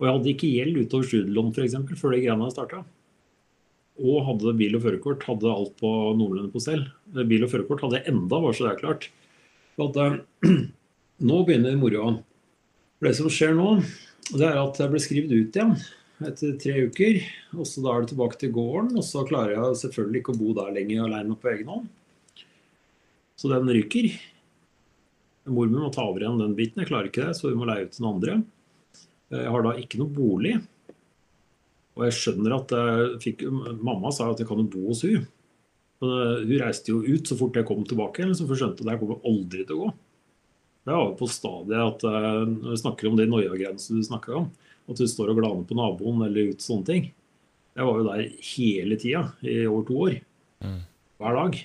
Og 0.00 0.06
jeg 0.06 0.16
hadde 0.16 0.32
ikke 0.32 0.50
gjeld 0.54 0.80
utover 0.80 1.08
studielån 1.08 1.52
f.eks. 1.56 1.76
før 2.00 2.14
de 2.14 2.20
greiene 2.24 2.50
starta. 2.52 2.82
Og 4.00 4.20
hadde 4.28 4.56
bil 4.56 4.76
og 4.76 4.84
førerkort. 4.84 5.24
Hadde 5.28 5.52
alt 5.52 5.72
på 5.80 5.92
noenlunde 6.16 6.52
på 6.52 6.62
stell. 6.64 6.86
Bil 7.16 7.44
og 7.44 7.52
førerkort 7.52 7.84
hadde 7.84 8.00
jeg 8.00 8.12
enda, 8.12 8.42
bare 8.44 8.56
så 8.56 8.66
det 8.66 8.74
er 8.74 8.80
klart. 8.80 9.08
At, 9.80 9.96
eh, 10.04 10.52
nå 11.32 11.40
begynner 11.48 11.80
moroa. 11.80 12.18
For 13.00 13.08
Det 13.08 13.16
som 13.16 13.32
skjer 13.32 13.56
nå, 13.56 13.74
det 14.34 14.44
er 14.48 14.60
at 14.60 14.80
jeg 14.80 14.92
ble 14.92 15.00
skrevet 15.00 15.32
ut 15.32 15.56
igjen 15.56 15.74
etter 16.28 16.56
tre 16.60 16.86
uker. 16.90 17.20
Og 17.56 17.68
så 17.68 17.82
da 17.84 17.94
er 17.94 18.04
det 18.04 18.12
tilbake 18.12 18.40
til 18.40 18.52
gården, 18.54 18.92
og 18.98 19.06
så 19.06 19.24
klarer 19.28 19.56
jeg 19.56 19.80
selvfølgelig 19.82 20.22
ikke 20.22 20.34
å 20.34 20.40
bo 20.40 20.54
der 20.58 20.74
lenger 20.76 21.06
alene 21.06 21.38
på 21.38 21.52
egen 21.52 21.72
hånd. 21.72 21.88
Så 23.40 23.50
den 23.52 23.72
ryker. 23.72 24.10
Mor 25.50 25.70
må 25.72 25.88
ta 25.94 26.04
over 26.04 26.22
igjen 26.22 26.42
den 26.42 26.56
biten. 26.58 26.82
Jeg 26.82 26.90
klarer 26.90 27.08
ikke 27.08 27.24
det, 27.24 27.36
så 27.38 27.48
vi 27.48 27.56
må 27.58 27.68
leie 27.68 27.86
ut 27.86 27.94
til 27.96 28.04
noen 28.04 28.18
andre. 28.18 28.36
Jeg 29.32 29.54
har 29.54 29.64
da 29.64 29.74
ikke 29.80 30.00
noe 30.00 30.12
bolig. 30.12 30.56
Og 31.96 32.06
jeg 32.06 32.16
skjønner 32.16 32.56
at 32.56 32.74
jeg 32.76 33.20
fikk, 33.24 33.46
Mamma 33.80 34.12
sa 34.14 34.28
at 34.30 34.42
jeg 34.42 34.48
kan 34.48 34.60
jo 34.60 34.68
bo 34.70 34.86
hos 34.90 35.02
hun. 35.06 35.24
Men 36.00 36.14
eh, 36.16 36.44
hun 36.46 36.62
reiste 36.62 36.92
jo 36.92 37.02
ut 37.04 37.28
så 37.28 37.36
fort 37.36 37.56
jeg 37.58 37.68
kom 37.68 37.82
tilbake, 37.88 38.28
så 38.36 38.46
for 38.48 38.58
skjønte 38.58 38.84
at 38.84 38.94
her 38.94 39.00
kommer 39.00 39.20
aldri 39.28 39.66
til 39.66 39.76
å 39.76 39.82
gå. 39.84 39.90
Det 40.80 40.94
var 40.96 41.02
jo 41.04 41.16
på 41.18 41.28
stadiet 41.28 41.80
at 41.84 42.06
eh, 42.08 42.44
når 42.48 42.72
vi 42.72 42.80
snakker 42.82 43.10
om 43.10 43.18
de 43.18 43.28
Noia-grensene 43.28 44.00
du 44.00 44.06
snakka 44.08 44.36
om, 44.40 44.48
at 44.88 45.00
du 45.00 45.06
står 45.08 45.32
og 45.32 45.40
glaner 45.40 45.66
på 45.68 45.76
naboen 45.78 46.24
eller 46.26 46.54
ut 46.54 46.64
sånne 46.64 46.88
ting. 46.88 47.10
Jeg 47.76 47.86
var 47.86 48.00
jo 48.00 48.06
der 48.08 48.22
hele 48.50 48.98
tida 49.00 49.22
i 49.46 49.60
over 49.66 49.84
to 49.86 49.98
år. 50.06 50.16
Mm. 50.64 50.80
Hver 51.20 51.38
dag. 51.38 51.60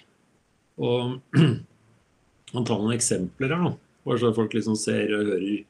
Og 0.85 1.39
man 2.55 2.67
tar 2.67 2.81
noen 2.81 2.95
eksempler 2.95 3.55
her, 3.55 3.65
da. 3.69 3.73
Bare 4.05 4.21
så 4.21 4.31
folk 4.37 4.53
liksom 4.53 4.77
ser 4.77 5.09
og 5.17 5.31
hører 5.31 5.63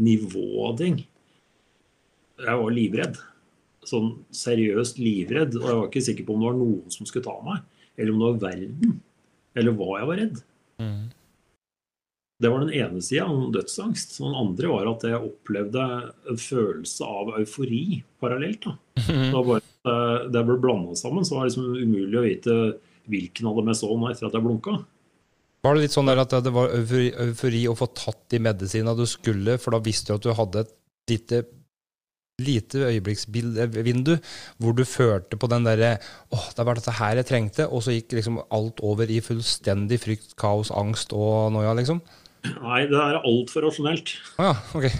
nivået 0.00 0.68
av 0.70 0.78
ting. 0.80 1.02
Jeg 2.40 2.60
var 2.62 2.74
livredd. 2.74 3.18
Sånn 3.84 4.10
seriøst 4.34 4.98
livredd. 5.02 5.58
Og 5.60 5.68
jeg 5.68 5.80
var 5.80 5.90
ikke 5.90 6.06
sikker 6.08 6.26
på 6.26 6.36
om 6.36 6.42
det 6.42 6.48
var 6.48 6.58
noen 6.62 6.94
som 6.94 7.08
skulle 7.08 7.26
ta 7.26 7.36
meg. 7.44 7.60
Eller 7.98 8.14
om 8.14 8.22
det 8.22 8.30
var 8.30 8.40
verden. 8.48 8.96
Eller 9.54 9.76
hva 9.76 9.90
jeg 10.00 10.10
var 10.10 10.20
redd. 10.22 10.40
Mm. 10.82 11.02
Det 12.44 12.52
var 12.52 12.64
den 12.64 12.74
ene 12.76 13.00
sida, 13.04 13.24
om 13.24 13.52
dødsangst. 13.54 14.18
Og 14.20 14.28
den 14.28 14.40
andre 14.44 14.72
var 14.72 14.90
at 14.90 15.06
jeg 15.08 15.28
opplevde 15.32 15.84
en 16.30 16.40
følelse 16.40 17.08
av 17.08 17.36
eufori 17.40 18.02
parallelt. 18.20 18.68
da. 18.68 18.76
Det 19.00 19.30
var 19.32 19.46
bare 19.48 19.62
det 20.32 20.42
ble 20.48 20.56
blanda 20.60 20.96
sammen, 20.96 21.24
så 21.24 21.36
var 21.36 21.44
det 21.44 21.52
liksom 21.52 21.76
umulig 21.76 22.16
å 22.16 22.24
vite 22.24 22.54
hvilken 23.12 23.48
av 23.50 23.58
dem 23.58 23.70
jeg 23.72 23.80
så 23.82 23.90
nå 23.92 24.08
etter 24.08 24.28
at 24.28 24.36
jeg 24.36 24.44
blunka. 24.46 24.78
Var 25.64 25.76
det 25.76 25.84
litt 25.84 25.96
sånn 25.96 26.12
at 26.12 26.32
det 26.44 26.52
var 26.52 26.72
eufori, 26.76 27.10
eufori 27.24 27.60
å 27.68 27.76
få 27.76 27.88
tatt 27.96 28.22
de 28.32 28.40
medisinene 28.44 28.96
du 28.96 29.06
skulle, 29.08 29.58
for 29.60 29.76
da 29.76 29.84
visste 29.84 30.12
du 30.12 30.18
at 30.18 30.26
du 30.26 30.32
hadde 30.36 30.64
et 30.64 30.74
lite, 31.12 31.42
lite 32.40 32.82
øyeblikksvindu 32.88 34.16
hvor 34.60 34.76
du 34.76 34.84
følte 34.88 35.38
på 35.40 35.48
den 35.52 35.68
derre 35.68 35.94
åh, 36.34 36.48
det 36.56 36.66
var 36.68 36.80
dette 36.80 36.96
her 36.98 37.20
jeg 37.20 37.28
trengte, 37.28 37.68
og 37.68 37.84
så 37.84 37.96
gikk 37.96 38.16
liksom 38.16 38.42
alt 38.52 38.80
over 38.84 39.08
i 39.08 39.22
fullstendig 39.24 40.00
frykt, 40.04 40.32
kaos, 40.40 40.72
angst 40.72 41.12
og 41.16 41.52
noia, 41.56 41.76
liksom? 41.76 42.00
Nei, 42.44 42.82
det 42.90 42.98
er 42.98 43.22
altfor 43.22 43.64
rasjonelt. 43.68 44.16
Å 44.40 44.50
ja, 44.50 44.58
ok. 44.76 44.90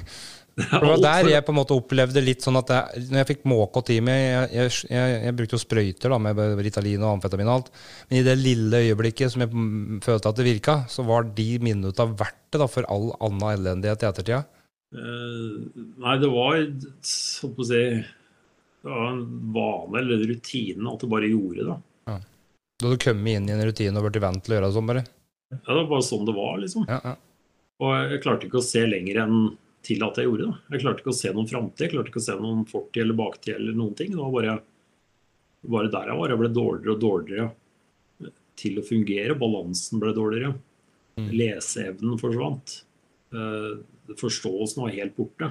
Det 0.55 0.69
For 0.71 0.85
det 0.85 0.91
var 0.93 1.01
der 1.03 1.29
jeg 1.33 1.43
på 1.43 1.51
en 1.51 1.57
måte 1.57 1.75
opplevde 1.75 2.21
litt 2.23 2.45
sånn 2.45 2.55
at 2.61 2.69
jeg, 2.71 3.01
når 3.09 3.19
jeg 3.19 3.27
fikk 3.33 3.41
måke 3.51 3.81
i 3.91 3.97
meg 4.07 4.21
jeg, 4.21 4.51
jeg, 4.55 4.75
jeg, 4.87 5.15
jeg 5.25 5.35
brukte 5.35 5.57
jo 5.57 5.59
sprøyter 5.59 6.13
da, 6.15 6.19
med 6.23 6.43
Ritalin 6.63 7.03
og 7.03 7.17
amfetamin 7.17 7.51
og 7.51 7.55
alt. 7.57 7.73
Men 8.07 8.21
i 8.21 8.27
det 8.29 8.37
lille 8.39 8.83
øyeblikket 8.85 9.35
som 9.35 9.43
jeg 9.43 9.65
følte 10.07 10.31
at 10.31 10.39
det 10.39 10.47
virka, 10.47 10.77
så 10.87 11.03
var 11.09 11.27
de 11.35 11.49
minutta 11.59 12.07
verdt 12.07 12.39
det 12.55 12.61
da, 12.63 12.69
for 12.71 12.87
all 12.87 13.11
annen 13.19 13.43
elendighet 13.49 14.07
i 14.07 14.09
ettertida. 14.13 14.45
Uh, 14.95 15.75
Nei, 16.05 16.15
det 16.23 16.31
var 16.31 16.63
sånn 17.03 17.57
på 17.57 17.65
å 17.65 17.67
si 17.67 17.83
Det 17.99 18.93
var 18.93 19.09
en 19.09 19.27
vane 19.57 20.05
eller 20.05 20.23
rutine 20.31 20.87
at 20.87 21.03
du 21.03 21.11
bare 21.11 21.35
gjorde 21.35 21.67
det. 21.67 21.81
Da 22.83 22.91
du 22.91 22.99
kom 23.01 23.27
inn 23.27 23.47
i 23.49 23.55
en 23.55 23.67
rutine 23.67 23.99
og 23.99 24.07
blitt 24.09 24.23
vant 24.23 24.43
til 24.45 24.55
å 24.55 24.59
gjøre 24.59 24.71
det 24.71 24.77
sånn, 24.77 24.89
bare. 24.91 25.05
Ja, 25.55 25.61
det 25.67 25.77
var 25.79 25.91
bare 25.93 26.07
sånn 26.07 26.27
det 26.27 26.35
var, 26.37 26.57
liksom. 26.63 26.87
Ja, 26.91 26.99
ja. 27.05 27.15
Og 27.83 28.13
jeg 28.13 28.23
klarte 28.23 28.47
ikke 28.47 28.61
å 28.61 28.67
se 28.67 28.85
lenger 28.87 29.25
enn 29.25 29.39
til 29.85 30.05
at 30.07 30.19
jeg 30.19 30.29
gjorde 30.29 30.47
det. 30.47 30.61
Jeg 30.75 30.85
klarte 30.85 31.03
ikke 31.03 31.13
å 31.13 31.19
se 31.19 31.33
noen 31.35 31.51
framtid, 31.51 31.83
jeg 31.85 31.93
klarte 31.93 32.13
ikke 32.13 32.23
å 32.23 32.27
se 32.29 32.37
noen 32.41 32.63
fortid 32.69 33.03
eller 33.03 33.19
baktid 33.19 33.57
eller 33.57 33.77
noen 33.77 33.97
ting. 33.99 34.15
Det 34.15 34.21
var 34.21 34.33
bare, 34.33 34.55
bare 35.75 35.91
der 35.93 36.13
jeg 36.13 36.21
var. 36.21 36.33
Jeg 36.33 36.41
ble 36.41 36.53
dårligere 36.55 36.95
og 36.95 37.03
dårligere 37.03 38.31
til 38.61 38.79
å 38.81 38.87
fungere. 38.87 39.37
Balansen 39.39 40.01
ble 40.03 40.15
dårligere. 40.17 40.55
Mm. 41.19 41.29
Leseevnen 41.35 42.21
forsvant. 42.21 42.79
Eh, 43.35 43.75
Forståelsen 44.21 44.85
var 44.85 44.95
helt 44.95 45.17
borte. 45.19 45.51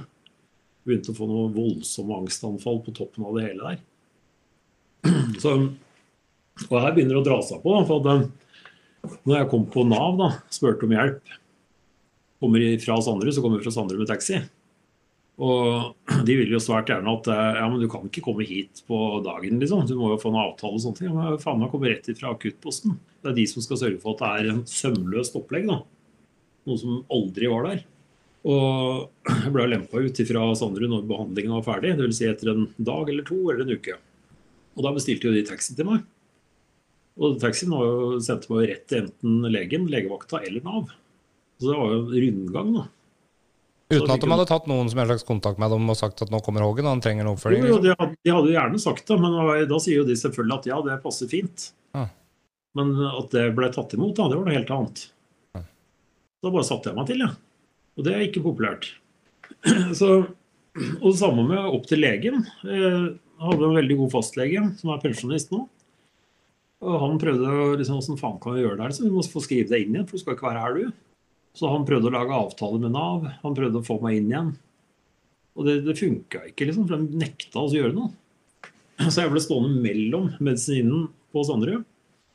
Begynte 0.84 1.12
å 1.12 1.18
få 1.18 1.28
noe 1.28 1.52
voldsomme 1.52 2.18
angstanfall 2.22 2.82
på 2.84 2.94
toppen 2.96 3.28
av 3.28 3.38
det 3.38 3.46
hele 3.48 3.70
der. 3.70 3.84
Så, 5.42 5.54
og 6.68 6.76
her 6.80 6.92
begynner 6.96 7.18
det 7.18 7.22
å 7.22 7.28
dra 7.28 7.38
seg 7.44 7.62
på. 7.64 7.78
For 7.88 8.02
at 8.02 8.10
eh, 8.10 9.16
når 9.22 9.38
jeg 9.38 9.50
kom 9.52 9.70
på 9.70 9.86
Nav, 9.88 10.18
da, 10.20 10.30
spurte 10.54 10.88
om 10.88 10.96
hjelp 10.96 11.34
kommer 12.42 12.66
fra 12.82 13.00
Sandru, 13.02 13.32
så 13.32 13.42
kommer 13.42 13.60
vi 13.60 13.66
fra 13.66 13.74
Sandru 13.74 14.00
med 14.00 14.10
taxi. 14.10 14.40
Og 15.42 15.94
de 16.26 16.36
vil 16.38 16.52
jo 16.54 16.60
svært 16.62 16.90
gjerne 16.92 17.16
at 17.18 17.30
eh, 17.32 17.56
ja, 17.58 17.64
men 17.70 17.80
du 17.82 17.88
kan 17.90 18.06
ikke 18.08 18.24
komme 18.26 18.46
hit 18.46 18.84
på 18.88 19.00
dagen, 19.26 19.58
liksom. 19.62 19.86
Du 19.88 19.96
må 19.98 20.12
jo 20.12 20.20
få 20.22 20.30
en 20.30 20.42
avtale 20.44 20.78
og 20.78 20.84
sånne 20.84 21.00
ting. 21.00 21.10
Ja, 21.10 21.16
Men 21.16 21.42
faen 21.42 21.58
meg 21.62 21.72
kommer 21.72 21.90
rett 21.90 22.10
fra 22.20 22.34
akuttposten. 22.34 22.98
Det 23.22 23.32
er 23.32 23.40
de 23.40 23.48
som 23.50 23.64
skal 23.64 23.80
sørge 23.80 24.00
for 24.02 24.14
at 24.14 24.22
det 24.22 24.30
er 24.30 24.52
en 24.52 24.62
sømløst 24.68 25.36
opplegg, 25.40 25.68
da. 25.70 25.80
Noe 26.64 26.80
som 26.80 27.02
aldri 27.12 27.50
var 27.50 27.68
der. 27.70 27.84
Og 28.44 29.28
jeg 29.44 29.54
ble 29.54 29.68
lempa 29.72 30.02
ut 30.04 30.24
fra 30.30 30.48
Sandru 30.60 30.90
når 30.90 31.06
behandlingen 31.10 31.56
var 31.58 31.68
ferdig. 31.72 31.96
Dvs. 31.98 32.18
Si 32.20 32.30
etter 32.30 32.54
en 32.54 32.66
dag 32.78 33.10
eller 33.10 33.26
to 33.26 33.40
eller 33.48 33.66
en 33.66 33.78
uke. 33.78 33.98
Og 34.74 34.86
da 34.86 34.94
bestilte 34.94 35.28
jo 35.28 35.34
de 35.34 35.46
taxi 35.46 35.74
til 35.74 35.88
meg. 35.88 36.04
Og 37.14 37.36
taxien 37.38 37.70
sendte 38.26 38.50
meg 38.50 38.68
rett 38.70 38.86
til 38.90 39.04
enten 39.04 39.46
legen, 39.54 39.86
legevakta 39.90 40.40
eller 40.46 40.64
Nav. 40.66 40.94
Så 41.60 41.70
det 41.70 41.78
var 41.78 41.92
jo 41.94 42.00
en 42.02 42.12
rundgang, 42.24 42.74
da. 42.74 42.84
Uten 43.94 44.10
at 44.14 44.22
de 44.24 44.30
hadde 44.32 44.46
tatt 44.48 44.66
noen 44.70 44.88
som 44.90 44.98
helst 45.00 45.12
slags 45.12 45.26
kontakt 45.28 45.60
med 45.60 45.70
dem 45.70 45.90
og 45.92 45.96
sagt 45.98 46.22
at 46.24 46.30
nå 46.32 46.40
kommer 46.42 46.64
Hågen, 46.64 46.86
og 46.88 46.96
han 46.96 47.02
trenger 47.04 47.26
en 47.26 47.34
oppfølging. 47.34 47.66
jo, 47.68 47.74
jo, 47.76 47.80
de, 47.84 47.92
hadde, 47.92 48.16
de 48.24 48.32
hadde 48.32 48.50
jo 48.50 48.56
gjerne 48.56 48.80
sagt 48.82 49.10
det, 49.10 49.18
men 49.20 49.36
da- 49.70 49.80
sier 49.84 50.00
jo 50.00 50.06
de 50.08 50.16
selvfølgelig 50.18 50.56
at 50.58 50.68
ja, 50.72 50.78
det 50.88 51.02
passer 51.04 51.30
fint. 51.30 51.66
Ja. 51.94 52.06
Men 52.74 52.94
at 53.06 53.34
det 53.36 53.44
ble 53.54 53.68
tatt 53.74 53.94
imot, 53.94 54.16
da, 54.16 54.28
det 54.30 54.38
var 54.40 54.48
noe 54.48 54.56
helt 54.56 54.72
annet. 54.74 55.04
Ja. 55.54 55.62
Da 56.42 56.54
bare 56.56 56.66
satte 56.66 56.90
jeg 56.90 56.98
meg 56.98 57.10
til, 57.12 57.22
jeg. 57.22 57.36
Og 57.94 58.08
det 58.08 58.14
er 58.14 58.24
ikke 58.26 58.42
populært. 58.48 58.88
Så, 60.00 60.10
og 60.24 61.06
det 61.06 61.18
samme 61.20 61.44
med 61.46 61.70
opp 61.76 61.86
til 61.86 62.02
legen. 62.02 62.42
Jeg 62.66 63.14
hadde 63.44 63.68
en 63.68 63.78
veldig 63.78 64.00
god 64.00 64.14
fastlege 64.16 64.64
som 64.80 64.90
er 64.94 65.04
pensjonist 65.04 65.52
nå. 65.54 65.62
Og 66.84 67.00
han 67.00 67.20
prøvde 67.20 67.48
å 67.48 67.68
liksom, 67.78 68.00
Hvordan 68.00 68.20
faen 68.20 68.40
kan 68.42 68.56
vi 68.56 68.64
gjøre 68.64 68.76
det 68.80 68.88
her? 68.88 68.96
Så 68.96 69.06
vi 69.06 69.12
må 69.14 69.22
få 69.24 69.40
skrive 69.44 69.70
deg 69.70 69.86
inn 69.86 69.94
igjen, 69.96 70.08
for 70.08 70.18
du 70.18 70.24
skal 70.24 70.36
ikke 70.36 70.48
være 70.50 70.64
her, 70.64 70.80
du. 70.80 71.04
Så 71.54 71.70
han 71.70 71.86
prøvde 71.86 72.10
å 72.10 72.14
lage 72.14 72.34
avtale 72.34 72.80
med 72.82 72.94
Nav. 72.96 73.26
Han 73.44 73.56
prøvde 73.56 73.80
å 73.80 73.86
få 73.86 74.00
meg 74.02 74.18
inn 74.18 74.30
igjen. 74.32 74.52
Og 75.54 75.68
det, 75.68 75.80
det 75.86 75.96
funka 75.98 76.48
ikke, 76.50 76.66
liksom, 76.66 76.88
for 76.90 76.98
de 76.98 77.20
nekta 77.20 77.62
oss 77.62 77.74
å 77.76 77.78
gjøre 77.78 77.94
noe. 77.94 78.10
Så 79.06 79.22
jeg 79.22 79.30
ble 79.30 79.42
stående 79.42 79.82
mellom 79.82 80.32
medisinen 80.42 81.08
på 81.34 81.42
Sanderud 81.46 81.84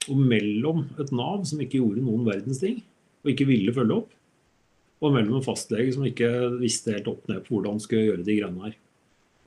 og 0.10 0.22
mellom 0.24 0.86
et 1.00 1.12
Nav 1.16 1.44
som 1.48 1.60
ikke 1.62 1.80
gjorde 1.82 2.04
noen 2.04 2.24
verdens 2.28 2.62
ting, 2.62 2.80
og 3.24 3.32
ikke 3.34 3.48
ville 3.50 3.74
følge 3.76 3.98
opp, 4.00 4.14
og 5.04 5.14
mellom 5.16 5.38
en 5.38 5.46
fastlege 5.46 5.94
som 5.96 6.06
ikke 6.08 6.30
visste 6.60 6.96
helt 6.96 7.10
opp 7.12 7.28
ned 7.30 7.44
på 7.46 7.56
hvordan 7.56 7.76
han 7.76 7.84
skulle 7.84 8.08
gjøre 8.08 8.26
de 8.26 8.38
greiene 8.40 8.66
her. 8.66 8.78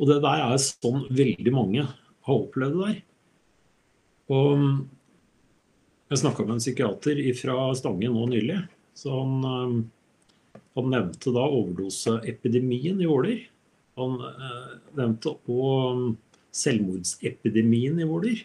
Og 0.01 0.09
det 0.09 0.21
der 0.25 0.45
er 0.45 0.61
sånn 0.63 1.07
veldig 1.13 1.55
mange 1.55 1.87
har 1.87 2.37
opplevd 2.37 2.79
det 2.79 2.87
der. 2.93 3.01
Og 4.33 4.63
jeg 6.13 6.23
snakka 6.23 6.47
med 6.47 6.57
en 6.57 6.63
psykiater 6.63 7.21
fra 7.41 7.59
Stange 7.77 8.13
nå 8.13 8.25
nylig. 8.31 8.61
Så 8.95 9.13
han, 9.15 9.45
eh, 9.45 10.59
han 10.77 10.91
nevnte 10.93 11.33
da 11.35 11.47
overdoseepidemien 11.49 13.01
i 13.01 13.09
Våler. 13.09 13.45
Han 14.01 14.19
eh, 14.29 14.73
nevnte 14.99 15.37
òg 15.49 16.09
selvmordsepidemien 16.53 18.01
i 18.01 18.09
Våler. 18.09 18.43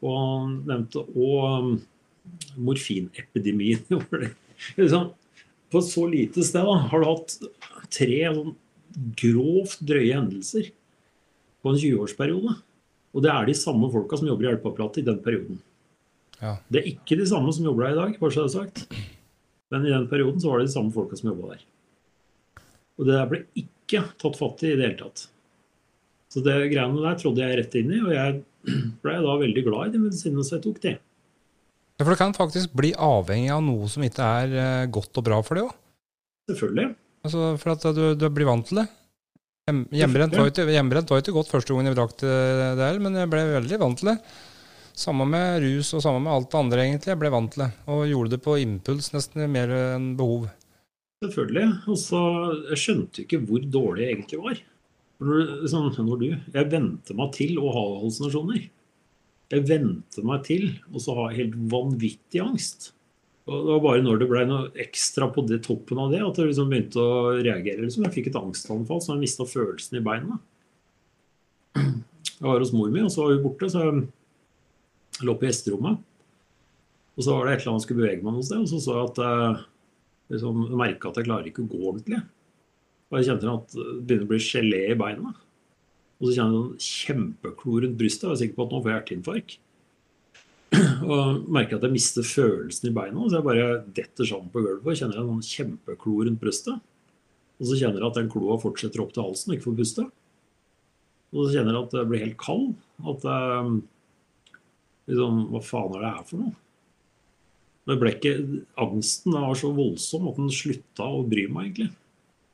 Og 0.00 0.16
han 0.16 0.58
nevnte 0.68 1.04
òg 1.04 1.76
morfinepidemien 2.56 3.86
i 3.88 4.00
Våler. 4.00 4.34
Liksom, 4.76 5.12
på 5.70 5.80
så 5.86 6.04
lite 6.10 6.42
sted 6.44 6.66
da, 6.66 6.74
har 6.90 7.00
du 7.00 7.06
hatt 7.08 7.36
tre 7.94 8.18
sånn 8.34 8.56
grovt 9.16 9.82
drøye 9.86 10.16
hendelser 10.16 10.70
på 11.62 11.72
en 11.72 11.78
20-årsperiode. 11.78 12.56
Og 13.14 13.24
det 13.24 13.30
er 13.32 13.48
de 13.48 13.56
samme 13.58 13.90
folka 13.92 14.18
som 14.18 14.28
jobber 14.28 14.46
i 14.46 14.50
hjelpeapparatet 14.50 15.02
i 15.02 15.06
den 15.06 15.20
perioden. 15.22 15.60
Ja. 16.40 16.54
Det 16.72 16.80
er 16.82 16.88
ikke 16.94 17.18
de 17.20 17.26
samme 17.28 17.52
som 17.52 17.66
jobber 17.68 17.86
der 17.88 17.96
i 17.96 17.98
dag, 18.00 18.14
bare 18.20 18.32
så 18.34 18.46
det 18.46 18.54
sagt. 18.54 18.84
Men 19.70 19.84
i 19.86 19.92
den 19.92 20.06
perioden 20.10 20.40
så 20.42 20.50
var 20.50 20.60
det 20.62 20.70
de 20.70 20.74
samme 20.74 20.92
folka 20.94 21.18
som 21.20 21.30
jobba 21.32 21.52
der. 21.54 21.66
Og 23.00 23.06
det 23.08 23.14
der 23.16 23.28
ble 23.30 23.42
ikke 23.60 24.02
tatt 24.20 24.38
fatt 24.40 24.64
i 24.64 24.72
i 24.72 24.78
det 24.78 24.86
hele 24.88 24.98
tatt. 25.02 25.26
Så 26.30 26.42
det 26.46 26.56
greiene 26.72 27.02
der 27.02 27.18
trodde 27.20 27.42
jeg 27.42 27.58
rett 27.58 27.76
inn 27.80 27.92
i, 27.96 28.00
og 28.04 28.12
jeg 28.14 28.40
ble 29.04 29.14
da 29.24 29.36
veldig 29.44 29.64
glad 29.66 29.88
i 29.90 29.94
de 29.96 30.02
medisinene 30.06 30.44
som 30.46 30.58
jeg 30.58 30.64
tok 30.68 30.80
de. 30.84 30.94
Ja, 32.00 32.04
For 32.06 32.14
det 32.14 32.20
kan 32.22 32.32
faktisk 32.36 32.72
bli 32.80 32.94
avhengig 32.96 33.50
av 33.52 33.60
noe 33.66 33.88
som 33.92 34.04
ikke 34.06 34.24
er 34.44 34.54
eh, 34.56 34.86
godt 34.92 35.18
og 35.20 35.26
bra 35.26 35.40
for 35.44 35.58
deg 35.60 35.66
òg. 35.68 35.74
Selvfølgelig. 36.48 36.86
Altså, 37.28 37.48
for 37.60 37.74
at 37.74 37.84
du, 37.96 38.04
du 38.16 38.24
blir 38.32 38.48
vant 38.48 38.64
til 38.66 38.80
det. 38.80 38.86
Hjem- 39.68 39.82
Hjemmebrent 39.92 40.32
var 40.38 40.48
jo 40.48 41.22
ikke, 41.22 41.34
godt 41.36 41.50
første 41.52 41.74
gangen 41.74 41.90
jeg 41.90 41.98
brakte 41.98 42.24
det 42.26 42.70
der, 42.80 42.98
men 43.04 43.18
jeg 43.20 43.28
ble 43.30 43.42
veldig 43.52 43.78
vant 43.82 44.00
til 44.00 44.08
det. 44.14 44.16
Samme 44.96 45.26
med 45.28 45.60
rus 45.64 45.92
og 45.96 46.02
samme 46.04 46.22
med 46.24 46.32
alt 46.32 46.50
det 46.50 46.58
andre, 46.60 46.82
egentlig. 46.84 47.12
Jeg 47.12 47.20
ble 47.20 47.30
vant 47.32 47.52
til 47.54 47.64
det. 47.64 47.70
Og 47.90 48.08
gjorde 48.10 48.34
det 48.34 48.40
på 48.44 48.56
impuls, 48.62 49.12
nesten 49.14 49.46
mer 49.52 49.72
enn 49.76 50.10
behov. 50.18 50.48
Selvfølgelig. 51.24 51.68
Og 51.90 51.98
så 52.00 52.20
Jeg 52.70 52.82
skjønte 52.84 53.24
ikke 53.24 53.42
hvor 53.44 53.64
dårlig 53.64 54.04
jeg 54.04 54.16
egentlig 54.16 54.42
var. 54.44 54.60
Når, 55.20 55.40
liksom, 55.64 55.90
når 56.06 56.20
du 56.20 56.28
Jeg 56.30 56.70
vente 56.72 57.16
meg 57.16 57.34
til 57.36 57.58
å 57.60 57.72
ha 57.74 57.82
hallusinasjoner. 57.98 58.62
Jeg 59.50 59.66
vente 59.66 60.22
meg 60.22 60.46
til 60.46 60.70
så 61.02 61.16
ha 61.18 61.26
helt 61.34 61.56
vanvittig 61.70 62.40
angst. 62.42 62.92
Og 63.50 63.66
Det 63.66 63.72
var 63.72 63.82
bare 63.82 64.04
når 64.04 64.20
det 64.20 64.28
ble 64.30 64.44
noe 64.46 64.70
ekstra 64.78 65.26
på 65.34 65.42
det 65.48 65.62
toppen 65.66 65.98
av 65.98 66.12
det, 66.12 66.20
at 66.22 66.38
jeg 66.38 66.52
liksom 66.52 66.70
begynte 66.70 67.02
å 67.02 67.34
reagere. 67.40 67.82
Liksom. 67.82 68.04
Jeg 68.06 68.14
fikk 68.14 68.30
et 68.30 68.38
angstanfall, 68.38 69.00
så 69.02 69.16
jeg 69.16 69.24
mista 69.24 69.46
følelsen 69.48 69.98
i 69.98 70.04
beina. 70.06 70.38
Jeg 71.74 72.46
var 72.46 72.62
hos 72.62 72.72
mor 72.72 72.92
mi, 72.92 73.02
og 73.02 73.10
så 73.12 73.24
var 73.24 73.34
hun 73.34 73.42
borte, 73.44 73.68
så 73.72 73.82
jeg 73.82 74.04
lå 75.26 75.36
på 75.38 75.48
gjesterommet. 75.48 76.00
Og 77.16 77.24
så 77.26 77.34
var 77.34 77.46
det 77.46 77.54
et 77.54 77.62
eller 77.62 77.72
annet 77.72 77.82
jeg 77.82 77.86
skulle 77.88 78.02
bevege 78.04 78.24
meg 78.24 78.36
noe 78.36 78.46
sted, 78.46 78.62
og 78.62 78.68
så 78.70 78.80
så 78.80 78.96
jeg 78.96 79.08
at 79.10 79.20
jeg 79.20 80.36
liksom, 80.36 80.60
merka 80.78 81.10
at 81.10 81.18
jeg 81.20 81.26
klarer 81.26 81.50
ikke 81.50 81.64
å 81.64 81.70
gå 81.70 81.80
ordentlig. 81.90 82.20
Og 83.10 83.18
jeg 83.18 83.26
kjente 83.26 83.54
at 83.54 83.72
det 83.74 83.86
begynner 84.06 84.28
å 84.28 84.30
bli 84.30 84.42
gelé 84.44 84.82
i 84.92 84.98
beina. 84.98 85.32
Og 86.20 86.28
så 86.28 86.36
kjenner 86.36 86.54
jeg 86.54 86.62
en 86.62 86.84
kjempeklo 86.86 87.80
rundt 87.82 87.98
brystet. 87.98 88.26
Jeg 88.26 88.32
var 88.32 88.40
sikker 88.42 88.56
på 88.58 88.66
at 88.66 88.72
nå 88.72 88.80
får 88.80 88.90
jeg 88.90 88.98
hjerteinfarkt. 88.98 89.56
Og 91.10 91.50
merker 91.50 91.78
at 91.78 91.86
jeg 91.86 91.96
mister 91.96 92.26
følelsen 92.26 92.90
i 92.90 92.94
beina. 92.94 93.24
Så 93.24 93.38
jeg 93.38 93.46
bare 93.48 93.68
detter 93.96 94.28
sammen 94.28 94.52
på 94.52 94.62
gulvet 94.62 94.86
og 94.86 95.00
kjenner 95.00 95.18
en 95.18 95.30
sånn 95.32 95.48
kjempeklo 95.48 96.18
rundt 96.28 96.42
brystet. 96.42 96.78
Og 97.60 97.68
så 97.68 97.78
kjenner 97.80 97.98
jeg 97.98 98.08
at 98.12 98.20
den 98.20 98.30
kloa 98.32 98.58
fortsetter 98.60 99.02
opp 99.02 99.14
til 99.16 99.26
halsen 99.26 99.50
og 99.50 99.56
ikke 99.56 99.68
får 99.68 99.78
puste. 99.80 100.04
Og 101.34 101.40
så 101.42 101.56
kjenner 101.56 101.74
jeg 101.74 101.88
at 101.88 101.96
jeg 101.98 102.10
blir 102.12 102.24
helt 102.24 102.38
kald. 102.40 102.68
At 103.10 103.26
jeg 103.26 103.74
liksom 105.10 105.46
Hva 105.50 105.62
faen 105.64 105.96
er 105.96 106.04
det 106.04 106.12
her 106.14 106.26
for 106.28 106.42
noe? 106.44 106.56
Det 107.90 107.96
ble 107.98 108.12
ikke, 108.14 108.32
angsten 108.78 109.34
var 109.34 109.56
så 109.58 109.70
voldsom 109.74 110.28
at 110.30 110.36
den 110.38 110.50
slutta 110.54 111.06
å 111.10 111.22
bry 111.26 111.46
meg, 111.50 111.70
egentlig. 111.70 111.88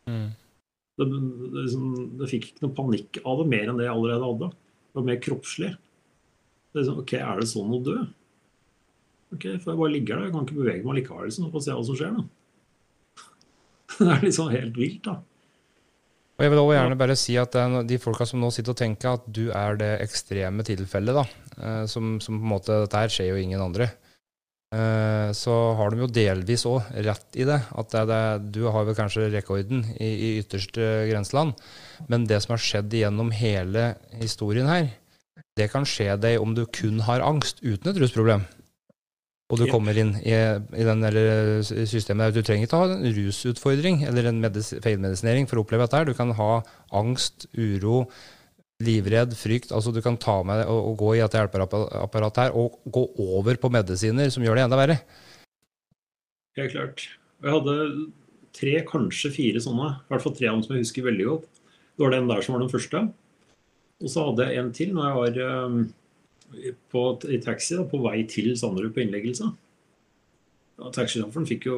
Mm. 0.08 0.28
Det, 0.96 1.06
det, 1.10 1.18
liksom, 1.58 1.88
det 2.16 2.28
fikk 2.30 2.46
ikke 2.50 2.64
noe 2.64 2.76
panikk 2.76 3.18
av 3.20 3.42
det 3.42 3.48
mer 3.50 3.68
enn 3.68 3.80
det 3.80 3.88
jeg 3.88 3.92
allerede 3.92 4.30
hadde. 4.30 4.48
Det 4.54 5.00
var 5.00 5.08
mer 5.10 5.18
kroppslig. 5.26 5.72
Det 6.72 6.80
liksom, 6.80 7.02
ok, 7.02 7.12
er 7.18 7.42
det 7.42 7.50
sånn 7.50 7.74
å 7.74 7.82
dø? 7.84 7.96
Ok, 9.34 9.44
for 9.60 9.72
jeg 9.72 9.80
bare 9.82 9.92
ligger 9.92 10.14
der? 10.14 10.28
Jeg 10.28 10.36
kan 10.36 10.46
ikke 10.46 10.58
bevege 10.62 10.86
meg 10.86 10.98
likevel. 11.00 11.28
Liksom, 11.28 11.50
få 11.52 11.62
se 11.66 11.76
hva 11.76 11.84
som 11.84 11.98
skjer. 11.98 12.16
da. 12.16 13.24
Det 13.96 14.08
er 14.12 14.24
liksom 14.24 14.52
helt 14.54 14.80
vilt, 14.80 15.02
da. 15.04 15.18
Og 16.36 16.44
jeg 16.44 16.52
vil 16.52 16.60
også 16.60 16.74
gjerne 16.76 16.98
bare 17.00 17.16
si 17.16 17.36
at 17.40 17.54
er 17.56 17.76
de 17.88 17.96
folka 18.00 18.26
som 18.28 18.42
nå 18.42 18.50
sitter 18.52 18.74
og 18.74 18.80
tenker 18.80 19.14
at 19.16 19.24
du 19.24 19.46
er 19.56 19.78
det 19.80 19.92
ekstreme 20.04 20.66
tilfellet, 20.68 21.16
da, 21.16 21.24
eh, 21.56 21.84
som, 21.88 22.18
som 22.20 22.36
på 22.36 22.44
en 22.44 22.50
måte 22.50 22.82
Dette 22.82 23.00
her 23.00 23.12
skjer 23.12 23.30
jo 23.30 23.38
ingen 23.40 23.62
andre. 23.64 23.88
Eh, 24.74 25.30
Så 25.32 25.54
har 25.78 25.90
de 25.90 26.02
jo 26.02 26.10
delvis 26.10 26.66
òg 26.68 26.90
rett 27.06 27.40
i 27.40 27.46
det. 27.48 27.60
At 27.72 27.94
det 27.94 28.04
det, 28.10 28.20
du 28.52 28.66
har 28.68 28.84
vel 28.84 28.98
kanskje 28.98 29.30
rekorden 29.32 29.84
i, 29.96 30.10
i 30.10 30.28
ytterste 30.42 31.08
grenseland. 31.10 31.56
Men 32.10 32.28
det 32.28 32.42
som 32.44 32.56
har 32.56 32.62
skjedd 32.62 32.92
gjennom 32.92 33.32
hele 33.32 33.94
historien 34.20 34.68
her, 34.68 34.90
det 35.56 35.70
kan 35.72 35.88
skje 35.88 36.18
deg 36.20 36.40
om 36.42 36.52
du 36.56 36.66
kun 36.68 37.00
har 37.06 37.24
angst 37.24 37.62
uten 37.64 37.92
et 37.92 38.00
rusproblem. 38.02 38.44
Og 39.46 39.60
du 39.60 39.68
kommer 39.70 39.94
inn 39.94 40.16
i, 40.26 40.32
i 40.34 40.86
den 40.86 41.04
der 41.04 41.16
systemet 41.86 42.32
der. 42.32 42.32
Du 42.34 42.46
trenger 42.46 42.66
ikke 42.66 42.80
ha 42.80 42.88
en 42.96 43.04
rusutfordring 43.14 44.00
eller 44.08 44.26
en 44.26 44.40
medis 44.42 44.72
feilmedisinering 44.82 45.46
for 45.46 45.60
å 45.60 45.62
oppleve 45.62 45.86
dette. 45.86 46.00
her. 46.00 46.08
Du 46.08 46.16
kan 46.18 46.32
ha 46.34 46.48
angst, 46.98 47.46
uro, 47.54 48.08
livredd, 48.82 49.36
frykt. 49.38 49.70
altså 49.70 49.92
Du 49.94 50.02
kan 50.02 50.18
ta 50.18 50.40
med 50.42 50.64
og, 50.66 50.90
og 50.90 50.98
gå 51.04 51.12
i 51.14 51.22
et 51.24 51.36
hjelpeapparatet 51.38 52.42
her 52.42 52.58
og 52.58 52.80
gå 52.90 53.04
over 53.22 53.60
på 53.62 53.70
medisiner 53.70 54.32
som 54.34 54.42
gjør 54.42 54.58
det 54.58 54.66
enda 54.66 54.80
verre. 54.80 54.98
Helt 56.58 56.74
klart. 56.74 57.06
Jeg 57.44 57.52
hadde 57.52 57.76
tre, 58.56 58.72
kanskje 58.88 59.30
fire 59.30 59.62
sånne. 59.62 59.92
I 59.94 60.10
hvert 60.10 60.24
fall 60.24 60.34
tre 60.34 60.50
av 60.50 60.58
dem 60.58 60.66
som 60.66 60.74
jeg 60.74 60.86
husker 60.88 61.06
veldig 61.06 61.28
godt. 61.28 61.62
Det 61.96 62.04
var 62.04 62.16
den 62.16 62.28
der 62.32 62.42
som 62.42 62.56
var 62.56 62.64
den 62.64 62.72
første. 62.72 63.04
Og 64.02 64.12
så 64.12 64.26
hadde 64.26 64.50
jeg 64.50 64.60
en 64.60 64.74
til 64.76 64.92
når 64.96 65.06
jeg 65.06 65.20
var 65.20 65.40
eh, 65.46 65.78
på, 66.92 67.02
i 67.30 67.38
taxi 67.42 67.78
da, 67.78 67.86
på 67.88 68.00
vei 68.04 68.20
til 68.30 68.52
Sanderud 68.58 68.94
på 68.94 69.02
innleggelse. 69.04 69.50
Ja, 70.76 70.92
Taxisjåføren 70.92 71.48
fikk 71.48 71.68
jo 71.70 71.76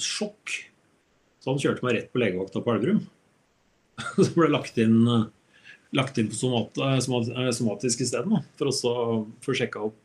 sjokk. 0.00 0.54
Så 1.38 1.52
han 1.52 1.60
kjørte 1.62 1.84
meg 1.84 1.96
rett 1.96 2.12
på 2.12 2.20
legevakta 2.22 2.62
på 2.64 2.74
Elverum. 2.74 3.02
Så 4.16 4.30
ble 4.34 4.48
jeg 4.48 4.54
lagt 4.54 4.80
inn, 4.80 4.98
lagt 5.96 6.18
inn 6.20 6.30
på 6.32 6.38
somat, 6.38 6.80
eh, 6.82 6.98
somat, 7.04 7.30
eh, 7.34 7.50
somatisk 7.54 8.04
isteden, 8.06 8.40
for 8.58 8.72
også 8.72 8.92
å 8.92 9.18
få 9.44 9.56
sjekka 9.58 9.84
opp 9.90 10.00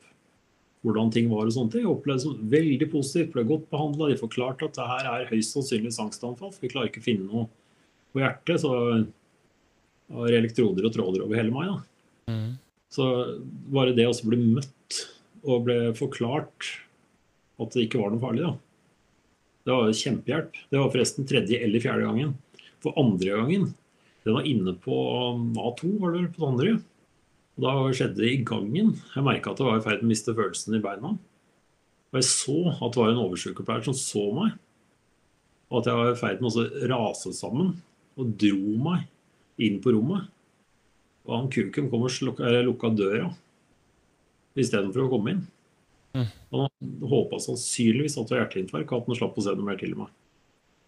hvordan 0.83 1.13
ting 1.15 1.29
var 1.31 1.47
og 1.47 1.55
sånne 1.55 1.71
ting. 1.71 1.85
Jeg 1.85 1.93
opplevde 1.93 2.19
det 2.19 2.25
som 2.25 2.47
veldig 2.51 2.87
positivt, 2.91 3.31
ble 3.31 3.45
godt 3.47 3.69
behandla. 3.71 4.09
De 4.11 4.19
forklarte 4.19 4.67
at 4.67 4.75
det 4.75 4.87
her 4.89 5.11
er 5.13 5.29
høyst 5.29 5.55
sannsynlig 5.55 5.93
angstanfall, 6.03 6.51
for 6.51 6.65
vi 6.65 6.71
klarer 6.73 6.91
ikke 6.91 7.03
å 7.03 7.07
finne 7.07 7.29
noe 7.29 7.45
på 8.11 8.19
hjertet. 8.19 8.59
Så 8.59 8.73
var 8.73 10.27
har 10.27 10.37
elektroder 10.41 10.89
og 10.89 10.93
tråder 10.93 11.23
over 11.23 11.39
hele 11.39 11.55
meg. 11.55 11.71
da. 11.71 12.33
Så 12.93 13.05
bare 13.73 13.95
det 13.97 14.05
også 14.05 14.29
bli 14.29 14.39
møtt 14.41 14.99
og 15.43 15.65
ble 15.65 15.77
forklart 15.97 16.69
at 17.61 17.73
det 17.73 17.87
ikke 17.87 18.01
var 18.01 18.13
noe 18.13 18.21
farlig, 18.21 18.45
da. 18.45 18.53
Det 19.63 19.75
var 19.77 19.95
kjempehjelp. 19.95 20.57
Det 20.69 20.79
var 20.79 20.91
forresten 20.91 21.27
tredje 21.27 21.59
eller 21.63 21.83
fjerde 21.83 22.05
gangen. 22.05 22.33
For 22.83 22.95
andre 22.99 23.37
gangen, 23.39 23.69
den 24.25 24.35
var 24.35 24.47
inne 24.47 24.73
på 24.83 24.97
A2, 25.55 25.93
var 26.01 26.15
det 26.15 26.33
på 26.35 26.43
Tanderud. 26.43 26.83
Og 27.53 27.63
Da 27.63 27.73
skjedde 27.93 28.19
det 28.19 28.31
i 28.31 28.43
gangen. 28.43 28.91
Jeg 29.13 29.25
merka 29.25 29.53
at 29.53 29.61
jeg 29.61 29.69
var 29.69 29.79
i 29.79 29.85
ferd 29.85 30.01
med 30.01 30.09
å 30.09 30.11
miste 30.11 30.35
følelsen 30.35 30.77
i 30.77 30.83
beina. 30.83 31.13
Og 32.11 32.19
jeg 32.19 32.27
så 32.29 32.57
at 32.73 32.93
det 32.93 33.01
var 33.01 33.13
en 33.13 33.23
oversykepleier 33.23 33.87
som 33.87 33.97
så 33.97 34.25
meg. 34.35 34.55
Og 35.71 35.79
at 35.79 35.89
jeg 35.89 35.99
var 35.99 36.11
i 36.11 36.19
ferd 36.19 36.43
med 36.43 36.59
å 36.59 36.67
rase 36.91 37.33
sammen. 37.37 37.75
Og 38.17 38.35
dro 38.41 38.77
meg 38.89 39.07
inn 39.61 39.79
på 39.81 39.93
rommet. 39.95 40.32
Og 41.23 41.35
han 41.37 41.49
kuken 41.51 41.89
kom 41.91 42.05
og 42.05 42.11
slukka, 42.11 42.49
lukka 42.65 42.91
døra 42.95 43.29
istedenfor 44.59 45.05
å 45.05 45.11
komme 45.13 45.35
inn. 45.35 45.43
Mm. 46.13 46.27
Han 46.53 46.91
håpa 47.09 47.39
sannsynligvis 47.41 48.17
at 48.19 48.27
det 48.29 48.35
var 48.35 48.43
hjerteinfarkt, 48.43 48.91
og 48.91 48.99
at 49.01 49.09
han 49.09 49.19
slapp 49.21 49.39
å 49.39 49.45
se 49.45 49.55
noe 49.57 49.69
mer 49.69 49.79
til 49.79 49.95
meg. 49.97 50.11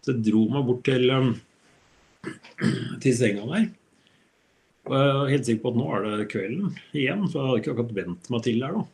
Så 0.04 0.12
jeg 0.12 0.26
dro 0.28 0.44
meg 0.52 0.68
bort 0.68 0.84
til, 0.86 1.08
um, 1.10 1.32
til 3.02 3.16
senga 3.16 3.48
der. 3.50 3.66
Og 4.86 4.94
jeg 4.94 5.14
er 5.14 5.32
helt 5.32 5.48
sikker 5.48 5.64
på 5.64 5.72
at 5.72 5.80
nå 5.80 5.86
er 5.96 6.04
det 6.06 6.28
kvelden 6.30 6.76
igjen, 6.94 7.24
for 7.26 7.40
jeg 7.40 7.48
hadde 7.48 7.62
ikke 7.62 7.72
akkurat 7.74 7.96
vent 7.96 8.30
meg 8.30 8.44
til 8.46 8.62
der. 8.62 8.76
da. 8.76 8.84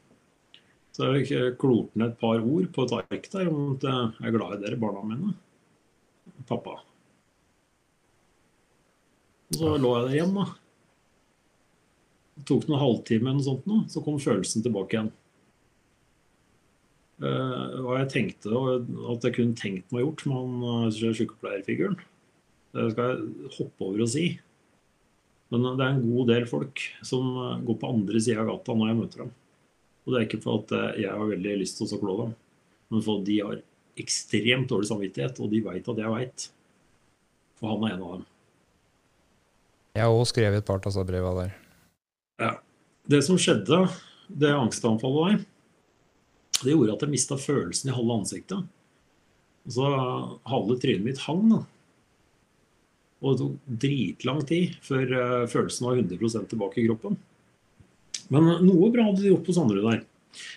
Så 0.92 1.10
jeg 1.16 1.56
klorte 1.60 2.00
ned 2.00 2.14
et 2.14 2.20
par 2.20 2.40
ord 2.40 2.70
på 2.72 2.86
et 2.86 2.96
ark 2.96 3.28
der 3.32 3.48
om 3.48 3.74
at 3.74 3.84
jeg 3.84 4.28
er 4.28 4.34
glad 4.34 4.56
i 4.56 4.64
dere, 4.64 4.80
barna 4.80 5.04
mine. 5.04 5.34
Pappa. 6.48 6.78
Og 9.52 9.60
så 9.60 9.76
lå 9.76 9.92
jeg 9.98 10.06
der 10.06 10.16
igjen, 10.16 10.36
da. 10.36 10.48
Det 12.42 12.48
tok 12.50 12.64
noen 12.66 12.82
halvtime, 12.82 13.30
eller 13.30 13.44
sånt 13.46 13.66
nå, 13.70 13.84
så 13.92 14.02
kom 14.02 14.18
følelsen 14.18 14.64
tilbake 14.64 14.96
igjen. 14.96 15.10
Eh, 17.22 17.74
hva 17.84 18.00
jeg 18.00 18.08
tenkte, 18.10 18.50
og 18.50 18.88
at 19.14 19.28
jeg 19.28 19.36
kunne 19.36 19.58
tenkt 19.58 19.92
meg 19.94 20.02
gjort 20.02 20.24
med 20.26 20.40
han 20.40 20.88
eh, 20.88 21.12
sykepleierfiguren, 21.20 22.00
det 22.72 22.88
skal 22.94 23.12
jeg 23.12 23.52
hoppe 23.60 23.86
over 23.86 24.02
å 24.02 24.08
si. 24.10 24.24
Men 25.52 25.68
det 25.76 25.84
er 25.84 25.92
en 25.92 26.06
god 26.08 26.32
del 26.32 26.48
folk 26.50 26.82
som 27.04 27.30
eh, 27.36 27.62
går 27.68 27.78
på 27.78 27.92
andre 27.94 28.24
sida 28.24 28.42
av 28.42 28.50
gata 28.50 28.74
når 28.74 28.90
jeg 28.90 28.98
møter 29.02 29.24
dem. 29.24 29.32
Og 30.02 30.10
det 30.10 30.18
er 30.18 30.26
ikke 30.26 30.42
for 30.42 30.64
at 30.64 30.74
eh, 30.74 31.02
jeg 31.04 31.14
har 31.14 31.30
veldig 31.30 31.56
lyst 31.60 31.78
til 31.78 31.94
å 31.94 32.00
klå 32.02 32.18
dem, 32.24 32.34
men 32.90 33.06
for 33.06 33.20
at 33.20 33.28
de 33.28 33.38
har 33.38 33.62
ekstremt 34.02 34.70
dårlig 34.72 34.90
samvittighet, 34.90 35.38
og 35.38 35.52
de 35.52 35.62
veit 35.62 35.94
at 35.94 36.02
jeg 36.02 36.14
veit. 36.16 36.46
For 37.60 37.74
han 37.74 37.86
er 37.86 37.94
en 37.94 38.06
av 38.06 38.14
dem. 38.16 38.28
Jeg 39.92 40.08
har 40.08 40.16
òg 40.16 40.24
skrevet 40.26 40.62
et 40.62 40.66
par 40.66 40.80
av 40.88 41.04
breva 41.06 41.34
der. 41.36 41.61
Ja. 42.42 42.52
Det 43.10 43.22
som 43.26 43.38
skjedde, 43.40 43.84
det 44.28 44.52
angstanfallet 44.54 45.32
der, 45.32 45.42
det 46.62 46.74
gjorde 46.74 46.94
at 46.94 47.02
jeg 47.04 47.12
mista 47.12 47.38
følelsen 47.38 47.90
i 47.90 47.94
halve 47.94 48.16
ansiktet. 48.22 48.70
Så 49.70 49.86
halve 50.48 50.78
trynet 50.82 51.06
mitt 51.06 51.22
hang. 51.26 51.44
da. 51.50 51.60
Og 53.22 53.34
det 53.34 53.42
tok 53.42 53.74
dritlang 53.84 54.40
tid 54.46 54.78
før 54.82 55.12
uh, 55.14 55.50
følelsen 55.50 55.86
var 55.86 56.00
100 56.00 56.48
tilbake 56.50 56.82
i 56.82 56.86
kroppen. 56.88 57.18
Men 58.32 58.48
noe 58.64 58.90
bra 58.94 59.06
hadde 59.08 59.22
de 59.22 59.30
gjort 59.30 59.46
på 59.46 59.54
Sanderud 59.54 59.86
der. 59.86 60.02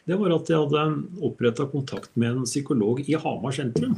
Det 0.07 0.17
var 0.17 0.33
at 0.33 0.47
de 0.47 0.57
hadde 0.57 0.83
oppretta 1.25 1.65
kontakt 1.69 2.13
med 2.15 2.31
en 2.31 2.47
psykolog 2.47 3.01
i 3.05 3.17
Hamar 3.19 3.55
sentrum. 3.55 3.97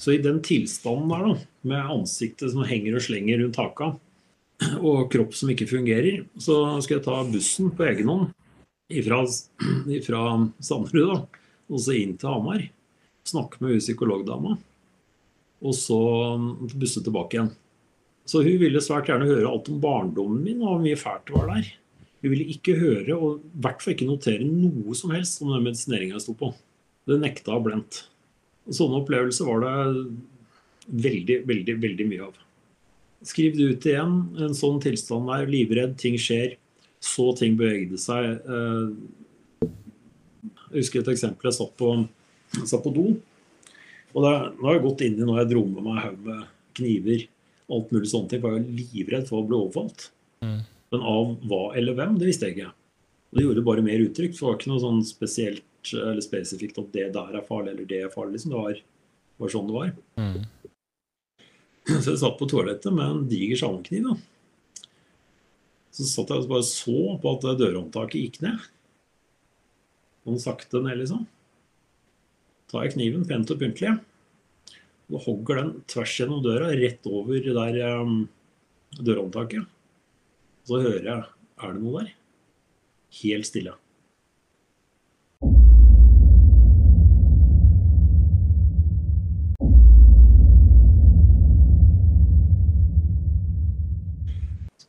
Så 0.00 0.14
i 0.14 0.22
den 0.22 0.40
tilstanden 0.42 1.12
der, 1.12 1.26
da, 1.28 1.34
med 1.68 1.92
ansiktet 1.94 2.54
som 2.54 2.64
henger 2.66 2.96
og 2.98 3.04
slenger 3.04 3.42
rundt 3.42 3.60
haka, 3.60 3.92
og 4.88 5.08
kropp 5.12 5.34
som 5.36 5.52
ikke 5.52 5.70
fungerer, 5.70 6.24
så 6.40 6.58
skal 6.84 6.98
jeg 6.98 7.06
ta 7.06 7.18
bussen 7.28 7.72
på 7.76 7.86
egen 7.90 8.10
hånd 8.12 8.30
ifra, 8.92 9.22
ifra 9.98 10.22
Sanderud 10.62 11.10
da, 11.12 11.18
og 11.72 11.82
så 11.82 11.96
inn 11.98 12.16
til 12.20 12.32
Hamar. 12.32 12.64
Snakke 13.26 13.60
med 13.62 13.76
hun 13.76 13.82
psykologdama, 13.82 14.56
og 15.62 15.76
så 15.78 16.00
busse 16.74 17.04
tilbake 17.04 17.38
igjen. 17.38 17.52
Så 18.26 18.42
hun 18.42 18.58
ville 18.60 18.82
svært 18.82 19.08
gjerne 19.10 19.28
høre 19.28 19.50
alt 19.50 19.70
om 19.70 19.80
barndommen 19.82 20.42
min 20.44 20.62
og 20.62 20.76
hvor 20.76 20.82
mye 20.82 20.98
fælt 20.98 21.26
det 21.28 21.36
var 21.36 21.48
der. 21.50 21.70
Hun 22.22 22.30
ville 22.30 22.54
ikke 22.54 22.76
høre, 22.78 23.16
og 23.16 23.40
i 23.42 23.62
hvert 23.64 23.82
fall 23.82 23.96
ikke 23.96 24.06
notere 24.06 24.46
noe 24.46 24.94
som 24.98 25.10
helst 25.14 25.42
om 25.42 25.50
den 25.50 25.64
medisineringa 25.66 26.16
jeg 26.16 26.24
sto 26.26 26.36
på. 26.38 26.52
Det 27.10 27.18
nekta 27.18 27.58
blendt. 27.62 28.04
Sånne 28.70 29.00
opplevelser 29.00 29.48
var 29.48 29.64
det 29.64 30.04
veldig, 31.02 31.40
veldig, 31.50 31.76
veldig 31.82 32.06
mye 32.12 32.28
av. 32.28 32.41
Skriv 33.26 33.56
det 33.56 33.68
ut 33.70 33.86
igjen. 33.86 34.14
En 34.42 34.56
sånn 34.56 34.80
tilstand 34.82 35.30
der, 35.30 35.48
livredd, 35.50 35.96
ting 36.00 36.18
skjer. 36.20 36.56
Så 37.02 37.32
ting 37.38 37.56
bevegde 37.58 37.98
seg. 37.98 38.38
Eh, 38.46 39.68
jeg 40.72 40.80
husker 40.80 41.02
et 41.02 41.12
eksempel. 41.14 41.50
Jeg 41.50 41.58
satt 41.58 41.74
på, 41.78 41.92
jeg 42.56 42.70
satt 42.70 42.84
på 42.84 42.94
do. 42.94 43.06
Og 44.12 44.26
det, 44.26 44.32
nå 44.58 44.68
har 44.68 44.76
jeg 44.76 44.84
gått 44.86 45.04
inn 45.06 45.18
i 45.18 45.26
når 45.26 45.42
jeg 45.42 45.52
dro 45.54 45.64
med 45.68 45.86
meg 45.86 46.02
haug 46.04 46.28
med 46.28 46.44
kniver. 46.78 47.26
Alt 47.72 47.92
mulig 47.94 48.12
sånne 48.12 48.30
ting. 48.30 48.42
For 48.42 48.54
jeg 48.54 48.62
var 48.62 48.78
livredd 48.82 49.28
for 49.30 49.40
å 49.40 49.48
bli 49.48 49.58
overfalt. 49.58 50.08
Mm. 50.44 50.60
Men 50.92 51.04
av 51.08 51.34
hva 51.48 51.62
eller 51.78 51.96
hvem, 51.96 52.16
det 52.20 52.28
visste 52.28 52.48
jeg 52.48 52.58
ikke. 52.58 52.72
Og 53.32 53.38
det 53.38 53.46
gjorde 53.46 53.66
bare 53.68 53.84
mer 53.86 54.02
uttrykk. 54.04 54.34
For 54.36 54.44
det 54.44 54.50
var 54.50 54.58
ikke 54.60 54.72
noe 54.72 54.84
sånn 54.84 55.04
spesielt 55.08 55.68
eller 55.92 56.22
spesifikt 56.22 56.78
at 56.78 56.92
det 56.94 57.08
der 57.16 57.38
er 57.38 57.46
farlig, 57.46 57.72
eller 57.72 57.88
det 57.88 58.02
er 58.04 58.12
farlig. 58.12 58.36
Liksom. 58.36 58.52
Det 58.52 58.60
var, 58.60 58.82
var 59.42 59.54
sånn 59.54 59.70
det 59.70 59.76
var. 59.78 59.94
Mm. 60.20 60.36
Så 62.02 62.12
jeg 62.12 62.20
satt 62.20 62.38
på 62.38 62.48
toalettet 62.50 62.94
med 62.94 63.08
en 63.08 63.24
diger 63.30 63.58
salmkniv. 63.58 64.06
Da. 64.12 64.86
Så 65.92 66.06
satt 66.08 66.30
jeg 66.32 66.44
og 66.44 66.52
bare 66.52 66.66
så 66.66 67.16
på 67.20 67.34
at 67.34 67.48
dørhåndtaket 67.60 68.20
gikk 68.20 68.38
ned. 68.44 68.70
Sånn 70.22 70.40
sakte 70.40 70.80
ned, 70.84 71.00
liksom. 71.02 71.26
tar 72.70 72.86
jeg 72.86 72.94
kniven 72.94 73.26
pent 73.28 73.50
og 73.52 73.58
pyntelig. 73.60 73.96
Og 75.12 75.26
hogger 75.26 75.58
den 75.58 75.72
tvers 75.90 76.14
gjennom 76.16 76.40
døra, 76.44 76.70
rett 76.78 77.04
over 77.10 77.42
der 77.42 77.80
um, 77.98 78.22
dørhåndtaket. 78.96 79.66
Så 80.68 80.78
hører 80.80 81.08
jeg 81.08 81.30
Er 81.62 81.74
det 81.74 81.82
noe 81.82 82.00
der? 82.00 82.14
Helt 83.20 83.46
stille. 83.46 83.74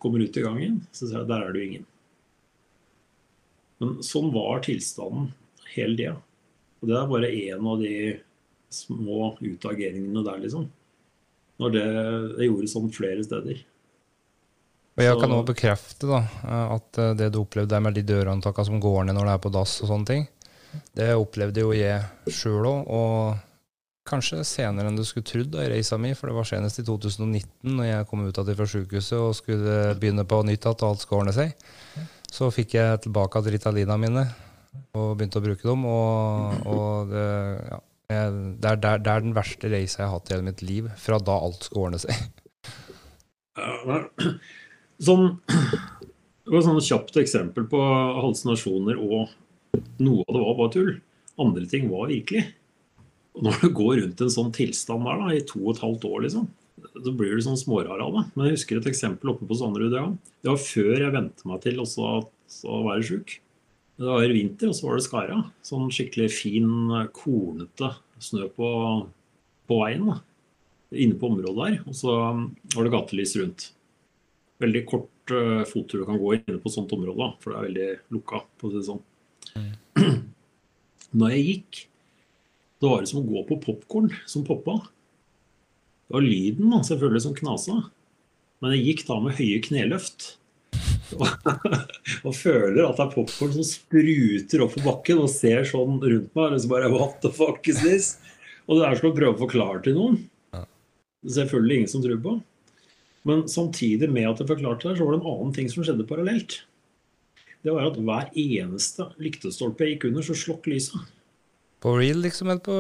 Kommer 0.04 0.24
ut 0.24 0.38
i 0.38 0.44
gangen, 0.44 0.82
så 0.92 1.08
ser 1.08 1.22
jeg 1.22 1.32
der 1.32 1.48
er 1.48 1.56
det 1.56 1.64
jo 1.64 1.72
ingen. 1.72 1.90
Men 3.82 3.98
sånn 4.06 4.30
var 4.36 4.62
tilstanden 4.64 5.32
hele 5.74 5.98
tida. 5.98 6.16
Og 6.84 6.90
det 6.90 6.96
er 7.00 7.12
bare 7.12 7.32
én 7.32 7.68
av 7.74 7.82
de 7.82 7.96
små 8.74 9.34
utageringene 9.40 10.24
der, 10.26 10.42
liksom. 10.44 10.68
Når 11.62 11.74
det, 11.74 11.86
det 12.40 12.48
gjorde 12.50 12.72
sånn 12.72 12.90
flere 12.94 13.24
steder. 13.26 13.62
Og 14.94 15.02
jeg 15.02 15.18
kan 15.18 15.34
òg 15.34 15.48
bekrefte 15.50 16.10
da, 16.10 16.20
at 16.76 17.00
eh, 17.02 17.16
det 17.18 17.32
du 17.34 17.40
opplevde 17.42 17.74
der 17.74 17.82
med 17.82 17.96
de 17.98 18.04
dørhåndtakene 18.06 18.68
som 18.68 18.82
går 18.84 19.08
ned 19.08 19.18
når 19.18 19.30
det 19.30 19.34
er 19.38 19.42
på 19.46 19.52
dass 19.54 19.80
og 19.82 19.90
sånne 19.90 20.10
ting, 20.10 20.28
det 20.98 21.08
opplevde 21.18 21.64
jo 21.64 21.72
jeg 21.74 22.34
sjøl 22.34 22.68
òg. 22.70 22.92
Og 22.94 23.53
Kanskje 24.04 24.42
senere 24.44 24.90
enn 24.90 24.98
du 25.00 25.06
skulle 25.08 25.24
trodd 25.24 25.54
i 25.56 25.70
reisa 25.72 25.96
mi, 26.02 26.12
for 26.18 26.28
det 26.28 26.36
var 26.36 26.48
senest 26.48 26.82
i 26.82 26.84
2019, 26.84 27.46
når 27.78 27.86
jeg 27.88 28.08
kom 28.10 28.26
ut 28.28 28.40
av 28.42 28.50
det 28.50 28.58
fra 28.60 28.68
sykehuset 28.68 29.16
og 29.16 29.36
skulle 29.38 29.94
begynne 30.00 30.26
på 30.28 30.42
nytt 30.44 30.66
igjen 30.66 30.82
og 30.84 30.90
alt 30.90 31.04
skulle 31.06 31.22
ordne 31.24 31.36
seg. 31.38 31.54
Så 32.34 32.50
fikk 32.52 32.76
jeg 32.76 33.04
tilbake 33.06 33.40
at 33.40 33.48
Ritalina 33.54 33.96
mine 34.02 34.26
og 34.98 35.16
begynte 35.18 35.40
å 35.40 35.46
bruke 35.46 35.68
dem. 35.68 35.86
Og, 35.88 36.68
og 36.68 37.14
det, 37.14 37.28
ja, 37.70 37.80
det, 38.10 38.18
er, 38.18 38.82
det, 38.82 38.90
er, 38.98 39.24
den 39.24 39.36
verste 39.38 39.72
reisa 39.72 40.02
jeg 40.02 40.10
har 40.10 40.18
hatt 40.18 40.32
i 40.32 40.36
hele 40.36 40.48
mitt 40.50 40.64
liv, 40.66 40.90
fra 41.00 41.20
da 41.22 41.38
alt 41.46 41.68
skulle 41.68 41.88
ordne 41.88 42.02
seg. 42.04 42.18
Sånn, 45.04 45.30
det 45.48 46.52
var 46.54 46.66
sånn 46.66 46.84
kjapt 46.84 47.18
eksempel 47.22 47.66
på 47.70 47.80
hallusinasjoner, 47.80 49.00
og 49.00 49.32
noe 50.04 50.26
av 50.28 50.36
det 50.36 50.44
var 50.44 50.60
bare 50.60 50.74
tull. 50.76 50.92
Andre 51.44 51.66
ting 51.70 51.88
var 51.92 52.12
virkelig. 52.12 52.44
Og 53.34 53.48
når 53.48 53.62
du 53.62 53.70
går 53.74 53.94
rundt 54.02 54.22
en 54.22 54.34
sånn 54.34 54.52
tilstand 54.54 55.08
der 55.08 55.22
da, 55.22 55.30
i 55.34 55.46
to 55.50 55.62
og 55.64 55.74
et 55.74 55.84
halvt 55.84 56.06
år, 56.10 56.20
liksom, 56.28 56.50
så 56.94 57.14
blir 57.18 57.34
du 57.34 57.44
sånn 57.46 57.60
smårar 57.60 58.02
av 58.04 58.18
det. 58.18 58.26
Men 58.34 58.48
jeg 58.48 58.58
husker 58.58 58.80
et 58.80 58.90
eksempel 58.92 59.34
oppe 59.34 59.48
på 59.50 59.58
Sanderud. 59.58 59.96
Ja. 59.98 60.06
Det 60.44 60.52
var 60.52 60.62
før 60.62 60.94
jeg 61.00 61.16
vente 61.16 61.50
meg 61.50 61.64
til 61.64 61.82
også 61.82 62.12
å 62.70 62.82
være 62.86 63.08
sjuk. 63.08 63.38
Det 63.98 64.10
var 64.10 64.34
vinter, 64.34 64.70
og 64.70 64.78
så 64.78 64.88
var 64.88 64.98
det 64.98 65.06
skara. 65.06 65.40
Sånn 65.66 65.92
skikkelig 65.94 66.30
fin, 66.34 66.70
kornete 67.14 67.94
snø 68.24 68.50
på, 68.56 68.70
på 69.70 69.80
veien. 69.82 70.10
da. 70.10 70.20
Inne 70.94 71.18
på 71.18 71.30
området 71.30 71.56
der. 71.60 71.80
Og 71.90 71.98
så 71.98 72.18
var 72.76 72.86
det 72.86 72.94
gatelys 72.94 73.36
rundt. 73.42 73.70
Veldig 74.64 74.84
kort 74.90 75.34
uh, 75.34 75.64
fottur 75.70 76.04
du 76.04 76.08
kan 76.10 76.22
gå 76.22 76.36
inne 76.38 76.60
på 76.62 76.72
sånt 76.74 76.94
område, 76.96 77.18
da, 77.20 77.32
for 77.42 77.54
det 77.54 77.60
er 77.60 77.68
veldig 77.70 77.90
lukka. 78.18 78.44
på 78.58 78.70
å 78.70 78.74
si 78.74 78.80
det 78.80 78.88
sånn. 78.90 79.04
Mm. 79.58 80.22
Når 81.22 81.36
jeg 81.36 81.48
gikk, 81.48 81.84
det 82.84 82.92
var 82.92 83.06
som 83.08 83.22
å 83.22 83.28
gå 83.28 83.44
på 83.48 83.60
popkorn 83.64 84.10
som 84.28 84.44
poppa. 84.48 84.82
Det 86.08 86.18
var 86.18 86.26
lyden 86.26 86.74
da, 86.74 86.82
selvfølgelig 86.84 87.24
som 87.24 87.36
knasa. 87.38 87.78
Men 88.64 88.76
jeg 88.76 88.88
gikk 88.90 89.06
da 89.08 89.20
med 89.24 89.38
høye 89.38 89.62
kneløft. 89.64 90.34
Og, 91.16 91.24
og 92.28 92.36
føler 92.36 92.84
at 92.84 93.00
det 93.00 93.06
er 93.06 93.14
popkorn 93.14 93.56
som 93.56 93.68
spruter 93.68 94.66
opp 94.66 94.76
på 94.76 94.84
bakken 94.84 95.24
og 95.24 95.32
ser 95.32 95.64
sånn 95.70 96.02
rundt 96.02 96.36
meg. 96.36 96.58
Og 96.58 96.60
så 96.60 96.74
bare 96.74 96.92
What 96.92 97.22
the 97.24 97.32
fuck 97.32 97.72
is 97.72 97.80
this? 97.86 98.12
Og 98.68 98.80
det 98.80 98.90
er 98.90 99.00
som 99.00 99.12
å 99.12 99.16
prøve 99.16 99.38
å 99.38 99.44
forklare 99.46 99.84
til 99.86 99.98
noen. 100.00 100.20
Selvfølgelig 101.24 101.80
ingen 101.80 101.94
som 101.94 102.04
tror 102.04 102.20
på. 102.24 102.38
Men 103.24 103.48
samtidig 103.48 104.12
med 104.12 104.28
at 104.28 104.44
jeg 104.44 104.52
forklarte 104.52 104.90
det, 104.90 104.98
så 105.00 105.08
var 105.08 105.16
det 105.16 105.22
en 105.22 105.32
annen 105.32 105.56
ting 105.56 105.72
som 105.72 105.88
skjedde 105.88 106.08
parallelt. 106.08 106.60
Det 107.64 107.72
var 107.72 107.88
at 107.88 107.96
hver 107.96 108.32
eneste 108.36 109.08
lyktestolpe 109.24 109.88
jeg 109.88 109.96
gikk 109.96 110.10
under, 110.10 110.26
så 110.28 110.36
slokk 110.36 110.68
lyset. 110.68 111.13
På 111.84 111.98
real, 112.00 112.22
liksom? 112.24 112.52
Eller 112.52 112.64
på 112.64 112.78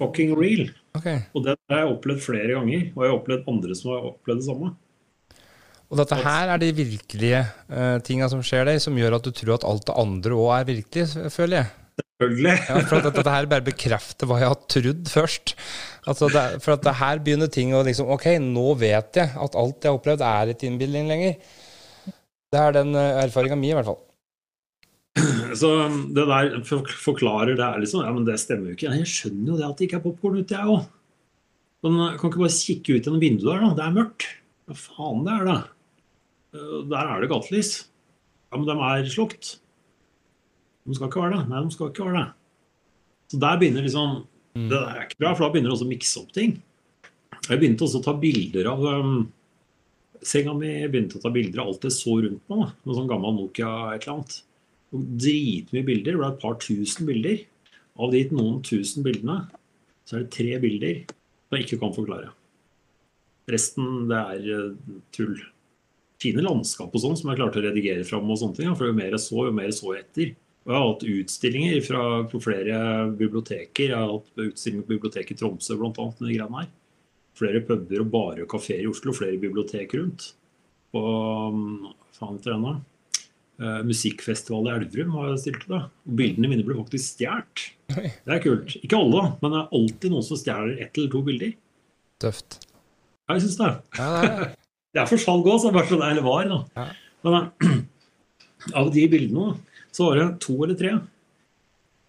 Fucking 0.00 0.34
real. 0.34 0.72
Okay. 0.98 1.22
Og 1.34 1.44
det 1.46 1.54
har 1.70 1.84
jeg 1.84 1.92
opplevd 1.92 2.24
flere 2.24 2.56
ganger. 2.56 2.88
Og 2.94 3.04
jeg 3.04 3.12
har 3.12 3.20
opplevd 3.20 3.52
andre 3.52 3.78
som 3.78 3.92
har 3.94 4.08
opplevd 4.10 4.42
det 4.42 4.48
samme. 4.48 4.72
Og 5.92 6.00
dette 6.00 6.18
her 6.18 6.50
er 6.50 6.58
de 6.58 6.72
virkelige 6.74 7.40
uh, 7.70 7.98
tinga 8.02 8.26
som 8.32 8.42
skjer 8.42 8.66
deg, 8.66 8.80
som 8.82 8.96
gjør 8.98 9.18
at 9.18 9.26
du 9.26 9.30
tror 9.36 9.58
at 9.58 9.66
alt 9.68 9.84
det 9.86 9.96
andre 10.00 10.38
òg 10.38 10.52
er 10.56 10.68
virkelig, 10.72 11.30
føler 11.30 11.60
jeg. 11.60 11.72
Selvfølgelig. 11.94 12.54
Ja, 12.66 12.78
for 12.88 12.98
at 12.98 13.06
dette 13.06 13.34
her 13.34 13.46
bare 13.52 13.66
bekrefter 13.68 14.26
hva 14.30 14.38
jeg 14.40 14.50
har 14.50 14.64
trodd 14.74 15.12
først. 15.12 15.54
Altså 16.10 16.30
det, 16.32 16.42
for 16.64 16.74
at 16.74 16.82
det 16.86 16.96
her 16.98 17.20
begynner 17.22 17.50
ting 17.52 17.70
å 17.76 17.84
liksom 17.86 18.10
Ok, 18.12 18.26
nå 18.42 18.74
vet 18.80 19.20
jeg 19.20 19.30
at 19.30 19.60
alt 19.60 19.86
jeg 19.86 19.92
har 19.92 20.00
opplevd, 20.00 20.24
er 20.26 20.50
et 20.50 20.66
innbilning 20.66 21.06
lenger. 21.12 21.38
Det 22.50 22.60
er 22.60 22.74
den 22.80 22.94
uh, 22.98 23.22
erfaringa 23.22 23.58
mi, 23.60 23.70
i 23.70 23.78
hvert 23.78 23.92
fall. 23.92 24.00
Så 25.60 25.70
det 26.16 26.24
der 26.26 26.56
forklarer 26.66 27.54
det 27.54 27.64
er 27.64 27.82
liksom 27.82 28.02
Ja, 28.02 28.12
men 28.14 28.26
det 28.26 28.40
stemmer 28.42 28.72
jo 28.72 28.78
ikke. 28.78 28.94
Jeg 28.98 29.10
skjønner 29.10 29.52
jo 29.52 29.58
det 29.60 29.66
at 29.68 29.78
det 29.78 29.88
ikke 29.88 30.00
er 30.00 30.06
popkorn 30.06 30.40
ute, 30.40 30.56
jeg 30.56 30.70
òg. 30.74 30.88
Men 31.84 31.98
jeg 32.00 32.18
kan 32.20 32.32
ikke 32.32 32.42
bare 32.42 32.56
kikke 32.56 32.96
ut 32.96 33.06
gjennom 33.06 33.22
vinduet 33.22 33.50
der, 33.52 33.62
da. 33.62 33.74
Det 33.76 33.84
er 33.84 33.98
mørkt. 33.98 34.26
Hva 34.64 34.76
faen 34.80 35.26
det 35.26 35.34
er 35.34 35.50
det? 35.50 35.58
Eh, 36.56 36.78
der 36.90 37.12
er 37.12 37.20
det 37.22 37.30
gatelys. 37.30 37.72
Ja, 38.48 38.58
men 38.58 38.68
de 38.70 38.76
er 38.88 39.10
slukt. 39.12 39.50
De 40.84 40.96
skal 40.96 41.10
ikke 41.10 41.22
være 41.22 41.36
det. 41.36 41.42
Nei, 41.50 41.62
de 41.64 41.74
skal 41.74 41.90
ikke 41.92 42.08
være 42.08 42.22
det. 42.22 42.28
Så 43.32 43.40
der 43.40 43.60
begynner 43.60 43.84
liksom 43.86 44.16
mm. 44.56 44.66
Det 44.70 44.80
er 44.80 45.04
ikke 45.04 45.20
bra, 45.20 45.34
for 45.34 45.46
da 45.46 45.52
begynner 45.52 45.70
det 45.70 45.76
også 45.76 45.86
å 45.86 45.92
mikse 45.92 46.22
opp 46.22 46.34
ting. 46.36 46.56
Jeg 47.44 47.60
begynte 47.60 47.86
også 47.86 48.00
å 48.00 48.04
ta 48.04 48.14
bilder 48.16 48.70
av 48.70 48.82
um, 48.88 49.14
senga 50.24 50.56
mi. 50.56 50.72
Jeg 50.72 50.90
begynte 50.92 51.20
å 51.20 51.24
ta 51.24 51.32
bilder 51.34 51.62
av 51.62 51.72
alt 51.72 51.86
jeg 51.88 51.96
så 51.96 52.18
rundt 52.24 52.52
meg. 52.52 52.64
Da. 52.64 52.68
Noe 52.84 52.98
sånn 52.98 53.10
gammel 53.10 53.36
Nokia 53.36 53.72
et 53.92 54.04
eller 54.04 54.16
annet 54.16 54.40
dritmye 54.94 55.84
bilder. 55.86 56.14
Det 56.14 56.20
ble 56.20 56.30
et 56.30 56.40
par 56.42 56.56
tusen 56.62 57.08
bilder. 57.08 57.42
Av 57.94 58.10
de 58.10 58.22
noen 58.34 58.62
tusen 58.66 59.04
bildene, 59.06 59.44
så 60.04 60.16
er 60.16 60.24
det 60.24 60.34
tre 60.34 60.56
bilder 60.62 61.02
som 61.06 61.56
jeg 61.56 61.66
ikke 61.66 61.80
kan 61.82 61.94
forklare. 61.94 62.32
Resten, 63.50 64.06
det 64.10 64.20
er 64.20 64.46
uh, 64.72 65.00
tull. 65.14 65.36
fine 66.24 66.40
landskap 66.40 66.94
og 66.94 67.02
sånn 67.02 67.18
som 67.20 67.28
jeg 67.30 67.36
klarte 67.36 67.60
å 67.60 67.66
redigere 67.66 68.06
fram. 68.08 68.30
og 68.30 68.38
sånne 68.40 68.56
ting, 68.56 68.76
For 68.78 68.88
jo 68.88 68.96
mer 68.96 69.12
jeg 69.12 69.20
så, 69.20 69.44
jo 69.44 69.52
mer 69.52 69.68
jeg 69.68 69.78
så 69.78 69.92
etter. 69.98 70.32
Og 70.64 70.72
jeg 70.72 70.78
har 70.78 70.86
hatt 70.88 71.04
utstillinger 71.12 71.82
fra, 71.84 72.04
på 72.30 72.40
flere 72.40 72.78
biblioteker. 73.18 73.90
Jeg 73.90 73.98
har 73.98 74.14
hatt 74.14 74.46
utstilling 74.46 74.86
på 74.86 74.94
biblioteket 74.94 75.36
i 75.36 75.40
Tromsø 75.42 75.76
annet, 75.76 76.50
med. 76.50 76.72
Flere 77.36 77.60
puber 77.66 78.00
og 78.00 78.10
barer 78.14 78.42
og 78.46 78.50
kafeer 78.54 78.86
i 78.86 78.88
Oslo. 78.88 79.12
Flere 79.12 79.36
bibliotek 79.42 79.92
rundt. 79.98 80.32
På 80.94 81.02
faen 82.16 82.38
heter 82.38 82.54
den 82.54 82.64
da? 82.64 82.74
Uh, 83.62 83.84
musikkfestival 83.86 84.66
i 84.66 84.72
Elverum 84.74 85.12
har 85.14 85.28
jeg 85.30 85.42
stilt 85.44 85.66
det. 85.70 85.80
Og 86.08 86.16
bildene 86.18 86.50
mine 86.50 86.66
ble 86.66 86.76
faktisk 86.80 87.14
stjålet. 87.20 87.64
Det 87.94 88.34
er 88.34 88.42
kult. 88.42 88.74
Ikke 88.80 88.98
alle, 88.98 89.24
men 89.40 89.54
det 89.54 89.60
er 89.60 89.78
alltid 89.78 90.14
noen 90.14 90.26
som 90.26 90.40
stjeler 90.40 90.74
ett 90.82 90.98
eller 90.98 91.12
to 91.12 91.22
bilder. 91.26 91.54
Tøft. 92.24 92.58
Ja, 93.28 93.36
jeg 93.36 93.44
syns 93.46 93.58
det. 93.60 93.72
Ja, 93.98 94.08
det 94.10 94.30
er 94.30 94.52
Det 94.94 95.00
er 95.04 95.10
for 95.10 95.22
salg 95.22 95.48
òg, 95.50 95.68
i 95.68 95.74
hvert 95.74 95.92
det 95.92 96.00
eller 96.10 96.26
var. 96.26 96.50
da. 96.50 96.60
Ja. 96.78 96.86
Men 97.24 97.82
av 98.80 98.90
de 98.94 99.06
bildene 99.12 99.54
så 99.94 100.08
var 100.10 100.18
det 100.18 100.28
to 100.42 100.58
eller 100.64 100.78
tre 100.78 100.96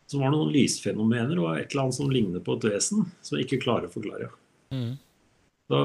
som 0.10 0.22
var 0.22 0.34
noen 0.34 0.52
lysfenomener 0.54 1.40
og 1.42 1.56
et 1.58 1.72
eller 1.72 1.86
annet 1.86 1.98
som 1.98 2.12
ligner 2.14 2.44
på 2.46 2.58
et 2.58 2.68
vesen 2.70 3.06
som 3.26 3.38
jeg 3.38 3.48
ikke 3.48 3.64
klarer 3.64 3.90
å 3.90 3.94
forklare. 3.94 4.30
Mm. 4.74 4.98
Så 5.66 5.80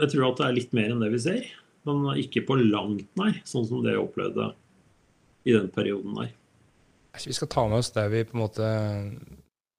jeg 0.00 0.12
tror 0.14 0.28
at 0.30 0.40
det 0.40 0.46
er 0.46 0.56
litt 0.56 0.76
mer 0.76 0.92
enn 0.94 1.02
det 1.04 1.10
vi 1.12 1.20
ser, 1.20 1.50
men 1.96 2.20
ikke 2.22 2.44
på 2.48 2.58
langt 2.60 3.08
nær, 3.18 3.40
sånn 3.48 3.66
som 3.68 3.84
det 3.84 3.94
jeg 3.94 4.02
opplevde 4.02 4.50
i 5.48 5.56
den 5.56 5.70
perioden 5.72 6.16
der. 6.18 6.32
Vi 7.24 7.34
skal 7.34 7.50
ta 7.50 7.66
med 7.68 7.80
oss 7.82 7.92
det 7.94 8.06
vi 8.12 8.24
på 8.28 8.36
en 8.36 8.44
måte 8.44 8.66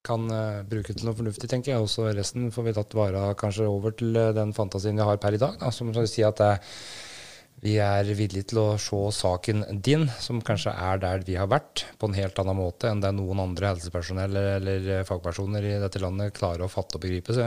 kan 0.06 0.26
uh, 0.34 0.64
bruke 0.68 0.96
til 0.96 1.06
noe 1.08 1.18
fornuftig, 1.18 1.48
tenker 1.50 1.76
jeg. 1.76 1.84
Og 1.86 1.90
så 1.92 2.10
resten 2.16 2.50
får 2.54 2.68
vi 2.68 2.76
tatt 2.78 2.98
vare 2.98 3.22
av 3.30 3.38
kanskje 3.40 3.70
over 3.70 3.94
til 3.98 4.18
uh, 4.18 4.34
den 4.36 4.54
fantasien 4.58 4.98
vi 4.98 5.06
har 5.06 5.22
per 5.22 5.38
i 5.38 5.42
dag. 5.42 5.60
Da, 5.62 5.72
som 5.74 5.94
skal 5.94 6.10
si 6.10 6.26
at 6.26 6.42
det 6.42 6.52
vi 7.62 7.76
er 7.78 8.08
villige 8.18 8.48
til 8.50 8.58
å 8.58 8.68
se 8.82 8.98
saken 9.14 9.68
din, 9.86 10.08
som 10.18 10.40
kanskje 10.42 10.72
er 10.74 10.98
der 11.04 11.22
vi 11.28 11.36
har 11.38 11.50
vært, 11.52 11.84
på 12.02 12.10
en 12.10 12.18
helt 12.18 12.40
annen 12.42 12.58
måte 12.58 12.90
enn 12.90 13.04
det 13.04 13.12
noen 13.14 13.44
andre 13.44 13.76
helsepersonell 13.76 14.40
eller 14.40 15.06
fagpersoner 15.06 15.68
i 15.70 15.76
dette 15.84 16.02
landet 16.02 16.34
klarer 16.34 16.66
å 16.66 16.72
fatte 16.72 16.98
og 16.98 17.04
begripe. 17.06 17.36
Så, 17.38 17.46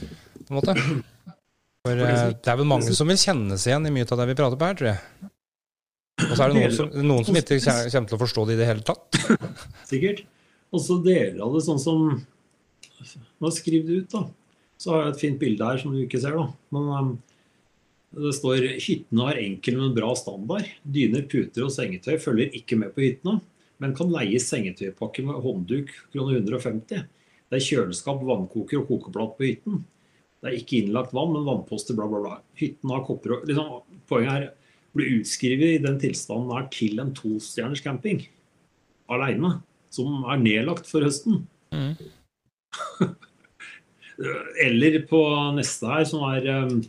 på 0.00 0.46
en 0.48 0.56
måte. 0.56 0.76
For 1.86 1.96
det 1.96 2.50
er 2.52 2.58
vel 2.60 2.68
mange 2.68 2.92
som 2.96 3.08
vil 3.08 3.20
kjenne 3.20 3.56
seg 3.56 3.72
igjen 3.72 3.88
i 3.88 3.92
mye 3.94 4.08
av 4.08 4.20
det 4.20 4.26
vi 4.28 4.36
prater 4.36 4.60
på 4.60 4.68
her, 4.68 4.76
tror 4.76 4.90
jeg. 4.90 5.30
Og 6.26 6.34
så 6.34 6.44
er 6.44 6.52
det 6.52 6.58
noen 6.58 6.74
som, 6.76 6.90
noen 7.08 7.24
som 7.24 7.38
ikke 7.40 7.56
kommer 7.64 8.10
til 8.10 8.18
å 8.18 8.20
forstå 8.20 8.44
det 8.48 8.56
i 8.56 8.60
det 8.60 8.68
hele 8.68 8.84
tatt. 8.84 9.20
Sikkert. 9.90 10.26
Og 10.70 10.82
så 10.84 10.98
deler 11.02 11.40
av 11.46 11.56
det 11.56 11.64
sånn 11.66 11.80
som 11.82 12.04
Nå 13.40 13.48
skriv 13.56 13.86
det 13.88 14.02
ut, 14.02 14.12
da. 14.12 14.26
Så 14.80 14.92
har 14.92 15.06
jeg 15.06 15.12
et 15.14 15.22
fint 15.22 15.38
bilde 15.40 15.64
her 15.64 15.78
som 15.80 15.94
du 15.94 16.02
ikke 16.02 16.20
ser, 16.20 16.34
da. 16.36 16.50
Men 16.74 16.90
um, 16.92 17.14
det 18.20 18.34
står 18.36 18.66
hyttene 18.82 19.24
har 19.30 19.40
enkel, 19.40 19.78
men 19.80 19.94
bra 19.96 20.10
standard. 20.18 20.68
Dyner, 20.84 21.24
puter 21.30 21.64
og 21.64 21.72
sengetøy 21.72 22.18
følger 22.20 22.52
ikke 22.60 22.76
med 22.80 22.92
på 22.92 23.06
hyttene, 23.06 23.38
men 23.80 23.96
kan 23.96 24.12
leie 24.12 24.40
sengetøypakke 24.44 25.24
med 25.24 25.40
håndduk 25.46 25.94
kroner 26.12 26.42
150. 26.42 27.08
Det 27.48 27.56
er 27.56 27.64
kjøleskap, 27.64 28.20
vannkoker 28.28 28.82
og 28.82 28.92
kokeplate 28.92 29.38
på 29.38 29.48
hytten. 29.48 29.80
Det 30.40 30.48
er 30.48 30.56
ikke 30.56 30.78
innlagt 30.80 31.12
vann, 31.16 31.34
men 31.34 31.44
vannposter, 31.44 31.96
bla, 31.96 32.06
bla, 32.08 32.20
bla. 32.24 32.38
Hytten 32.56 32.92
har 32.94 33.04
kopper 33.04 33.36
og 33.36 33.48
liksom, 33.48 33.80
Poenget 34.08 34.32
er 34.32 34.46
bli 34.96 35.06
utskrevet 35.20 35.76
i 35.76 35.82
den 35.82 35.98
tilstanden 36.02 36.50
er 36.56 36.68
til 36.74 37.00
en 37.02 37.12
tostjerners 37.14 37.82
camping. 37.84 38.24
Aleine. 39.10 39.60
Som 39.90 40.24
er 40.30 40.38
nedlagt 40.38 40.86
for 40.90 41.02
høsten. 41.02 41.44
Mm. 41.74 41.94
Eller 44.66 45.00
på 45.10 45.20
neste 45.56 45.88
her, 45.90 46.04
som 46.06 46.22
er 46.28 46.46
um, 46.60 46.80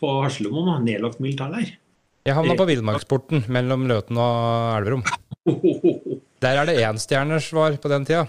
på 0.00 0.12
Haslemoen, 0.24 0.72
nedlagt 0.86 1.20
militærleir. 1.20 1.74
Jeg 2.28 2.36
havna 2.36 2.56
på 2.56 2.68
villmarksporten 2.68 3.46
mellom 3.52 3.86
Løten 3.88 4.20
og 4.20 4.78
Elverum. 4.78 5.04
Der 6.44 6.56
er 6.56 6.68
det 6.68 6.80
énstjerners 6.84 7.50
var 7.52 7.76
på 7.80 7.88
den 7.92 8.06
tida. 8.08 8.26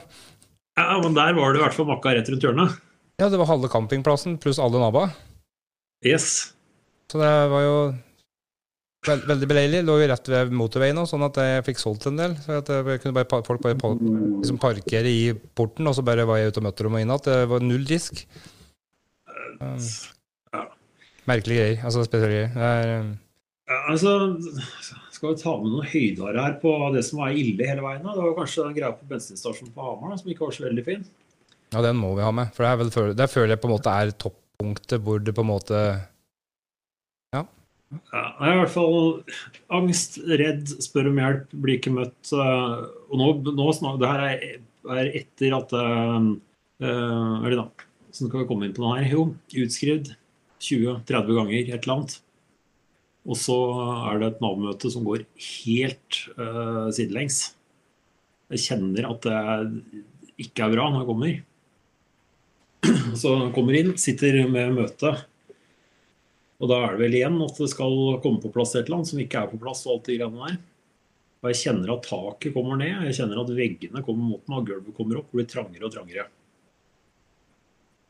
Ja, 0.80 0.98
men 1.00 1.14
der 1.16 1.36
var 1.36 1.52
det 1.52 1.60
i 1.60 1.64
hvert 1.64 1.76
fall 1.76 1.88
makka 1.88 2.12
rett 2.16 2.30
rundt 2.32 2.44
hjørnet. 2.44 2.74
Ja, 3.22 3.28
det 3.30 3.38
var 3.38 3.52
halve 3.52 3.70
campingplassen 3.70 4.40
pluss 4.42 4.58
alle 4.58 4.80
naboene. 4.82 5.14
Yes. 6.02 6.56
Så 7.12 7.20
det 7.22 7.30
var 7.52 7.62
jo 7.62 7.76
veld, 9.06 9.28
veldig 9.30 9.50
beleilig. 9.52 9.82
Lå 9.86 9.98
jo 10.02 10.08
rett 10.10 10.32
ved 10.34 10.56
motorveien, 10.58 10.98
òg, 10.98 11.06
sånn 11.12 11.28
at 11.28 11.38
jeg 11.38 11.66
fikk 11.68 11.82
solgt 11.84 12.08
en 12.10 12.18
del. 12.18 12.34
Så 12.42 12.58
at 12.64 12.72
jeg 12.74 13.04
kunne 13.04 13.14
bare, 13.20 13.44
folk 13.46 13.62
bare 13.62 13.78
liksom 13.78 14.58
parkere 14.64 15.12
i 15.12 15.36
porten, 15.38 15.86
og 15.86 15.94
så 15.98 16.06
bare 16.08 16.26
var 16.26 16.42
jeg 16.42 16.50
ute 16.50 16.64
og 16.64 16.68
møtte 16.72 16.88
dem 16.88 16.98
og 16.98 17.04
inn 17.04 17.14
igjen. 17.14 17.26
Det 17.30 17.38
var 17.54 17.68
null 17.68 17.86
risk. 17.94 18.26
Um, 19.62 19.78
Ja. 20.52 20.66
merkelige 21.30 21.62
greier. 21.62 21.86
Altså 21.86 22.08
spesielle 22.10 22.34
greier. 22.34 22.54
Det 22.58 22.74
er, 22.74 23.00
um, 23.06 23.12
Ja, 23.70 23.78
altså, 23.94 24.12
skal 25.14 25.36
vi 25.36 25.42
ta 25.44 25.52
med 25.62 25.72
noen 25.72 25.86
høyder 25.94 26.42
her 26.42 26.58
på 26.60 26.72
det 26.96 27.06
som 27.06 27.22
var 27.22 27.38
ille 27.38 27.70
hele 27.70 27.86
veien? 27.86 28.02
da? 28.02 28.18
Det 28.18 28.26
var 28.26 28.34
kanskje 28.42 28.66
den 28.66 28.74
greia 28.82 28.98
på 28.98 29.06
bensinstasjonen 29.14 29.72
på 29.76 29.86
Hamar 29.86 30.10
da, 30.10 30.18
som 30.18 30.32
ikke 30.34 30.48
var 30.50 30.58
så 30.58 30.66
veldig 30.66 30.84
fin. 30.90 31.06
Ja, 31.72 31.82
den 31.86 32.00
må 32.00 32.14
vi 32.18 32.24
ha 32.26 32.32
med. 32.36 32.52
For 32.56 32.66
det, 32.66 32.72
er 32.72 32.80
vel, 32.82 33.16
der 33.18 33.32
føler 33.32 33.56
jeg 33.56 33.62
på 33.64 33.70
en 33.70 33.76
måte 33.76 33.94
er 33.96 34.12
toppunktet 34.20 35.04
hvor 35.06 35.22
det 35.24 35.36
på 35.38 35.44
en 35.46 35.52
måte 35.54 35.82
Ja, 37.34 37.46
jeg 38.08 38.48
er 38.48 38.54
i 38.56 38.60
hvert 38.62 38.72
fall 38.72 38.98
angst, 39.76 40.16
redd, 40.40 40.70
spør 40.84 41.10
om 41.10 41.18
hjelp, 41.20 41.50
blir 41.64 41.76
ikke 41.76 41.92
møtt. 41.92 42.30
eh, 42.32 42.76
Og 43.12 43.20
nå, 43.20 43.28
nå 43.52 43.66
snak, 43.76 43.98
det 44.00 44.08
her 44.08 44.22
er, 44.30 44.62
er 44.96 45.10
etter 45.20 45.56
at 45.58 45.74
øh, 45.76 46.30
Er 46.80 47.48
det 47.52 47.58
da? 47.60 47.66
Så 48.12 48.28
skal 48.28 48.42
vi 48.44 48.48
komme 48.48 48.68
inn 48.68 48.76
på 48.76 48.84
noe 48.84 48.98
her. 49.00 49.12
Jo, 49.12 49.26
utskrevet 49.66 50.14
20-30 50.64 51.36
ganger, 51.36 51.58
et 51.60 51.74
eller 51.82 51.96
annet. 51.98 52.16
Og 53.28 53.38
så 53.38 53.58
er 54.10 54.20
det 54.22 54.30
et 54.32 54.42
Nav-møte 54.44 54.90
som 54.92 55.04
går 55.06 55.26
helt 55.48 56.22
øh, 56.38 56.88
sidelengs. 56.96 57.42
Jeg 58.52 58.64
kjenner 58.70 59.08
at 59.12 59.28
det 59.28 60.44
ikke 60.48 60.64
er 60.66 60.74
bra 60.74 60.88
når 60.90 61.04
jeg 61.04 61.10
kommer. 61.12 61.36
Så 63.22 63.36
jeg 63.36 63.54
kommer 63.56 63.78
inn, 63.78 63.94
sitter 64.02 64.42
med 64.50 64.76
møte. 64.78 65.14
Og 66.62 66.70
da 66.70 66.78
er 66.86 66.94
det 66.94 67.02
vel 67.02 67.18
igjen 67.18 67.40
at 67.42 67.58
det 67.58 67.70
skal 67.72 67.96
komme 68.22 68.42
på 68.42 68.52
plass 68.54 68.76
et 68.76 68.86
eller 68.86 69.00
annet 69.00 69.10
som 69.10 69.22
ikke 69.22 69.40
er 69.42 69.50
på 69.50 69.60
plass. 69.62 69.82
Og 69.88 69.96
alt 69.96 70.10
de 70.10 70.18
greiene 70.20 70.50
der. 70.50 70.60
Og 71.42 71.50
jeg 71.50 71.62
kjenner 71.64 71.96
at 71.96 72.06
taket 72.06 72.54
kommer 72.54 72.78
ned, 72.78 73.08
jeg 73.08 73.18
kjenner 73.18 73.40
at 73.42 73.56
veggene 73.58 74.04
kommer 74.06 74.28
mot 74.36 74.44
meg, 74.52 74.60
og 74.62 74.68
gulvet 74.70 74.98
kommer 74.98 75.22
opp, 75.24 75.32
blir 75.34 75.48
trangere 75.50 75.88
og 75.88 75.94
trangere. 75.96 76.28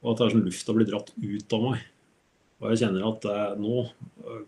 Og 0.02 0.10
at 0.12 0.20
det 0.20 0.26
er 0.26 0.34
som 0.34 0.44
lufta 0.44 0.76
blir 0.76 0.90
dratt 0.90 1.14
ut 1.16 1.56
av 1.56 1.64
meg. 1.64 1.86
Og 2.62 2.74
jeg 2.74 2.82
kjenner 2.82 3.08
at 3.08 3.28
eh, 3.32 3.54
nå, 3.62 3.86
øh, 4.26 4.42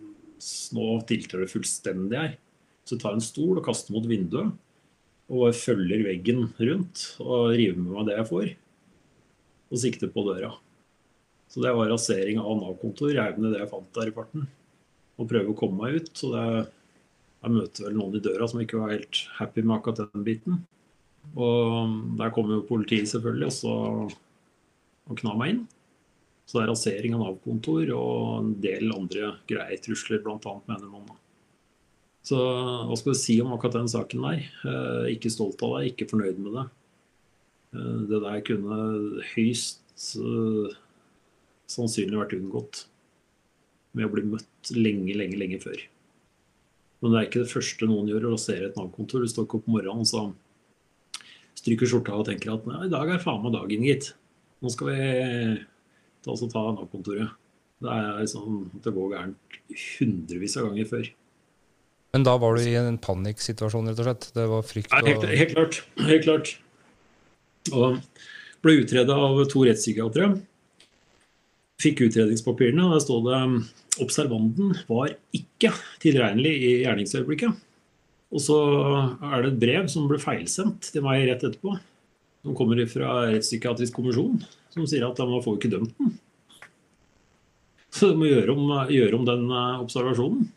nå 0.75 0.87
tilter 1.09 1.43
det 1.45 1.51
fullstendig 1.53 2.19
her. 2.19 2.35
Så 2.83 2.97
jeg 2.97 3.05
tar 3.05 3.15
en 3.15 3.23
stol 3.23 3.61
og 3.61 3.63
kaster 3.65 3.95
mot 3.95 4.09
vinduet. 4.09 4.51
Og 5.31 5.55
følger 5.55 6.03
veggen 6.09 6.49
rundt 6.59 7.05
og 7.23 7.53
river 7.55 7.79
med 7.79 7.95
meg 7.95 8.09
det 8.09 8.19
jeg 8.19 8.29
får. 8.33 8.51
Og 9.73 9.81
sikte 9.81 10.09
på 10.13 10.25
døra. 10.27 10.51
Så 11.49 11.61
det 11.63 11.73
var 11.73 11.89
rasering 11.89 12.39
av 12.41 12.59
Nav-kontor. 12.59 13.13
Reiv 13.17 13.39
ned 13.41 13.55
det 13.55 13.63
jeg 13.63 13.71
fant 13.71 13.89
der 13.97 14.09
i 14.09 14.15
farten. 14.15 14.45
Og 15.17 15.29
prøve 15.29 15.53
å 15.53 15.57
komme 15.57 15.81
meg 15.81 15.97
ut. 16.01 16.11
Så 16.17 16.29
det, 16.33 16.45
jeg 17.43 17.55
møter 17.57 17.87
vel 17.87 17.97
noen 17.97 18.17
i 18.17 18.23
døra 18.23 18.49
som 18.49 18.61
ikke 18.63 18.81
var 18.81 18.93
helt 18.95 19.23
happy 19.39 19.65
med 19.65 19.75
akkurat 19.79 20.13
den 20.13 20.25
biten. 20.25 20.61
Og 21.33 21.97
der 22.19 22.33
kom 22.35 22.51
jo 22.51 22.65
politiet 22.67 23.09
selvfølgelig 23.11 23.49
også 23.49 23.73
og 25.03 25.19
kna 25.19 25.33
meg 25.39 25.53
inn. 25.53 25.63
Så 26.45 26.57
det 26.57 26.63
er 26.63 26.71
rasering 26.73 27.15
av 27.15 27.23
Nav-kontor 27.23 27.91
og 27.95 28.15
en 28.41 28.53
del 28.63 28.91
andre 28.93 29.35
greie 29.49 29.79
trusler 29.83 30.23
bl.a. 30.23 30.55
mener 30.67 30.89
da. 30.91 31.19
Så 32.23 32.39
hva 32.39 32.95
skal 32.99 33.15
du 33.15 33.19
si 33.19 33.37
om 33.43 33.51
akkurat 33.55 33.81
den 33.81 33.91
saken 33.91 34.23
der? 34.27 34.43
Eh, 34.63 35.07
ikke 35.15 35.31
stolt 35.31 35.59
av 35.65 35.77
deg, 35.77 35.91
ikke 35.91 36.07
fornøyd 36.11 36.39
med 36.39 36.55
det. 36.55 36.65
Eh, 37.73 37.99
det 38.09 38.21
der 38.23 38.43
kunne 38.45 38.77
høyst 39.33 40.07
eh, 40.21 40.75
sannsynlig 41.69 42.19
vært 42.19 42.37
unngått 42.37 42.85
med 43.97 44.07
å 44.07 44.13
bli 44.13 44.25
møtt 44.25 44.73
lenge, 44.73 45.13
lenge, 45.17 45.37
lenge 45.39 45.59
før. 45.61 45.81
Men 47.01 47.13
det 47.13 47.19
er 47.19 47.27
ikke 47.27 47.43
det 47.43 47.51
første 47.51 47.87
noen 47.89 48.09
gjør, 48.09 48.29
å 48.29 48.33
rasere 48.37 48.69
et 48.69 48.77
Nav-kontor. 48.79 49.23
Du 49.23 49.29
står 49.29 49.47
ikke 49.47 49.59
opp 49.59 49.69
morgenen 49.69 50.05
og 50.05 50.09
så 50.09 50.27
stryker 51.59 51.89
skjorta 51.89 52.15
og 52.17 52.27
tenker 52.27 52.53
at 52.53 52.67
i 52.85 52.91
dag 52.91 53.11
er 53.11 53.23
faen 53.23 53.43
meg 53.43 53.53
dagen, 53.55 53.85
gitt. 53.85 54.13
Nå 54.63 54.71
skal 54.71 54.89
vi 54.89 54.99
ta 56.23 56.31
oss 56.33 56.45
og 56.45 56.53
ta 56.53 56.63
Nav-kontoret. 56.77 57.35
Det 57.83 57.91
er 57.91 58.29
sånn 58.31 58.63
at 58.71 58.85
det 58.85 58.95
går 58.95 59.11
gærent 59.17 59.59
hundrevis 59.97 60.55
av 60.59 60.69
ganger 60.69 60.87
før. 60.87 61.11
Men 62.13 62.25
da 62.27 62.35
var 62.39 62.55
du 62.55 62.67
i 62.69 62.75
en 62.77 62.99
panikksituasjon, 63.01 63.89
rett 63.89 63.99
og 63.99 64.07
slett? 64.07 64.27
Det 64.35 64.45
var 64.51 64.65
frykt 64.69 64.91
Nei, 64.93 65.01
helt, 65.09 65.23
og 65.25 65.33
helt 65.41 65.55
klart. 65.55 65.79
Helt 66.05 66.27
klart. 66.27 66.51
Og 67.71 68.01
ble 68.63 68.79
utreda 68.81 69.15
av 69.15 69.39
to 69.51 69.63
rettspsykiatere. 69.67 70.33
Fikk 71.83 72.03
utredningspapirene, 72.07 72.85
og 72.85 72.95
der 72.95 73.03
stod 73.03 73.29
det 73.29 73.39
observanten 74.03 74.73
var 74.89 75.13
ikke 75.35 75.71
tilregnelig 76.01 76.53
i 76.53 76.73
gjerningsøyeblikket. 76.83 77.63
Og 78.33 78.41
så 78.41 78.59
er 79.29 79.43
det 79.43 79.51
et 79.51 79.59
brev 79.61 79.89
som 79.91 80.07
ble 80.09 80.17
feilsendt 80.21 80.89
til 80.93 81.05
meg 81.05 81.27
rett 81.27 81.43
etterpå. 81.45 81.75
Som 82.43 82.55
kommer 82.57 82.81
fra 82.91 83.29
Rettspsykiatrisk 83.31 83.95
kommisjon, 83.95 84.41
som 84.73 84.87
sier 84.89 85.05
at 85.07 85.19
man 85.21 85.43
får 85.45 85.59
ikke 85.59 85.71
dømt 85.71 85.93
den. 86.01 86.15
Så 87.93 88.09
du 88.09 88.17
må 88.19 88.27
gjøre 88.27 88.55
om, 88.55 88.71
gjøre 88.89 89.19
om 89.19 89.27
den 89.27 89.45
eh, 89.53 89.83
observasjonen. 89.83 90.47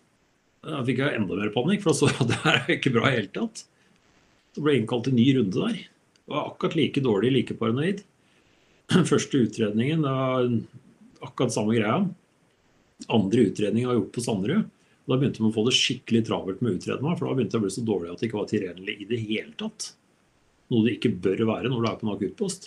Da 0.66 0.80
fikk 0.86 1.02
jeg 1.04 1.20
enda 1.20 1.36
mer 1.38 1.52
panikk, 1.54 1.84
for 1.84 1.92
da 1.92 1.98
så 2.00 2.08
jeg 2.10 2.22
at 2.24 2.32
det 2.32 2.38
her 2.42 2.58
er 2.62 2.72
ikke 2.78 2.94
bra 2.96 3.10
i 3.10 3.12
det 3.12 3.20
hele 3.20 3.34
tatt. 3.36 3.62
Så 4.56 4.64
ble 4.64 4.72
jeg 4.72 4.82
innkalt 4.82 5.06
til 5.06 5.14
ny 5.18 5.26
runde 5.36 5.60
der. 5.60 5.84
Var 6.26 6.46
akkurat 6.50 6.76
like 6.78 7.02
dårlig, 7.02 7.32
like 7.32 7.56
paranoid. 7.58 8.02
Første 9.10 9.44
utredningen, 9.46 10.02
det 10.02 10.14
var 10.14 10.48
akkurat 11.26 11.54
samme 11.54 11.76
greia. 11.76 12.00
Andre 13.12 13.50
utredning 13.50 13.86
var 13.86 13.98
gjort 13.98 14.14
på 14.14 14.24
Sanderud. 14.24 14.72
Da 15.06 15.14
begynte 15.14 15.38
de 15.38 15.46
å 15.46 15.54
få 15.54 15.62
det 15.68 15.76
skikkelig 15.76 16.24
travelt 16.26 16.62
med 16.64 16.72
å 16.72 16.78
utrede 16.80 17.04
meg, 17.04 17.14
for 17.18 17.28
da 17.28 17.36
begynte 17.36 17.54
jeg 17.54 17.62
å 17.62 17.66
bli 17.66 17.74
så 17.76 17.84
dårlig 17.86 18.10
at 18.10 18.22
det 18.22 18.26
ikke 18.26 18.40
var 18.40 18.48
tilregnelig 18.50 18.96
i 18.98 19.06
det 19.06 19.18
hele 19.22 19.52
tatt. 19.60 19.92
Noe 20.72 20.82
det 20.82 20.96
ikke 20.96 21.12
bør 21.22 21.44
være 21.52 21.70
når 21.70 21.84
du 21.84 21.86
er 21.86 22.00
på 22.00 22.08
en 22.08 22.14
akuttpost. 22.16 22.66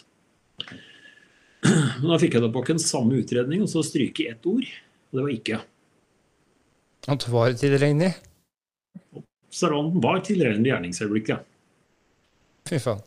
Men 1.99 2.07
da 2.13 2.19
fikk 2.21 2.37
jeg 2.37 2.45
tilbake 2.45 2.75
en 2.75 2.81
samme 2.83 3.19
utredning, 3.19 3.65
og 3.65 3.71
så 3.71 3.83
stryke 3.83 4.29
ett 4.31 4.47
ord. 4.47 4.69
Og 5.09 5.19
det 5.19 5.25
var 5.25 5.35
ikke. 5.35 5.59
At 7.11 7.27
var 7.33 7.59
tilregnelig? 7.59 8.13
Observanten 9.49 10.03
var 10.03 10.23
tilregnelig 10.23 10.69
i 10.69 10.71
gjerningsøyeblikket. 10.71 11.48
Fy 12.69 12.77
faen. 12.81 13.01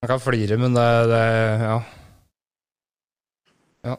Man 0.00 0.08
kan 0.12 0.20
flire, 0.20 0.58
men 0.60 0.76
det, 0.76 0.90
det 1.12 1.24
Ja. 1.64 1.80
Ja. 3.80 3.96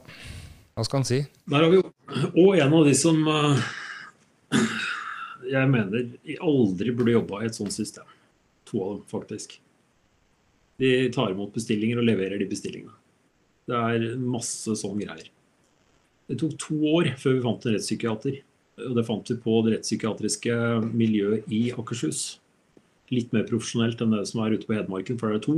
Hva 0.77 0.85
skal 0.85 1.02
han 1.02 1.07
si? 1.10 1.18
Der 1.49 1.64
har 1.64 1.72
vi 1.72 1.80
jo 1.80 1.88
Og 2.38 2.60
en 2.61 2.73
av 2.77 2.85
de 2.85 2.93
som 2.98 3.18
eh, 3.27 3.64
jeg 5.52 5.69
mener 5.72 6.11
aldri 6.38 6.93
burde 6.95 7.15
jobba 7.15 7.41
i 7.41 7.49
et 7.49 7.57
sånt 7.57 7.73
system. 7.73 8.06
To 8.69 8.84
av 8.84 8.93
dem, 8.95 9.06
faktisk. 9.10 9.57
De 10.81 10.91
tar 11.14 11.34
imot 11.34 11.53
bestillinger 11.53 12.02
og 12.02 12.07
leverer 12.07 12.39
de 12.41 12.49
bestillingene. 12.49 12.93
Det 13.69 13.77
er 13.77 14.22
masse 14.22 14.73
sånn 14.80 14.99
greier. 15.02 15.27
Det 16.30 16.38
tok 16.39 16.56
to 16.61 16.77
år 16.93 17.11
før 17.19 17.35
vi 17.35 17.43
fant 17.45 17.65
en 17.65 17.76
rettspsykiater. 17.76 18.39
Og 18.88 18.95
det 18.98 19.06
fant 19.06 19.34
vi 19.34 19.38
på 19.43 19.57
det 19.65 19.76
rettspsykiatriske 19.76 20.56
miljøet 20.89 21.49
i 21.53 21.68
Akershus. 21.76 22.41
Litt 23.12 23.34
mer 23.36 23.44
profesjonelt 23.50 24.02
enn 24.04 24.14
det 24.16 24.26
som 24.30 24.42
er 24.46 24.56
ute 24.56 24.68
på 24.68 24.76
Hedmarken, 24.78 25.18
for 25.20 25.32
det 25.34 25.42
er 25.42 25.46
to. 25.46 25.56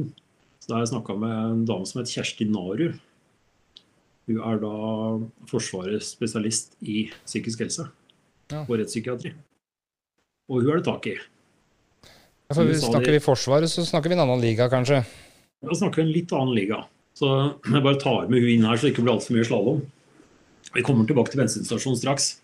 Så 0.63 0.69
da 0.71 0.77
har 0.77 0.85
jeg 0.85 0.93
snakka 0.93 1.15
med 1.19 1.33
en 1.51 1.65
dame 1.69 1.85
som 1.85 1.99
heter 2.01 2.15
Kjersti 2.17 2.47
Narud. 2.49 2.95
Hun 4.29 4.39
er 4.39 4.61
da 4.61 4.71
Forsvarets 5.51 6.13
spesialist 6.15 6.77
i 6.81 7.09
psykisk 7.25 7.65
helse 7.65 7.89
Ja. 8.51 8.61
og 8.63 8.77
rettspsykiatri. 8.79 9.33
Og 10.49 10.61
hun 10.63 10.71
er 10.71 10.79
det 10.79 10.85
tak 10.87 11.07
i. 11.11 11.17
Ja, 12.47 12.55
for 12.55 12.63
vi 12.67 12.75
snakker 12.79 13.11
vi 13.11 13.19
Forsvaret, 13.23 13.69
så 13.71 13.83
snakker 13.85 14.09
vi 14.09 14.15
en 14.15 14.23
annen 14.23 14.41
liga, 14.41 14.69
kanskje. 14.69 15.03
Da 15.63 15.75
snakker 15.75 16.01
vi 16.01 16.07
en 16.07 16.13
litt 16.15 16.31
annen 16.35 16.55
liga. 16.55 16.85
Så 17.15 17.27
jeg 17.69 17.83
bare 17.83 17.99
tar 17.99 18.27
med 18.29 18.41
hun 18.41 18.49
inn 18.49 18.65
her, 18.65 18.75
så 18.77 18.87
det 18.87 18.93
ikke 18.95 19.03
blir 19.05 19.13
altfor 19.13 19.35
mye 19.35 19.45
slalåm. 19.47 19.83
Vi 20.73 20.81
kommer 20.81 21.05
tilbake 21.05 21.31
til 21.31 21.43
bensinstasjonen 21.43 21.99
straks. 21.99 22.39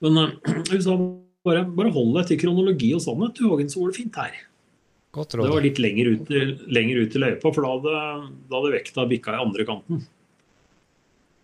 Men 0.00 0.16
eh, 0.18 0.30
hun 0.70 0.82
sa 0.82 0.96
bare, 1.46 1.66
bare 1.68 1.92
hold 1.94 2.16
deg 2.18 2.30
til 2.30 2.40
kronologi 2.44 2.92
og 2.96 3.02
sannhet, 3.04 3.36
du 3.38 3.50
Hågen, 3.50 3.70
så 3.70 3.82
går 3.82 3.92
det 3.92 4.00
fint 4.00 4.18
her. 4.22 4.40
Godt 5.12 5.36
Det 5.36 5.50
var 5.52 5.64
litt 5.64 5.80
lenger 5.82 6.14
ut, 6.14 6.30
lenger 6.72 7.02
ut 7.04 7.16
i 7.16 7.20
løypa, 7.20 7.52
for 7.52 7.66
da 7.66 7.72
hadde, 7.74 8.30
da 8.48 8.58
hadde 8.58 8.74
vekta 8.78 9.04
bikka 9.10 9.34
i 9.34 9.42
andre 9.42 9.66
kanten. 9.68 10.06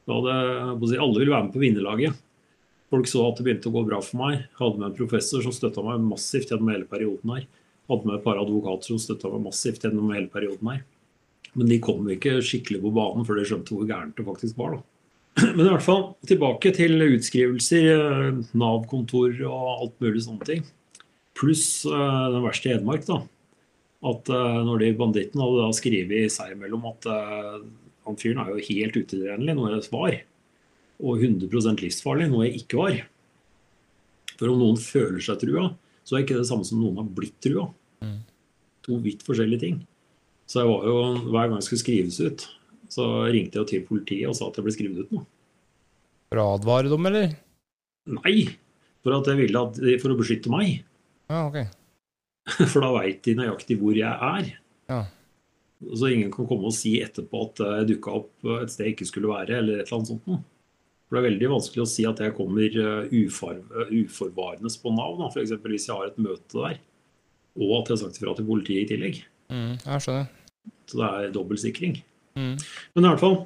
Da 0.08 0.16
hadde, 0.16 0.96
alle 0.96 1.20
ville 1.20 1.34
være 1.34 1.48
med 1.48 1.52
på 1.52 1.62
vinnerlaget. 1.62 2.24
Folk 2.88 3.08
så 3.10 3.26
at 3.28 3.36
det 3.36 3.44
begynte 3.44 3.68
å 3.68 3.74
gå 3.74 3.82
bra 3.84 3.98
for 4.00 4.22
meg. 4.22 4.46
Hadde 4.56 4.80
med 4.80 4.90
en 4.90 4.96
professor 4.96 5.44
som 5.44 5.52
støtta 5.52 5.84
meg 5.84 6.06
massivt 6.08 6.54
gjennom 6.54 6.70
hele 6.72 6.88
perioden 6.88 7.34
her. 7.34 7.44
Hadde 7.92 8.08
med 8.08 8.16
et 8.16 8.24
par 8.24 8.40
advokater 8.40 8.88
som 8.88 9.02
støtta 9.02 9.28
meg 9.34 9.44
massivt 9.50 9.84
gjennom 9.84 10.14
hele 10.14 10.32
perioden 10.32 10.72
her. 10.72 10.86
Men 11.52 11.68
de 11.68 11.78
kom 11.84 12.08
ikke 12.12 12.38
skikkelig 12.44 12.80
på 12.86 12.94
banen 12.96 13.28
før 13.28 13.40
de 13.40 13.44
skjønte 13.50 13.76
hvor 13.76 13.88
gærent 13.88 14.16
det 14.16 14.24
faktisk 14.24 14.56
var. 14.60 14.78
da. 14.78 14.97
Men 15.56 15.66
i 15.66 15.70
hvert 15.70 15.84
fall 15.84 16.04
tilbake 16.26 16.72
til 16.74 16.98
utskrivelser, 17.04 17.88
eh, 17.94 18.38
Nav-kontor 18.58 19.36
og 19.46 19.66
alt 19.74 19.98
mulig 20.02 20.22
sånne 20.24 20.46
ting. 20.48 20.64
Pluss 21.38 21.84
eh, 21.86 22.24
den 22.32 22.46
verste 22.46 22.70
i 22.70 22.74
Hedmark, 22.74 23.04
da. 23.06 23.20
At 24.08 24.30
eh, 24.32 24.62
når 24.66 24.82
de 24.82 24.94
bandittene 24.98 25.44
hadde 25.44 25.66
da 25.66 25.76
skrevet 25.76 26.34
seg 26.34 26.54
imellom 26.56 26.88
at 26.90 27.10
han 28.08 28.18
fyren 28.18 28.40
er 28.42 28.54
jo 28.54 28.66
helt 28.70 28.96
utilregnelig, 28.96 29.54
noe 29.58 29.74
jeg 29.74 29.92
var. 29.92 30.16
Og 30.98 31.22
100% 31.22 31.84
livsfarlig, 31.84 32.30
noe 32.32 32.48
jeg 32.48 32.64
ikke 32.64 32.80
var. 32.80 32.98
For 34.38 34.50
om 34.50 34.58
noen 34.62 34.80
føler 34.80 35.22
seg 35.22 35.42
trua, 35.42 35.68
så 36.06 36.16
er 36.16 36.24
ikke 36.24 36.38
det 36.38 36.48
samme 36.48 36.66
som 36.66 36.80
noen 36.80 37.02
har 37.02 37.10
blitt 37.14 37.36
trua. 37.44 37.68
Mm. 38.02 38.20
To 38.88 38.98
vidt 39.04 39.22
forskjellige 39.26 39.66
ting. 39.66 39.80
Så 40.48 40.62
jeg 40.62 40.70
var 40.70 40.86
jo, 40.88 41.00
hver 41.28 41.50
gang 41.50 41.58
jeg 41.58 41.66
skulle 41.68 41.84
skrives 41.84 42.20
ut, 42.24 42.46
så 42.92 43.06
ringte 43.28 43.60
jeg 43.60 43.70
til 43.72 43.84
politiet 43.88 44.30
og 44.30 44.36
sa 44.38 44.48
at 44.48 44.58
jeg 44.58 44.66
ble 44.66 44.74
skrevet 44.74 45.04
ut 45.04 45.12
nå. 45.16 45.24
For 46.28 46.42
å 46.42 46.48
advare 46.56 46.92
dem, 46.92 47.08
eller? 47.08 47.36
Nei! 48.18 48.38
For 49.04 49.14
at 49.16 49.28
jeg 49.30 49.40
ville 49.40 49.60
at, 49.68 49.78
for 50.02 50.12
å 50.12 50.18
beskytte 50.18 50.52
meg. 50.52 50.82
Ja, 51.30 51.46
ok. 51.46 51.62
For 52.72 52.80
da 52.80 52.90
veit 52.96 53.20
de 53.26 53.36
nøyaktig 53.36 53.76
hvor 53.80 53.96
jeg 53.96 54.08
er. 54.08 54.52
Ja. 54.88 55.02
Så 55.78 56.08
ingen 56.10 56.30
kan 56.34 56.48
komme 56.48 56.70
og 56.70 56.74
si 56.74 56.96
etterpå 57.04 57.42
at 57.44 57.60
jeg 57.62 57.90
dukka 57.92 58.14
opp 58.18 58.48
et 58.56 58.72
sted 58.72 58.88
jeg 58.88 58.96
ikke 58.96 59.08
skulle 59.10 59.30
være, 59.30 59.60
eller 59.60 59.78
et 59.78 59.84
eller 59.84 59.98
annet 60.00 60.10
sånt 60.10 60.30
noe. 60.30 60.40
For 61.08 61.16
det 61.16 61.20
er 61.22 61.28
veldig 61.30 61.50
vanskelig 61.54 61.84
å 61.84 61.88
si 61.88 62.04
at 62.08 62.18
jeg 62.20 62.34
kommer 62.36 62.66
eh, 62.68 63.12
eh, 63.12 63.92
uforvarende 64.02 64.72
på 64.82 64.92
Nav, 64.92 65.22
f.eks. 65.30 65.54
hvis 65.64 65.88
jeg 65.88 65.96
har 65.96 66.10
et 66.10 66.20
møte 66.20 66.58
der. 66.58 66.80
Og 67.58 67.72
at 67.78 67.88
jeg 67.88 67.94
har 67.94 68.02
sagt 68.02 68.20
ifra 68.20 68.34
til 68.36 68.48
politiet 68.48 68.82
i 68.82 68.90
tillegg. 68.90 69.22
Mm, 69.48 69.78
jeg 69.80 70.04
skjønner. 70.04 70.28
Så 70.88 71.00
det 71.00 71.08
er 71.08 71.32
dobbeltsikring. 71.32 71.96
Mm. 72.38 72.54
Men 72.94 73.04
i 73.04 73.08
hvert 73.10 73.22
fall. 73.24 73.38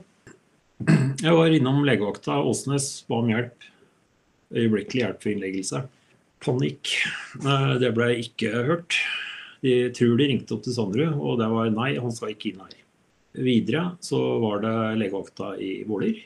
Jeg 1.23 1.35
var 1.39 1.55
innom 1.55 1.85
legevakta 1.87 2.41
Åsnes, 2.43 2.89
ba 3.09 3.21
om 3.23 3.31
hjelp. 3.31 3.69
Øyeblikkelig 4.53 5.05
hjelp 5.05 5.21
for 5.23 5.33
innleggelse. 5.33 5.83
Panikk. 6.43 6.91
Eh, 7.41 7.75
Det 7.81 7.93
ble 7.97 8.09
ikke 8.21 8.51
hørt. 8.67 8.99
De 9.63 9.77
tror 9.95 10.17
de 10.19 10.27
ringte 10.27 10.57
opp 10.57 10.65
til 10.67 10.75
Sandrud, 10.75 11.15
og 11.15 11.39
det 11.39 11.49
var 11.53 11.71
nei, 11.71 11.93
han 12.03 12.11
skal 12.13 12.33
ikke 12.35 12.51
inn 12.51 12.65
her. 12.65 12.79
Videre 13.33 13.85
så 14.03 14.19
var 14.43 14.59
det 14.65 14.75
legevakta 15.01 15.53
i 15.63 15.85
Våler. 15.89 16.19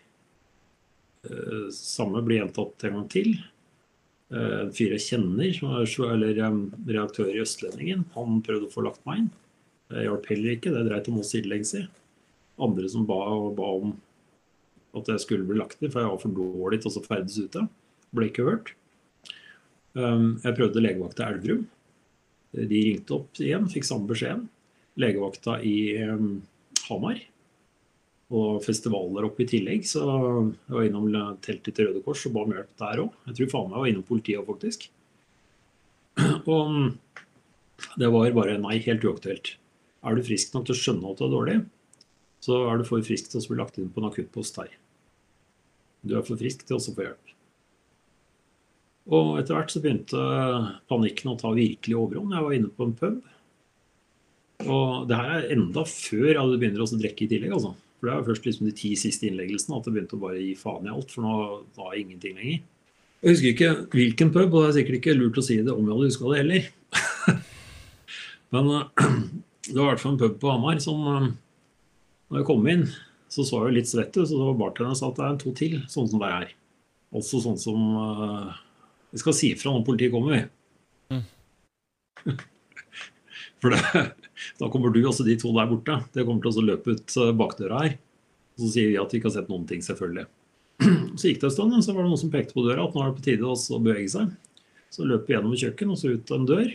Eh, 1.28 1.68
Samme 1.70 2.24
blir 2.24 2.40
gjentatt 2.40 2.88
en 2.88 2.96
gang 3.00 3.08
til. 3.12 3.36
Eh, 4.32 4.60
En 4.64 4.72
fyr 4.72 4.96
jeg 4.96 5.04
kjenner, 5.04 5.52
er 5.52 6.14
eller 6.14 6.40
redaktør 6.88 7.28
i 7.28 7.42
Østlendingen, 7.44 8.06
han 8.14 8.42
prøvde 8.42 8.66
å 8.66 8.72
få 8.72 8.82
lagt 8.88 9.04
meg 9.06 9.18
inn. 9.18 9.30
Det 9.90 10.02
hjalp 10.08 10.26
heller 10.26 10.56
ikke. 10.56 10.72
Det 10.74 10.88
dreit 10.88 11.08
om 11.12 11.20
oss 11.20 11.30
sidelengs 11.30 11.74
i 11.78 11.86
andre 12.62 12.88
som 12.88 13.06
ba, 13.08 13.18
ba 13.56 13.70
om 13.76 13.94
at 14.96 15.10
jeg 15.12 15.22
skulle 15.24 15.46
bli 15.48 15.58
lagt 15.58 15.82
i, 15.82 15.90
for 15.90 16.00
jeg 16.00 16.10
var 16.12 16.20
for 16.22 16.36
dårlig 16.36 16.80
til 16.82 16.92
å 16.92 17.04
ferdes 17.04 17.38
ute. 17.38 17.66
Ble 18.16 18.30
ikke 18.30 18.46
hørt. 18.46 18.72
Um, 19.96 20.36
Jeg 20.44 20.56
prøvde 20.56 20.82
legevakta 20.82 21.30
Elverum. 21.30 21.64
De 22.56 22.82
ringte 22.88 23.16
opp 23.16 23.40
igjen, 23.42 23.68
fikk 23.72 23.84
samme 23.88 24.08
beskjeden. 24.08 24.46
Legevakta 25.00 25.58
i 25.64 25.76
um, 26.08 26.38
Hamar. 26.86 27.20
Og 28.36 28.62
festivaler 28.64 29.28
oppe 29.28 29.44
i 29.44 29.48
tillegg, 29.48 29.84
så 29.86 30.02
jeg 30.02 30.74
var 30.74 30.86
innom 30.88 31.06
teltet 31.44 31.76
til 31.76 31.90
Røde 31.90 32.00
Kors 32.02 32.24
og 32.26 32.34
ba 32.34 32.42
om 32.42 32.54
hjelp 32.56 32.72
der 32.80 33.02
òg. 33.04 33.20
Jeg 33.28 33.38
tror 33.38 33.52
faen 33.52 33.68
meg 33.68 33.76
jeg 33.76 33.84
var 33.84 33.90
innom 33.92 34.08
politiet 34.08 34.40
òg, 34.40 34.48
faktisk. 34.48 34.88
Og 36.48 36.72
um, 36.72 36.88
det 38.00 38.08
var 38.10 38.34
bare 38.34 38.56
nei, 38.58 38.80
helt 38.82 39.04
uaktuelt. 39.04 39.52
Er 40.06 40.16
du 40.16 40.24
frisk 40.26 40.56
nok 40.56 40.66
til 40.66 40.74
å 40.74 40.80
skjønne 40.80 41.12
at 41.12 41.20
du 41.20 41.26
er 41.26 41.34
dårlig, 41.36 41.56
så 42.46 42.60
er 42.70 42.78
du 42.78 42.86
for 42.86 43.02
frisk 43.02 43.32
til 43.32 43.40
å 43.40 43.48
bli 43.50 43.58
lagt 43.58 43.78
inn 43.80 43.90
på 43.90 44.02
en 44.02 44.10
akuttpost 44.10 44.58
her. 44.60 44.70
Du 46.06 46.14
er 46.14 46.26
for 46.26 46.38
frisk 46.38 46.62
til 46.66 46.78
å 46.78 46.82
få 46.82 47.02
hjelp. 47.02 47.32
Og 49.16 49.32
etter 49.38 49.54
hvert 49.54 49.72
så 49.72 49.82
begynte 49.82 50.20
panikken 50.90 51.32
å 51.32 51.38
ta 51.38 51.50
virkelig 51.54 51.98
overhånd. 51.98 52.34
Jeg 52.34 52.46
var 52.46 52.54
inne 52.56 52.70
på 52.74 52.86
en 52.86 52.94
pub. 52.98 53.18
Og 54.66 55.06
det 55.10 55.18
her 55.18 55.32
er 55.36 55.50
enda 55.54 55.84
før 55.86 56.30
jeg 56.30 56.38
hadde 56.40 56.60
begynner 56.62 56.82
å 56.82 56.88
drikke 56.90 57.26
i 57.26 57.28
tillegg. 57.30 57.54
altså. 57.54 57.74
For 57.96 58.08
det 58.08 58.14
er 58.14 58.26
først 58.26 58.48
liksom 58.48 58.68
de 58.68 58.74
ti 58.76 58.92
siste 58.98 59.28
innleggelsene 59.28 59.78
at 59.78 59.86
det 59.86 59.94
begynte 59.94 60.18
å 60.18 60.22
bare 60.22 60.42
gi 60.42 60.54
faen 60.58 60.88
i 60.88 60.92
alt. 60.92 61.14
For 61.14 61.26
nå 61.26 61.36
var 61.78 61.94
jeg 61.94 62.06
ingenting 62.06 62.38
lenger. 62.38 62.64
Jeg 63.22 63.32
husker 63.32 63.52
ikke 63.54 63.70
hvilken 63.94 64.32
pub, 64.34 64.52
og 64.52 64.58
det 64.60 64.68
er 64.68 64.76
sikkert 64.80 64.98
ikke 65.00 65.16
lurt 65.16 65.38
å 65.40 65.46
si 65.46 65.58
det 65.64 65.72
om 65.72 65.86
jeg 65.86 65.94
hadde 65.94 66.10
huska 66.10 66.32
det 66.32 66.40
heller. 66.42 66.68
Men 68.54 68.72
eh, 68.76 69.06
det 69.70 69.78
var 69.78 69.86
i 69.86 69.90
hvert 69.92 70.02
fall 70.02 70.14
en 70.14 70.22
pub 70.22 70.38
på 70.42 70.52
Hamar 70.52 70.82
som 70.84 71.06
eh, 71.14 71.30
Når 72.26 72.40
jeg 72.40 72.48
kom 72.48 72.68
inn, 72.70 72.84
så 73.30 73.44
så 73.46 73.60
jeg 73.60 73.70
jo 73.70 73.76
litt 73.76 73.90
svett 73.90 74.16
ut, 74.16 74.26
så 74.28 74.38
var 74.40 74.58
bartenderen 74.58 74.98
sa 74.98 75.10
at 75.10 75.18
det 75.18 75.26
er 75.26 75.40
to 75.42 75.52
til, 75.56 75.76
sånn 75.90 76.08
som 76.10 76.22
det 76.22 76.30
er. 76.30 76.54
Også 77.16 77.40
sånn 77.42 77.58
som 77.60 77.78
uh, 77.94 78.56
Vi 79.12 79.20
skal 79.22 79.36
si 79.36 79.52
ifra 79.54 79.72
når 79.72 79.86
politiet 79.86 80.14
kommer, 80.14 80.34
vi. 80.34 80.42
For 83.62 83.72
det, 83.72 84.02
da 84.60 84.68
kommer 84.72 84.92
du 84.92 85.00
også 85.06 85.24
de 85.26 85.36
to 85.40 85.52
der 85.56 85.68
borte. 85.70 86.00
Det 86.12 86.24
kommer 86.26 86.42
til 86.44 86.60
å 86.60 86.66
løpe 86.66 86.96
ut 86.96 87.14
eh, 87.22 87.36
bakdøra 87.36 87.78
her. 87.84 87.94
Og 88.56 88.66
så 88.66 88.72
sier 88.74 88.90
vi 88.90 88.98
at 89.00 89.12
vi 89.12 89.20
ikke 89.20 89.30
har 89.30 89.36
sett 89.38 89.48
noen 89.52 89.64
ting, 89.68 89.80
selvfølgelig. 89.84 90.26
Så 91.16 91.30
gikk 91.30 91.40
det 91.40 91.48
en 91.48 91.54
stund, 91.54 91.76
så 91.84 91.94
var 91.96 92.04
det 92.04 92.10
noen 92.10 92.20
som 92.20 92.32
pekte 92.32 92.52
på 92.56 92.64
døra 92.66 92.84
at 92.84 92.92
nå 92.92 93.00
er 93.00 93.08
det 93.08 93.16
på 93.16 93.24
tide 93.24 93.48
å 93.48 93.80
bevege 93.80 94.10
seg. 94.12 94.34
Så 94.92 95.06
løp 95.08 95.24
vi 95.24 95.34
gjennom 95.34 95.56
kjøkken 95.56 95.92
og 95.92 95.98
så 96.00 96.12
ut 96.12 96.32
en 96.36 96.48
dør. 96.48 96.68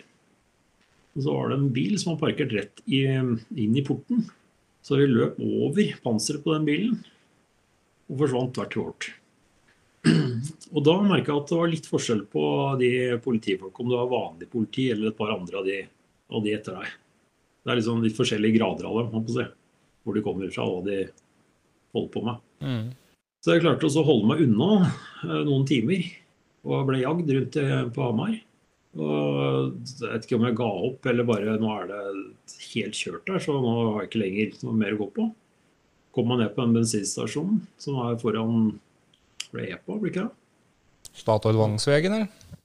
Og 1.14 1.26
så 1.26 1.36
var 1.36 1.52
det 1.52 1.58
en 1.60 1.72
bil 1.76 1.94
som 2.02 2.16
var 2.16 2.22
parkert 2.24 2.56
rett 2.58 2.82
i, 2.88 3.04
inn 3.14 3.78
i 3.78 3.86
porten. 3.86 4.26
Så 4.82 4.98
vi 4.98 5.08
løp 5.10 5.40
over 5.40 5.96
panseret 6.04 6.44
på 6.44 6.56
den 6.56 6.68
bilen 6.68 7.02
og 8.12 8.22
forsvant 8.24 8.58
hvert 8.60 8.78
vårt. 8.80 9.10
Og 10.74 10.82
da 10.84 10.96
merka 11.06 11.32
jeg 11.32 11.44
at 11.44 11.52
det 11.52 11.60
var 11.60 11.70
litt 11.72 11.88
forskjell 11.90 12.24
på 12.32 12.44
de 12.82 12.92
politifolka, 13.22 13.84
om 13.84 13.92
det 13.92 14.00
var 14.00 14.12
vanlig 14.12 14.50
politi 14.52 14.88
eller 14.92 15.12
et 15.12 15.18
par 15.18 15.34
andre 15.36 15.60
av 15.62 15.68
de, 15.68 15.78
av 16.32 16.46
de 16.46 16.56
etter 16.58 16.80
deg. 16.80 16.96
Det 17.62 17.72
er 17.72 17.78
liksom 17.78 18.02
litt 18.02 18.18
forskjellige 18.18 18.58
grader 18.58 18.90
av 18.90 18.98
dem, 19.12 19.28
si, 19.30 19.46
hvor 20.02 20.18
de 20.18 20.24
kommer 20.26 20.54
fra 20.54 20.66
og 20.66 20.80
hva 20.80 20.86
de 20.88 20.98
holder 21.94 22.14
på 22.16 22.24
med. 22.26 22.42
Mm. 22.66 22.88
Så 23.42 23.54
jeg 23.54 23.64
klarte 23.64 23.88
også 23.88 24.02
å 24.02 24.08
holde 24.08 24.32
meg 24.32 24.42
unna 24.48 24.72
eh, 24.82 25.44
noen 25.46 25.68
timer, 25.70 26.08
og 26.66 26.88
ble 26.90 27.04
jagd 27.04 27.30
rundt 27.36 27.60
på 27.94 28.08
Hamar. 28.08 28.36
Og 29.00 29.78
jeg 29.88 30.10
vet 30.10 30.26
ikke 30.26 30.36
om 30.36 30.46
jeg 30.50 30.58
ga 30.60 30.70
opp, 30.90 31.06
eller 31.08 31.28
bare 31.28 31.54
nå 31.62 31.70
er 31.78 31.86
det 31.92 32.02
helt 32.74 32.98
kjørt 32.98 33.30
der, 33.30 33.40
så 33.40 33.56
nå 33.56 33.76
har 33.78 34.02
jeg 34.02 34.10
ikke 34.10 34.24
lenger 34.24 34.58
noe 34.66 34.80
mer 34.82 34.98
å 34.98 35.00
gå 35.06 35.08
på. 35.16 35.28
Kom 36.12 36.28
meg 36.28 36.42
ned 36.42 36.52
på 36.58 36.66
en 36.66 36.76
bensinstasjon 36.76 37.62
som 37.80 38.02
er 38.04 38.18
foran 38.20 38.74
ble 39.54 39.70
EPA, 39.78 39.96
blir 39.96 40.12
ikke 40.12 40.26
det? 40.26 40.34
Statoil 41.22 41.60
Vangsvegen, 41.60 42.18
eller? 42.18 42.58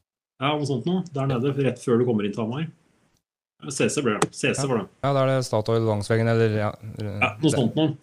Ja, 0.43 0.51
noe 0.53 0.67
sånt 0.69 0.87
noe. 0.87 1.05
Der 1.15 1.31
nede, 1.31 1.55
rett 1.63 1.79
før 1.83 2.03
du 2.03 2.07
kommer 2.09 2.27
inn 2.27 2.35
til 2.35 2.43
Hamar. 2.45 2.67
CC 3.73 4.03
ble 4.05 4.19
det. 4.19 4.29
CC 4.37 4.67
var 4.69 4.83
det. 4.83 4.89
Ja, 5.07 5.13
da 5.15 5.23
er 5.23 5.31
det 5.31 5.47
Statoil 5.47 5.87
Vangsvegen, 5.87 6.29
eller 6.31 6.59
ja, 6.59 6.75
Ja, 7.01 7.31
noe 7.41 7.55
sånt 7.55 7.79
noe. 7.79 7.95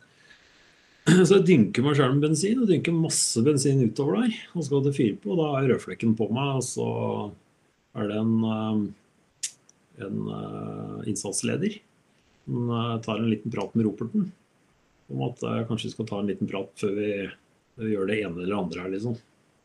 Så 1.28 1.42
jeg 1.42 1.46
dynker 1.50 1.84
meg 1.84 1.98
sjøl 2.00 2.16
med 2.16 2.24
bensin, 2.30 2.64
og 2.64 2.70
dynker 2.72 2.96
masse 2.96 3.44
bensin 3.44 3.84
utover 3.84 4.22
der. 4.22 4.36
Og 4.54 4.62
så 4.62 4.70
skal 4.70 4.84
det 4.86 4.94
fyre 4.96 5.18
på, 5.20 5.34
og 5.34 5.42
da 5.42 5.48
er 5.60 5.74
rødflekken 5.74 6.14
på 6.16 6.30
meg, 6.32 6.62
og 6.62 6.64
så 6.64 6.86
er 7.98 8.10
det 8.10 8.20
en, 8.20 8.34
eh, 8.44 10.06
en 10.06 10.24
eh, 10.38 11.10
innsatsleder 11.12 11.78
som 12.46 12.72
eh, 12.78 12.96
tar 13.06 13.22
en 13.22 13.30
liten 13.30 13.54
prat 13.54 13.76
med 13.76 13.88
Roperten 13.88 14.32
om 15.14 15.28
at 15.28 15.42
kanskje 15.68 15.92
skal 15.92 16.08
ta 16.10 16.18
en 16.22 16.30
liten 16.32 16.48
prat 16.50 16.72
før 16.80 16.94
vi, 16.96 17.08
vi 17.78 17.92
gjør 17.92 18.08
det 18.10 18.16
ene 18.24 18.46
eller 18.46 18.56
andre 18.56 18.86
her, 18.86 18.94
liksom. 18.96 19.18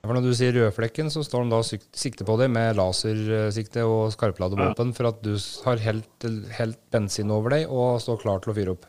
For 0.03 0.15
Når 0.15 0.27
du 0.27 0.33
sier 0.37 0.53
rødflekken, 0.55 1.09
så 1.11 1.23
står 1.25 1.47
de 1.47 1.53
da 1.55 1.61
sikte 2.03 2.27
på 2.27 2.37
deg 2.41 2.51
med 2.53 2.77
lasersikte 2.77 3.87
og 3.89 4.13
skarpladet 4.15 4.59
våpen 4.61 4.93
for 4.97 5.09
at 5.11 5.23
du 5.25 5.33
har 5.65 5.81
helt, 5.83 6.27
helt 6.59 6.81
bensin 6.93 7.33
over 7.35 7.55
deg 7.55 7.71
og 7.71 8.03
står 8.03 8.21
klar 8.23 8.43
til 8.45 8.53
å 8.53 8.57
fyre 8.59 8.75
opp. 8.77 8.87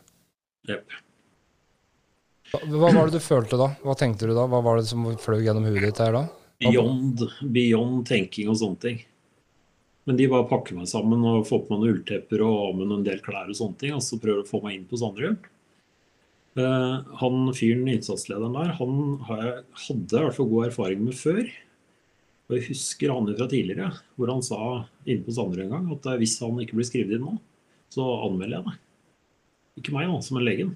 Jepp. 0.68 0.98
Hva, 2.50 2.60
hva 2.66 2.92
var 2.98 3.08
det 3.08 3.18
du 3.18 3.24
følte 3.24 3.58
da? 3.58 3.70
Hva 3.86 3.96
tenkte 3.98 4.28
du 4.28 4.34
da? 4.34 4.44
Hva 4.50 4.60
var 4.66 4.80
det 4.80 4.90
som 4.90 5.06
fløy 5.22 5.40
gjennom 5.46 5.66
huet 5.70 5.86
ditt 5.86 6.02
her 6.02 6.14
da? 6.18 6.24
Beyond, 6.60 7.24
beyond 7.54 8.04
tenking 8.10 8.50
og 8.52 8.58
sånne 8.60 8.82
ting. 8.84 9.02
Men 10.10 10.16
de 10.18 10.26
bare 10.26 10.48
pakker 10.50 10.74
meg 10.74 10.88
sammen 10.90 11.22
og 11.22 11.44
får 11.46 11.60
på 11.62 11.70
meg 11.70 11.84
noen 11.84 11.92
ulltepper 11.94 12.40
og 12.42 12.54
av 12.64 12.78
med 12.80 12.92
en 12.96 13.04
del 13.06 13.20
klær 13.22 13.46
og 13.46 13.54
sånne 13.54 13.78
ting, 13.78 13.92
og 13.94 14.00
så 14.02 14.16
prøver 14.18 14.40
å 14.42 14.48
få 14.48 14.58
meg 14.64 14.74
inn 14.74 14.88
på 14.90 14.98
Sanderud. 14.98 15.44
Eh, 16.58 17.10
han 17.20 17.36
fyren, 17.54 17.86
innsatslederen 17.92 18.56
der, 18.58 18.72
han 18.80 18.96
jeg, 19.28 19.52
hadde 19.84 20.18
i 20.18 20.24
hvert 20.24 20.34
fall 20.34 20.48
god 20.50 20.66
erfaring 20.66 21.04
med 21.06 21.14
før. 21.14 21.44
Og 22.50 22.56
jeg 22.56 22.66
husker 22.72 23.14
han 23.14 23.30
fra 23.38 23.46
tidligere, 23.52 23.92
hvor 24.18 24.32
han 24.34 24.42
sa 24.42 24.58
inne 25.04 25.22
på 25.28 25.36
Sanderud 25.36 25.68
en 25.68 25.74
gang 25.76 25.86
at 25.94 26.10
eh, 26.10 26.18
hvis 26.24 26.34
han 26.42 26.58
ikke 26.64 26.80
blir 26.80 26.90
skrevet 26.90 27.14
inn 27.14 27.28
nå, 27.28 27.36
så 27.94 28.10
anmelder 28.26 28.56
jeg 28.56 28.66
det. 28.66 28.76
Ikke 29.78 29.94
meg, 29.94 30.10
da, 30.10 30.18
som 30.26 30.42
er 30.42 30.48
legen. 30.48 30.74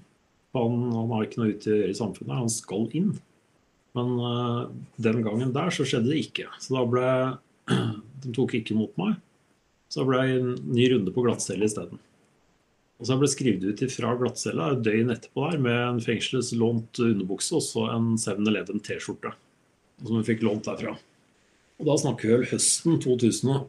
Han, 0.55 0.79
han 0.95 1.11
har 1.11 1.27
ikke 1.27 1.43
noe 1.43 1.57
ute 1.57 1.75
å 1.75 1.81
gjøre 1.81 1.97
i 1.97 1.99
samfunnet, 2.05 2.39
han 2.39 2.55
skal 2.55 2.87
inn. 2.95 3.11
Men 3.99 4.15
uh, 4.19 4.71
den 5.03 5.27
gangen 5.27 5.51
der 5.55 5.75
så 5.75 5.83
skjedde 5.87 6.11
det 6.11 6.23
ikke. 6.23 6.47
Så 6.63 6.79
da 6.79 6.87
ble 6.87 7.09
De 8.25 8.33
tok 8.35 8.57
ikke 8.59 8.75
imot 8.75 8.95
meg. 9.01 9.17
Så 9.89 10.01
da 10.01 10.09
ble 10.09 10.19
jeg 10.25 10.41
en 10.41 10.51
ny 10.75 10.85
runde 10.93 11.13
på 11.15 11.23
glattcelle 11.25 11.69
isteden. 11.69 12.01
Og 12.99 13.07
så 13.07 13.13
jeg 13.13 13.21
ble 13.21 13.29
skrevet 13.31 13.65
ut 13.67 13.93
fra 13.93 14.15
glattcella 14.19 14.65
et 14.73 14.85
døgn 14.87 15.13
etterpå 15.15 15.41
der 15.51 15.59
med 15.63 15.79
en 15.83 16.01
fengselslånt 16.03 17.01
underbukse 17.03 17.53
og 17.59 17.65
så 17.67 17.83
en 17.93 18.07
7-Eleven 18.21 18.79
T-skjorte. 18.85 19.31
Som 20.01 20.17
hun 20.19 20.27
fikk 20.27 20.41
lånt 20.47 20.67
derfra. 20.69 20.93
Og 21.81 21.85
da 21.89 21.95
snakker 22.01 22.25
vi 22.29 22.35
vel 22.37 22.51
høsten 22.53 23.01
2007, 23.03 23.67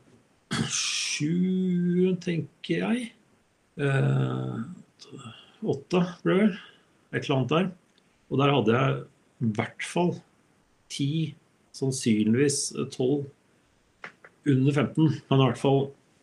tenker 2.21 2.77
jeg. 2.83 2.97
Eh, 3.81 4.55
åtte 5.65 5.99
ble 6.23 6.33
det 6.33 6.39
vel. 6.43 6.53
Et 7.15 7.21
eller 7.23 7.35
annet 7.37 7.53
der. 7.55 7.67
Og 8.29 8.35
der 8.41 8.53
hadde 8.53 8.71
jeg 8.75 8.89
i 9.45 9.51
hvert 9.57 9.83
fall 9.85 10.13
ti, 10.91 11.09
sannsynligvis 11.75 12.59
tolv, 12.93 13.25
under 14.49 14.71
15, 14.73 15.13
men 15.29 15.39
i 15.41 15.45
hvert 15.47 15.61
fall 15.61 15.81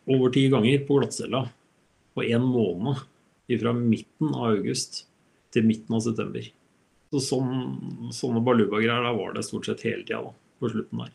over 0.09 0.31
ti 0.33 0.47
ganger 0.51 0.83
på 0.87 0.99
glattcella 0.99 1.45
på 2.15 2.25
én 2.27 2.43
måned. 2.45 3.01
Fra 3.59 3.73
midten 3.75 4.31
av 4.33 4.53
august 4.55 5.03
til 5.53 5.65
midten 5.67 5.93
av 5.93 5.99
september. 6.01 6.45
Så 7.13 7.19
sånn, 7.21 7.49
sånne 8.15 8.41
baluba-greier 8.41 9.03
der 9.03 9.13
var 9.17 9.35
det 9.35 9.43
stort 9.45 9.67
sett 9.67 9.83
hele 9.85 10.01
tida 10.07 10.23
på 10.23 10.69
slutten 10.71 11.03
der. 11.03 11.11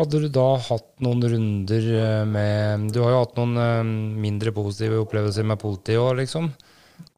Hadde 0.00 0.20
du 0.24 0.28
da 0.32 0.46
hatt 0.64 0.86
noen 1.04 1.20
runder 1.30 1.84
eh, 1.98 2.22
med 2.26 2.86
Du 2.94 3.00
har 3.04 3.12
jo 3.12 3.18
hatt 3.20 3.36
noen 3.38 3.58
eh, 3.60 3.90
mindre 4.24 4.50
positive 4.56 5.02
opplevelser 5.04 5.44
med 5.46 5.60
politiet 5.60 6.00
òg, 6.00 6.16
liksom. 6.22 6.48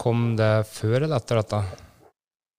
Kom 0.01 0.33
det 0.41 0.51
før 0.73 1.05
eller 1.07 1.15
etter 1.21 1.39
dette? 1.41 1.61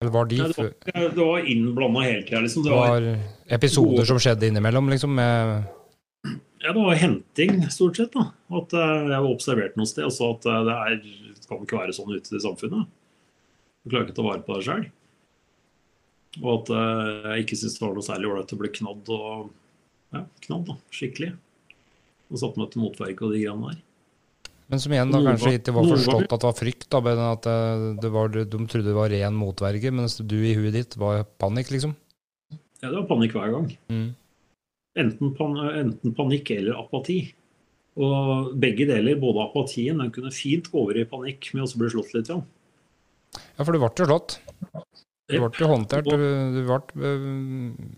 Eller 0.01 0.13
var 0.13 0.29
de 0.29 0.39
Nei, 0.39 0.47
det 0.53 0.57
før? 0.57 0.71
var, 0.87 1.09
det 1.17 1.27
var 1.33 1.51
innblanda 1.51 2.05
hele 2.05 2.23
tida. 2.23 2.41
Liksom. 2.45 2.63
Det 2.63 2.71
Det 2.71 2.77
var, 2.79 3.09
var 3.09 3.57
episoder 3.59 4.07
som 4.09 4.21
skjedde 4.21 4.47
innimellom, 4.53 4.89
liksom? 4.93 5.13
Med 5.17 5.67
ja, 6.59 6.73
det 6.73 6.79
var 6.79 6.95
henting, 6.95 7.69
stort 7.69 7.97
sett. 7.97 8.13
da. 8.13 8.29
At 8.57 8.73
eh, 8.73 9.09
jeg 9.11 9.23
var 9.23 9.31
observert 9.31 9.79
noe 9.79 9.89
sted 9.89 10.07
og 10.07 10.13
så 10.15 10.31
at 10.35 10.47
eh, 10.49 10.61
det 10.67 10.75
er, 10.77 11.41
kan 11.47 11.63
ikke 11.63 11.81
være 11.81 11.95
sånn 11.95 12.13
ute 12.15 12.37
i 12.37 12.43
samfunnet. 12.43 12.93
Du 13.83 13.91
klarer 13.91 14.07
ikke 14.07 14.17
å 14.17 14.19
ta 14.19 14.27
vare 14.27 14.45
på 14.45 14.57
deg 14.57 14.67
sjøl. 14.67 14.85
Og 16.43 16.49
at 16.53 16.71
eh, 16.75 17.31
jeg 17.31 17.45
ikke 17.45 17.59
syntes 17.59 17.79
det 17.79 17.85
var 17.85 17.97
noe 17.97 18.07
særlig 18.07 18.31
ålreit 18.31 18.55
å 18.55 18.61
bli 18.61 18.71
knadd 18.79 19.11
og 19.15 19.49
ja, 20.15 20.23
knadd 20.47 20.71
da, 20.71 20.77
skikkelig. 20.93 21.33
Og 22.27 22.41
satt 22.41 22.57
meg 22.59 22.71
til 22.73 22.83
motverge 22.83 23.23
og 23.23 23.35
de 23.35 23.43
greiene 23.43 23.71
der. 23.71 23.83
Men 24.67 24.81
som 24.83 24.91
igjen 24.91 25.13
da 25.13 25.21
kanskje 25.23 25.53
ikke 25.61 25.73
var 25.77 25.85
forstått 25.93 26.33
at 26.35 26.41
det 26.41 26.47
var 26.49 26.55
frykt, 26.57 26.87
da, 26.91 26.99
men 27.05 27.19
at 27.23 27.45
det 28.03 28.09
var, 28.11 28.33
de 28.35 28.57
trodde 28.67 28.83
det 28.89 28.95
var 28.97 29.13
ren 29.13 29.37
motverge, 29.39 29.93
mens 29.95 30.17
du 30.19 30.35
i 30.41 30.57
huet 30.57 30.75
ditt 30.75 30.97
var 30.99 31.21
panikk, 31.39 31.71
liksom. 31.71 31.93
Ja, 32.81 32.89
det 32.89 32.97
var 32.97 33.05
panikk 33.07 33.37
hver 33.37 33.53
gang. 33.53 33.69
Mm. 33.87 34.09
Enten, 34.97 35.33
pan 35.37 35.57
enten 35.69 36.15
panikk 36.17 36.51
eller 36.55 36.79
apati. 36.81 37.19
Og 37.97 38.53
begge 38.61 38.85
deler, 38.89 39.17
både 39.21 39.41
apatien, 39.45 40.01
den 40.01 40.13
kunne 40.13 40.33
fint 40.33 40.69
gå 40.69 40.83
over 40.83 40.99
i 40.99 41.07
panikk 41.09 41.51
med 41.55 41.65
å 41.65 41.81
bli 41.81 41.89
slått 41.93 42.13
litt. 42.13 42.29
Ja. 42.33 42.41
Ja, 43.57 43.65
for 43.65 43.73
du 43.73 43.81
ble 43.81 43.89
jo 43.89 44.07
slått. 44.07 44.37
Du 45.27 45.37
ble 45.41 45.49
jo 45.59 45.69
håndtert. 45.71 46.07
Du, 46.07 46.15
du 46.55 46.61
ble, 46.67 46.79
eh, 47.03 47.27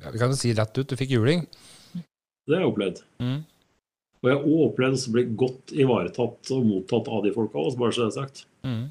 ja, 0.03 0.13
vi 0.13 0.21
kan 0.21 0.33
jo 0.33 0.39
si 0.39 0.53
rett 0.57 0.79
ut, 0.79 0.87
du 0.89 0.95
fikk 0.99 1.13
juling. 1.17 1.45
Det 1.93 2.55
har 2.55 2.63
jeg 2.63 2.71
opplevd. 2.71 3.03
Mm. 3.21 3.41
Og 4.19 4.27
jeg 4.29 4.35
har 4.35 4.45
også 4.45 4.69
opplevd 4.69 4.99
å 4.99 5.13
bli 5.15 5.25
godt 5.43 5.73
ivaretatt 5.75 6.53
og 6.55 6.65
mottatt 6.67 7.11
av 7.11 7.25
de 7.27 7.33
folka, 7.35 7.61
også, 7.61 7.79
bare 7.79 7.95
så 7.95 8.05
det 8.05 8.09
er 8.09 8.17
sagt. 8.17 8.45
Mm. 8.67 8.85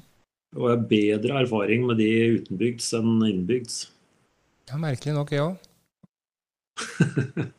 Og 0.57 0.63
jeg 0.65 0.77
har 0.77 0.87
bedre 0.93 1.41
erfaring 1.43 1.85
med 1.85 1.99
de 2.01 2.09
utenbygds 2.39 2.93
enn 2.97 3.19
innbygds. 3.27 3.83
Ja, 4.69 4.79
merkelig 4.81 5.13
nok, 5.17 5.33
jeg 5.33 5.45
òg. 5.45 5.55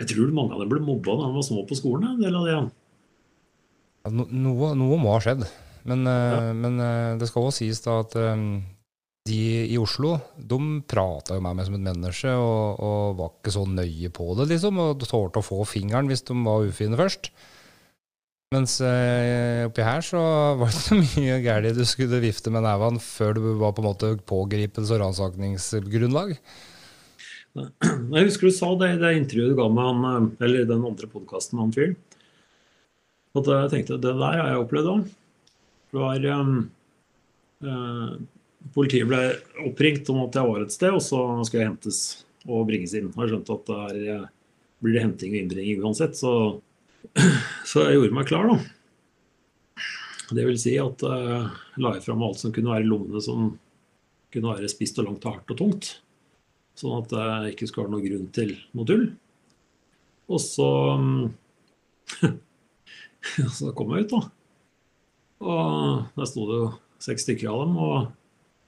Jeg 0.00 0.10
tror 0.12 0.34
mange 0.36 0.56
av 0.56 0.62
dem 0.62 0.72
ble 0.72 0.82
mobba 0.84 1.16
da 1.16 1.28
de 1.28 1.38
var 1.38 1.46
små 1.46 1.64
på 1.68 1.78
skolen. 1.78 2.12
En 2.14 2.22
del 2.22 2.36
av 2.36 2.48
det. 2.48 2.58
Ja, 4.00 4.12
no, 4.16 4.26
noe, 4.30 4.72
noe 4.78 5.00
må 5.00 5.14
ha 5.14 5.22
skjedd. 5.24 5.46
Men, 5.88 6.04
ja. 6.04 6.52
men 6.52 6.76
eh, 6.84 7.16
det 7.20 7.30
skal 7.30 7.48
også 7.48 7.62
sies 7.62 7.80
da 7.84 8.00
at 8.02 8.16
eh, 8.20 8.42
de 9.28 9.38
i 9.68 9.78
Oslo 9.80 10.14
de 10.36 10.58
prata 10.88 11.36
jo 11.36 11.44
med 11.44 11.56
meg 11.58 11.68
som 11.68 11.76
et 11.76 11.84
menneske 11.84 12.32
og, 12.34 12.80
og 12.84 13.16
var 13.18 13.32
ikke 13.34 13.54
så 13.54 13.64
nøye 13.68 14.12
på 14.16 14.28
det, 14.38 14.50
liksom. 14.54 14.80
Og 14.80 15.06
tålte 15.06 15.42
å 15.42 15.46
få 15.46 15.62
fingeren 15.68 16.10
hvis 16.10 16.24
de 16.28 16.36
var 16.44 16.68
ufine 16.68 16.98
først. 17.00 17.30
Mens 18.50 18.80
eh, 18.82 19.62
oppi 19.68 19.84
her 19.86 20.02
så 20.02 20.20
var 20.58 20.72
det 20.72 20.80
så 20.82 20.96
mye 20.98 21.36
galt 21.44 21.76
du 21.76 21.84
skulle 21.86 22.18
vifte 22.24 22.50
med 22.50 22.64
nevene 22.66 22.98
før 23.02 23.36
du 23.36 23.44
var 23.60 23.76
på 23.76 23.84
en 23.84 23.90
måte 23.92 24.16
pågripelse 24.26 24.96
og 24.96 25.04
ransakningsgrunnlag. 25.04 26.34
Jeg 28.14 28.28
husker 28.28 28.46
du 28.46 28.54
sa 28.54 28.70
det 28.78 28.92
i 28.94 28.98
det 29.00 29.12
intervjuet 29.18 29.52
du 29.52 29.58
ga 29.58 29.66
med 29.72 29.88
han, 29.88 30.04
eh, 30.06 30.46
eller 30.46 30.68
den 30.68 30.86
andre 30.86 31.08
podkasten 31.10 31.58
med 31.58 31.66
han 31.66 31.74
fyren. 31.74 31.96
At 33.38 33.46
jeg 33.46 33.70
tenkte 33.70 33.98
det 34.02 34.10
der 34.18 34.40
har 34.40 34.48
jeg 34.50 34.62
opplevd 34.64 34.90
òg. 34.90 35.02
Det 35.90 35.98
var 35.98 36.28
eh, 36.34 36.52
eh, 37.66 38.12
Politiet 38.74 39.08
ble 39.08 39.20
oppringt 39.64 40.10
om 40.12 40.18
at 40.26 40.36
jeg 40.36 40.46
var 40.50 40.62
et 40.62 40.74
sted, 40.74 40.92
og 40.92 41.00
så 41.00 41.20
skulle 41.46 41.62
jeg 41.62 41.70
hentes 41.70 42.00
og 42.44 42.66
bringes 42.68 42.92
inn. 42.98 43.08
Jeg 43.08 43.30
skjønte 43.30 43.56
at 43.56 43.70
det 43.70 44.18
blir 44.84 44.98
det 44.98 45.04
henting 45.06 45.32
og 45.32 45.38
innbringing 45.38 45.80
uansett, 45.86 46.18
så, 46.18 46.60
så 47.70 47.86
jeg 47.86 47.96
gjorde 47.96 48.18
meg 48.18 48.28
klar, 48.28 48.50
da. 48.52 48.58
Det 50.36 50.44
vil 50.44 50.60
si 50.60 50.76
at 50.78 51.02
jeg 51.02 51.80
la 51.82 51.94
fram 52.04 52.26
alt 52.26 52.42
som 52.42 52.52
kunne 52.54 52.74
være 52.74 52.84
i 52.84 52.90
lommene 52.90 53.24
som 53.24 53.48
kunne 54.30 54.52
være 54.52 54.68
spist 54.70 55.00
og 55.00 55.08
langt 55.08 55.24
og 55.24 55.38
hardt 55.38 55.56
og 55.56 55.58
tungt. 55.62 55.90
Sånn 56.80 57.02
at 57.02 57.10
det 57.12 57.52
ikke 57.52 57.68
skulle 57.68 57.88
være 57.88 57.94
noen 57.96 58.06
grunn 58.06 58.28
til 58.32 58.54
noe 58.72 58.88
tull. 58.88 59.08
Og 60.30 60.40
så 60.40 60.68
Så 63.58 63.72
kom 63.76 63.92
jeg 63.92 64.06
ut, 64.06 64.14
da. 64.14 64.20
Og 65.40 66.06
der 66.16 66.28
sto 66.28 66.46
det 66.48 66.56
jo 66.62 66.70
seks 67.04 67.26
stykker 67.26 67.50
av 67.52 67.62
dem. 67.64 67.76
Og 67.80 68.08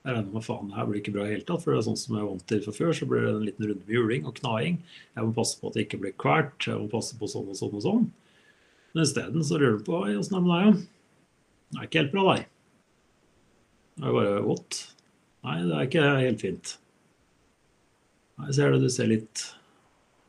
Jeg 0.02 0.16
regner 0.16 0.34
med 0.34 0.42
faen, 0.42 0.66
det 0.66 0.74
her 0.74 0.86
blir 0.88 0.98
ikke 0.98 1.12
bra 1.14 1.24
i 1.28 1.30
hele 1.30 1.44
tatt, 1.46 1.62
for 1.62 1.70
det 1.70 1.76
er 1.78 1.84
sånn 1.86 1.98
som 2.00 2.16
jeg 2.16 2.24
er 2.24 2.26
vant 2.26 2.44
til 2.50 2.62
fra 2.64 2.72
før, 2.74 2.88
så 2.98 3.06
blir 3.06 3.22
det 3.22 3.34
en 3.36 3.44
liten 3.46 3.66
runde 3.68 3.84
med 3.86 3.94
juling 3.94 4.24
og 4.26 4.34
knaing. 4.40 4.80
Jeg 5.14 5.28
må 5.28 5.34
passe 5.36 5.60
på 5.60 5.70
at 5.70 5.76
det 5.78 5.84
ikke 5.84 6.00
blir 6.02 6.16
kvalt. 6.18 6.66
jeg 6.66 6.80
må 6.80 6.88
passe 6.90 7.14
på 7.20 7.28
sånn 7.30 7.52
og 7.52 7.58
sånn 7.60 7.76
og 7.78 7.84
sånn. 7.84 8.08
Men 8.92 9.06
isteden 9.06 9.46
så 9.46 9.60
lurer 9.62 9.78
du 9.78 9.86
på 9.86 10.00
åssen 10.02 10.34
er 10.34 10.42
det 10.42 10.48
med 10.48 10.58
deg? 10.58 10.82
Det 11.70 11.78
er 11.78 11.86
ikke 11.86 12.02
helt 12.02 12.16
bra, 12.16 12.24
nei. 12.32 12.40
Det 13.94 14.08
er 14.08 14.18
bare 14.18 14.42
vått. 14.48 14.80
Nei, 15.46 15.56
det 15.68 15.78
er 15.78 15.86
ikke 15.86 16.08
helt 16.24 16.42
fint. 16.42 16.74
Jeg 18.42 18.56
ser 18.56 18.72
det, 18.74 18.82
du 18.82 18.90
ser 18.90 19.10
litt 19.10 19.44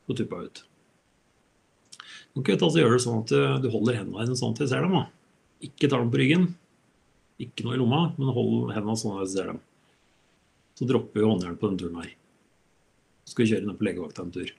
på 0.07 0.15
tuppa 0.17 0.43
ut. 0.45 0.63
Du 2.33 2.41
kan 2.41 2.57
altså 2.57 2.81
gjøre 2.81 2.97
det 2.97 3.03
sånn 3.03 3.21
at 3.21 3.61
du 3.61 3.67
holder 3.73 3.99
hendene 3.99 4.25
dine 4.25 4.37
sånn 4.37 4.55
til 4.57 4.65
jeg 4.65 4.73
ser 4.73 4.85
dem. 4.85 4.95
da. 4.97 5.05
Ikke 5.63 5.89
tar 5.89 6.01
dem 6.01 6.11
på 6.13 6.19
ryggen, 6.21 6.47
ikke 7.41 7.65
noe 7.65 7.77
i 7.77 7.81
lomma, 7.81 8.01
men 8.17 8.33
hold 8.35 8.73
hendene 8.73 8.97
sånn 8.99 9.17
at 9.17 9.25
jeg 9.25 9.33
ser 9.35 9.51
dem. 9.53 9.61
Så 10.77 10.87
dropper 10.89 11.21
vi 11.21 11.27
håndjern 11.29 11.59
på 11.59 11.69
denne 11.69 11.81
turen 11.81 12.01
her. 12.01 12.11
Så 13.23 13.33
skal 13.35 13.45
vi 13.45 13.51
kjøre 13.53 13.69
ned 13.69 13.77
på 13.79 13.87
legevakta 13.87 14.25
en 14.25 14.33
tur. 14.33 14.49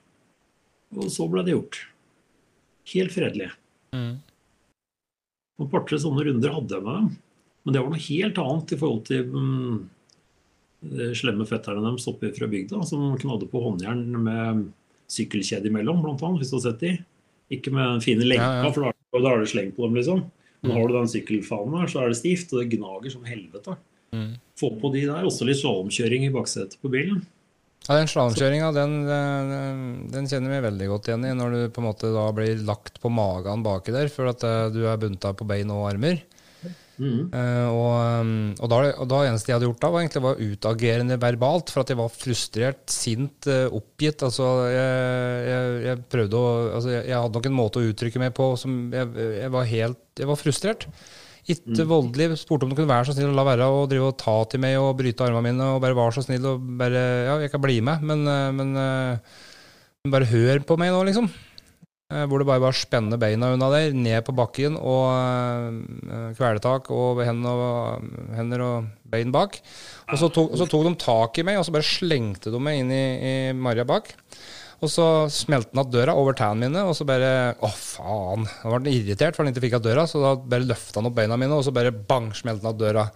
Og 0.95 1.11
så 1.13 1.27
ble 1.31 1.43
det 1.45 1.57
gjort. 1.57 1.81
Helt 2.95 3.15
fredelig. 3.15 3.51
Mm. 3.97 4.15
Et 5.63 5.71
par-tre 5.71 5.99
sånne 6.03 6.25
runder 6.27 6.55
hadde 6.55 6.79
jeg 6.79 6.87
med 6.87 6.99
dem. 7.01 7.11
Men 7.65 7.75
det 7.75 7.83
var 7.83 7.93
noe 7.93 8.07
helt 8.07 8.41
annet 8.43 8.75
i 8.75 8.79
forhold 8.81 9.05
til 9.09 9.29
de 9.31 9.45
slemme 11.17 11.47
fetterne 11.49 11.83
deres 11.85 12.07
oppe 12.11 12.31
fra 12.37 12.49
bygda, 12.51 12.83
som 12.89 13.13
knadde 13.21 13.49
på 13.51 13.63
håndjern 13.65 14.05
med 14.25 14.65
sykkelkjede 15.11 15.71
imellom, 15.71 16.03
blant 16.05 16.23
annet, 16.25 16.43
hvis 16.43 16.53
du 16.53 16.59
har 16.59 16.65
sett 16.69 16.85
de. 16.85 16.95
Ikke 17.55 17.73
med 17.75 17.85
den 17.85 18.05
fine 18.05 18.27
lenka, 18.27 18.47
Ja, 18.47 18.65
ja. 18.65 18.73
for 18.73 18.89
da, 18.89 19.29
har 19.29 19.43
det 19.43 19.51
sleng 19.53 19.71
på 19.77 19.87
dem, 19.87 19.99
liksom. 20.01 20.25
Men 20.65 20.79
har 20.79 20.89
du 20.89 20.95
den 20.97 21.11
sykkelfanen 21.13 21.77
her, 21.77 21.91
så 21.93 22.01
er 22.01 22.13
det 22.13 22.19
stivt, 22.19 22.53
og 22.55 22.63
det 22.63 22.73
gnager 22.73 23.13
som 23.13 23.27
helvete. 23.29 23.77
Mm. 24.17 24.31
Få 24.59 24.71
på 24.81 24.91
de 24.95 25.05
der. 25.05 25.27
Også 25.29 25.45
litt 25.45 25.61
slalåmkjøring 25.61 26.25
i 26.25 26.33
baksetet 26.33 26.81
på 26.81 26.91
bilen. 26.93 27.21
Ja, 27.85 27.99
den 27.99 28.09
slalåmkjøringa, 28.09 28.71
den, 28.73 28.95
den, 29.05 29.83
den 30.09 30.29
kjenner 30.31 30.55
vi 30.55 30.63
veldig 30.65 30.87
godt 30.89 31.11
igjen 31.11 31.27
i, 31.29 31.35
når 31.37 31.53
du 31.53 31.59
på 31.75 31.83
en 31.83 31.89
måte 31.91 32.13
da 32.15 32.25
blir 32.33 32.63
lagt 32.65 32.97
på 33.03 33.13
magen 33.13 33.65
baki 33.67 33.93
der, 33.93 34.09
for 34.13 34.31
at 34.33 34.47
eh, 34.49 34.71
du 34.73 34.87
er 34.89 35.01
bunta 35.03 35.35
på 35.37 35.45
bein 35.49 35.73
og 35.75 35.91
armer. 35.91 36.23
Mhm. 36.95 37.33
Uh, 37.35 37.69
og, 37.75 37.95
um, 38.23 38.33
og, 38.61 38.69
da, 38.71 38.79
og 39.03 39.09
da 39.11 39.23
eneste 39.27 39.51
jeg 39.51 39.57
hadde 39.57 39.67
gjort 39.67 39.83
da, 39.83 39.91
var 39.91 40.05
egentlig 40.05 40.23
var 40.23 40.43
utagerende 40.45 41.19
verbalt, 41.23 41.73
for 41.75 41.83
at 41.83 41.91
jeg 41.91 41.99
var 41.99 42.13
frustrert, 42.15 42.85
sint, 42.93 43.49
eh, 43.51 43.67
oppgitt. 43.67 44.23
Altså, 44.27 44.47
jeg, 44.71 45.51
jeg, 45.51 45.75
jeg 45.89 46.05
prøvde 46.15 46.39
å 46.39 46.49
altså, 46.79 46.93
jeg, 46.95 47.05
jeg 47.11 47.19
hadde 47.19 47.39
nok 47.39 47.51
en 47.51 47.59
måte 47.59 47.83
å 47.83 47.91
uttrykke 47.91 48.23
meg 48.23 48.35
på 48.37 48.49
som 48.61 48.75
Jeg, 48.95 49.51
var 49.53 49.67
helt 49.69 50.21
Jeg 50.21 50.29
var 50.31 50.39
frustrert. 50.39 50.87
Ikke 51.51 51.85
voldelig. 51.89 52.39
Spurte 52.41 52.65
om 52.65 52.71
du 52.73 52.77
kunne 52.79 52.89
være 52.89 53.09
så 53.11 53.17
snill 53.17 53.33
å 53.33 53.37
la 53.37 53.45
være 53.45 53.67
å 53.69 53.83
drive 53.91 54.13
og 54.13 54.21
ta 54.21 54.37
til 54.49 54.63
meg 54.65 54.79
og 54.81 54.95
bryte 54.97 55.27
armene 55.27 55.51
mine, 55.51 55.73
og 55.75 55.83
bare 55.85 55.99
var 55.99 56.15
så 56.15 56.25
snill 56.25 56.47
og 56.55 56.63
bare 56.79 57.03
Ja, 57.29 57.35
jeg 57.43 57.53
kan 57.53 57.65
bli 57.65 57.81
med, 57.85 58.07
men, 58.07 58.25
men, 58.57 58.71
eh, 58.81 59.35
men 60.05 60.15
bare 60.15 60.31
hør 60.31 60.63
på 60.65 60.79
meg 60.81 60.95
nå, 60.95 61.03
liksom. 61.11 61.29
Eh, 62.13 62.25
Hvor 62.29 62.43
det 62.43 62.47
bare 62.49 62.61
var 62.61 62.75
å 62.75 62.77
spenne 62.77 63.17
beina 63.21 63.53
unna 63.55 63.71
der, 63.73 63.95
ned 63.97 64.25
på 64.27 64.35
bakken 64.37 64.77
og 64.77 65.07
eh, 65.09 66.35
kvelertak 66.37 66.91
og 66.93 67.23
hender 67.25 67.63
og, 67.65 68.11
hender 68.37 68.65
og 68.65 68.91
bein 69.09 69.33
bak. 69.33 69.57
Og 70.11 70.21
så 70.21 70.29
tok, 70.35 70.53
så 70.61 70.69
tok 70.69 70.85
de 70.89 70.93
tak 71.01 71.41
i 71.41 71.47
meg, 71.49 71.57
og 71.61 71.65
så 71.65 71.73
bare 71.75 71.89
slengte 71.89 72.53
de 72.53 72.61
meg 72.61 72.83
inn 72.83 72.93
i, 72.93 73.05
i 73.25 73.35
marja 73.57 73.87
bak. 73.89 74.13
Og 74.85 74.91
så 74.93 75.07
smelte 75.33 75.73
han 75.73 75.81
igjen 75.81 75.95
døra 75.95 76.17
over 76.21 76.37
tærne 76.37 76.67
mine, 76.67 76.83
og 76.85 76.93
så 76.99 77.07
bare 77.09 77.55
Å, 77.57 77.71
faen. 77.73 78.45
Da 78.45 78.69
ble 78.69 78.77
han 78.83 78.91
irritert 78.93 79.37
for 79.39 79.47
han 79.47 79.55
ikke 79.55 79.65
fikk 79.65 79.79
av 79.79 79.87
døra, 79.87 80.05
så 80.11 80.21
da 80.21 80.35
bare 80.37 80.69
løfta 80.69 81.01
han 81.01 81.09
opp 81.09 81.17
beina 81.17 81.39
mine, 81.41 81.57
og 81.57 81.65
så 81.65 81.73
bare 81.73 81.95
bang, 81.95 82.29
smelte 82.37 82.67
han 82.69 82.75
igjen 82.75 82.83
døra. 82.85 83.07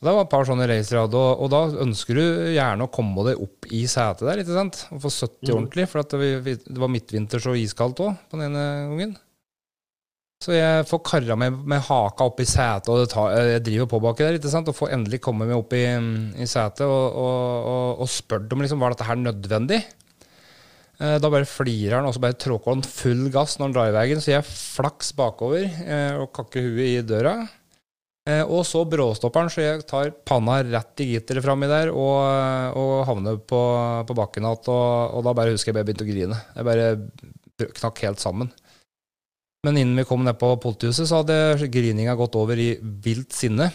Det 0.00 0.12
var 0.16 0.24
et 0.24 0.30
par 0.32 0.46
sånne 0.48 0.64
racer 0.70 0.96
jeg 0.96 1.02
hadde, 1.04 1.20
og, 1.20 1.42
og 1.44 1.50
da 1.52 1.58
ønsker 1.84 2.16
du 2.16 2.22
gjerne 2.54 2.86
å 2.86 2.92
komme 2.92 3.24
deg 3.26 3.40
opp 3.44 3.66
i 3.76 3.82
setet 3.90 4.24
der, 4.24 4.40
ikke 4.40 4.54
sant? 4.56 4.78
Og 4.96 5.02
få 5.02 5.10
70 5.12 5.50
ordentlig, 5.58 5.84
for 5.92 6.00
at 6.00 6.14
det, 6.16 6.54
det 6.64 6.80
var 6.80 6.88
midtvinters 6.94 7.48
og 7.50 7.58
iskaldt 7.60 8.00
òg 8.06 8.14
på 8.30 8.38
den 8.40 8.46
ene 8.48 8.64
gangen. 8.94 9.12
Så 10.40 10.54
jeg 10.56 10.86
får 10.88 11.02
karra 11.04 11.36
meg 11.36 11.52
med 11.68 11.82
haka 11.84 12.30
opp 12.30 12.40
i 12.40 12.46
setet, 12.48 12.88
og 12.88 13.02
det 13.02 13.10
tar, 13.12 13.34
jeg 13.44 13.60
driver 13.66 13.90
på 13.92 14.00
baki 14.06 14.24
der, 14.24 14.38
ikke 14.40 14.48
sant? 14.54 14.70
og 14.72 14.78
får 14.78 14.94
endelig 14.96 15.20
komme 15.26 15.44
meg 15.44 15.58
opp 15.60 15.76
i, 15.76 15.82
i 15.84 16.48
setet 16.48 16.86
og, 16.86 17.20
og, 17.20 17.68
og, 17.74 18.00
og 18.06 18.08
spurt 18.08 18.56
om 18.56 18.64
liksom, 18.64 18.80
var 18.80 18.96
dette 18.96 19.04
her 19.10 19.20
nødvendig. 19.20 19.82
Eh, 20.96 21.18
Da 21.20 21.28
bare 21.28 21.44
flirer 21.44 21.98
han, 21.98 22.08
og 22.08 22.16
så 22.16 22.24
bare 22.24 22.40
tråkker 22.40 22.72
han 22.72 22.86
full 22.88 23.26
gass 23.36 23.58
når 23.60 23.68
han 23.68 23.76
drar 23.76 23.92
i 23.92 23.96
veien, 24.00 24.24
så 24.24 24.32
jeg 24.32 24.48
flaks 24.48 25.12
bakover 25.20 25.68
eh, 25.68 26.16
og 26.16 26.32
kakker 26.40 26.70
huet 26.72 26.86
i 26.88 27.02
døra. 27.04 27.36
Eh, 28.30 28.42
og 28.46 28.64
så 28.68 28.84
bråstopperen, 28.88 29.50
så 29.52 29.64
jeg 29.64 29.84
tar 29.88 30.12
panna 30.28 30.60
rett 30.66 31.02
i 31.02 31.10
gitteret 31.14 31.44
framme 31.44 31.68
der 31.70 31.90
og, 31.90 32.16
og 32.78 32.96
havner 33.08 33.40
på, 33.42 33.60
på 34.06 34.16
bakken 34.18 34.46
igjen. 34.46 34.72
Og, 34.72 35.14
og 35.18 35.26
da 35.26 35.36
bare 35.36 35.54
husker 35.54 35.72
jeg 35.72 35.80
bare 35.80 35.88
begynte 35.88 36.06
å 36.06 36.10
grine. 36.10 36.42
Jeg 36.56 36.68
bare 36.68 37.70
knakk 37.80 38.04
helt 38.06 38.22
sammen. 38.22 38.52
Men 39.66 39.76
innen 39.76 39.98
vi 40.00 40.08
kom 40.08 40.22
ned 40.24 40.38
på 40.40 40.54
politihuset, 40.62 41.08
så 41.08 41.20
hadde 41.20 41.70
grininga 41.72 42.16
gått 42.16 42.38
over 42.40 42.60
i 42.60 42.74
vilt 42.80 43.34
sinne. 43.36 43.68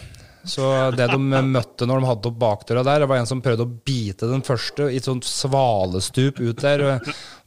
Så 0.46 0.62
det 0.94 1.08
de 1.10 1.18
møtte 1.18 1.86
når 1.88 2.00
de 2.02 2.08
hadde 2.08 2.30
opp 2.30 2.38
bakdøra 2.38 2.84
der, 2.86 3.02
det 3.02 3.08
var 3.10 3.18
en 3.18 3.28
som 3.28 3.42
prøvde 3.42 3.66
å 3.66 3.78
bite 3.86 4.28
den 4.30 4.44
første 4.46 4.86
i 4.92 5.00
et 5.00 5.08
sånt 5.08 5.26
svalestup 5.26 6.38
ut 6.38 6.62
der, 6.62 6.84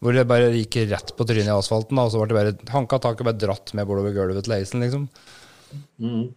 hvor 0.03 0.15
det 0.15 0.27
bare 0.27 0.51
gikk 0.55 0.81
rett 0.91 1.13
på 1.15 1.27
trynet 1.27 1.47
i 1.47 1.55
asfalten. 1.55 1.99
Og 1.99 2.11
så 2.11 2.19
ble 2.19 2.31
det 2.31 2.39
bare 2.39 2.75
hanka 2.75 2.99
tak 3.03 3.21
og 3.21 3.29
bare 3.29 3.39
dratt 3.39 3.73
med 3.77 3.87
bortover 3.87 4.15
gulvet 4.15 4.43
til 4.43 4.55
leisen, 4.55 4.83
liksom. 4.83 5.07
Mhm. 6.03 6.29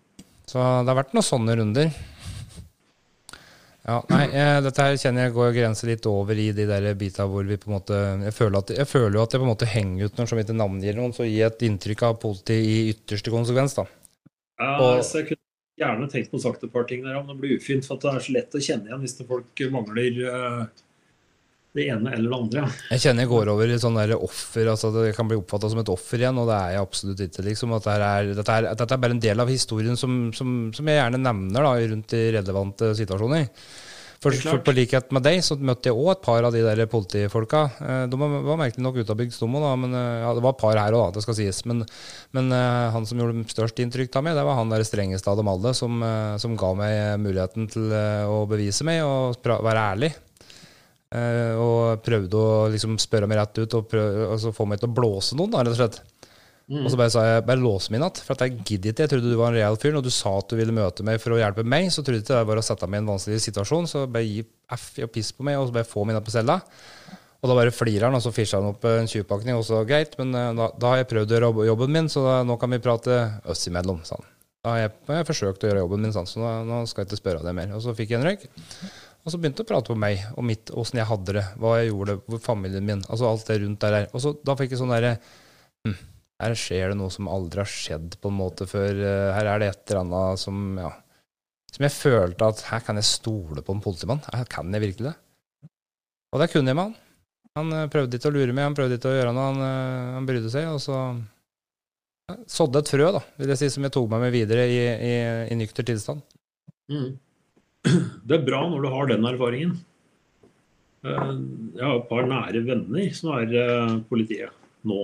Så 0.48 0.58
det 0.58 0.90
har 0.90 0.98
vært 0.98 1.14
noen 1.16 1.24
sånne 1.26 1.54
runder. 1.60 1.92
Ja, 3.82 3.96
nei, 4.12 4.26
jeg, 4.30 4.62
dette 4.62 4.84
her 4.86 4.96
kjenner 5.00 5.24
jeg 5.26 5.34
går 5.34 5.54
grenser 5.56 5.88
litt 5.90 6.04
over 6.06 6.38
i 6.38 6.50
de 6.54 6.66
der 6.70 6.84
bita 6.94 7.24
hvor 7.26 7.42
vi 7.48 7.56
på 7.58 7.66
en 7.66 7.74
måte 7.80 7.96
Jeg 8.28 8.34
føler, 8.36 8.60
at, 8.60 8.70
jeg 8.78 8.86
føler 8.86 9.16
jo 9.18 9.24
at 9.24 9.32
jeg 9.34 9.42
på 9.42 9.46
en 9.48 9.50
måte 9.50 9.66
henger 9.72 10.06
ut 10.06 10.20
noen 10.20 10.30
som 10.30 10.38
ikke 10.38 10.54
navngir 10.54 10.94
noen, 11.00 11.14
så 11.16 11.26
gi 11.26 11.40
et 11.42 11.64
inntrykk 11.66 12.04
av 12.06 12.20
politi 12.22 12.60
i 12.62 12.76
ytterste 12.92 13.32
konsekvens, 13.34 13.74
da. 13.80 13.88
Ja, 14.60 14.76
Og- 14.76 15.00
altså, 15.00 15.18
jeg 15.24 15.32
kunne 15.32 15.82
gjerne 15.82 16.10
tenkt 16.12 16.30
på 16.30 16.38
å 16.38 16.44
sagt 16.44 16.62
et 16.62 16.72
par 16.72 16.86
ting 16.86 17.02
der, 17.02 17.18
men 17.18 17.26
det 17.34 17.40
blir 17.42 17.56
ufint. 17.58 17.84
For 17.88 17.98
at 17.98 18.06
det 18.06 18.12
er 18.14 18.24
så 18.28 18.36
lett 18.36 18.54
å 18.54 18.62
kjenne 18.62 18.86
igjen 18.86 19.02
hvis 19.02 19.18
folk 19.26 19.64
mangler 19.74 20.22
eh, 20.30 20.66
det 21.72 21.86
ene 21.88 22.12
eller 22.12 22.28
det 22.28 22.38
andre. 22.38 22.64
Jeg 22.92 23.04
kjenner 23.06 23.24
jeg 23.24 23.30
går 23.32 23.50
over 23.54 23.70
i 23.72 23.78
sånn 23.80 24.00
offer, 24.16 24.68
altså 24.72 24.90
at 24.92 24.98
jeg 25.08 25.16
kan 25.16 25.30
bli 25.30 25.38
oppfatta 25.40 25.70
som 25.72 25.80
et 25.80 25.92
offer 25.92 26.20
igjen, 26.20 26.40
og 26.42 26.50
det 26.50 26.58
er 26.58 26.74
jeg 26.74 26.86
absolutt 26.86 27.22
ikke. 27.26 27.46
liksom, 27.48 27.72
at 27.78 27.86
dette 27.88 28.10
er, 28.10 28.34
dette 28.36 28.58
er, 28.58 28.68
dette 28.72 28.98
er 28.98 29.04
bare 29.06 29.16
en 29.16 29.24
del 29.28 29.44
av 29.44 29.52
historien 29.52 29.96
som, 29.96 30.18
som, 30.36 30.52
som 30.76 30.90
jeg 30.92 31.00
gjerne 31.00 31.22
nevner 31.22 31.64
da, 31.64 31.72
rundt 31.94 32.18
i 32.18 32.26
relevante 32.36 32.92
situasjoner. 32.98 33.48
For, 34.22 34.30
Det 34.30 34.44
for 34.46 34.60
på 34.62 34.72
likhet 34.76 35.08
med 35.10 35.24
deg 35.26 35.40
så 35.42 35.56
møtte 35.58 35.90
jeg 35.90 35.98
òg 35.98 36.12
et 36.12 36.20
par 36.22 36.46
av 36.46 36.54
de 36.54 36.60
der 36.62 36.84
politifolka. 36.86 37.62
Eh, 37.82 38.02
De 38.06 38.18
var, 38.20 38.58
merkelig 38.60 38.84
nok 38.84 39.00
utabygd 39.02 39.34
stomo, 39.34 39.58
da, 39.64 39.72
men 39.74 39.96
eh, 39.98 40.20
ja, 40.22 40.30
det 40.36 40.44
var 40.44 40.54
et 40.54 40.60
par 40.60 40.78
her 40.78 40.94
òg, 40.94 41.08
det 41.16 41.24
skal 41.24 41.34
sies. 41.40 41.64
Men, 41.66 41.82
men 42.36 42.52
eh, 42.54 42.92
han 42.94 43.08
som 43.08 43.18
gjorde 43.18 43.42
størst 43.50 43.82
inntrykk 43.82 44.14
av 44.20 44.28
meg, 44.28 44.36
det 44.38 44.44
var 44.46 44.60
han 44.60 44.70
der 44.70 44.86
strengeste 44.86 45.32
av 45.32 45.40
dem 45.40 45.50
alle, 45.50 45.74
som, 45.74 46.04
som 46.38 46.54
ga 46.60 46.70
meg 46.78 47.00
muligheten 47.24 47.66
til 47.72 47.90
å 47.90 48.44
bevise 48.50 48.86
meg 48.86 49.02
og 49.02 49.42
være 49.42 49.88
ærlig. 49.96 50.12
Eh, 51.12 51.60
og 51.60 52.00
prøvde 52.06 52.40
å 52.40 52.66
liksom 52.72 52.96
spørre 53.00 53.28
meg 53.28 53.40
rett 53.40 53.58
ut 53.60 53.78
og 53.78 53.88
prøve, 53.90 54.30
altså 54.32 54.54
få 54.56 54.64
meg 54.70 54.80
til 54.80 54.88
å 54.88 54.96
blåse 54.96 55.36
noen, 55.36 55.52
da, 55.52 55.64
rett 55.64 55.76
og 55.76 55.80
slett. 55.82 56.02
Og 56.72 56.88
så 56.88 56.96
bare 56.96 57.12
sa 57.12 57.22
jeg 57.26 57.44
bare 57.44 57.60
lås 57.60 57.88
meg 57.90 57.98
i 57.98 58.02
natt, 58.04 58.20
for 58.24 58.32
at 58.32 58.46
jeg 58.46 58.62
gidder 58.62 58.92
ikke. 58.92 59.04
Jeg 59.04 59.10
trodde 59.12 59.32
du 59.32 59.36
var 59.36 59.50
en 59.50 59.58
real 59.58 59.76
fyr. 59.80 59.92
Når 59.92 60.06
du 60.06 60.12
sa 60.14 60.30
at 60.38 60.48
du 60.48 60.56
ville 60.56 60.72
møte 60.72 61.04
meg 61.04 61.18
for 61.20 61.34
å 61.34 61.40
hjelpe 61.40 61.64
meg, 61.68 61.90
så 61.92 62.04
trodde 62.04 62.22
jeg 62.22 62.24
ikke 62.24 62.38
det 62.38 62.48
var 62.48 62.60
å 62.60 62.64
sette 62.64 62.88
meg 62.88 63.00
i 63.00 63.02
en 63.02 63.10
vanskelig 63.12 63.42
situasjon. 63.44 63.88
Så 63.90 64.04
bare 64.08 64.24
gi 64.24 64.44
F 64.72 64.86
og 65.04 65.10
piss 65.12 65.34
på 65.36 65.44
meg, 65.44 65.58
og 65.60 65.68
så 65.68 65.76
bare 65.76 65.90
få 65.90 66.06
meg 66.08 66.16
inn 66.16 66.24
på 66.24 66.32
cella. 66.32 66.60
Og 67.42 67.50
da 67.50 67.56
bare 67.58 67.74
flirer 67.74 68.06
han, 68.06 68.16
og 68.16 68.22
så 68.22 68.32
fischer 68.32 68.62
han 68.62 68.70
opp 68.70 68.86
en 68.88 69.10
20-pakning, 69.10 69.58
og 69.58 69.66
så 69.66 69.82
greit. 69.88 70.14
Men 70.20 70.32
eh, 70.38 70.52
da, 70.56 70.70
da 70.78 70.92
har 70.92 71.02
jeg 71.02 71.10
prøvd 71.10 71.34
å 71.34 71.38
gjøre 71.38 71.66
jobben 71.72 71.96
min, 71.98 72.10
så 72.12 72.22
da, 72.24 72.36
nå 72.46 72.56
kan 72.62 72.72
vi 72.72 72.80
prate 72.84 73.18
oss 73.50 73.66
imellom, 73.68 74.00
sa 74.06 74.20
han. 74.20 74.28
Da 74.62 74.76
har 74.76 74.84
jeg, 74.84 74.92
har 75.08 75.16
jeg 75.18 75.26
forsøkt 75.26 75.64
å 75.64 75.72
gjøre 75.72 75.82
jobben 75.82 76.06
min, 76.06 76.14
sånn, 76.14 76.28
så 76.30 76.38
da, 76.38 76.52
nå 76.64 76.84
skal 76.86 77.02
jeg 77.02 77.10
ikke 77.10 77.18
spørre 77.18 77.42
deg 77.42 77.56
mer. 77.58 77.74
Og 77.74 77.82
så 77.82 77.96
fikk 77.98 78.14
jeg 78.14 78.22
en 78.22 78.28
røyk. 78.30 78.46
Og 79.22 79.30
så 79.30 79.38
begynte 79.38 79.62
jeg 79.62 79.68
å 79.68 79.70
prate 79.70 79.92
på 79.92 79.98
meg 80.02 80.24
og 80.34 80.46
mitt, 80.48 80.72
åssen 80.74 80.98
jeg 80.98 81.06
hadde 81.06 81.36
det, 81.36 81.44
hva 81.62 81.76
jeg 81.78 81.92
gjorde, 81.92 82.16
hvor 82.26 82.40
familien 82.42 82.86
min, 82.88 83.04
altså 83.06 83.28
alt 83.28 83.46
det 83.46 83.60
rundt 83.62 83.84
der. 83.84 84.08
Og 84.10 84.24
så 84.24 84.32
da 84.42 84.56
fikk 84.58 84.74
jeg 84.74 84.80
sånn 84.82 84.90
derre 84.94 85.12
hm, 85.86 85.94
Her 86.42 86.56
skjer 86.58 86.90
det 86.90 86.98
noe 86.98 87.12
som 87.14 87.30
aldri 87.30 87.62
har 87.62 87.70
skjedd 87.70 88.16
på 88.18 88.32
en 88.32 88.38
måte 88.40 88.66
før. 88.66 88.98
eh, 88.98 89.28
Her 89.36 89.52
er 89.52 89.62
det 89.62 89.68
et 89.70 89.92
eller 89.92 90.02
annet 90.02 90.42
som 90.42 90.64
ja, 90.80 90.90
som 91.72 91.86
jeg 91.86 91.94
følte 91.94 92.48
at 92.52 92.64
her 92.68 92.82
kan 92.84 92.98
jeg 93.00 93.08
stole 93.08 93.62
på 93.64 93.72
en 93.72 93.80
politimann. 93.84 94.20
Her 94.28 94.44
kan 94.50 94.74
jeg 94.74 94.82
virkelig 94.82 95.08
det. 95.08 95.14
Og 96.32 96.42
det 96.42 96.50
kunne 96.52 96.68
jeg 96.68 96.76
med 96.76 96.90
han. 96.90 96.98
Han 97.56 97.76
eh, 97.78 97.88
prøvde 97.92 98.18
ikke 98.18 98.28
å 98.32 98.34
lure 98.34 98.52
meg, 98.52 98.66
han 98.66 98.76
prøvde 98.76 98.98
ikke 98.98 99.12
å 99.12 99.16
gjøre 99.16 99.32
noe, 99.36 99.46
han, 99.52 99.62
eh, 99.64 100.10
han 100.18 100.28
brydde 100.28 100.52
seg. 100.52 100.68
Og 100.72 100.82
så 100.82 100.98
sådde 102.48 102.82
et 102.82 102.90
frø, 102.92 103.08
da, 103.16 103.20
vil 103.40 103.52
jeg 103.52 103.60
si, 103.60 103.70
som 103.74 103.86
jeg 103.86 103.92
tok 103.94 104.08
med 104.12 104.22
meg 104.24 104.34
videre 104.34 104.66
i, 104.68 104.78
i, 104.82 105.14
i 105.52 105.58
nykter 105.58 105.86
tilstand. 105.88 106.22
Mm. 106.92 107.12
Det 107.82 108.36
er 108.36 108.46
bra 108.46 108.62
når 108.70 108.84
du 108.84 108.88
har 108.92 109.10
den 109.10 109.26
erfaringen. 109.26 109.74
Eh, 111.02 111.32
Jeg 111.74 111.82
har 111.82 111.98
et 111.98 112.08
par 112.10 112.28
nære 112.30 112.62
venner 112.66 113.10
som 113.16 113.32
er 113.34 113.56
eh, 113.58 113.96
politiet 114.10 114.54
nå. 114.86 115.02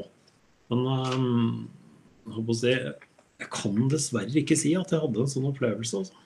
Men 0.71 0.87
eh, 0.95 2.55
jeg, 2.69 3.51
kan 3.55 3.91
dessverre 3.91 4.43
ikke 4.43 4.59
si 4.59 4.75
at 4.79 4.95
jeg 4.95 5.03
hadde 5.03 5.25
en 5.25 5.33
sånn 5.33 5.51
opplevelse. 5.51 6.05
Altså. 6.05 6.25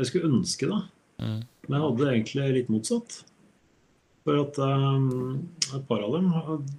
Jeg 0.00 0.10
skulle 0.10 0.30
ønske 0.32 0.68
det. 0.68 0.82
Mm. 1.20 1.40
Men 1.66 1.76
jeg 1.76 1.86
hadde 1.86 2.12
egentlig 2.12 2.52
litt 2.58 2.72
motsatt. 2.72 3.20
For 4.26 4.36
at 4.36 4.58
um, 4.60 5.48
et 5.72 5.84
par 5.88 6.02
av 6.04 6.12
dem 6.12 6.26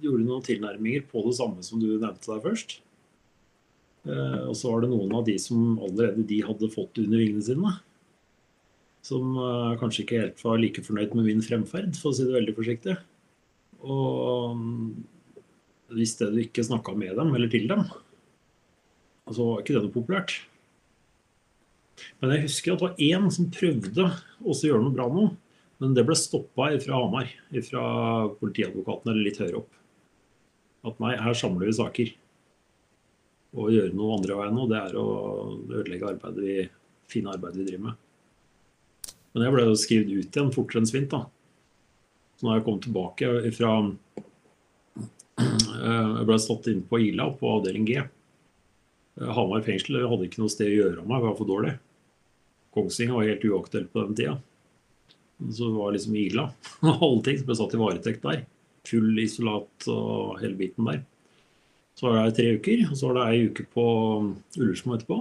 gjorde 0.02 0.26
noen 0.26 0.44
tilnærminger 0.46 1.02
på 1.10 1.24
det 1.26 1.34
samme 1.38 1.64
som 1.66 1.80
du 1.82 1.88
nevnte 1.90 2.28
der 2.28 2.42
først. 2.44 2.76
Uh, 4.06 4.50
og 4.50 4.54
så 4.58 4.70
var 4.70 4.84
det 4.84 4.92
noen 4.92 5.14
av 5.18 5.24
de 5.26 5.34
som 5.42 5.80
allerede 5.82 6.22
de 6.26 6.38
hadde 6.46 6.70
fått 6.70 7.00
under 7.02 7.18
vingene 7.18 7.42
sine. 7.46 7.74
Som 9.02 9.34
eh, 9.34 9.72
kanskje 9.80 10.04
ikke 10.04 10.20
helt 10.20 10.44
var 10.46 10.60
like 10.62 10.84
fornøyd 10.86 11.16
med 11.18 11.26
min 11.26 11.42
fremferd, 11.44 11.96
for 11.98 12.12
å 12.12 12.16
si 12.16 12.26
det 12.28 12.36
veldig 12.36 12.54
forsiktig. 12.58 12.96
Og 13.82 14.54
um, 14.54 14.64
hvis 15.96 16.14
det 16.20 16.30
du 16.32 16.40
ikke 16.44 16.64
snakka 16.64 16.94
med 16.96 17.16
dem 17.18 17.32
eller 17.34 17.50
til 17.50 17.66
dem, 17.70 17.82
så 19.32 19.46
var 19.48 19.62
ikke 19.62 19.74
det 19.74 19.84
noe 19.84 19.94
populært. 19.94 20.36
Men 22.22 22.34
jeg 22.34 22.46
husker 22.46 22.72
at 22.72 22.80
det 22.80 22.88
var 22.88 23.02
én 23.06 23.28
som 23.34 23.50
prøvde 23.52 24.08
også 24.42 24.66
å 24.66 24.70
gjøre 24.70 24.84
noe 24.86 24.96
bra 24.96 25.08
nå. 25.12 25.28
Men 25.82 25.96
det 25.96 26.04
ble 26.06 26.14
stoppa 26.14 26.68
fra 26.78 26.98
Hamar, 27.00 27.30
fra 27.66 27.84
politiadvokaten 28.38 29.10
eller 29.10 29.26
litt 29.26 29.40
høyere 29.42 29.64
opp. 29.64 29.72
At 30.86 31.00
nei, 31.02 31.16
her 31.18 31.34
samler 31.38 31.70
vi 31.70 31.74
saker. 31.78 32.12
Å 33.52 33.66
gjøre 33.70 33.94
noe 33.94 34.16
andre 34.16 34.38
veien 34.38 34.54
nå, 34.56 34.68
det 34.70 34.78
er 34.78 34.94
å 34.98 35.06
ødelegge 35.58 36.12
arbeidet 36.14 36.46
vi, 36.46 36.54
fine 37.10 37.34
arbeidet 37.34 37.60
vi 37.60 37.66
driver 37.66 37.84
med. 37.88 37.98
Men 39.32 39.46
jeg 39.46 39.54
ble 39.54 39.64
jo 39.66 39.78
skrevet 39.80 40.10
ut 40.12 40.36
igjen 40.36 40.52
fortere 40.54 40.82
enn 40.82 40.88
svint. 40.88 41.12
da. 41.12 41.24
Så 42.36 42.46
når 42.46 42.58
jeg 42.58 42.66
kom 42.66 42.80
tilbake 42.82 43.30
fra 43.56 43.72
Jeg 45.42 46.26
ble 46.28 46.38
satt 46.42 46.68
inn 46.70 46.82
på 46.86 47.00
Ila 47.00 47.30
på 47.38 47.52
avdeling 47.56 47.86
G. 47.88 48.02
Hamar 49.36 49.64
fengsel 49.64 50.00
hadde 50.08 50.28
ikke 50.28 50.42
noe 50.42 50.52
sted 50.52 50.70
å 50.70 50.76
gjøre 50.76 51.02
av 51.02 51.08
meg, 51.08 51.18
jeg 51.20 51.26
var 51.26 51.38
for 51.38 51.48
dårlig. 51.48 51.72
Kongsvinger 52.72 53.16
var 53.18 53.28
helt 53.28 53.44
uaktuelt 53.44 53.92
på 53.92 54.04
den 54.06 54.16
tida. 54.16 54.36
Så 55.52 55.68
det 55.68 55.76
var 55.76 55.94
liksom 55.94 56.16
Ila 56.16 56.44
og 56.82 57.04
alle 57.08 57.24
ting 57.26 57.40
som 57.40 57.48
ble 57.48 57.58
satt 57.58 57.76
i 57.76 57.80
varetekt 57.82 58.26
der. 58.26 58.44
Full 58.88 59.18
isolat 59.22 59.88
og 59.92 60.40
hele 60.42 60.58
biten 60.58 60.88
der. 60.88 61.02
Så 61.98 62.08
var 62.08 62.24
det 62.24 62.36
tre 62.38 62.48
uker, 62.56 62.86
og 62.88 62.96
så 62.98 63.10
var 63.10 63.18
det 63.18 63.26
ei 63.28 63.46
uke 63.50 63.66
på 63.74 63.86
Ullersmo 64.58 64.96
etterpå. 64.96 65.18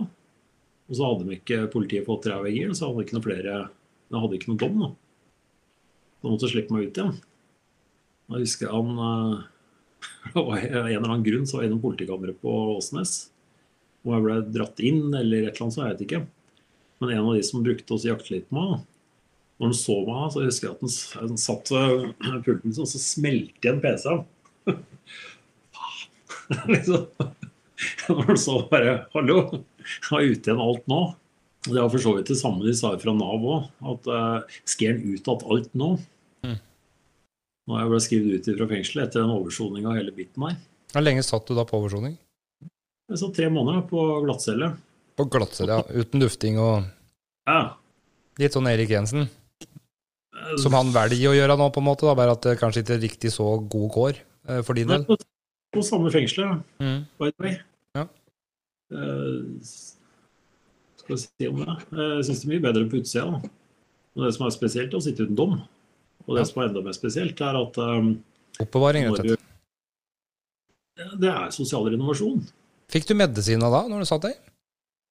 Og 0.91 0.97
så 0.97 1.07
hadde 1.07 1.27
de 1.27 1.38
ikke 1.38 1.67
politiet 1.71 2.07
fått 2.07 2.27
i 2.27 2.33
og 2.65 2.75
så 2.75 2.88
hadde 2.88 2.97
de 2.97 3.05
ikke 3.05 3.17
noe 3.17 3.27
flere 3.27 3.57
De 4.11 4.19
hadde 4.21 4.38
ikke 4.38 4.51
noe 4.51 4.61
dom. 4.61 4.83
Da 6.21 6.29
måtte 6.29 6.47
jeg 6.47 6.55
slippe 6.55 6.75
meg 6.75 6.89
ut 6.89 6.99
igjen. 6.99 7.17
Da 8.31 8.41
husker 8.41 8.67
jeg 8.67 8.75
han 8.75 9.47
Det 10.33 10.43
var 10.45 10.61
en 10.61 10.75
eller 10.81 11.07
annen 11.07 11.25
grunn 11.25 11.47
så 11.47 11.57
var 11.57 11.65
jeg 11.65 11.71
innom 11.71 11.83
politikammeret 11.83 12.39
på 12.41 12.53
Åsnes. 12.75 13.15
Og 14.05 14.15
jeg 14.15 14.25
ble 14.25 14.38
dratt 14.53 14.79
inn 14.81 15.03
eller 15.13 15.45
et 15.45 15.51
eller 15.51 15.67
annet, 15.67 15.75
så 15.75 15.83
jeg 15.83 15.93
vet 15.93 16.05
ikke. 16.07 16.21
Men 17.01 17.13
en 17.15 17.27
av 17.27 17.35
de 17.38 17.43
som 17.45 17.65
brukte 17.65 17.95
oss 17.95 18.07
jakte 18.07 18.33
litt 18.33 18.47
på 18.49 18.57
meg, 18.57 18.81
når 19.61 19.69
han 19.69 19.77
så 19.77 19.97
meg, 20.07 20.23
så 20.33 20.43
husker 20.45 20.67
jeg 20.67 20.75
at 20.75 21.19
han, 21.21 21.38
satt 21.41 21.69
ved 21.73 22.07
pulten 22.47 22.73
og 22.73 22.89
så 22.89 23.01
smelte 23.01 23.61
igjen 23.61 23.81
PC-en. 23.83 24.25
liksom. 26.67 27.05
Når 28.09 28.23
han 28.27 28.38
så 28.38 28.57
bare 28.69 28.95
Hallo, 29.13 29.38
jeg 29.81 30.11
var 30.11 30.25
ute 30.25 30.49
igjen 30.49 30.63
alt 30.65 30.88
nå. 30.91 31.01
Det 31.67 31.77
var 31.77 31.89
for 31.93 32.01
så 32.01 32.15
vidt 32.17 32.29
det 32.31 32.38
samme 32.39 32.65
de 32.65 32.73
sa 32.73 32.95
fra 32.97 33.13
Nav 33.13 33.43
òg. 33.45 33.65
At 33.93 34.07
uh, 34.09 34.57
skal 34.65 34.95
han 34.95 35.01
ut 35.13 35.27
igjen 35.27 35.43
alt 35.55 35.73
nå? 35.77 35.89
Mm. 36.47 36.55
Når 37.69 37.81
jeg 37.83 37.91
ble 37.91 37.99
skrevet 38.07 38.47
ut 38.49 38.57
fra 38.57 38.67
fengselet 38.71 39.03
etter 39.07 39.21
den 39.21 39.33
oversoninga 39.35 39.91
av 39.91 39.99
hele 39.99 40.13
biten 40.15 40.47
her. 40.47 40.55
Hvor 40.91 41.05
lenge 41.05 41.23
satt 41.23 41.45
du 41.47 41.53
da 41.55 41.63
på 41.69 41.77
oversoning? 41.77 42.15
Jeg 43.11 43.19
satt 43.21 43.35
tre 43.38 43.49
måneder 43.53 43.83
på 43.91 44.01
glattcelle. 44.25 44.71
På 45.19 45.27
glattcelle, 45.29 45.77
ja. 45.77 46.01
Uten 46.01 46.23
lufting 46.23 46.57
og 46.59 46.88
Ja. 47.47 47.75
litt 48.39 48.53
sånn 48.57 48.67
Erik 48.71 48.89
Jensen. 48.89 49.29
Som 50.57 50.73
han 50.73 50.89
velger 50.95 51.29
å 51.29 51.35
gjøre 51.38 51.57
nå, 51.59 51.67
på 51.71 51.79
en 51.83 51.85
måte. 51.85 52.07
da, 52.07 52.15
Bare 52.17 52.31
at 52.33 52.41
det 52.41 52.57
kanskje 52.59 52.81
ikke 52.81 52.95
er 52.97 53.03
riktig 53.05 53.31
så 53.31 53.45
god 53.69 53.91
kår 53.93 54.17
eh, 54.49 54.61
for 54.65 54.73
din 54.73 54.88
del. 54.89 55.03
på, 55.05 55.17
på 55.75 55.83
samme 55.85 56.09
fengselet, 56.11 56.63
Mm. 56.81 57.05
by 57.19 57.29
the 57.29 57.43
way. 57.43 57.57
Ja. 57.95 58.07
Eh, 58.91 59.61
vi 61.15 61.21
si 61.23 61.47
om 61.51 61.59
det? 61.61 61.75
Eh, 61.91 62.15
Jeg 62.19 62.25
syns 62.29 62.41
det 62.41 62.47
er 62.47 62.53
mye 62.55 62.65
bedre 62.67 62.85
på 62.91 62.99
utsida. 63.01 63.25
da. 63.31 63.41
Men 64.15 64.25
det 64.27 64.33
som 64.35 64.45
er 64.47 64.55
spesielt, 64.55 64.91
er 64.93 64.97
å 64.99 65.03
sitte 65.05 65.23
uten 65.27 65.35
dom. 65.39 65.53
Og 66.27 66.35
det 66.35 66.41
Ja. 66.43 66.49
som 66.49 66.61
er 66.63 66.67
enda 66.69 66.81
mer 66.85 66.93
spesielt, 66.97 67.41
er 67.41 67.55
at 67.61 67.77
um, 67.81 68.11
Oppbevaring, 68.61 69.05
rett 69.09 69.19
og 69.19 69.25
slett. 69.25 69.39
Det 71.21 71.29
er 71.31 71.49
sosial 71.55 71.88
renovasjon. 71.89 72.41
Fikk 72.91 73.07
du 73.07 73.13
medisiner 73.17 73.71
da, 73.73 73.85
når 73.89 74.03
du 74.03 74.09
satt 74.09 74.25
der? 74.27 74.35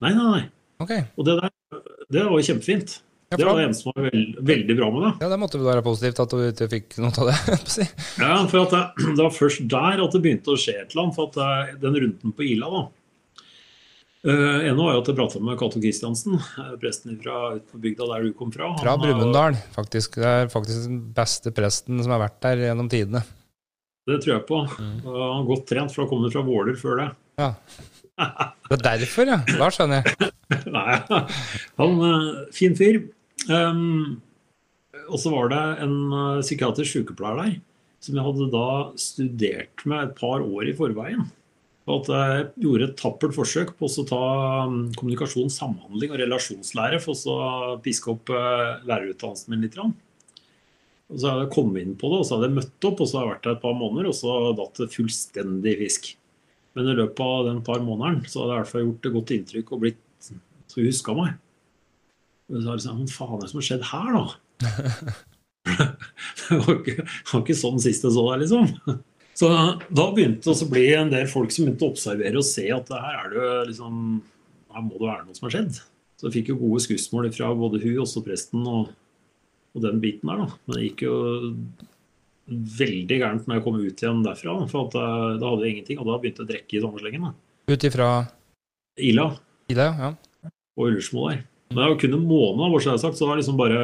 Nei, 0.05 0.13
nei, 0.15 0.27
nei. 0.37 0.43
Okay. 0.81 1.05
Og 1.19 1.25
det 1.27 1.39
der 1.41 1.51
det 2.11 2.25
var 2.27 2.37
jo 2.41 2.47
kjempefint. 2.47 3.01
Ja, 3.31 3.37
Det 3.39 3.47
var 3.47 3.57
det 3.61 3.65
eneste 3.69 3.85
som 3.87 3.93
var 3.95 4.09
veld, 4.11 4.39
veldig 4.43 4.75
bra 4.77 4.87
med 4.91 5.03
det. 5.07 5.11
ja, 5.23 5.29
det 5.31 5.37
måtte 5.39 5.59
vel 5.61 5.69
være 5.71 5.83
positivt 5.87 6.19
at 6.19 6.31
du 6.35 6.41
ikke 6.51 6.67
fikk 6.73 6.97
noe 6.99 7.13
av 7.15 7.29
det. 7.31 7.37
å. 7.55 7.85
Ja, 8.19 8.47
for 8.51 8.65
at 8.67 8.73
det, 8.75 8.81
det 9.17 9.23
var 9.23 9.31
først 9.37 9.69
der 9.71 10.03
at 10.03 10.13
det 10.17 10.23
begynte 10.25 10.51
å 10.51 10.59
skje 10.59 10.75
et 10.81 10.91
eller 10.91 11.05
annet. 11.05 11.15
For 11.15 11.31
at 11.31 11.39
eh, 11.39 11.77
den 11.81 11.95
runden 12.05 12.35
på 12.35 12.43
Ila, 12.49 12.71
da 12.75 12.83
uh, 14.29 14.61
en 14.67 14.79
var 14.79 14.95
jo 14.95 15.03
at 15.03 15.11
jeg 15.11 15.19
prata 15.19 15.43
med 15.45 15.59
Cato 15.61 15.81
Kristiansen, 15.83 16.39
eh, 16.39 16.73
presten 16.81 17.19
fra 17.23 17.57
på 17.71 17.81
bygda 17.83 18.09
der 18.13 18.27
du 18.27 18.33
kom 18.37 18.53
fra. 18.55 18.73
Han, 18.73 18.81
fra 18.83 18.97
Brumunddal, 19.01 19.59
faktisk. 19.77 20.19
Det 20.21 20.31
er 20.31 20.51
faktisk 20.53 20.89
den 20.89 21.01
beste 21.17 21.53
presten 21.57 22.03
som 22.03 22.15
har 22.15 22.25
vært 22.25 22.41
der 22.45 22.67
gjennom 22.67 22.91
tidene. 22.93 23.23
Det 24.09 24.19
tror 24.25 24.35
jeg 24.35 24.47
på. 24.49 24.61
Mm. 24.67 24.99
Uh, 25.07 25.15
Han 25.15 25.39
har 25.39 25.49
godt 25.53 25.67
trent, 25.71 25.95
for 25.95 26.11
han 26.11 26.33
fra 26.35 26.45
Våler 26.47 26.79
før 26.81 27.01
det. 27.03 27.09
Ja. 27.41 27.55
Det 28.71 28.77
er 28.77 28.85
derfor, 28.85 29.29
ja. 29.31 29.41
Da 29.49 29.71
skjønner 29.73 30.03
jeg. 30.03 30.31
Nei, 30.77 30.99
han 31.81 32.03
eh, 32.05 32.27
Fin 32.53 32.77
fyr. 32.77 33.01
Um, 33.49 34.21
og 35.09 35.17
så 35.19 35.33
var 35.33 35.49
det 35.51 35.61
en 35.87 35.95
psykiatrisk 36.43 36.99
sykepleier 36.99 37.39
der 37.41 37.55
som 38.01 38.17
jeg 38.17 38.25
hadde 38.25 38.49
da 38.53 38.67
studert 39.01 39.85
med 39.89 40.09
et 40.09 40.17
par 40.19 40.45
år 40.45 40.71
i 40.71 40.77
forveien. 40.77 41.27
Og 41.91 42.05
at 42.05 42.11
jeg 42.15 42.45
gjorde 42.65 42.87
et 42.87 42.99
tappert 43.01 43.35
forsøk 43.35 43.73
på 43.79 43.89
å 43.89 44.05
ta 44.07 44.21
um, 44.69 44.79
kommunikasjon, 44.95 45.51
samhandling 45.53 46.13
og 46.15 46.21
relasjonslære 46.23 47.01
for 47.03 47.19
å 47.33 47.75
piske 47.83 48.13
opp 48.13 48.31
uh, 48.31 48.79
lærerutdannelsen 48.87 49.51
min 49.51 49.65
litt. 49.67 49.79
Og 49.81 51.19
så 51.19 51.33
hadde 51.33 51.47
jeg 51.47 51.53
kommet 51.57 51.83
inn 51.83 51.97
på 51.99 52.13
det, 52.13 52.21
og 52.21 52.29
så 52.29 52.37
hadde 52.37 52.51
jeg 52.51 52.59
møtt 52.61 52.89
opp, 52.91 53.03
og 53.03 53.11
så 53.11 53.19
har 53.19 53.27
jeg 53.27 53.33
vært 53.33 53.49
der 53.49 53.57
et 53.57 53.65
par 53.65 53.77
måneder, 53.81 54.11
og 54.13 54.19
så 54.21 54.37
datt 54.61 54.83
det 54.83 54.91
fullstendig 54.95 55.77
fisk. 55.83 56.13
Men 56.79 56.93
i 56.93 56.97
løpet 57.01 57.25
av 57.27 57.49
den 57.49 57.65
par 57.67 57.83
månedene 57.83 58.31
så 58.31 58.45
hadde 58.45 58.53
jeg 58.53 58.61
i 58.61 58.63
hvert 58.63 58.73
fall 58.75 58.87
gjort 58.87 59.09
et 59.09 59.17
godt 59.17 59.35
inntrykk 59.37 59.75
og 59.75 59.83
blitt 59.87 60.31
så 60.71 60.85
huska 60.85 61.17
meg. 61.19 61.35
Og 62.51 62.61
så 62.61 62.67
var 62.69 62.79
det 62.79 62.87
sånn, 62.87 63.03
Hva 63.11 63.27
faen 63.27 63.37
er 63.41 63.43
det 63.43 63.51
som 63.51 63.61
har 63.63 63.67
skjedd 63.67 63.89
her, 63.91 64.15
da? 64.15 65.11
det 66.49 66.59
var 66.59 66.77
ikke, 66.79 66.97
det 67.05 67.33
var 67.33 67.43
ikke 67.43 67.59
sånn 67.59 67.81
sist 67.83 68.07
jeg 68.07 68.15
så 68.15 68.27
deg, 68.31 68.45
liksom. 68.45 69.01
Så 69.39 69.49
da 69.89 70.07
begynte 70.13 70.51
det 70.51 70.65
å 70.67 70.69
bli 70.71 70.87
en 70.97 71.13
del 71.13 71.29
folk 71.31 71.53
som 71.55 71.67
begynte 71.67 71.87
å 71.87 71.93
observere 71.95 72.41
og 72.41 72.47
se 72.47 72.67
at 72.75 72.91
her 72.93 73.23
er 73.23 73.31
det 73.35 73.53
liksom 73.71 73.95
Her 74.71 74.83
må 74.87 74.99
det 74.99 75.07
være 75.07 75.25
noe 75.27 75.35
som 75.35 75.49
har 75.49 75.55
skjedd. 75.57 75.79
Så 76.21 76.29
jeg 76.29 76.35
fikk 76.37 76.51
jo 76.53 76.61
gode 76.61 76.83
skussmål 76.85 77.31
fra 77.35 77.49
både 77.59 77.81
hun, 77.83 78.03
også 78.05 78.21
presten, 78.23 78.63
og, 78.69 78.91
og 79.75 79.83
den 79.83 80.03
biten 80.03 80.31
der, 80.31 80.45
da. 80.45 80.59
Men 80.69 80.77
det 80.77 80.85
gikk 80.85 81.03
jo 81.09 81.15
veldig 82.51 83.19
gærent 83.23 83.49
når 83.49 83.59
jeg 83.59 83.65
kom 83.65 83.79
ut 83.81 84.05
igjen 84.05 84.23
derfra. 84.27 84.57
For 84.71 84.99
eh, 85.01 85.39
da 85.41 85.53
hadde 85.53 85.65
jeg 85.65 85.75
ingenting, 85.75 86.01
og 86.03 86.11
da 86.11 86.19
begynte 86.21 86.45
jeg 86.45 86.47
å 86.47 86.51
drikke 86.53 86.77
i 86.77 86.83
sommerslengen. 86.85 87.33
Ut 87.71 87.87
ifra 87.87 88.11
Ila 89.11 89.27
Ila, 89.71 89.87
ja. 89.87 90.11
og 90.79 90.89
Ullersmo 90.89 91.29
der. 91.31 91.45
Men 91.71 91.79
det 91.79 91.89
var 91.93 91.99
kun 92.03 92.17
en 92.17 92.27
måned, 92.27 92.65
hvor 92.73 92.83
jeg 92.83 92.91
har 92.91 93.03
sagt, 93.03 93.19
så 93.19 93.25
det 93.25 93.31
var 93.31 93.41
liksom 93.41 93.59
bare 93.61 93.83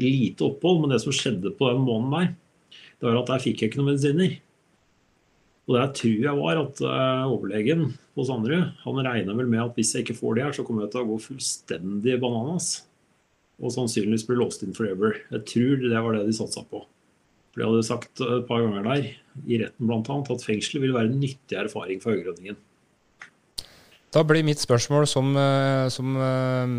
lite 0.00 0.46
opphold. 0.46 0.82
Men 0.82 0.94
det 0.94 1.02
som 1.04 1.14
skjedde 1.14 1.52
på 1.58 1.68
den 1.68 1.84
måneden 1.84 2.14
der, 2.16 2.78
det 2.96 3.08
var 3.08 3.20
at 3.20 3.32
der 3.34 3.42
fikk 3.44 3.62
jeg 3.62 3.70
ikke 3.70 3.82
noen 3.82 3.92
medisiner. 3.92 4.38
Og 5.66 5.74
der 5.74 5.94
tror 5.98 6.26
jeg 6.28 6.38
var 6.38 6.60
at 6.62 6.80
eh, 6.86 7.22
overlegen 7.26 7.88
på 8.14 8.26
Sanderud 8.26 8.68
han 8.84 9.00
regna 9.02 9.34
vel 9.34 9.48
med 9.50 9.64
at 9.64 9.78
hvis 9.78 9.94
jeg 9.96 10.06
ikke 10.06 10.18
får 10.20 10.36
det 10.36 10.44
her, 10.44 10.52
så 10.54 10.64
kommer 10.66 10.84
jeg 10.86 10.92
til 10.94 11.02
å 11.02 11.08
gå 11.08 11.16
fullstendig 11.24 12.20
bananas. 12.22 12.68
Og 13.56 13.72
sannsynligvis 13.74 14.26
bli 14.28 14.36
låst 14.38 14.62
inn 14.62 14.76
forever. 14.76 15.16
Jeg 15.32 15.42
tror 15.50 15.82
det 15.82 16.04
var 16.04 16.14
det 16.14 16.26
de 16.28 16.36
satsa 16.36 16.62
på. 16.68 16.84
For 17.50 17.62
de 17.62 17.68
hadde 17.70 17.88
sagt 17.88 18.20
et 18.20 18.46
par 18.46 18.60
ganger 18.62 18.84
der, 18.84 19.10
i 19.48 19.58
retten 19.62 19.88
bl.a., 19.88 20.00
at 20.04 20.44
fengselet 20.44 20.84
vil 20.84 20.94
være 20.94 21.08
en 21.08 21.22
nyttig 21.22 21.56
erfaring 21.56 22.02
for 22.02 22.12
Høyrønningen. 22.12 22.58
Da 24.12 24.22
blir 24.28 24.44
mitt 24.46 24.60
spørsmål 24.60 25.08
som, 25.08 25.32
eh, 25.40 25.88
som, 25.92 26.12
eh, 26.20 26.76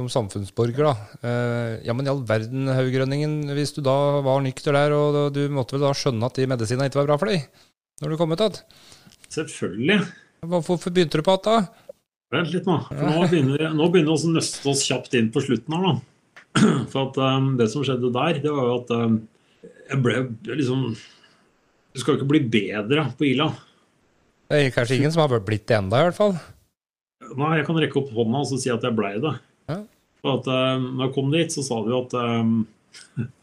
som 0.00 0.08
samfunnsborger, 0.08 0.88
da. 0.88 0.96
Eh, 1.22 1.84
Ja, 1.84 1.92
men 1.92 2.06
i 2.06 2.10
all 2.10 2.24
verden, 2.24 2.66
Haugrønningen, 2.66 3.52
hvis 3.54 3.74
du 3.76 3.82
da 3.82 4.20
var 4.24 4.40
nykter 4.40 4.72
der, 4.72 4.92
og 4.96 5.32
du 5.32 5.48
måtte 5.48 5.76
vel 5.76 5.84
da 5.86 5.92
skjønne 5.92 6.24
at 6.24 6.34
de 6.34 6.48
medisinene 6.48 6.88
ikke 6.88 7.04
var 7.04 7.12
bra 7.12 7.18
for 7.20 7.28
deg? 7.28 7.46
Når 7.98 8.14
du 8.14 8.18
kom 8.20 8.32
ut 8.32 8.42
igjen? 8.44 8.58
Selvfølgelig. 9.34 9.98
Hvorfor 10.46 10.90
begynte 10.94 11.18
du 11.18 11.26
på 11.26 11.34
igjen 11.34 11.46
da? 11.48 11.56
Vent 12.34 12.52
litt 12.52 12.68
nå. 12.68 12.76
For 12.90 13.08
nå 13.08 13.24
begynner, 13.30 13.64
nå 13.74 13.88
begynner 13.92 14.12
vi 14.14 14.28
å 14.28 14.34
nøste 14.36 14.68
oss 14.70 14.84
kjapt 14.86 15.16
inn 15.18 15.30
på 15.32 15.42
slutten 15.44 15.74
her, 15.74 15.86
da. 15.86 15.94
For 16.92 17.08
at 17.08 17.18
um, 17.22 17.54
det 17.58 17.70
som 17.72 17.84
skjedde 17.86 18.12
der, 18.14 18.40
det 18.44 18.52
var 18.52 18.68
jo 18.68 18.76
at 18.82 18.92
um, 18.96 19.16
jeg 19.88 20.00
ble 20.04 20.20
liksom 20.46 20.84
Du 20.92 22.00
skal 22.02 22.18
ikke 22.18 22.28
bli 22.28 22.42
bedre 22.52 23.08
på 23.18 23.30
Ila. 23.32 23.48
Det 24.48 24.60
er 24.60 24.72
kanskje 24.72 24.98
ingen 25.00 25.12
som 25.12 25.24
har 25.24 25.42
blitt 25.44 25.66
det 25.68 25.76
enda, 25.76 26.00
i 26.00 26.08
hvert 26.08 26.16
fall. 26.16 26.36
Nei, 27.36 27.58
jeg 27.58 27.66
kan 27.66 27.80
rekke 27.80 27.98
opp 28.00 28.12
hånda 28.14 28.44
og 28.44 28.48
så 28.48 28.60
si 28.60 28.70
at 28.72 28.84
jeg 28.84 28.96
blei 28.96 29.16
det. 29.20 29.34
Ja. 29.68 29.80
For 30.22 30.38
at, 30.38 30.48
um, 30.52 30.86
når 30.94 31.08
jeg 31.08 31.14
kom 31.16 31.32
dit, 31.34 31.52
så 31.52 31.64
sa 31.66 31.80
de 31.84 31.96
at 31.98 32.16
um, 32.20 32.54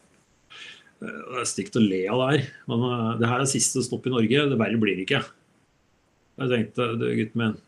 Det 1.02 1.40
er 1.40 1.48
stygt 1.48 1.76
å 1.76 1.82
le 1.82 2.02
av 2.08 2.22
det 2.22 2.28
her, 2.30 2.46
men 2.70 2.84
uh, 2.86 3.10
det 3.20 3.28
her 3.28 3.42
er 3.42 3.50
siste 3.50 3.82
stopp 3.84 4.06
i 4.08 4.12
Norge. 4.14 4.46
Det 4.50 4.60
verre 4.60 4.80
blir 4.80 4.96
det 4.96 5.04
ikke. 5.04 5.22
Jeg 6.40 6.52
tenkte, 6.52 6.86
du 7.00 7.04
gutten 7.18 7.42
min, 7.42 7.58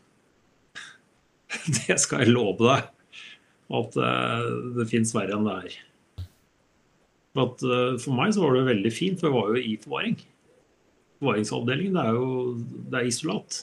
det 1.77 1.99
skal 2.01 2.25
jeg 2.25 2.33
love 2.33 2.57
deg. 2.63 2.89
At 3.79 3.99
uh, 4.01 4.49
det 4.79 4.89
fins 4.89 5.13
verre 5.13 5.37
enn 5.37 5.45
det 5.45 5.59
her. 5.59 5.77
For, 7.37 7.53
for 8.01 8.17
meg 8.17 8.33
så 8.35 8.41
var 8.43 8.57
det 8.57 8.67
veldig 8.67 8.91
fint, 8.91 9.19
for 9.21 9.29
jeg 9.29 9.37
var 9.37 9.53
jo 9.53 9.61
i 9.61 9.75
forvaring. 9.79 10.17
Forvaringsavdelingen 11.19 11.95
det 11.95 12.05
er 12.07 12.17
jo 12.17 12.29
det 12.89 12.99
er 12.99 13.11
isolat. 13.11 13.59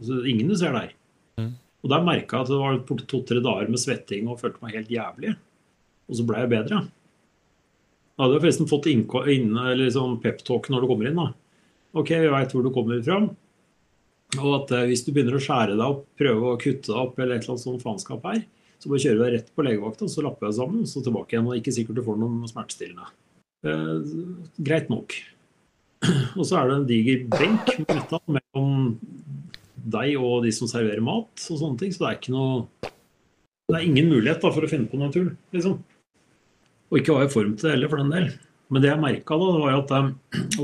Altså, 0.00 0.22
ingen 0.24 0.48
du 0.48 0.56
ser 0.56 0.74
der. 0.74 0.94
Mm. 1.36 1.52
Og 1.84 1.92
Der 1.92 2.06
merka 2.06 2.40
jeg 2.40 2.46
at 2.46 2.50
det 2.52 2.60
var 2.60 3.04
to-tre 3.10 3.42
dager 3.44 3.70
med 3.70 3.82
svetting 3.82 4.28
og 4.28 4.40
følte 4.40 4.64
meg 4.64 4.76
helt 4.78 4.92
jævlig. 4.92 5.34
Og 6.08 6.18
så 6.18 6.26
ble 6.26 6.42
jeg 6.42 6.52
bedre. 6.52 6.80
Da 8.20 8.26
hadde 8.26 8.34
jeg 8.36 8.42
forresten 8.42 8.66
fått 8.68 8.86
inn, 8.92 9.54
liksom 9.80 10.18
peptalk 10.20 10.66
når 10.68 10.82
du 10.84 10.86
kommer 10.90 11.06
inn. 11.08 11.16
da. 11.16 11.30
OK, 11.96 12.10
vi 12.20 12.26
veit 12.28 12.50
hvor 12.52 12.66
du 12.66 12.68
kommer 12.74 12.98
fra. 13.00 13.16
Og 14.36 14.50
at 14.58 14.74
eh, 14.76 14.82
hvis 14.90 15.06
du 15.06 15.14
begynner 15.14 15.38
å 15.38 15.40
skjære 15.40 15.72
deg 15.72 15.84
opp, 15.86 16.02
prøve 16.20 16.50
å 16.50 16.58
kutte 16.60 16.92
deg 16.92 16.98
opp, 17.00 17.14
eller 17.16 17.38
et 17.38 17.46
eller 17.46 17.54
annet 17.54 17.64
sånt 17.64 17.80
faenskap 17.80 18.26
her, 18.28 18.42
så 18.76 18.90
bare 18.92 19.00
kjører 19.06 19.16
du 19.16 19.22
deg 19.24 19.32
rett 19.38 19.48
på 19.56 19.64
legevakta, 19.64 20.08
så 20.12 20.24
lapper 20.26 20.50
jeg 20.50 20.58
sammen, 20.58 20.82
så 20.84 21.00
tilbake 21.06 21.32
igjen. 21.32 21.48
Og 21.48 21.56
ikke 21.62 21.74
sikkert 21.78 21.96
du 21.96 22.02
får 22.10 22.20
noen 22.20 22.50
smertestillende. 22.52 23.08
Eh, 23.64 24.12
greit 24.68 24.92
nok. 24.92 25.16
Og 26.38 26.44
så 26.44 26.60
er 26.60 26.68
det 26.68 26.76
en 26.76 26.86
diger 26.92 27.24
benk 27.32 27.72
mellom 28.36 28.98
deg 29.96 30.12
og 30.20 30.44
de 30.44 30.52
som 30.52 30.68
serverer 30.68 31.00
mat 31.00 31.48
og 31.48 31.56
sånne 31.56 31.80
ting. 31.80 31.96
Så 31.96 32.04
det 32.04 32.10
er 32.10 32.20
ikke 32.20 32.36
noe 32.36 32.66
Det 32.84 33.78
er 33.78 33.88
ingen 33.88 34.12
mulighet 34.12 34.44
da, 34.44 34.52
for 34.52 34.68
å 34.68 34.68
finne 34.68 34.92
på 34.92 35.00
noe 35.00 35.08
tull, 35.14 35.32
liksom. 35.56 35.80
Og 36.90 36.98
ikke 36.98 37.14
var 37.14 37.28
i 37.28 37.32
form 37.32 37.54
til 37.54 37.68
det 37.68 37.76
heller, 37.76 37.90
for 37.92 38.02
den 38.02 38.12
del. 38.14 38.28
Men 38.70 38.82
det 38.82 38.90
jeg 38.90 39.02
merka 39.02 39.38
da, 39.38 39.48
var 39.62 39.78
at 39.78 39.94
um, 39.98 40.10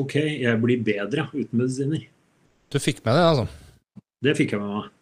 OK, 0.02 0.14
jeg 0.42 0.60
blir 0.62 0.82
bedre 0.86 1.26
uten 1.32 1.62
medisiner. 1.62 2.04
Du 2.70 2.78
fikk 2.82 3.02
med 3.06 3.18
det, 3.18 3.24
altså? 3.30 3.46
Det 4.26 4.34
fikk 4.38 4.54
jeg 4.56 4.62
med 4.62 4.74
meg. 4.74 4.92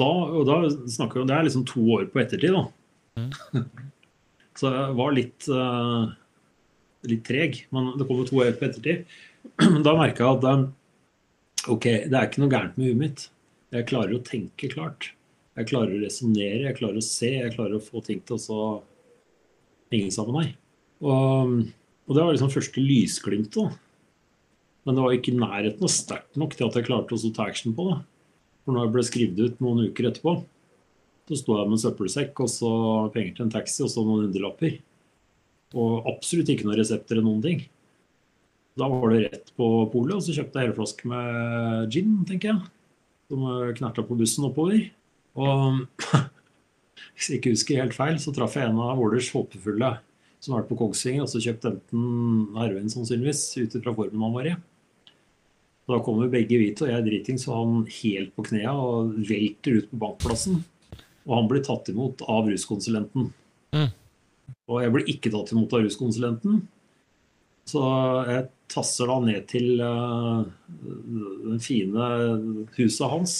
Da, 0.00 0.08
og 0.08 0.46
da 0.48 0.56
snakker 0.88 1.20
vi 1.20 1.26
Det 1.28 1.34
er 1.36 1.44
liksom 1.44 1.66
to 1.68 1.82
år 1.98 2.06
på 2.12 2.20
ettertid, 2.22 2.56
da. 2.56 2.64
Mm. 3.20 3.66
Så 4.56 4.72
jeg 4.72 4.96
var 4.96 5.12
litt 5.12 5.48
uh, 5.52 6.08
litt 7.10 7.24
treg, 7.28 7.62
men 7.74 7.92
det 7.96 8.06
kommer 8.08 8.28
to 8.28 8.40
år 8.40 8.56
på 8.56 8.68
ettertid. 8.70 9.06
Da 9.86 9.92
merka 9.96 10.24
jeg 10.24 10.38
at 10.40 10.46
um, 10.48 10.66
OK, 11.72 11.86
det 12.08 12.16
er 12.16 12.28
ikke 12.28 12.42
noe 12.42 12.52
gærent 12.52 12.76
med 12.78 12.90
huet 12.90 13.00
mitt. 13.00 13.26
Jeg 13.74 13.88
klarer 13.90 14.16
å 14.16 14.24
tenke 14.24 14.70
klart. 14.72 15.10
Jeg 15.56 15.70
klarer 15.70 15.96
å 15.96 16.02
resonnere, 16.02 16.66
jeg 16.68 16.78
klarer 16.78 17.00
å 17.00 17.04
se, 17.04 17.30
jeg 17.38 17.54
klarer 17.54 17.78
å 17.78 17.84
få 17.84 18.02
ting 18.04 18.20
til 18.26 18.36
å 18.36 18.66
henge 19.92 20.12
sammen 20.14 20.40
her. 20.40 20.52
Og, 21.04 21.56
og, 22.06 22.12
det 22.14 22.22
var 22.22 22.34
liksom 22.34 22.52
første 22.52 22.82
lysglimtet. 22.82 23.78
Men 24.86 24.96
det 24.96 25.04
var 25.04 25.16
ikke 25.16 25.32
i 25.34 25.40
nærheten 25.40 25.86
av 25.86 25.92
sterkt 25.92 26.38
nok 26.38 26.54
til 26.54 26.68
at 26.68 26.76
jeg 26.78 26.86
klarte 26.86 27.16
å 27.16 27.32
ta 27.34 27.48
action 27.50 27.74
på 27.76 27.88
det. 27.90 27.96
For 28.64 28.74
når 28.74 28.86
jeg 28.86 28.94
ble 28.94 29.06
skrevet 29.06 29.40
ut 29.42 29.62
noen 29.62 29.88
uker 29.90 30.10
etterpå, 30.10 30.36
så 31.26 31.38
sto 31.38 31.56
jeg 31.58 31.66
med 31.66 31.76
en 31.76 31.82
søppelsekk 31.82 32.42
og 32.44 32.50
så 32.50 32.70
penger 33.14 33.32
til 33.34 33.46
en 33.46 33.54
taxi 33.54 33.82
og 33.82 33.90
så 33.90 34.04
noen 34.06 34.28
hundrelapper. 34.28 34.76
Og 35.74 36.06
absolutt 36.10 36.52
ikke 36.52 36.68
noen 36.68 36.78
resepter 36.78 37.16
eller 37.16 37.26
noen 37.26 37.42
ting. 37.42 37.64
Da 38.78 38.88
var 38.92 39.10
det 39.10 39.22
rett 39.24 39.52
på 39.56 39.66
polet, 39.90 40.18
og 40.18 40.22
så 40.22 40.34
kjøpte 40.36 40.60
jeg 40.60 40.68
hele 40.68 40.76
flaske 40.76 41.10
med 41.10 41.94
gin, 41.94 42.18
tenker 42.28 42.52
jeg. 42.52 42.72
Som 43.26 43.46
knerta 43.78 44.04
på 44.06 44.18
bussen 44.18 44.46
oppover. 44.46 44.84
Og 45.34 45.82
hvis 47.14 47.30
jeg 47.30 47.40
ikke 47.40 47.54
husker 47.54 47.82
helt 47.82 47.96
feil, 47.96 48.20
så 48.22 48.32
traff 48.34 48.56
jeg 48.58 48.68
en 48.68 48.80
av 48.82 48.96
Vålers 49.00 49.30
håpefulle 49.34 49.96
som 50.42 50.54
har 50.54 50.62
vært 50.62 50.70
på 50.70 50.78
Kongsvinger, 50.80 51.24
og 51.24 51.30
så 51.32 51.42
kjøpte 51.42 51.72
enten 51.72 52.56
heroin 52.58 52.90
sannsynligvis, 52.92 53.42
ut 53.62 53.76
fra 53.82 53.94
formen 53.96 54.24
han 54.26 54.34
var 54.34 54.48
i. 54.50 54.54
Og 55.86 55.94
da 55.94 56.00
kommer 56.02 56.30
begge 56.30 56.58
hvite, 56.58 56.84
og 56.84 56.90
jeg 56.90 56.98
er 56.98 57.06
driting, 57.06 57.38
så 57.38 57.56
han 57.60 57.84
helt 58.00 58.32
på 58.36 58.44
knea 58.48 58.72
og 58.74 59.14
velter 59.28 59.80
ut 59.80 59.90
på 59.90 60.00
bankplassen. 60.02 60.60
Og 61.26 61.34
han 61.34 61.50
blir 61.50 61.62
tatt 61.66 61.90
imot 61.90 62.24
av 62.30 62.50
ruskonsulenten. 62.50 63.30
Mm. 63.74 63.92
Og 64.70 64.80
jeg 64.82 64.94
blir 64.94 65.12
ikke 65.14 65.32
tatt 65.34 65.52
imot 65.54 65.74
av 65.74 65.86
ruskonsulenten. 65.86 66.64
Så 67.66 67.82
jeg 68.30 68.48
tasser 68.70 69.10
da 69.10 69.16
ned 69.22 69.46
til 69.50 69.82
uh, 69.82 70.42
det 71.46 71.60
fine 71.64 72.10
huset 72.76 73.06
hans. 73.10 73.38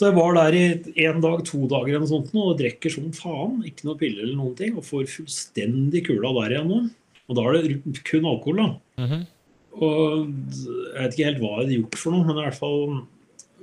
Så 0.00 0.08
jeg 0.08 0.16
var 0.16 0.32
der 0.32 0.54
i 0.56 0.62
én 1.04 1.18
dag, 1.20 1.42
to 1.44 1.66
dager 1.68 1.90
eller 1.90 2.06
noe 2.06 2.08
sånt 2.08 2.30
og 2.32 2.54
drikker 2.56 2.92
som 2.94 3.10
faen. 3.12 3.58
Ikke 3.68 3.84
noe 3.84 3.98
piller 4.00 4.24
eller 4.24 4.38
noen 4.38 4.54
ting. 4.56 4.72
Og 4.80 4.86
får 4.86 5.10
fullstendig 5.12 6.06
kula 6.06 6.30
der 6.38 6.54
igjen. 6.54 6.86
Og 7.28 7.36
da 7.36 7.44
er 7.44 7.58
det 7.66 8.00
kun 8.08 8.24
alkohol, 8.30 8.62
da. 8.62 8.68
Mm 8.96 9.10
-hmm. 9.10 9.26
Og 9.76 10.32
jeg 10.94 11.02
vet 11.02 11.12
ikke 11.12 11.28
helt 11.28 11.42
hva 11.42 11.50
jeg 11.50 11.60
hadde 11.60 11.76
gjort 11.76 11.98
for 12.00 12.10
noe, 12.12 12.24
men 12.24 12.38
i 12.38 12.44
hvert 12.46 12.62
fall 12.62 12.80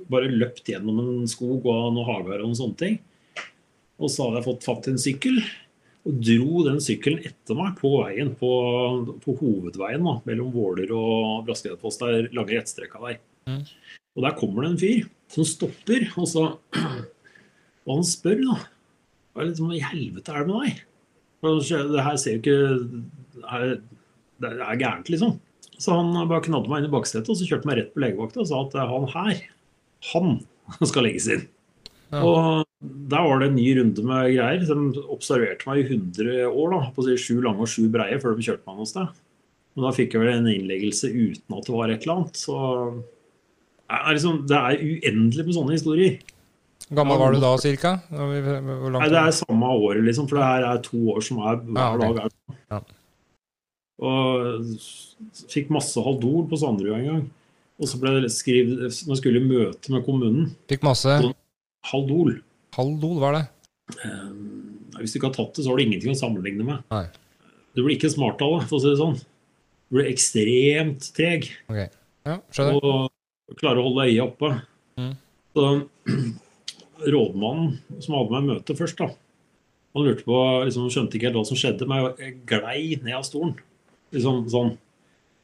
bare 0.08 0.30
løpt 0.30 0.70
gjennom 0.70 1.00
en 1.02 1.26
skog 1.26 1.66
og 1.66 1.92
noen 1.92 2.06
hager 2.06 2.38
og 2.38 2.46
noen 2.46 2.60
sånne 2.62 2.78
ting. 2.78 2.98
Og 3.98 4.08
så 4.08 4.22
hadde 4.22 4.38
jeg 4.38 4.48
fått 4.48 4.64
fatt 4.64 4.86
i 4.86 4.90
en 4.94 5.04
sykkel 5.04 5.42
og 6.06 6.20
dro 6.22 6.64
den 6.64 6.80
sykkelen 6.80 7.24
etter 7.26 7.58
meg 7.58 7.74
på 7.80 7.90
veien, 7.98 8.30
på, 8.38 8.50
på 9.24 9.34
hovedveien 9.42 10.06
da, 10.06 10.14
mellom 10.24 10.52
Våler 10.54 10.92
og 10.94 11.44
Braskereidfoss. 11.48 11.98
Der 11.98 12.30
lange 12.32 12.54
rettstrekka 12.54 13.02
der. 13.02 13.18
Mm. 13.50 13.64
Og 14.18 14.24
der 14.26 14.34
kommer 14.38 14.64
det 14.64 14.72
en 14.72 14.80
fyr 14.80 15.06
som 15.30 15.46
stopper, 15.46 16.08
og 16.18 16.26
så 16.28 16.44
Og 17.88 18.02
han 18.02 18.04
spør, 18.04 18.40
da. 18.42 18.56
Hva 19.32 19.46
liksom, 19.48 19.70
i 19.72 19.80
helvete 19.80 20.32
er 20.34 20.44
det 20.44 20.50
med 20.50 20.64
deg? 20.66 20.80
Det 21.40 22.02
her 22.04 22.16
ser 22.20 22.34
jo 22.34 22.40
ikke 22.42 22.56
Det 24.42 24.50
er 24.50 24.80
gærent, 24.80 25.08
liksom. 25.08 25.38
Så 25.78 25.94
han 25.94 26.10
bare 26.28 26.42
knadde 26.44 26.68
meg 26.68 26.82
inn 26.82 26.88
i 26.90 26.92
baksetet 26.92 27.30
og 27.30 27.38
så 27.38 27.46
kjørte 27.46 27.68
meg 27.70 27.78
rett 27.78 27.94
på 27.94 28.02
legevakta 28.02 28.42
og 28.42 28.48
sa 28.50 28.60
at 28.64 28.74
han 28.90 29.06
her, 29.14 29.40
han 30.10 30.34
skal 30.90 31.06
legges 31.06 31.28
inn. 31.32 31.46
Ja. 32.10 32.22
Og 32.24 32.66
der 33.12 33.24
var 33.24 33.40
det 33.40 33.50
en 33.50 33.56
ny 33.58 33.68
runde 33.78 34.04
med 34.10 34.32
greier. 34.34 34.64
De 34.66 35.04
observerte 35.14 35.68
meg 35.68 35.84
i 35.84 35.86
100 35.86 36.48
år, 36.50 36.74
da, 36.74 36.80
på 36.92 37.04
å 37.04 37.06
si 37.06 37.16
sju 37.20 37.38
lange 37.44 37.64
og 37.64 37.70
sju 37.70 37.86
breie, 37.94 38.18
før 38.20 38.36
de 38.36 38.46
kjørte 38.48 38.66
meg 38.66 38.80
noe 38.80 38.90
sted. 38.90 39.22
Men 39.76 39.86
da 39.86 39.94
fikk 39.94 40.16
jeg 40.16 40.24
vel 40.24 40.32
en 40.34 40.50
innleggelse 40.50 41.12
uten 41.12 41.56
at 41.58 41.68
det 41.68 41.76
var 41.76 41.94
et 41.94 42.04
eller 42.04 42.16
annet. 42.16 42.42
Så 42.42 42.58
er, 43.88 44.10
liksom, 44.12 44.42
det 44.48 44.58
er 44.58 44.82
uendelig 44.84 45.46
med 45.46 45.56
sånne 45.56 45.76
historier. 45.76 46.18
Hvor 46.88 47.00
gammel 47.02 47.18
var 47.20 47.34
du 47.34 47.40
da 47.42 47.50
cirka? 47.60 47.94
Nei, 48.12 49.08
det 49.12 49.20
er 49.20 49.34
samme 49.36 49.72
året, 49.74 50.04
liksom. 50.06 50.28
For 50.28 50.40
det 50.40 50.46
her 50.46 50.66
er 50.70 50.80
to 50.84 51.00
år 51.12 51.24
som 51.24 51.40
er 51.44 51.58
hver 51.64 52.00
dag. 52.00 52.20
Er. 52.24 52.56
Ja. 52.72 52.80
Og 54.08 54.70
fikk 55.50 55.72
masse 55.74 56.00
Haldol 56.04 56.46
på 56.48 56.60
Sanderud 56.60 56.94
en 56.96 57.08
gang. 57.10 57.24
Og 57.78 57.90
så 57.90 57.98
ble 58.00 58.14
det 58.24 58.32
skrevet 58.34 58.78
når 58.78 59.12
jeg 59.12 59.20
skulle 59.20 59.42
i 59.42 59.48
møte 59.48 59.92
med 59.94 60.04
kommunen. 60.06 60.52
Fikk 60.70 60.86
masse? 60.86 61.18
Haldol. 61.90 62.38
Haldol, 62.78 63.18
hva 63.20 63.32
er 63.32 63.38
det? 63.38 63.44
Um, 64.04 64.88
hvis 64.98 65.14
du 65.14 65.18
ikke 65.18 65.30
har 65.30 65.36
tatt 65.36 65.58
det, 65.58 65.64
så 65.64 65.72
har 65.72 65.78
du 65.78 65.84
ingenting 65.84 66.14
å 66.14 66.18
sammenligne 66.18 66.66
med. 66.66 66.82
Nei. 66.94 67.04
Du 67.76 67.84
blir 67.84 67.98
ikke 67.98 68.10
smart 68.10 68.40
av 68.42 68.56
det, 68.56 68.64
for 68.70 68.78
å 68.78 68.82
si 68.82 68.90
det 68.90 68.98
sånn. 69.00 69.18
Du 69.88 69.98
blir 69.98 70.10
ekstremt 70.10 71.12
treg. 71.16 71.52
Okay. 71.68 71.88
Ja, 72.26 72.40
skjønner. 72.54 72.80
Og 72.80 73.17
klarer 73.56 73.80
å 73.80 73.88
holde 73.88 74.08
øyet 74.10 74.24
oppe. 74.24 74.52
Mm. 74.98 75.14
Så 75.56 75.68
rådmannen 77.14 78.02
som 78.04 78.18
hadde 78.18 78.34
meg 78.34 78.50
møte 78.50 78.76
først, 78.78 79.00
da, 79.00 79.12
han 79.96 80.04
lurte 80.04 80.26
på, 80.26 80.40
liksom, 80.68 80.90
skjønte 80.92 81.18
ikke 81.18 81.30
helt 81.30 81.40
hva 81.40 81.46
som 81.48 81.58
skjedde, 81.58 81.88
men 81.88 82.10
jeg 82.20 82.36
glei 82.48 82.82
ned 83.02 83.16
av 83.18 83.24
stolen. 83.26 83.56
Liksom 84.14 84.44
sånn 84.52 84.74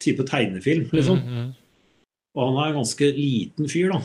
type 0.02 0.26
tegnefilm, 0.28 0.90
liksom. 0.92 1.22
Mm, 1.22 1.38
mm. 1.38 2.04
Og 2.34 2.48
han 2.48 2.60
er 2.60 2.70
en 2.70 2.78
ganske 2.80 3.08
liten 3.16 3.70
fyr, 3.70 3.94
da. 3.94 4.02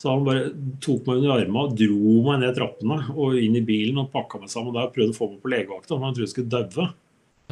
Så 0.00 0.10
han 0.10 0.24
bare 0.26 0.50
tok 0.84 1.06
meg 1.08 1.22
under 1.22 1.32
armene 1.38 1.62
og 1.64 1.76
dro 1.78 2.14
meg 2.26 2.42
ned 2.42 2.56
trappene 2.58 2.98
og 3.14 3.38
inn 3.40 3.54
i 3.56 3.64
bilen 3.64 4.02
og 4.02 4.10
pakka 4.12 4.40
meg 4.42 4.50
sammen 4.52 4.74
der 4.74 4.90
og 4.90 4.92
prøvde 4.96 5.14
å 5.14 5.16
få 5.16 5.30
meg 5.30 5.38
på 5.40 5.52
legevakta, 5.52 5.94
for 5.94 6.04
han 6.04 6.16
trodde 6.16 6.26
jeg 6.26 6.32
skulle 6.34 6.52
daue. 6.52 6.88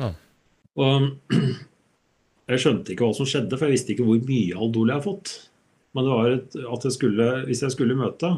Ja. 0.00 0.10
Og 0.82 1.06
jeg 2.52 2.64
skjønte 2.64 2.92
ikke 2.92 3.08
hva 3.08 3.16
som 3.16 3.28
skjedde, 3.30 3.56
for 3.56 3.68
jeg 3.68 3.78
visste 3.78 3.94
ikke 3.94 4.08
hvor 4.08 4.20
mye 4.28 4.58
Aldol 4.58 4.92
jeg 4.92 4.98
har 4.98 5.06
fått. 5.06 5.32
Men 5.92 6.06
det 6.06 6.14
var 6.16 6.30
et, 6.32 6.56
at 6.76 6.86
jeg 6.88 6.94
skulle, 6.96 7.28
hvis 7.48 7.62
jeg 7.64 7.74
skulle 7.74 7.96
møte, 7.98 8.30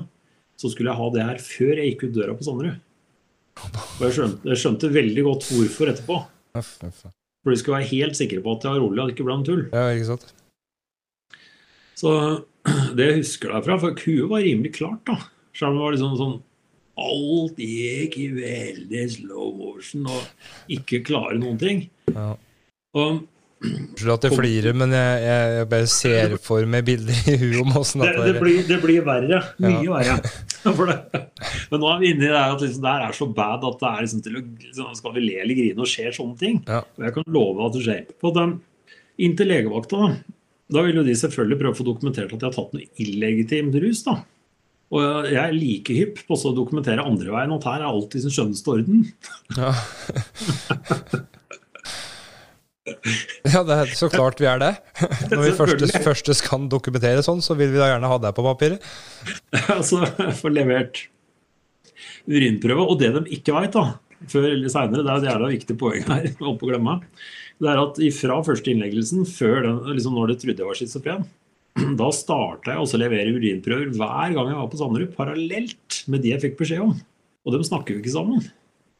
så 0.59 0.70
skulle 0.70 0.90
jeg 0.90 1.01
ha 1.01 1.10
det 1.14 1.26
her 1.28 1.43
før 1.43 1.81
jeg 1.81 1.93
gikk 1.93 2.06
ut 2.09 2.16
døra 2.16 2.36
på 2.39 2.47
Sanderud. 2.47 2.81
Og 3.64 4.01
jeg 4.02 4.16
skjønte, 4.16 4.48
jeg 4.51 4.60
skjønte, 4.62 4.94
veldig 4.94 5.26
godt 5.28 5.47
hvorfor 5.52 5.90
etterpå. 5.93 6.16
For 6.55 7.52
de 7.52 7.60
skulle 7.60 7.78
være 7.78 7.90
helt 7.93 8.18
sikre 8.18 8.43
på 8.43 8.56
at 8.56 8.66
jeg 8.66 8.74
var 8.74 8.82
rolig, 8.82 9.05
det 9.05 9.14
ikke 9.14 9.26
ble 9.28 9.36
noe 9.39 9.47
tull. 9.47 9.62
Ja, 9.74 9.85
ikke 9.94 10.09
sant? 10.10 10.26
Så 11.98 12.10
det 12.97 13.06
jeg 13.06 13.20
husker 13.20 13.55
derfra, 13.55 13.78
for 13.82 14.02
huet 14.02 14.32
var 14.32 14.44
rimelig 14.47 14.74
klart, 14.81 15.05
da. 15.06 15.18
Selv 15.55 15.70
om 15.70 15.78
det 15.78 15.85
var 15.85 15.97
liksom 15.97 16.18
sånn 16.18 16.43
Alt 16.94 17.56
gikk 17.59 18.12
i 18.22 18.28
veldig 18.36 19.01
slow 19.10 19.48
motion 19.59 20.05
og 20.06 20.70
ikke 20.70 21.01
klare 21.02 21.40
noen 21.40 21.56
ting. 21.59 21.81
Ja. 22.14 22.28
Og 22.94 23.24
Unnskyld 23.64 24.12
at 24.14 24.26
jeg 24.26 24.36
flirer, 24.36 24.76
men 24.76 24.92
jeg, 24.94 25.20
jeg, 25.24 25.68
bare 25.70 25.88
ser 25.90 26.34
for 26.42 26.66
meg 26.70 26.84
bilder 26.86 27.30
i 27.30 27.36
huet 27.40 27.60
om 27.62 27.72
åssen 27.80 28.04
Det, 28.04 28.12
det, 28.20 28.34
blir, 28.40 28.60
det 28.68 28.78
blir 28.82 29.06
verre. 29.06 29.40
Mye 29.62 29.86
verre. 29.88 30.18
For 30.64 30.88
det. 30.88 31.22
Men 31.70 31.82
nå 31.82 31.88
er 31.92 31.98
vi 32.00 32.10
inne 32.14 32.24
i 32.24 32.30
det 32.30 32.38
her 32.38 32.54
at 32.54 32.62
liksom, 32.64 32.84
det 32.84 32.92
her 32.94 33.02
er 33.04 33.16
så 33.16 33.26
bad 33.36 33.66
at 33.68 33.80
det 33.82 33.88
er 33.90 34.06
liksom 34.06 34.22
til 34.24 34.38
å 34.38 34.44
liksom, 34.44 34.92
Skal 35.00 35.16
vi 35.16 35.24
le 35.26 35.40
eller 35.42 35.58
grine 35.58 35.84
og 35.84 35.90
skjer 35.90 36.14
sånne 36.16 36.38
ting? 36.40 36.62
Ja. 36.68 36.80
Og 36.84 37.04
jeg 37.04 37.16
kan 37.18 37.34
love 37.36 37.66
at 37.66 37.76
det 37.76 37.82
skjer. 37.84 38.06
På 38.20 38.32
den, 38.36 38.54
inntil 39.28 39.52
legevakta, 39.52 40.00
da, 40.00 40.38
da 40.76 40.86
vil 40.86 41.02
jo 41.02 41.04
de 41.06 41.18
selvfølgelig 41.20 41.60
prøve 41.60 41.76
å 41.76 41.80
få 41.80 41.88
dokumentert 41.90 42.32
at 42.32 42.40
de 42.40 42.48
har 42.48 42.56
tatt 42.56 42.72
noe 42.76 43.04
illegitimt 43.04 43.76
rus. 43.84 44.04
da. 44.08 44.18
Og 44.94 45.30
jeg 45.30 45.40
er 45.40 45.54
like 45.56 45.96
hypp 45.96 46.24
på 46.28 46.36
å 46.38 46.56
dokumentere 46.56 47.04
andre 47.04 47.32
veien 47.34 47.54
at 47.56 47.68
her 47.68 47.82
er 47.82 47.88
alt 47.88 48.14
i 48.14 48.24
sin 48.24 48.34
skjønneste 48.34 48.76
orden. 48.76 49.06
Ja. 49.56 49.72
ja, 53.55 53.62
det 53.65 53.77
er 53.77 53.93
så 53.97 54.11
klart 54.12 54.40
vi 54.43 54.48
er 54.48 54.61
det. 54.61 54.73
Når 55.32 55.43
vi 55.47 56.01
først 56.05 56.44
kan 56.44 56.69
dokumentere 56.73 57.24
sånn, 57.24 57.43
så 57.44 57.56
vil 57.59 57.73
vi 57.73 57.81
da 57.81 57.90
gjerne 57.93 58.11
ha 58.11 58.19
deg 58.20 58.36
på 58.36 58.44
papiret. 58.44 58.89
altså 59.77 60.05
få 60.40 60.52
levert 60.52 61.06
urinprøve. 62.28 62.85
Og 62.85 62.98
det 63.01 63.15
de 63.16 63.24
ikke 63.39 63.55
veit, 63.56 63.77
da, 63.77 63.97
før 64.31 64.51
eller 64.51 64.73
seinere, 64.73 65.05
det 65.05 65.12
er 65.12 65.23
et 65.23 65.31
jævla 65.31 65.55
viktig 65.55 65.78
poeng 65.81 66.05
her, 66.11 66.28
holdt 66.43 66.66
å 66.66 66.70
glemme, 66.73 66.98
det 67.62 67.70
er 67.70 67.81
at 67.81 68.02
fra 68.16 68.36
første 68.44 68.73
innleggelsen, 68.73 69.24
før 69.31 69.62
den, 69.65 69.81
liksom 69.94 70.19
når 70.19 70.32
de 70.32 70.39
trodde 70.43 70.65
jeg 70.65 70.69
var 70.69 70.78
schizofren, 70.78 71.24
da 72.01 72.11
starta 72.15 72.74
jeg 72.74 72.85
også 72.85 72.98
å 72.98 73.02
levere 73.05 73.32
urinprøver 73.35 73.94
hver 73.97 74.35
gang 74.36 74.51
jeg 74.51 74.59
var 74.61 74.69
på 74.73 74.81
Sanderud, 74.82 75.15
parallelt 75.16 76.02
med 76.11 76.24
de 76.24 76.35
jeg 76.35 76.44
fikk 76.44 76.61
beskjed 76.61 76.85
om. 76.85 76.93
Og 77.44 77.52
de 77.55 77.65
snakker 77.66 77.97
jo 77.97 78.02
ikke 78.02 78.15
sammen. 78.15 78.44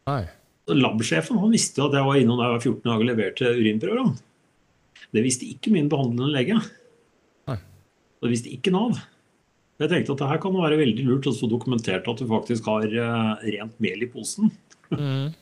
Nei. 0.09 0.24
Lab-sjefen 0.72 1.40
han 1.40 1.52
visste 1.52 1.82
jo 1.82 1.88
at 1.90 1.96
jeg 1.98 2.06
var 2.06 2.20
innom 2.20 2.38
da 2.40 2.46
jeg 2.46 2.54
var 2.54 2.62
14 2.62 2.86
dager 2.86 3.02
og 3.02 3.10
leverte 3.10 3.50
urinprøver. 3.58 4.14
Det 5.14 5.22
visste 5.22 5.48
ikke 5.48 5.72
min 5.74 5.90
behandlende 5.92 6.32
lege. 6.32 6.60
Nei. 7.50 7.58
Og 8.18 8.26
det 8.26 8.32
visste 8.32 8.52
ikke 8.54 8.72
Nav. 8.74 8.96
Jeg 9.82 9.90
tenkte 9.90 10.14
at 10.14 10.22
det 10.22 10.30
her 10.30 10.40
kan 10.42 10.54
være 10.54 10.78
veldig 10.78 11.04
lurt 11.06 11.26
å 11.26 11.34
få 11.34 11.48
dokumentert 11.50 12.06
at 12.10 12.20
du 12.20 12.28
faktisk 12.30 12.68
har 12.70 12.86
eh, 12.86 13.48
rent 13.56 13.74
mel 13.82 14.04
i 14.06 14.10
posen. 14.10 14.52
Mm. 14.94 15.34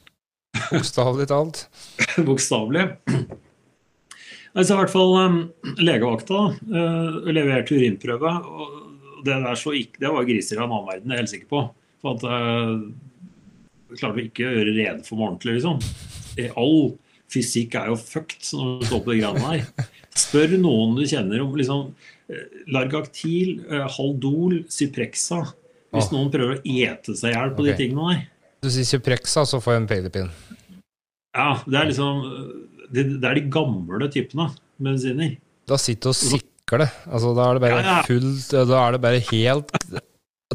Bokstavelig 0.73 1.29
talt. 1.31 1.67
Bokstavelig. 2.29 2.87
Altså 4.53 4.75
i 4.75 4.79
hvert 4.81 4.93
fall 4.93 5.15
um, 5.17 5.39
legevakta 5.81 6.41
uh, 6.53 7.21
leverte 7.29 7.77
urinprøve. 7.77 8.33
og 8.33 9.23
Det 9.25 9.39
der 9.47 9.61
så 9.61 9.73
ikke, 9.77 10.01
det 10.01 10.13
var 10.13 10.29
griser 10.29 10.59
i 10.59 10.61
en 10.61 10.67
annen 10.69 10.89
verden, 10.89 11.07
det 11.09 11.15
er 11.15 11.21
jeg 11.21 11.25
helt 11.25 11.35
sikker 11.37 11.53
på. 11.53 11.63
For 12.03 12.17
at 12.17 12.27
uh, 12.29 13.12
klarte 13.99 14.19
vi 14.19 14.29
ikke 14.29 14.49
å 14.49 14.55
gjøre 14.57 14.75
rede 14.77 15.07
for 15.07 15.19
meg 15.19 15.31
ordentlig, 15.31 15.59
liksom. 15.59 15.81
All 16.59 16.93
fysikk 17.33 17.77
er 17.81 17.91
jo 17.93 17.99
fucked 17.99 18.51
når 18.57 18.81
du 18.81 18.87
står 18.89 19.03
på 19.05 19.15
de 19.15 19.21
greiene 19.23 19.53
der. 19.53 19.89
Spør 20.23 20.57
noen 20.61 20.97
du 20.99 21.05
kjenner 21.09 21.43
om 21.45 21.55
liksom 21.57 21.87
eh, 22.29 22.59
Largaktil, 22.73 23.63
eh, 23.71 23.87
Haldol, 23.97 24.63
Cyprexa. 24.73 25.43
Hvis 25.93 26.09
Åh. 26.09 26.15
noen 26.17 26.33
prøver 26.33 26.59
å 26.59 26.63
ete 26.63 27.17
seg 27.17 27.33
i 27.33 27.37
hjel 27.37 27.55
på 27.57 27.65
okay. 27.65 27.73
de 27.73 27.79
tingene 27.81 28.11
der. 28.11 28.27
Du 28.63 28.71
sier 28.73 28.89
Cyprexa, 28.89 29.47
så 29.49 29.61
får 29.63 29.77
jeg 29.77 29.83
en 29.83 29.91
peilepinn. 29.91 30.31
Ja, 31.33 31.51
det 31.65 31.79
er 31.81 31.89
liksom 31.89 32.19
Det, 32.93 33.07
det 33.23 33.25
er 33.25 33.39
de 33.39 33.47
gamle 33.49 34.09
typene 34.13 34.51
medisiner. 34.83 35.37
Da 35.69 35.79
sitter 35.81 36.11
du 36.11 36.13
og 36.13 36.19
sikler 36.21 36.85
det. 36.85 36.91
Altså, 37.09 37.33
da 37.37 37.49
er 37.49 37.57
det 37.57 37.63
bare 37.65 38.01
fullt 38.09 38.51
Da 38.69 38.81
er 38.83 38.97
det 38.97 39.01
bare 39.05 39.23
helt 39.31 39.73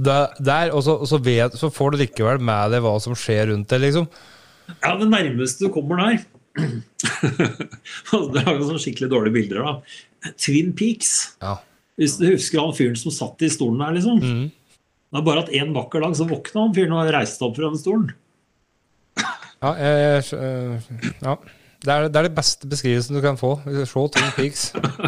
der, 0.03 0.71
og 0.73 0.83
så, 0.85 0.97
og 0.97 1.07
så, 1.09 1.19
vet, 1.23 1.55
så 1.57 1.69
får 1.73 1.93
du 1.93 2.01
likevel 2.03 2.41
med 2.43 2.73
deg 2.73 2.83
hva 2.85 2.95
som 3.03 3.15
skjer 3.17 3.51
rundt 3.51 3.69
deg, 3.71 3.83
liksom. 3.87 4.09
Ja, 4.81 4.93
det 4.99 5.07
nærmeste 5.09 5.67
du 5.67 5.71
kommer 5.71 6.01
der 6.01 6.17
Det 8.33 8.41
er 8.41 8.49
jo 8.57 8.65
sånn 8.67 8.81
skikkelig 8.81 9.09
dårlige 9.13 9.35
bilder, 9.35 9.63
da. 9.63 10.31
Twin 10.41 10.73
Peaks. 10.75 11.11
Ja. 11.43 11.59
Hvis 11.97 12.17
du 12.19 12.27
husker 12.29 12.61
han 12.61 12.75
fyren 12.77 12.97
som 12.99 13.13
satt 13.13 13.41
i 13.45 13.51
stolen 13.53 13.81
der, 13.83 13.93
liksom. 13.97 14.21
Mm. 14.21 14.47
Det 15.07 15.21
er 15.21 15.27
bare 15.29 15.43
at 15.45 15.53
en 15.55 15.75
vakker 15.75 16.03
dag 16.03 16.17
så 16.17 16.27
våkna 16.27 16.65
han 16.65 16.73
fyren 16.75 16.97
og 16.97 17.11
reiste 17.13 17.45
opp 17.47 17.55
fra 17.59 17.71
den 17.71 17.83
stolen. 17.83 18.09
Ja, 19.57 19.71
jeg, 19.73 20.21
jeg, 20.37 21.13
ja. 21.23 21.31
Det, 21.81 21.89
er, 21.89 22.03
det 22.13 22.19
er 22.19 22.25
det 22.27 22.35
beste 22.37 22.67
beskrivelsen 22.69 23.17
du 23.17 23.23
kan 23.23 23.39
få. 23.39 23.55
Se 23.65 23.87
Twin 23.89 24.35
Peaks. 24.35 24.67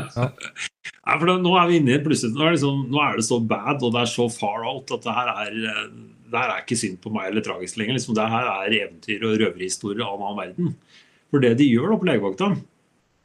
Nei, 1.10 1.18
for 1.18 1.26
det, 1.26 1.36
nå 1.42 1.52
er 1.58 1.70
vi 1.70 1.78
inne 1.80 1.96
i 1.96 2.02
plutselig, 2.06 2.36
nå 2.36 2.44
er, 2.44 2.52
det 2.52 2.60
liksom, 2.60 2.82
nå 2.94 3.00
er 3.02 3.16
det 3.18 3.26
så 3.26 3.40
bad 3.42 3.82
og 3.82 3.94
det 3.96 4.02
er 4.04 4.10
så 4.12 4.28
far 4.30 4.66
out 4.70 4.92
at 4.94 5.06
det 5.08 5.16
her 5.16 5.32
er, 5.32 5.56
eh, 5.72 5.88
det 6.30 6.38
her 6.38 6.52
er 6.54 6.62
ikke 6.62 6.78
synd 6.78 7.00
på 7.02 7.14
meg 7.16 7.32
eller 7.32 7.46
tragisk 7.46 7.80
lenger. 7.80 7.98
Liksom, 7.98 8.18
det 8.20 8.28
her 8.30 8.50
er 8.52 8.76
eventyr 8.84 9.26
og 9.26 9.40
røverhistorier 9.42 10.06
av 10.06 10.20
en 10.20 10.28
annen 10.28 10.38
verden. 10.44 10.76
For 11.34 11.42
det 11.42 11.56
de 11.58 11.66
gjør 11.66 11.96
da 11.96 11.98
på 11.98 12.10
legevakta, 12.12 12.52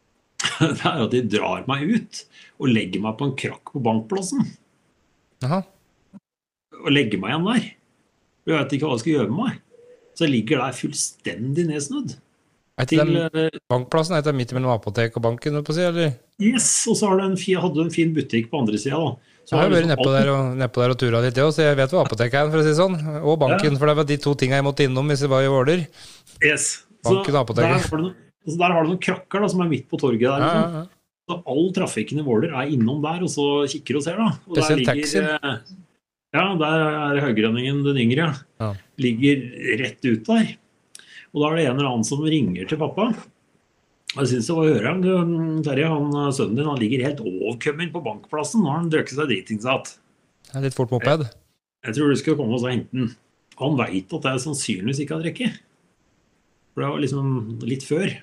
det 0.78 0.89
er 0.89 1.05
at 1.05 1.12
de 1.12 1.23
drar 1.36 1.69
meg 1.69 1.85
ut 1.93 2.24
og 2.62 2.73
legger 2.73 3.05
meg 3.05 3.20
på 3.20 3.28
en 3.28 3.36
krakk 3.44 3.74
på 3.74 3.85
bankplassen. 3.85 4.48
Aha. 5.44 5.61
Og 6.81 6.93
legger 6.93 7.20
meg 7.20 7.35
igjen 7.35 7.48
der. 7.51 7.70
Jeg 8.44 8.56
vet 8.56 8.77
ikke 8.77 8.89
hva 8.89 8.97
jeg 8.97 9.05
skal 9.05 9.16
gjøre 9.19 9.32
med 9.32 9.40
meg. 9.43 9.62
Så 10.15 10.24
jeg 10.24 10.36
ligger 10.39 10.65
der 10.65 10.77
fullstendig 10.78 11.69
nedsnødd. 11.69 12.16
Er 12.81 12.89
Til, 12.90 13.05
den 13.05 13.40
eh, 13.44 13.61
bankplassen 13.70 14.16
er 14.16 14.36
midt 14.36 14.56
mellom 14.56 14.73
apotek 14.73 15.16
og 15.19 15.28
banken? 15.28 15.61
på 15.65 15.77
Si, 15.77 15.85
eller? 15.85 16.16
Yes, 16.43 16.86
og 16.90 16.97
så 16.98 17.09
har 17.11 17.19
du 17.20 17.24
en, 17.28 17.36
fi- 17.36 17.55
hadde 17.61 17.74
du 17.74 17.82
en 17.85 17.90
fin 17.94 18.12
butikk 18.15 18.51
på 18.51 18.61
andre 18.65 18.78
sida. 18.81 18.98
Jeg 19.44 19.61
har 19.61 19.69
vært 19.69 19.86
nedpå 19.90 20.09
der 20.09 20.28
og, 20.32 20.56
ned 20.56 20.73
der 20.73 20.90
og 20.94 20.98
tura 20.98 21.20
litt, 21.20 21.36
ja, 21.36 21.47
så 21.52 21.62
jeg 21.66 21.77
vet 21.77 21.90
hva 21.93 22.02
apoteket 22.06 22.35
er, 22.40 22.51
for 22.51 22.62
å 22.62 22.65
si 22.65 22.73
sånn. 22.78 22.94
Og 23.23 23.39
banken, 23.43 23.77
for 23.77 23.86
det 23.90 23.97
var 23.98 24.05
de 24.09 24.16
to 24.16 24.32
tingene 24.40 24.56
jeg 24.62 24.65
måtte 24.65 24.86
innom 24.89 25.06
hvis 25.12 25.20
jeg 25.27 25.28
var 25.31 25.44
i 25.44 25.51
Våler. 25.52 25.86
Yes. 26.43 26.85
Banken 27.05 27.35
og 27.36 27.43
apoteket. 27.44 27.85
Der, 27.90 27.97
du 27.98 28.02
noen- 28.09 28.59
der 28.59 28.73
har 28.73 28.82
du 28.85 28.89
noen 28.94 29.02
krakker 29.05 29.40
da, 29.44 29.48
som 29.52 29.61
er 29.61 29.69
midt 29.69 29.85
på 29.90 30.01
torget. 30.01 30.24
der. 30.24 30.40
Ja, 30.40 30.48
Liksom. 30.48 30.73
ja, 30.73 30.81
ja. 30.81 30.86
Så 31.24 31.39
all 31.48 31.70
trafikken 31.77 32.19
i 32.20 32.24
Våler 32.24 32.52
er 32.52 32.73
innom 32.73 33.01
der, 33.05 33.23
og 33.24 33.28
så 33.32 33.44
kikker 33.69 33.97
og 33.97 34.02
ser. 34.05 34.16
da. 34.16 34.31
Og 34.48 34.55
der 34.56 34.62
Spesielt 34.62 34.89
ligger, 34.97 35.39
eh, 35.44 35.56
Ja, 36.35 36.55
der 36.59 36.81
er 37.15 37.20
Høygrønningen 37.23 37.85
den 37.85 37.97
yngre. 38.02 38.27
Ja. 38.61 38.73
Ligger 38.98 39.44
rett 39.78 40.05
ut 40.05 40.24
der. 40.27 40.56
Og 41.35 41.40
da 41.43 41.52
er 41.52 41.56
det 41.56 41.66
en 41.69 41.77
eller 41.78 41.89
annen 41.93 42.05
som 42.05 42.20
ringer 42.20 42.66
til 42.69 42.78
pappa. 42.81 43.12
Jeg 44.15 44.31
synes 44.31 44.47
det 44.47 44.55
var 44.55 44.69
å 44.69 44.74
høre 44.77 44.95
du, 45.03 45.11
Terje, 45.66 45.91
han, 45.91 46.12
sønnen 46.36 46.59
din 46.61 46.69
han 46.70 46.78
ligger 46.78 47.03
helt 47.09 47.23
overkommen 47.24 47.91
på 47.91 48.03
bankplassen. 48.05 48.62
Nå 48.62 48.70
har 48.70 48.82
han 48.82 48.91
drukket 48.93 49.16
seg 49.16 49.31
dritings 49.31 49.66
igjen. 49.66 49.95
Litt 50.62 50.77
fort 50.77 50.93
moped. 50.95 51.27
Jeg 51.85 51.97
tror 51.97 52.12
du 52.12 52.20
skal 52.20 52.39
komme 52.39 52.57
og 52.57 52.69
hente 52.70 52.95
den. 52.95 53.11
Han 53.59 53.77
veit 53.78 54.15
at 54.15 54.28
jeg 54.31 54.43
sannsynligvis 54.45 55.03
ikke 55.03 55.16
har 55.19 55.24
drukket. 55.27 55.59
For 56.74 56.82
det 56.82 56.91
var 56.93 57.03
liksom 57.03 57.35
litt 57.66 57.86
før. 57.86 58.15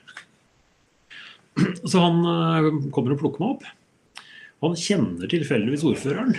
Så 1.84 1.99
han 1.99 2.23
eh, 2.27 2.69
kommer 2.95 3.15
og 3.15 3.22
plukker 3.22 3.43
meg 3.43 3.53
opp. 3.55 4.26
Han 4.63 4.77
kjenner 4.77 5.31
tilfeldigvis 5.31 5.85
ordføreren. 5.88 6.35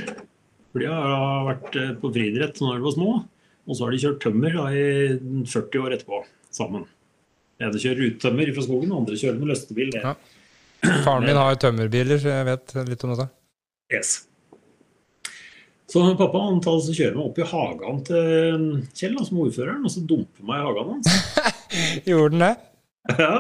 For 0.73 0.81
de 0.81 0.89
har 0.89 1.47
vært 1.49 1.79
eh, 1.81 1.95
på 2.01 2.13
friidrett 2.15 2.61
når 2.65 2.79
de 2.79 2.87
var 2.87 2.97
små. 2.97 3.13
Og 3.69 3.77
så 3.77 3.87
har 3.87 3.95
de 3.95 4.03
kjørt 4.03 4.23
tømmer 4.25 4.57
da, 4.57 4.67
i 4.75 5.47
40 5.49 5.85
år 5.85 5.97
etterpå 5.97 6.25
sammen. 6.53 6.89
Ene 7.61 7.81
kjører 7.83 8.09
uttømmer 8.09 8.53
fra 8.57 8.65
skogen, 8.67 8.93
og 8.93 9.03
andre 9.03 9.19
kjører 9.21 9.39
med 9.41 9.53
løstebil. 9.53 9.95
Ja. 9.99 10.17
Faren 11.05 11.27
min 11.29 11.39
har 11.39 11.59
tømmerbiler, 11.63 12.19
så 12.19 12.33
jeg 12.33 12.49
vet 12.49 12.77
litt 12.89 13.05
om 13.07 13.15
dette. 13.15 13.29
Yes. 13.93 14.13
Så 15.93 16.03
pappa 16.17 16.41
tar 16.65 16.79
så 16.81 16.95
kjører 16.97 17.17
meg 17.19 17.27
opp 17.29 17.39
i 17.39 17.47
hagen 17.51 18.03
til 18.09 18.61
Kjell, 18.97 19.17
som 19.27 19.41
ordføreren, 19.45 19.83
og 19.85 19.93
så 19.93 20.03
dumper 20.09 20.47
meg 20.49 20.63
i 20.63 20.67
hagen 20.67 20.93
hans. 20.95 21.49
Gjorde 22.09 22.33
den 22.33 22.45
det? 22.47 22.55
Ja. 23.19 23.33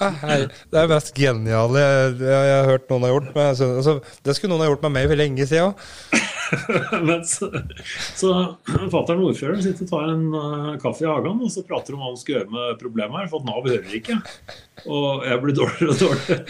Ah. 0.00 0.16
Det 0.20 0.76
er 0.76 0.84
det 0.84 0.90
mest 0.92 1.14
geniale 1.16 1.80
jeg, 1.80 2.12
jeg, 2.20 2.44
jeg 2.50 2.58
har 2.58 2.68
hørt 2.68 2.90
noen 2.92 3.06
har 3.06 3.14
gjort. 3.14 3.30
Men, 3.34 3.48
altså, 3.50 3.94
det 4.24 4.36
skulle 4.36 4.52
noen 4.52 4.64
ha 4.64 4.70
gjort 4.70 4.84
med 4.86 4.94
meg 4.94 5.08
for 5.10 5.20
lenge 5.20 5.46
siden. 5.48 5.74
Men 7.08 7.20
så, 7.28 7.46
så 8.18 8.30
fatter'n 8.64 9.24
ordføreren 9.26 9.62
sitter 9.64 9.84
og 9.86 9.90
tar 9.92 10.04
en 10.12 10.24
uh, 10.34 10.78
kaffe 10.82 11.02
i 11.04 11.08
hagen 11.08 11.44
og 11.44 11.50
så 11.52 11.60
prater 11.66 11.92
om 11.96 12.00
hva 12.02 12.08
han 12.12 12.20
skal 12.20 12.34
gjøre 12.36 12.52
med 12.54 12.66
problemet 12.80 13.16
her, 13.20 13.28
for 13.32 13.40
Nav 13.46 13.62
hører 13.66 13.92
ikke. 14.00 14.14
Og 14.90 15.08
jeg 15.28 15.36
blir 15.42 15.54
dårligere 15.58 15.90
og 15.92 15.98
dårligere. 16.00 16.42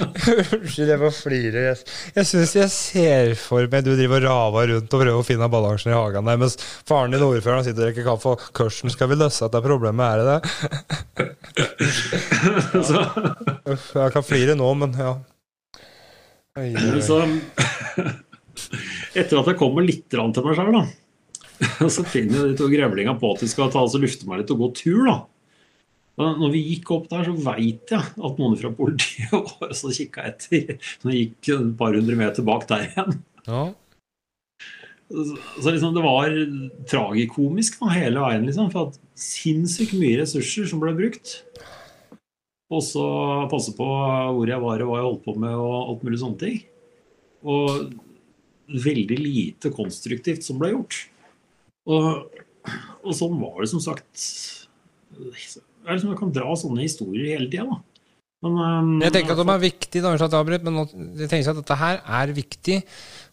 Unnskyld, 0.61 0.91
jeg 0.95 1.03
må 1.03 1.11
flire. 1.15 1.61
Jeg, 1.67 1.77
jeg 2.19 2.25
syns 2.31 2.53
jeg 2.59 2.71
ser 2.75 3.27
for 3.41 3.63
meg 3.73 3.81
du 3.87 3.93
driver 3.95 4.19
og 4.21 4.27
raver 4.31 4.65
rundt 4.75 4.95
og 4.95 5.01
prøver 5.05 5.19
å 5.19 5.27
finne 5.27 5.53
balansen 5.53 5.93
i 5.93 5.99
hagen 5.99 6.29
der, 6.31 6.41
mens 6.41 6.55
faren 6.89 7.13
din 7.15 7.27
ordføreren 7.27 7.65
sitter 7.67 7.83
og 7.83 7.87
drikker 7.91 8.07
kaffe, 8.07 8.29
og 8.35 8.39
hvordan 8.57 8.91
skal 8.95 9.09
vi 9.11 9.21
løse 9.21 9.45
dette 9.47 9.67
problemet? 9.67 10.07
Er 10.07 10.17
det 10.21 10.27
det? 10.31 10.41
Så, 12.91 12.97
jeg 13.95 14.13
kan 14.15 14.25
flire 14.25 14.55
nå, 14.59 14.69
men 14.79 14.91
ja. 14.97 15.13
Oi, 16.59 16.71
oi. 16.75 17.03
så 17.03 17.27
etter 19.15 19.41
at 19.41 19.51
jeg 19.53 19.59
kommer 19.61 19.87
litt 19.87 20.07
til 20.11 20.23
meg 20.47 20.59
sjøl, 20.59 20.81
så 21.97 22.07
finner 22.09 22.49
de 22.49 22.57
to 22.57 22.71
grevlinga 22.73 23.17
på 23.21 23.35
at 23.35 23.45
de 23.45 23.51
skal 23.51 23.71
ta, 23.73 23.83
altså, 23.85 24.01
lufte 24.01 24.29
meg 24.29 24.43
litt 24.43 24.53
og 24.55 24.63
gå 24.63 24.71
tur. 24.81 25.03
da. 25.09 25.19
Når 26.21 26.53
vi 26.53 26.63
gikk 26.75 26.91
opp 26.97 27.07
der, 27.11 27.25
så 27.29 27.35
veit 27.47 27.93
jeg 27.93 28.01
at 28.01 28.41
noen 28.41 28.57
fra 28.61 28.73
politiet 28.77 29.33
var 29.61 29.73
og 29.73 29.95
kikka 29.97 30.27
etter. 30.33 30.75
Når 31.05 31.15
jeg 31.15 31.29
gikk 31.29 31.53
et 31.57 31.71
par 31.81 31.97
hundre 31.97 32.19
meter 32.19 32.47
bak 32.47 32.67
der 32.71 32.89
igjen. 32.89 33.21
Ja. 33.47 33.63
Så 35.11 35.25
så 35.59 35.73
liksom 35.75 35.95
det 35.97 36.03
var 36.05 36.35
tragikomisk 36.87 37.81
da, 37.81 37.89
hele 37.97 38.23
veien, 38.23 38.45
liksom. 38.47 38.69
For 38.73 38.91
at 38.91 39.01
sinnssykt 39.19 39.97
mye 39.99 40.21
ressurser 40.21 40.69
som 40.71 40.83
ble 40.83 40.95
brukt. 40.99 41.41
Og 42.71 42.85
så 42.87 43.07
passe 43.51 43.75
på 43.75 43.87
hvor 43.87 44.47
jeg 44.47 44.63
var 44.63 44.85
og 44.85 44.93
hva 44.93 45.01
jeg 45.01 45.09
holdt 45.09 45.25
på 45.25 45.35
med 45.43 45.57
og 45.57 45.75
alt 45.81 46.05
mulig 46.07 46.21
sånne 46.23 46.41
ting. 46.45 46.61
Og 47.43 47.91
veldig 48.71 49.19
lite 49.19 49.73
konstruktivt 49.75 50.47
som 50.47 50.61
ble 50.61 50.73
gjort. 50.75 50.99
Og, 51.91 52.41
og 53.03 53.15
sånn 53.17 53.39
var 53.41 53.63
det 53.63 53.71
som 53.73 53.83
sagt. 53.83 54.25
Jeg, 55.17 55.63
liksom, 55.87 56.13
jeg 56.13 56.19
kan 56.21 56.35
dra 56.35 56.57
sånne 56.59 56.85
historier 56.85 57.35
hele 57.35 57.49
tida, 57.51 57.81
Men, 58.45 58.57
um, 58.57 58.93
jeg 59.03 59.13
tenker 59.17 59.35
at 59.35 59.41
de 59.43 59.53
er 59.53 59.65
viktige, 59.65 60.03
da, 60.05 60.43
men 60.65 60.83
jeg 61.19 61.29
tenker 61.29 61.53
at 61.53 61.61
dette 61.61 61.81
her 61.81 61.99
er 62.21 62.37
viktig 62.37 62.79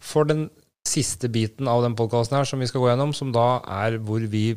for 0.04 0.28
den 0.28 0.48
siste 0.88 1.28
biten 1.32 1.68
av 1.68 1.82
den 1.84 1.96
podkasten 1.96 2.38
her 2.38 2.48
som 2.48 2.60
vi 2.60 2.68
skal 2.68 2.82
gå 2.82 2.90
gjennom, 2.90 3.14
som 3.16 3.32
da 3.34 3.60
er 3.84 3.98
hvor 4.04 4.24
vi 4.32 4.52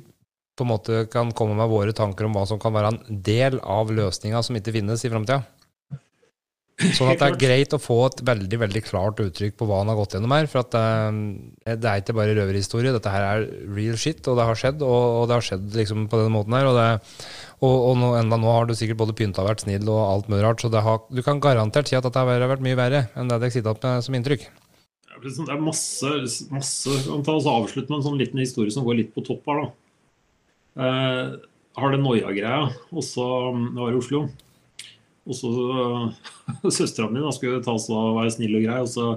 på 0.58 0.66
en 0.66 0.72
måte 0.72 1.06
kan 1.12 1.32
komme 1.36 1.56
med 1.58 1.72
våre 1.72 1.96
tanker 1.96 2.28
om 2.28 2.36
hva 2.36 2.44
som 2.48 2.60
kan 2.62 2.76
være 2.76 2.92
en 2.92 3.22
del 3.24 3.60
av 3.64 3.92
løsninga 3.92 4.44
som 4.44 4.58
ikke 4.60 4.76
finnes 4.76 5.04
i 5.06 5.12
framtida. 5.12 5.42
Sånn 6.82 7.12
at 7.12 7.20
det 7.22 7.28
er 7.28 7.38
greit 7.38 7.74
å 7.76 7.80
få 7.82 7.98
et 8.08 8.22
veldig 8.26 8.58
veldig 8.64 8.82
klart 8.88 9.20
uttrykk 9.22 9.58
på 9.60 9.68
hva 9.70 9.82
han 9.82 9.92
har 9.92 9.98
gått 10.00 10.16
gjennom 10.16 10.34
her. 10.34 10.48
For 10.50 10.64
at 10.64 10.72
det, 10.74 11.76
det 11.84 11.90
er 11.90 12.02
ikke 12.02 12.16
bare 12.18 12.34
røverhistorie. 12.38 12.94
Dette 12.96 13.14
her 13.14 13.26
er 13.28 13.46
real 13.76 14.00
shit, 14.02 14.22
og 14.32 14.40
det 14.40 14.48
har 14.50 14.58
skjedd. 14.58 14.82
Og, 14.88 15.04
og 15.20 15.28
det 15.30 15.38
har 15.38 15.46
skjedd 15.46 15.78
liksom 15.78 16.08
på 16.10 16.22
denne 16.22 16.34
måten 16.34 16.58
her. 16.58 16.70
Og, 16.72 16.80
det, 16.80 17.20
og, 17.60 17.76
og 17.76 18.00
nå, 18.02 18.10
enda 18.22 18.40
nå 18.42 18.50
har 18.56 18.66
du 18.70 18.74
sikkert 18.78 19.02
både 19.04 19.18
pynta 19.18 19.44
og 19.44 19.52
vært 19.52 19.66
snill 19.66 19.86
og 19.92 20.02
alt 20.08 20.32
mulig 20.32 20.42
rart. 20.48 20.64
Så 20.64 20.74
har, 20.74 21.06
du 21.12 21.22
kan 21.26 21.44
garantert 21.44 21.92
si 21.92 22.00
at 22.00 22.08
dette 22.08 22.26
har 22.26 22.50
vært 22.50 22.66
mye 22.66 22.80
verre 22.80 23.06
enn 23.14 23.30
det 23.30 23.42
dere 23.44 23.54
sitter 23.54 23.76
opp 23.76 23.86
med 23.86 24.08
som 24.08 24.18
inntrykk. 24.18 24.50
Det 25.22 25.32
er 25.54 25.60
masse, 25.62 26.10
masse 26.50 26.94
Kan 27.06 27.22
ta 27.22 27.36
oss 27.38 27.46
avslutte 27.46 27.92
med 27.92 28.00
en 28.00 28.08
sånn 28.08 28.18
liten 28.18 28.42
historie 28.42 28.74
som 28.74 28.88
går 28.88 29.04
litt 29.04 29.12
på 29.14 29.22
topp 29.28 29.46
her. 29.52 29.62
da. 29.62 29.72
Eh, 30.82 31.34
har 31.78 31.94
det 31.94 32.00
noia-greia 32.02 32.72
også 32.90 33.28
det 33.76 33.78
var 33.78 33.94
i 33.94 34.00
Oslo. 34.00 34.26
Og 35.30 35.38
så 35.38 35.50
uh, 35.54 36.70
Søstera 36.70 37.10
mi 37.12 37.24
skulle 37.36 37.62
ta 37.64 37.76
av 37.76 37.98
å 37.98 38.18
være 38.18 38.36
snill 38.36 38.58
og 38.60 38.66
grei 38.66 38.78
og 38.82 38.92
så 38.92 39.08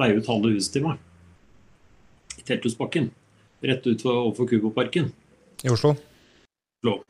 leie 0.00 0.18
ut 0.18 0.30
halve 0.30 0.54
huset 0.54 0.78
til 0.78 0.86
meg. 0.86 1.00
I 2.38 2.46
Telthusbakken. 2.46 3.10
Rett 3.66 3.86
ut 3.88 4.04
overfor 4.06 4.48
Kuboparken. 4.50 5.10
I 5.66 5.72
Oslo? 5.74 5.96
Oslo. 6.78 7.00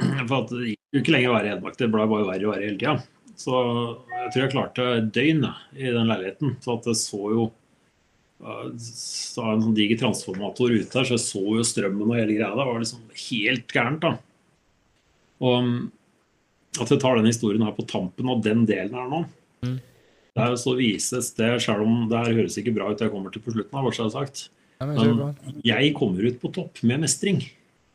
For 0.28 0.36
at 0.42 0.52
det 0.54 0.68
gikk 0.72 0.94
jo 0.94 1.02
ikke 1.02 1.16
lenger 1.16 1.32
å 1.32 1.38
være 1.38 1.48
i 1.48 1.54
Hedmark. 1.54 1.78
Det 1.80 1.90
ble 1.90 2.10
bare 2.12 2.28
verre 2.28 2.46
og 2.46 2.54
verre 2.54 2.68
hele 2.68 2.78
tida. 2.78 2.98
Så 3.40 3.56
jeg 4.12 4.30
tror 4.30 4.42
jeg 4.44 4.52
klarte 4.52 4.86
et 4.98 5.10
døgn 5.16 5.48
i 5.48 5.88
den 5.90 6.10
leiligheten. 6.10 6.54
Så 6.62 6.76
at 6.76 6.86
jeg 6.90 7.00
så 7.00 7.22
jo 7.34 7.48
så 8.40 9.44
en 9.52 9.62
sånn 9.66 9.76
diger 9.76 9.98
transformator 10.00 10.72
ute 10.72 10.96
her, 10.96 11.04
så 11.04 11.16
jeg 11.18 11.24
så 11.26 11.42
jo 11.58 11.64
strømmen 11.66 12.08
og 12.08 12.16
hele 12.16 12.38
greia. 12.38 12.54
Det 12.56 12.66
var 12.70 12.78
liksom 12.80 13.02
helt 13.26 13.74
gærent, 13.74 14.06
da. 14.06 14.12
Og 15.44 15.68
at 16.78 16.90
jeg 16.92 17.02
tar 17.02 17.18
den 17.18 17.26
historien 17.26 17.64
her 17.66 17.74
på 17.74 17.86
tampen 17.90 18.30
av 18.30 18.42
den 18.44 18.62
delen 18.68 18.94
her 18.94 19.08
nå 19.10 19.24
mm. 19.66 19.78
Der 20.38 20.52
så 20.60 20.76
vises 20.78 21.32
det, 21.34 21.48
selv 21.64 21.82
om 21.82 22.04
det 22.10 22.20
her 22.20 22.36
høres 22.38 22.58
ikke 22.60 22.74
bra 22.76 22.92
ut 22.92 23.00
jeg 23.02 23.10
kommer 23.10 23.32
til 23.34 23.42
på 23.42 23.50
slutten 23.50 23.74
av, 23.74 23.82
hva 23.82 23.90
jeg 23.90 24.04
har 24.04 24.12
sagt. 24.14 24.44
Men 24.78 25.32
jeg 25.66 25.88
kommer 25.98 26.28
ut 26.28 26.38
på 26.40 26.52
topp 26.54 26.78
med 26.86 27.02
mestring. 27.02 27.42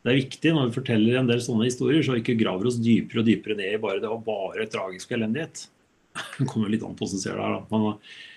Det 0.04 0.12
er 0.12 0.20
viktig 0.20 0.52
når 0.54 0.68
vi 0.68 0.76
forteller 0.76 1.16
en 1.18 1.30
del 1.30 1.40
sånne 1.42 1.66
historier, 1.66 2.04
så 2.04 2.14
vi 2.14 2.20
ikke 2.22 2.36
graver 2.38 2.68
oss 2.68 2.76
dypere 2.78 3.24
og 3.24 3.26
dypere 3.26 3.56
ned 3.58 3.72
i 3.72 3.80
bare 3.82 4.02
det 4.04 4.10
var 4.12 4.20
bare 4.28 4.68
tragisk 4.70 5.16
elendighet. 5.16 5.64
Det 6.36 6.46
kommer 6.48 6.70
litt 6.72 6.84
an 6.86 6.94
på 6.96 7.08
hvordan 7.08 7.20
ser 7.24 7.40
det 7.40 7.42
her, 7.42 7.56
da. 7.56 7.64
Men 7.72 7.96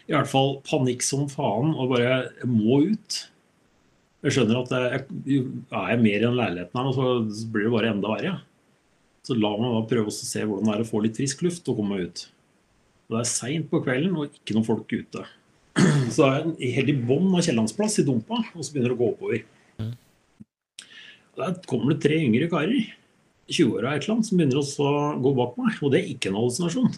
i 0.09 0.15
hvert 0.15 0.31
fall 0.31 0.55
panikk 0.67 1.03
som 1.05 1.27
faen 1.29 1.75
og 1.75 1.91
bare 1.93 2.07
jeg 2.07 2.49
må 2.49 2.79
ut. 2.89 3.19
Jeg 4.25 4.35
skjønner 4.35 4.63
at 4.63 4.73
jeg, 4.73 5.03
er 5.69 5.91
jeg 5.93 6.01
mer 6.01 6.17
i 6.17 6.25
den 6.25 6.39
leiligheten 6.39 6.79
her, 6.81 6.89
så 6.95 7.51
blir 7.53 7.67
det 7.67 7.75
bare 7.75 7.91
enda 7.93 8.15
verre. 8.15 8.33
Så 9.30 9.35
la 9.38 9.51
meg 9.61 9.76
da 9.76 9.81
prøve 9.85 10.10
å 10.10 10.14
se 10.15 10.41
hvordan 10.41 10.65
det 10.65 10.73
er 10.73 10.81
å 10.81 10.89
få 10.89 11.03
litt 11.03 11.18
frisk 11.19 11.43
luft 11.45 11.68
og 11.69 11.77
komme 11.77 11.93
meg 11.93 12.07
ut. 12.10 12.22
Og 13.06 13.14
det 13.14 13.19
er 13.22 13.27
seint 13.30 13.68
på 13.69 13.81
kvelden 13.85 14.15
og 14.18 14.39
ikke 14.39 14.56
noen 14.56 14.65
folk 14.65 14.89
ute. 14.89 15.26
Så 16.15 16.26
er 16.26 16.47
jeg 16.57 16.72
helt 16.80 16.89
i 16.89 16.95
bånn 16.97 17.27
av 17.38 17.43
Kiellandsplass 17.45 17.99
i 18.01 18.06
dumpa, 18.07 18.39
og 18.41 18.64
så 18.65 18.73
begynner 18.73 18.89
det 18.89 18.97
å 18.97 18.99
gå 18.99 19.10
oppover. 19.11 19.43
og 21.35 21.43
Der 21.43 21.60
kommer 21.69 21.93
det 21.93 21.99
tre 22.07 22.18
yngre 22.26 22.47
karer, 22.49 22.88
20-åra 23.49 23.91
et 23.93 24.03
eller 24.03 24.15
annet, 24.15 24.30
som 24.30 24.41
begynner 24.41 24.61
å 24.61 24.97
gå 25.22 25.34
bak 25.38 25.60
meg. 25.61 25.77
Og 25.85 25.93
det 25.93 26.01
er 26.01 26.10
ikke 26.15 26.31
en 26.31 26.39
hallusinasjon. 26.39 26.97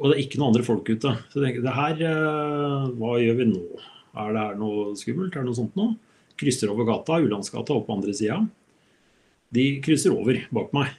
Og 0.00 0.08
det 0.08 0.16
er 0.16 0.22
ikke 0.24 0.40
noen 0.40 0.50
andre 0.50 0.66
folk 0.66 0.90
ute. 0.90 1.14
Så 1.30 1.38
jeg 1.38 1.46
tenker, 1.46 1.64
det 1.64 1.76
her, 1.76 2.02
eh, 2.10 2.90
hva 2.98 3.12
gjør 3.22 3.38
vi 3.38 3.48
nå? 3.52 3.62
Er 4.22 4.34
det 4.34 4.42
her 4.42 4.58
noe 4.58 4.96
skummelt? 4.98 5.36
Er 5.36 5.44
det 5.44 5.50
noe 5.52 5.60
sånt 5.62 5.78
nå? 5.78 5.92
Krysser 6.42 6.74
over 6.74 6.90
gata, 6.90 7.20
Ulandsgata 7.22 7.78
opp 7.78 7.86
på 7.86 7.96
andre 7.96 8.16
sida. 8.18 8.40
De 9.54 9.68
krysser 9.84 10.14
over 10.16 10.42
bak 10.50 10.74
meg. 10.74 10.98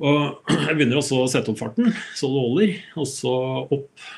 Og 0.00 0.50
jeg 0.66 0.76
begynner 0.76 1.00
også 1.00 1.20
å 1.22 1.28
sette 1.30 1.52
opp 1.52 1.60
farten, 1.60 1.92
så 2.16 2.30
det 2.30 2.42
holder. 2.46 2.74
Og 3.00 3.08
så 3.10 3.34
opp 3.76 4.08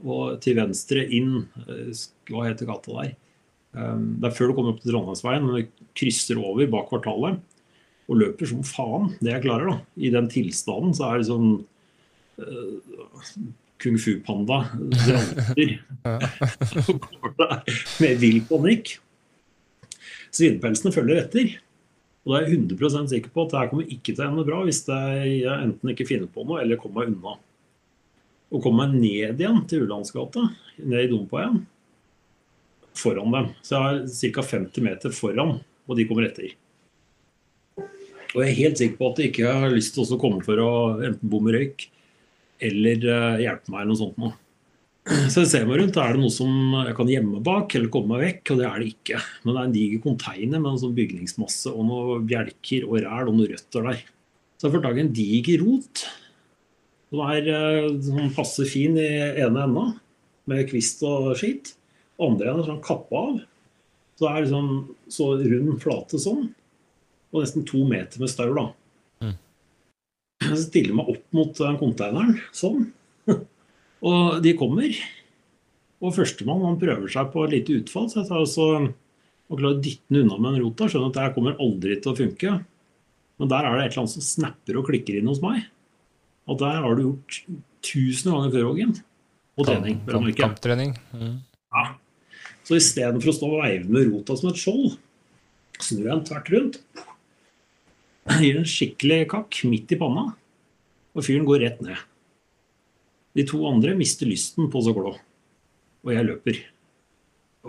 og 0.00 0.38
til 0.44 0.56
venstre 0.60 1.04
inn. 1.12 1.42
Eh, 1.66 1.90
hva 2.30 2.46
heter 2.48 2.68
gata 2.68 2.96
der? 2.96 3.14
Eh, 3.76 3.96
det 4.22 4.30
er 4.30 4.36
før 4.36 4.50
du 4.50 4.56
kommer 4.58 4.74
opp 4.74 4.82
til 4.82 4.92
Trondheimsveien, 4.92 5.46
men 5.46 5.60
du 5.60 5.88
krysser 5.98 6.40
over 6.40 6.70
bak 6.72 6.90
kvartalet. 6.92 7.40
Og 8.10 8.18
løper 8.18 8.48
som 8.50 8.62
faen, 8.66 9.12
det 9.20 9.34
jeg 9.36 9.46
klarer. 9.46 9.70
da. 9.70 9.76
I 10.02 10.12
den 10.14 10.30
tilstanden 10.32 10.96
så 10.96 11.12
er 11.12 11.20
det 11.20 11.30
sånn 11.30 11.52
kung 13.80 13.96
fu-panda 14.00 14.62
dranter 14.94 15.74
med 18.00 18.20
vill 18.22 18.40
panikk. 18.48 18.94
Svinepelsene 20.34 20.94
følger 20.94 21.22
etter. 21.24 21.52
Og 22.24 22.32
da 22.32 22.40
er 22.40 22.50
jeg 22.50 22.58
100 22.68 23.08
sikker 23.14 23.32
på 23.32 23.46
at 23.46 23.52
det 23.52 23.60
her 23.60 23.70
kommer 23.70 23.92
ikke 23.94 24.12
til 24.12 24.22
å 24.22 24.28
ende 24.28 24.44
bra 24.44 24.60
hvis 24.66 24.82
jeg 24.84 25.44
enten 25.54 25.92
ikke 25.92 26.08
finner 26.08 26.28
på 26.28 26.44
noe 26.44 26.60
eller 26.60 26.80
kommer 26.80 27.06
meg 27.06 27.14
unna. 27.14 27.36
Og 28.50 28.64
kommer 28.64 28.90
meg 28.90 28.98
ned 29.00 29.40
igjen 29.40 29.60
til 29.70 29.86
Ulandsgata, 29.86 30.42
ned 30.82 31.06
i 31.06 31.10
Dumpa 31.10 31.44
igjen, 31.44 31.60
foran 32.98 33.36
dem. 33.36 33.52
Så 33.64 33.78
jeg 33.78 34.32
er 34.32 34.34
ca. 34.36 34.44
50 34.50 34.84
meter 34.84 35.14
foran, 35.16 35.56
og 35.86 35.96
de 35.96 36.06
kommer 36.10 36.28
etter. 36.28 36.52
Og 38.30 38.44
jeg 38.44 38.50
er 38.50 38.58
helt 38.58 38.78
sikker 38.82 38.98
på 38.98 39.08
at 39.10 39.18
de 39.18 39.30
ikke 39.30 39.54
har 39.62 39.72
lyst 39.72 39.96
til 39.96 40.04
å 40.04 40.20
komme 40.20 40.44
for 40.46 40.60
å 40.62 40.70
enten 41.00 41.30
bomme 41.30 41.54
røyk 41.54 41.88
eller 42.60 43.06
uh, 43.08 43.40
hjelpe 43.40 43.72
meg 43.72 43.80
eller 43.80 43.94
noe 43.94 44.02
sånt 44.02 44.20
noe. 44.20 44.36
Så 45.10 45.42
jeg 45.42 45.50
ser 45.50 45.66
meg 45.66 45.80
rundt, 45.80 45.96
er 45.98 46.14
det 46.14 46.22
noe 46.22 46.32
som 46.32 46.50
jeg 46.84 46.94
kan 46.94 47.08
gjemme 47.10 47.40
bak 47.42 47.74
eller 47.74 47.90
komme 47.92 48.14
meg 48.14 48.22
vekk, 48.28 48.52
og 48.52 48.60
det 48.60 48.66
er 48.68 48.78
det 48.78 48.88
ikke. 48.92 49.20
Men 49.42 49.52
det 49.52 49.60
er 49.60 49.68
en 49.68 49.74
diger 49.74 50.02
konteiner 50.04 50.62
med 50.62 50.70
en 50.70 50.80
sånn 50.84 50.96
bygningsmasse 50.96 51.72
og 51.72 51.86
noen 51.88 52.26
bjelker 52.30 52.86
og 52.86 53.00
ræl 53.02 53.30
og 53.30 53.36
noen 53.38 53.50
røtter 53.54 53.88
der. 53.88 54.04
Så 54.60 54.68
jeg 54.68 54.74
får 54.76 54.84
tak 54.84 54.98
i 54.98 55.02
en 55.02 55.14
diger 55.16 55.64
rot 55.64 56.04
som 57.10 57.22
er 57.26 57.48
uh, 57.50 57.88
sånn 58.06 58.34
passe 58.36 58.66
fin 58.70 58.94
i 59.00 59.08
ene 59.42 59.64
enda, 59.66 59.86
med 60.50 60.68
kvist 60.70 61.02
og 61.06 61.32
skitt. 61.40 61.72
Andre 62.22 62.52
enden 62.52 62.62
er 62.62 62.70
sånn 62.70 62.84
kappa 62.84 63.24
av. 63.32 63.40
Så 64.14 64.26
det 64.26 64.30
er 64.30 64.44
liksom 64.44 64.70
så 65.10 65.30
rund 65.40 65.74
flate 65.82 66.20
sånn. 66.22 66.46
Og 67.30 67.42
nesten 67.42 67.66
to 67.66 67.82
meter 67.88 68.22
med 68.22 68.30
staur, 68.30 68.54
da. 68.54 68.68
Jeg 70.40 70.62
stiller 70.62 70.96
meg 70.96 71.10
opp 71.12 71.26
mot 71.36 71.50
den 71.58 71.76
konteineren 71.80 72.38
sånn. 72.56 72.86
Og 74.06 74.40
de 74.44 74.54
kommer. 74.58 74.96
Og 76.00 76.14
førstemann 76.16 76.64
han 76.64 76.78
prøver 76.80 77.12
seg 77.12 77.30
på 77.32 77.44
et 77.44 77.54
lite 77.58 77.80
utfall. 77.82 78.08
Så 78.08 78.22
jeg 78.22 78.30
tar 78.30 78.44
også 78.44 78.68
og 79.50 79.58
klarer 79.58 79.76
å 79.76 79.82
dytte 79.82 80.06
den 80.08 80.22
unna 80.22 80.38
med 80.38 80.54
en 80.54 80.64
rota. 80.64 80.86
Skjønner 80.88 81.10
at 81.10 81.18
det 81.18 81.24
her 81.26 81.34
kommer 81.34 81.60
aldri 81.60 81.98
til 82.00 82.12
å 82.12 82.18
funke. 82.18 82.54
Men 83.40 83.50
der 83.50 83.66
er 83.66 83.76
det 83.76 83.84
et 83.84 83.92
eller 83.92 84.04
annet 84.04 84.14
som 84.14 84.26
snapper 84.26 84.78
og 84.78 84.88
klikker 84.88 85.18
inn 85.18 85.30
hos 85.30 85.42
meg. 85.44 85.64
Og 86.50 86.58
der 86.60 86.80
har 86.84 86.96
du 86.96 87.04
gjort 87.04 87.40
tusen 87.84 88.32
ganger 88.32 88.54
før, 88.54 88.68
Hågen. 88.70 88.96
Og 89.60 89.68
trening. 89.68 90.00
Kamp, 90.08 90.30
kamptrening. 90.38 90.94
Mm. 91.12 91.38
Ja. 91.74 91.86
Så 92.64 92.78
istedenfor 92.78 93.32
å 93.32 93.36
stå 93.36 93.48
og 93.50 93.62
veive 93.64 93.90
med 93.90 94.08
rota 94.12 94.36
som 94.38 94.52
et 94.52 94.60
skjold, 94.60 94.94
snur 95.80 96.04
jeg 96.04 96.12
den 96.12 96.26
tvert 96.28 96.52
rundt 96.54 96.78
gir 98.38 98.60
en 98.60 98.68
skikkelig 98.68 99.24
kakk 99.32 99.62
midt 99.68 99.94
i 99.94 99.98
panna, 100.00 100.30
og 101.16 101.26
fyren 101.26 101.46
går 101.48 101.64
rett 101.64 101.82
ned. 101.84 101.98
De 103.38 103.46
to 103.46 103.62
andre 103.68 103.94
mister 103.98 104.26
lysten 104.26 104.70
på 104.72 104.82
å 104.82 104.94
gå, 104.94 105.10
og 105.10 106.12
jeg 106.14 106.26
løper. 106.26 106.58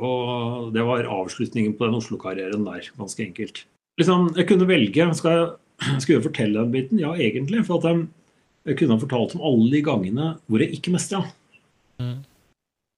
Og 0.01 0.71
det 0.73 0.83
var 0.87 1.09
avslutningen 1.11 1.75
på 1.77 1.87
den 1.87 1.97
Oslo-karrieren 1.99 2.63
der, 2.65 2.87
ganske 2.97 3.25
enkelt. 3.25 3.65
Liksom, 3.99 4.29
jeg 4.37 4.47
kunne 4.47 4.67
velge 4.69 5.07
Skal 5.19 5.35
jeg, 5.35 5.47
skal 6.01 6.15
jeg 6.15 6.25
fortelle 6.25 6.63
den 6.63 6.73
biten? 6.73 7.01
Ja, 7.01 7.11
egentlig. 7.13 7.65
For 7.67 7.83
jeg, 7.85 8.05
jeg, 8.67 8.77
kunne 8.79 8.95
ha 8.95 9.03
fortalt 9.03 9.35
om 9.37 9.45
alle 9.51 9.69
de 9.73 9.81
gangene 9.85 10.33
hvor 10.47 10.63
jeg 10.63 10.77
ikke 10.77 10.93
mestra. 10.95 11.25
Mm. 12.01 12.21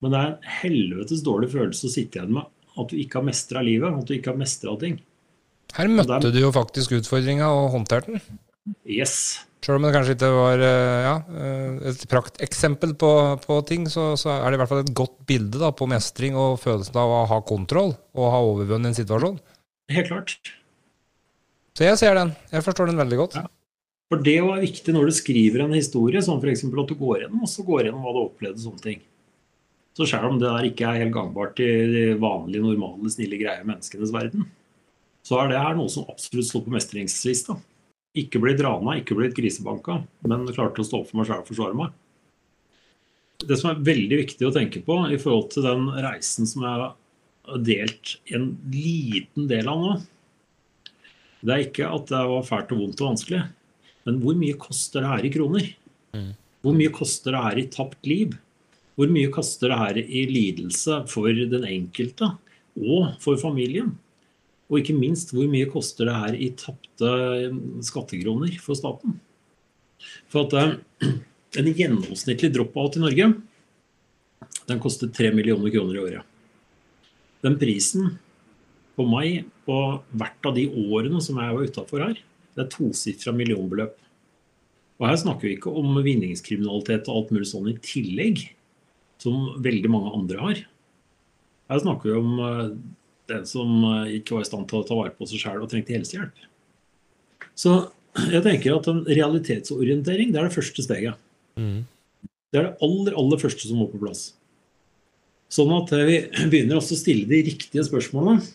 Men 0.04 0.14
det 0.14 0.20
er 0.20 0.30
en 0.30 0.52
helvetes 0.62 1.24
dårlig 1.26 1.50
følelse 1.54 1.90
å 1.90 1.94
sitte 1.94 2.20
igjen 2.20 2.36
med 2.38 2.52
at 2.74 2.90
du 2.90 3.00
ikke 3.00 3.20
har 3.20 3.28
mestra 3.28 3.64
livet. 3.66 3.98
At 3.98 4.08
du 4.08 4.16
ikke 4.16 4.34
har 4.34 4.40
mestra 4.40 4.78
ting. 4.80 5.00
Her 5.74 5.90
møtte 5.90 6.20
der, 6.22 6.36
du 6.36 6.44
jo 6.44 6.54
faktisk 6.54 6.94
utfordringa 7.00 7.50
og 7.50 7.72
håndterte 7.74 8.14
den. 8.14 8.40
Yes. 8.86 9.16
Selv 9.64 9.80
om 9.80 9.86
det 9.86 9.94
kanskje 9.96 10.18
ikke 10.18 10.30
var 10.36 10.60
eh, 10.60 11.06
ja, 11.06 11.14
eh, 11.40 11.76
et 11.94 12.02
prakteksempel 12.12 12.98
på, 13.00 13.12
på 13.46 13.60
ting, 13.70 13.86
så, 13.92 14.10
så, 14.20 14.34
er 14.36 14.52
det 14.52 14.58
i 14.58 14.62
hvert 14.62 14.72
fall 14.74 14.84
et 14.84 14.96
godt 14.98 15.16
bilde 15.30 15.62
da, 15.62 15.70
på 15.72 15.88
mestring 15.88 16.36
og 16.36 16.58
følelsen 16.60 17.00
av 17.00 17.14
å 17.16 17.22
ha 17.32 17.40
kontroll 17.48 17.94
og 17.96 18.34
ha 18.34 18.42
overvunnet 18.44 18.92
en 18.92 18.98
situasjon. 18.98 19.40
Helt 19.94 20.10
klart. 20.12 20.36
Så 21.78 21.88
jeg 21.88 22.00
ser 22.02 22.20
den. 22.20 22.36
Jeg 22.52 22.66
forstår 22.66 22.92
den 22.92 23.00
veldig 23.00 23.22
godt. 23.22 23.40
Ja. 23.40 23.48
For 24.12 24.22
det 24.22 24.36
er 24.42 24.62
viktig 24.62 24.94
når 24.94 25.10
du 25.10 25.16
skriver 25.16 25.64
en 25.64 25.74
historie, 25.74 26.22
som 26.22 26.44
f.eks. 26.44 26.68
at 26.68 26.92
du 26.92 26.96
går 27.00 27.24
gjennom 27.24 27.48
og 27.48 27.50
så 27.50 27.64
går 27.66 27.88
gjennom 27.88 28.04
hva 28.04 28.14
du 28.14 28.22
opplevde. 28.28 28.62
sånne 28.62 28.84
ting. 28.84 29.00
Så 29.98 30.06
selv 30.10 30.28
om 30.28 30.40
det 30.42 30.50
der 30.50 30.68
ikke 30.68 30.90
er 30.90 31.06
helt 31.06 31.16
gangbart 31.16 31.60
i 31.64 31.70
de 31.90 32.04
vanlige, 32.20 32.66
normale, 32.66 33.10
snille, 33.14 33.40
greie 33.40 33.64
menneskenes 33.66 34.14
verden, 34.14 34.48
så 35.24 35.40
er 35.40 35.54
det 35.54 35.62
her 35.64 35.78
noe 35.78 35.92
som 35.92 36.10
absolutt 36.12 36.50
står 36.50 36.66
på 36.66 36.74
mestringslista. 36.74 37.56
Ikke 38.18 38.42
blitt 38.42 38.62
rana, 38.62 39.00
ikke 39.00 39.18
blitt 39.18 39.36
grisebanka, 39.38 40.02
men 40.30 40.46
klarte 40.54 40.84
å 40.84 40.88
stå 40.88 41.02
opp 41.02 41.10
for 41.10 41.20
meg 41.20 41.30
sjøl 41.30 41.42
og 41.42 41.50
forsvare 41.50 41.78
meg. 41.78 41.94
Det 43.44 43.58
som 43.60 43.72
er 43.72 43.82
veldig 43.84 44.20
viktig 44.22 44.48
å 44.48 44.54
tenke 44.56 44.84
på 44.86 45.00
i 45.12 45.20
forhold 45.20 45.50
til 45.56 45.66
den 45.66 45.88
reisen 46.06 46.48
som 46.48 46.64
jeg 46.64 46.84
har 46.84 47.64
delt 47.66 48.14
en 48.32 48.52
liten 48.72 49.50
del 49.50 49.68
av 49.72 49.82
nå, 49.82 49.96
det 51.44 51.52
er 51.52 51.66
ikke 51.66 51.90
at 51.92 52.08
det 52.08 52.22
var 52.30 52.46
fælt 52.48 52.72
og 52.72 52.80
vondt 52.80 53.02
og 53.04 53.10
vanskelig, 53.10 53.42
men 54.08 54.20
hvor 54.24 54.38
mye 54.40 54.56
koster 54.60 55.04
det 55.04 55.12
her 55.12 55.28
i 55.28 55.34
kroner? 55.34 55.68
Mm. 56.16 56.32
Hvor 56.64 56.78
mye 56.78 56.94
koster 56.96 57.36
det 57.36 57.44
her 57.44 57.60
i 57.60 57.68
tapt 57.72 58.08
liv? 58.08 58.38
Hvor 58.96 59.10
mye 59.12 59.32
koster 59.34 59.74
det 59.74 59.80
her 59.82 60.00
i 60.00 60.24
lidelse 60.30 61.02
for 61.12 61.28
den 61.34 61.68
enkelte 61.68 62.30
og 62.80 63.16
for 63.24 63.40
familien? 63.42 63.92
Og 64.72 64.80
ikke 64.80 64.96
minst, 64.96 65.34
hvor 65.36 65.48
mye 65.52 65.70
koster 65.70 66.08
det 66.08 66.18
her 66.18 66.36
i 66.40 66.50
tapte 66.58 67.10
skattekroner 67.86 68.56
for 68.64 68.80
staten? 68.80 69.18
For 70.32 70.48
at 70.48 70.56
eh, 70.60 71.18
en 71.60 71.72
gjennomsnittlig 71.72 72.52
drop-out 72.56 72.98
i 72.98 73.04
Norge, 73.04 73.32
den 74.70 74.84
koster 74.84 75.12
3 75.12 75.34
millioner 75.36 75.74
kroner 75.74 75.98
i 75.98 76.04
året. 76.04 76.30
Den 77.44 77.58
prisen 77.60 78.16
på 78.96 79.06
meg 79.10 79.44
på 79.68 79.78
hvert 80.14 80.48
av 80.48 80.56
de 80.56 80.68
årene 80.70 81.20
som 81.24 81.40
jeg 81.42 81.56
var 81.58 81.70
utafor 81.70 82.06
her, 82.06 82.18
det 82.54 82.64
er 82.64 82.72
tosifra 82.72 83.34
millionbeløp. 83.36 83.96
Og 85.02 85.08
her 85.10 85.18
snakker 85.20 85.50
vi 85.50 85.56
ikke 85.58 85.74
om 85.74 85.96
vinningskriminalitet 86.06 87.10
og 87.10 87.18
alt 87.18 87.32
mulig 87.34 87.50
sånn 87.50 87.72
i 87.72 87.80
tillegg, 87.84 88.44
som 89.20 89.56
veldig 89.64 89.90
mange 89.92 90.14
andre 90.16 90.44
har. 90.44 90.62
Her 91.72 91.82
snakker 91.82 92.12
vi 92.12 92.20
om 92.20 92.44
den 93.34 93.48
som 93.50 93.74
eh, 93.90 94.20
ikke 94.20 94.38
var 94.38 94.46
i 94.46 94.50
stand 94.50 94.70
til 94.70 94.80
å 94.80 94.86
ta 94.88 94.98
vare 94.98 95.16
på 95.18 95.28
seg 95.30 95.44
sjøl 95.44 95.64
og 95.64 95.72
trengte 95.72 95.96
helsehjelp. 95.96 96.48
Så 97.58 97.76
jeg 98.32 98.44
tenker 98.46 98.78
at 98.78 98.88
en 98.92 99.04
realitetsorientering 99.08 100.32
det 100.34 100.42
er 100.42 100.48
det 100.50 100.56
første 100.56 100.86
steget. 100.86 101.20
Mm. 101.60 101.84
Det 102.54 102.62
er 102.62 102.70
det 102.70 102.86
aller, 102.86 103.16
aller 103.18 103.42
første 103.42 103.66
som 103.66 103.80
må 103.82 103.90
på 103.90 104.02
plass. 104.02 104.32
Sånn 105.54 105.74
at 105.76 105.94
vi 106.08 106.20
begynner 106.52 106.80
også 106.80 106.98
å 106.98 107.02
stille 107.02 107.30
de 107.30 107.44
riktige 107.50 107.86
spørsmålene. 107.88 108.46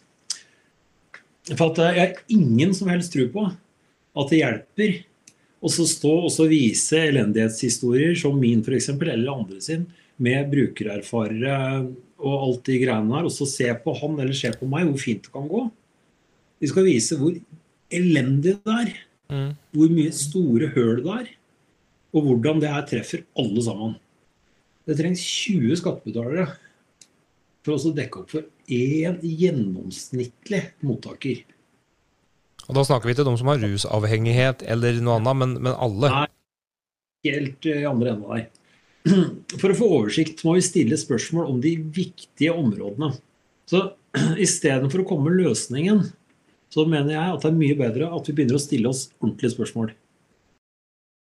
For 1.54 1.70
at 1.70 1.80
jeg 1.80 2.00
har 2.02 2.18
ingen 2.34 2.74
som 2.76 2.90
helst 2.92 3.14
tro 3.14 3.24
på 3.32 3.46
at 3.48 4.32
det 4.32 4.42
hjelper 4.42 4.98
å 5.58 5.70
stå 5.72 6.12
og 6.28 6.50
vise 6.50 7.00
elendighetshistorier 7.08 8.14
som 8.18 8.36
min 8.38 8.60
f.eks., 8.62 8.92
eller 8.94 9.32
andre 9.32 9.62
sin, 9.62 9.86
med 10.18 10.50
brukererfarere 10.50 11.56
og 12.18 12.44
alt 12.44 12.64
de 12.66 12.78
greiene 12.82 13.14
her, 13.14 13.28
og 13.28 13.34
så 13.34 13.46
se 13.48 13.68
på 13.82 13.94
han 14.00 14.18
eller 14.18 14.36
se 14.36 14.50
på 14.58 14.68
meg 14.70 14.88
hvor 14.88 15.02
fint 15.02 15.26
det 15.26 15.34
kan 15.34 15.46
gå. 15.50 15.64
Vi 16.58 16.70
skal 16.70 16.86
vise 16.88 17.18
hvor 17.18 17.36
elendig 17.94 18.56
det 18.64 18.74
er. 18.74 18.94
Mm. 19.28 19.50
Hvor 19.76 19.92
mye 19.92 20.14
store 20.16 20.70
høl 20.74 21.02
det 21.04 21.16
er. 21.18 21.28
Og 22.16 22.24
hvordan 22.24 22.62
det 22.62 22.72
her 22.72 22.86
treffer 22.88 23.24
alle 23.38 23.64
sammen. 23.64 23.98
Det 24.88 24.96
trengs 24.98 25.20
20 25.20 25.78
skattebetalere 25.82 26.48
for 27.66 27.76
å 27.76 27.92
dekke 27.94 28.22
opp 28.22 28.32
for 28.32 28.48
én 28.72 29.18
gjennomsnittlig 29.20 30.62
mottaker. 30.86 31.42
Og 32.68 32.76
da 32.76 32.84
snakker 32.84 33.10
vi 33.10 33.16
til 33.16 33.28
de 33.28 33.34
som 33.40 33.50
har 33.52 33.60
rusavhengighet 33.62 34.64
eller 34.68 34.98
noe 35.04 35.18
annet, 35.20 35.40
men, 35.40 35.54
men 35.68 35.76
alle. 35.76 36.10
Nei, 36.12 36.28
helt 37.28 37.68
i 37.68 37.76
andre 37.88 38.14
enden 38.14 38.32
der. 38.32 38.48
For 39.60 39.72
å 39.72 39.78
få 39.78 39.88
oversikt 40.00 40.44
må 40.46 40.56
vi 40.56 40.64
stille 40.66 40.98
spørsmål 41.00 41.48
om 41.52 41.62
de 41.64 41.76
viktige 41.94 42.54
områdene. 42.54 43.12
Så 43.68 43.84
istedenfor 44.46 45.04
å 45.04 45.08
komme 45.08 45.30
med 45.30 45.44
løsningen, 45.46 46.04
så 46.72 46.84
mener 46.88 47.14
jeg 47.14 47.34
at 47.34 47.44
det 47.44 47.50
er 47.50 47.58
mye 47.58 47.78
bedre 47.78 48.10
at 48.12 48.28
vi 48.28 48.36
begynner 48.36 48.58
å 48.58 48.62
stille 48.62 48.90
oss 48.90 49.08
ordentlige 49.22 49.54
spørsmål. 49.56 49.92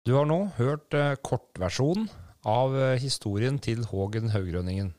Du 0.08 0.14
har 0.16 0.28
nå 0.28 0.40
hørt 0.56 0.94
eh, 0.96 1.16
kortversjonen 1.24 2.08
av 2.48 2.76
eh, 2.76 3.00
historien 3.00 3.58
til 3.60 3.84
Hågen 3.90 4.32
Haugrønningen. 4.32 4.94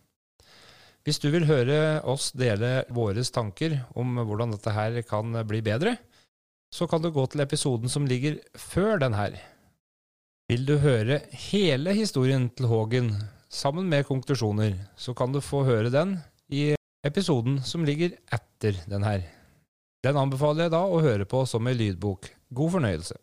Hvis 1.08 1.22
du 1.24 1.30
vil 1.34 1.48
høre 1.50 2.02
oss 2.06 2.30
dele 2.38 2.84
våre 2.94 3.24
tanker 3.24 3.80
om 3.98 4.20
hvordan 4.20 4.54
dette 4.54 4.74
her 4.76 5.00
kan 5.08 5.34
bli 5.48 5.62
bedre, 5.66 5.96
så 6.70 6.86
kan 6.90 7.02
du 7.02 7.10
gå 7.10 7.24
til 7.32 7.42
episoden 7.42 7.90
som 7.90 8.06
ligger 8.06 8.38
før 8.54 9.00
den 9.02 9.16
her. 9.18 9.40
Vil 10.50 10.64
du 10.66 10.80
høre 10.82 11.20
hele 11.52 11.92
historien 11.94 12.48
til 12.58 12.66
Hågen 12.72 13.12
sammen 13.54 13.86
med 13.86 14.08
konklusjoner, 14.08 14.80
så 14.98 15.14
kan 15.14 15.30
du 15.30 15.44
få 15.46 15.60
høre 15.68 15.92
den 15.94 16.16
i 16.50 16.72
episoden 17.06 17.60
som 17.62 17.84
ligger 17.86 18.16
etter 18.34 18.80
den 18.90 19.06
her. 19.06 19.28
Den 20.02 20.18
anbefaler 20.18 20.66
jeg 20.66 20.74
da 20.74 20.80
å 20.90 21.04
høre 21.06 21.28
på 21.30 21.44
som 21.46 21.70
ei 21.70 21.76
lydbok. 21.78 22.32
God 22.50 22.74
fornøyelse. 22.80 23.20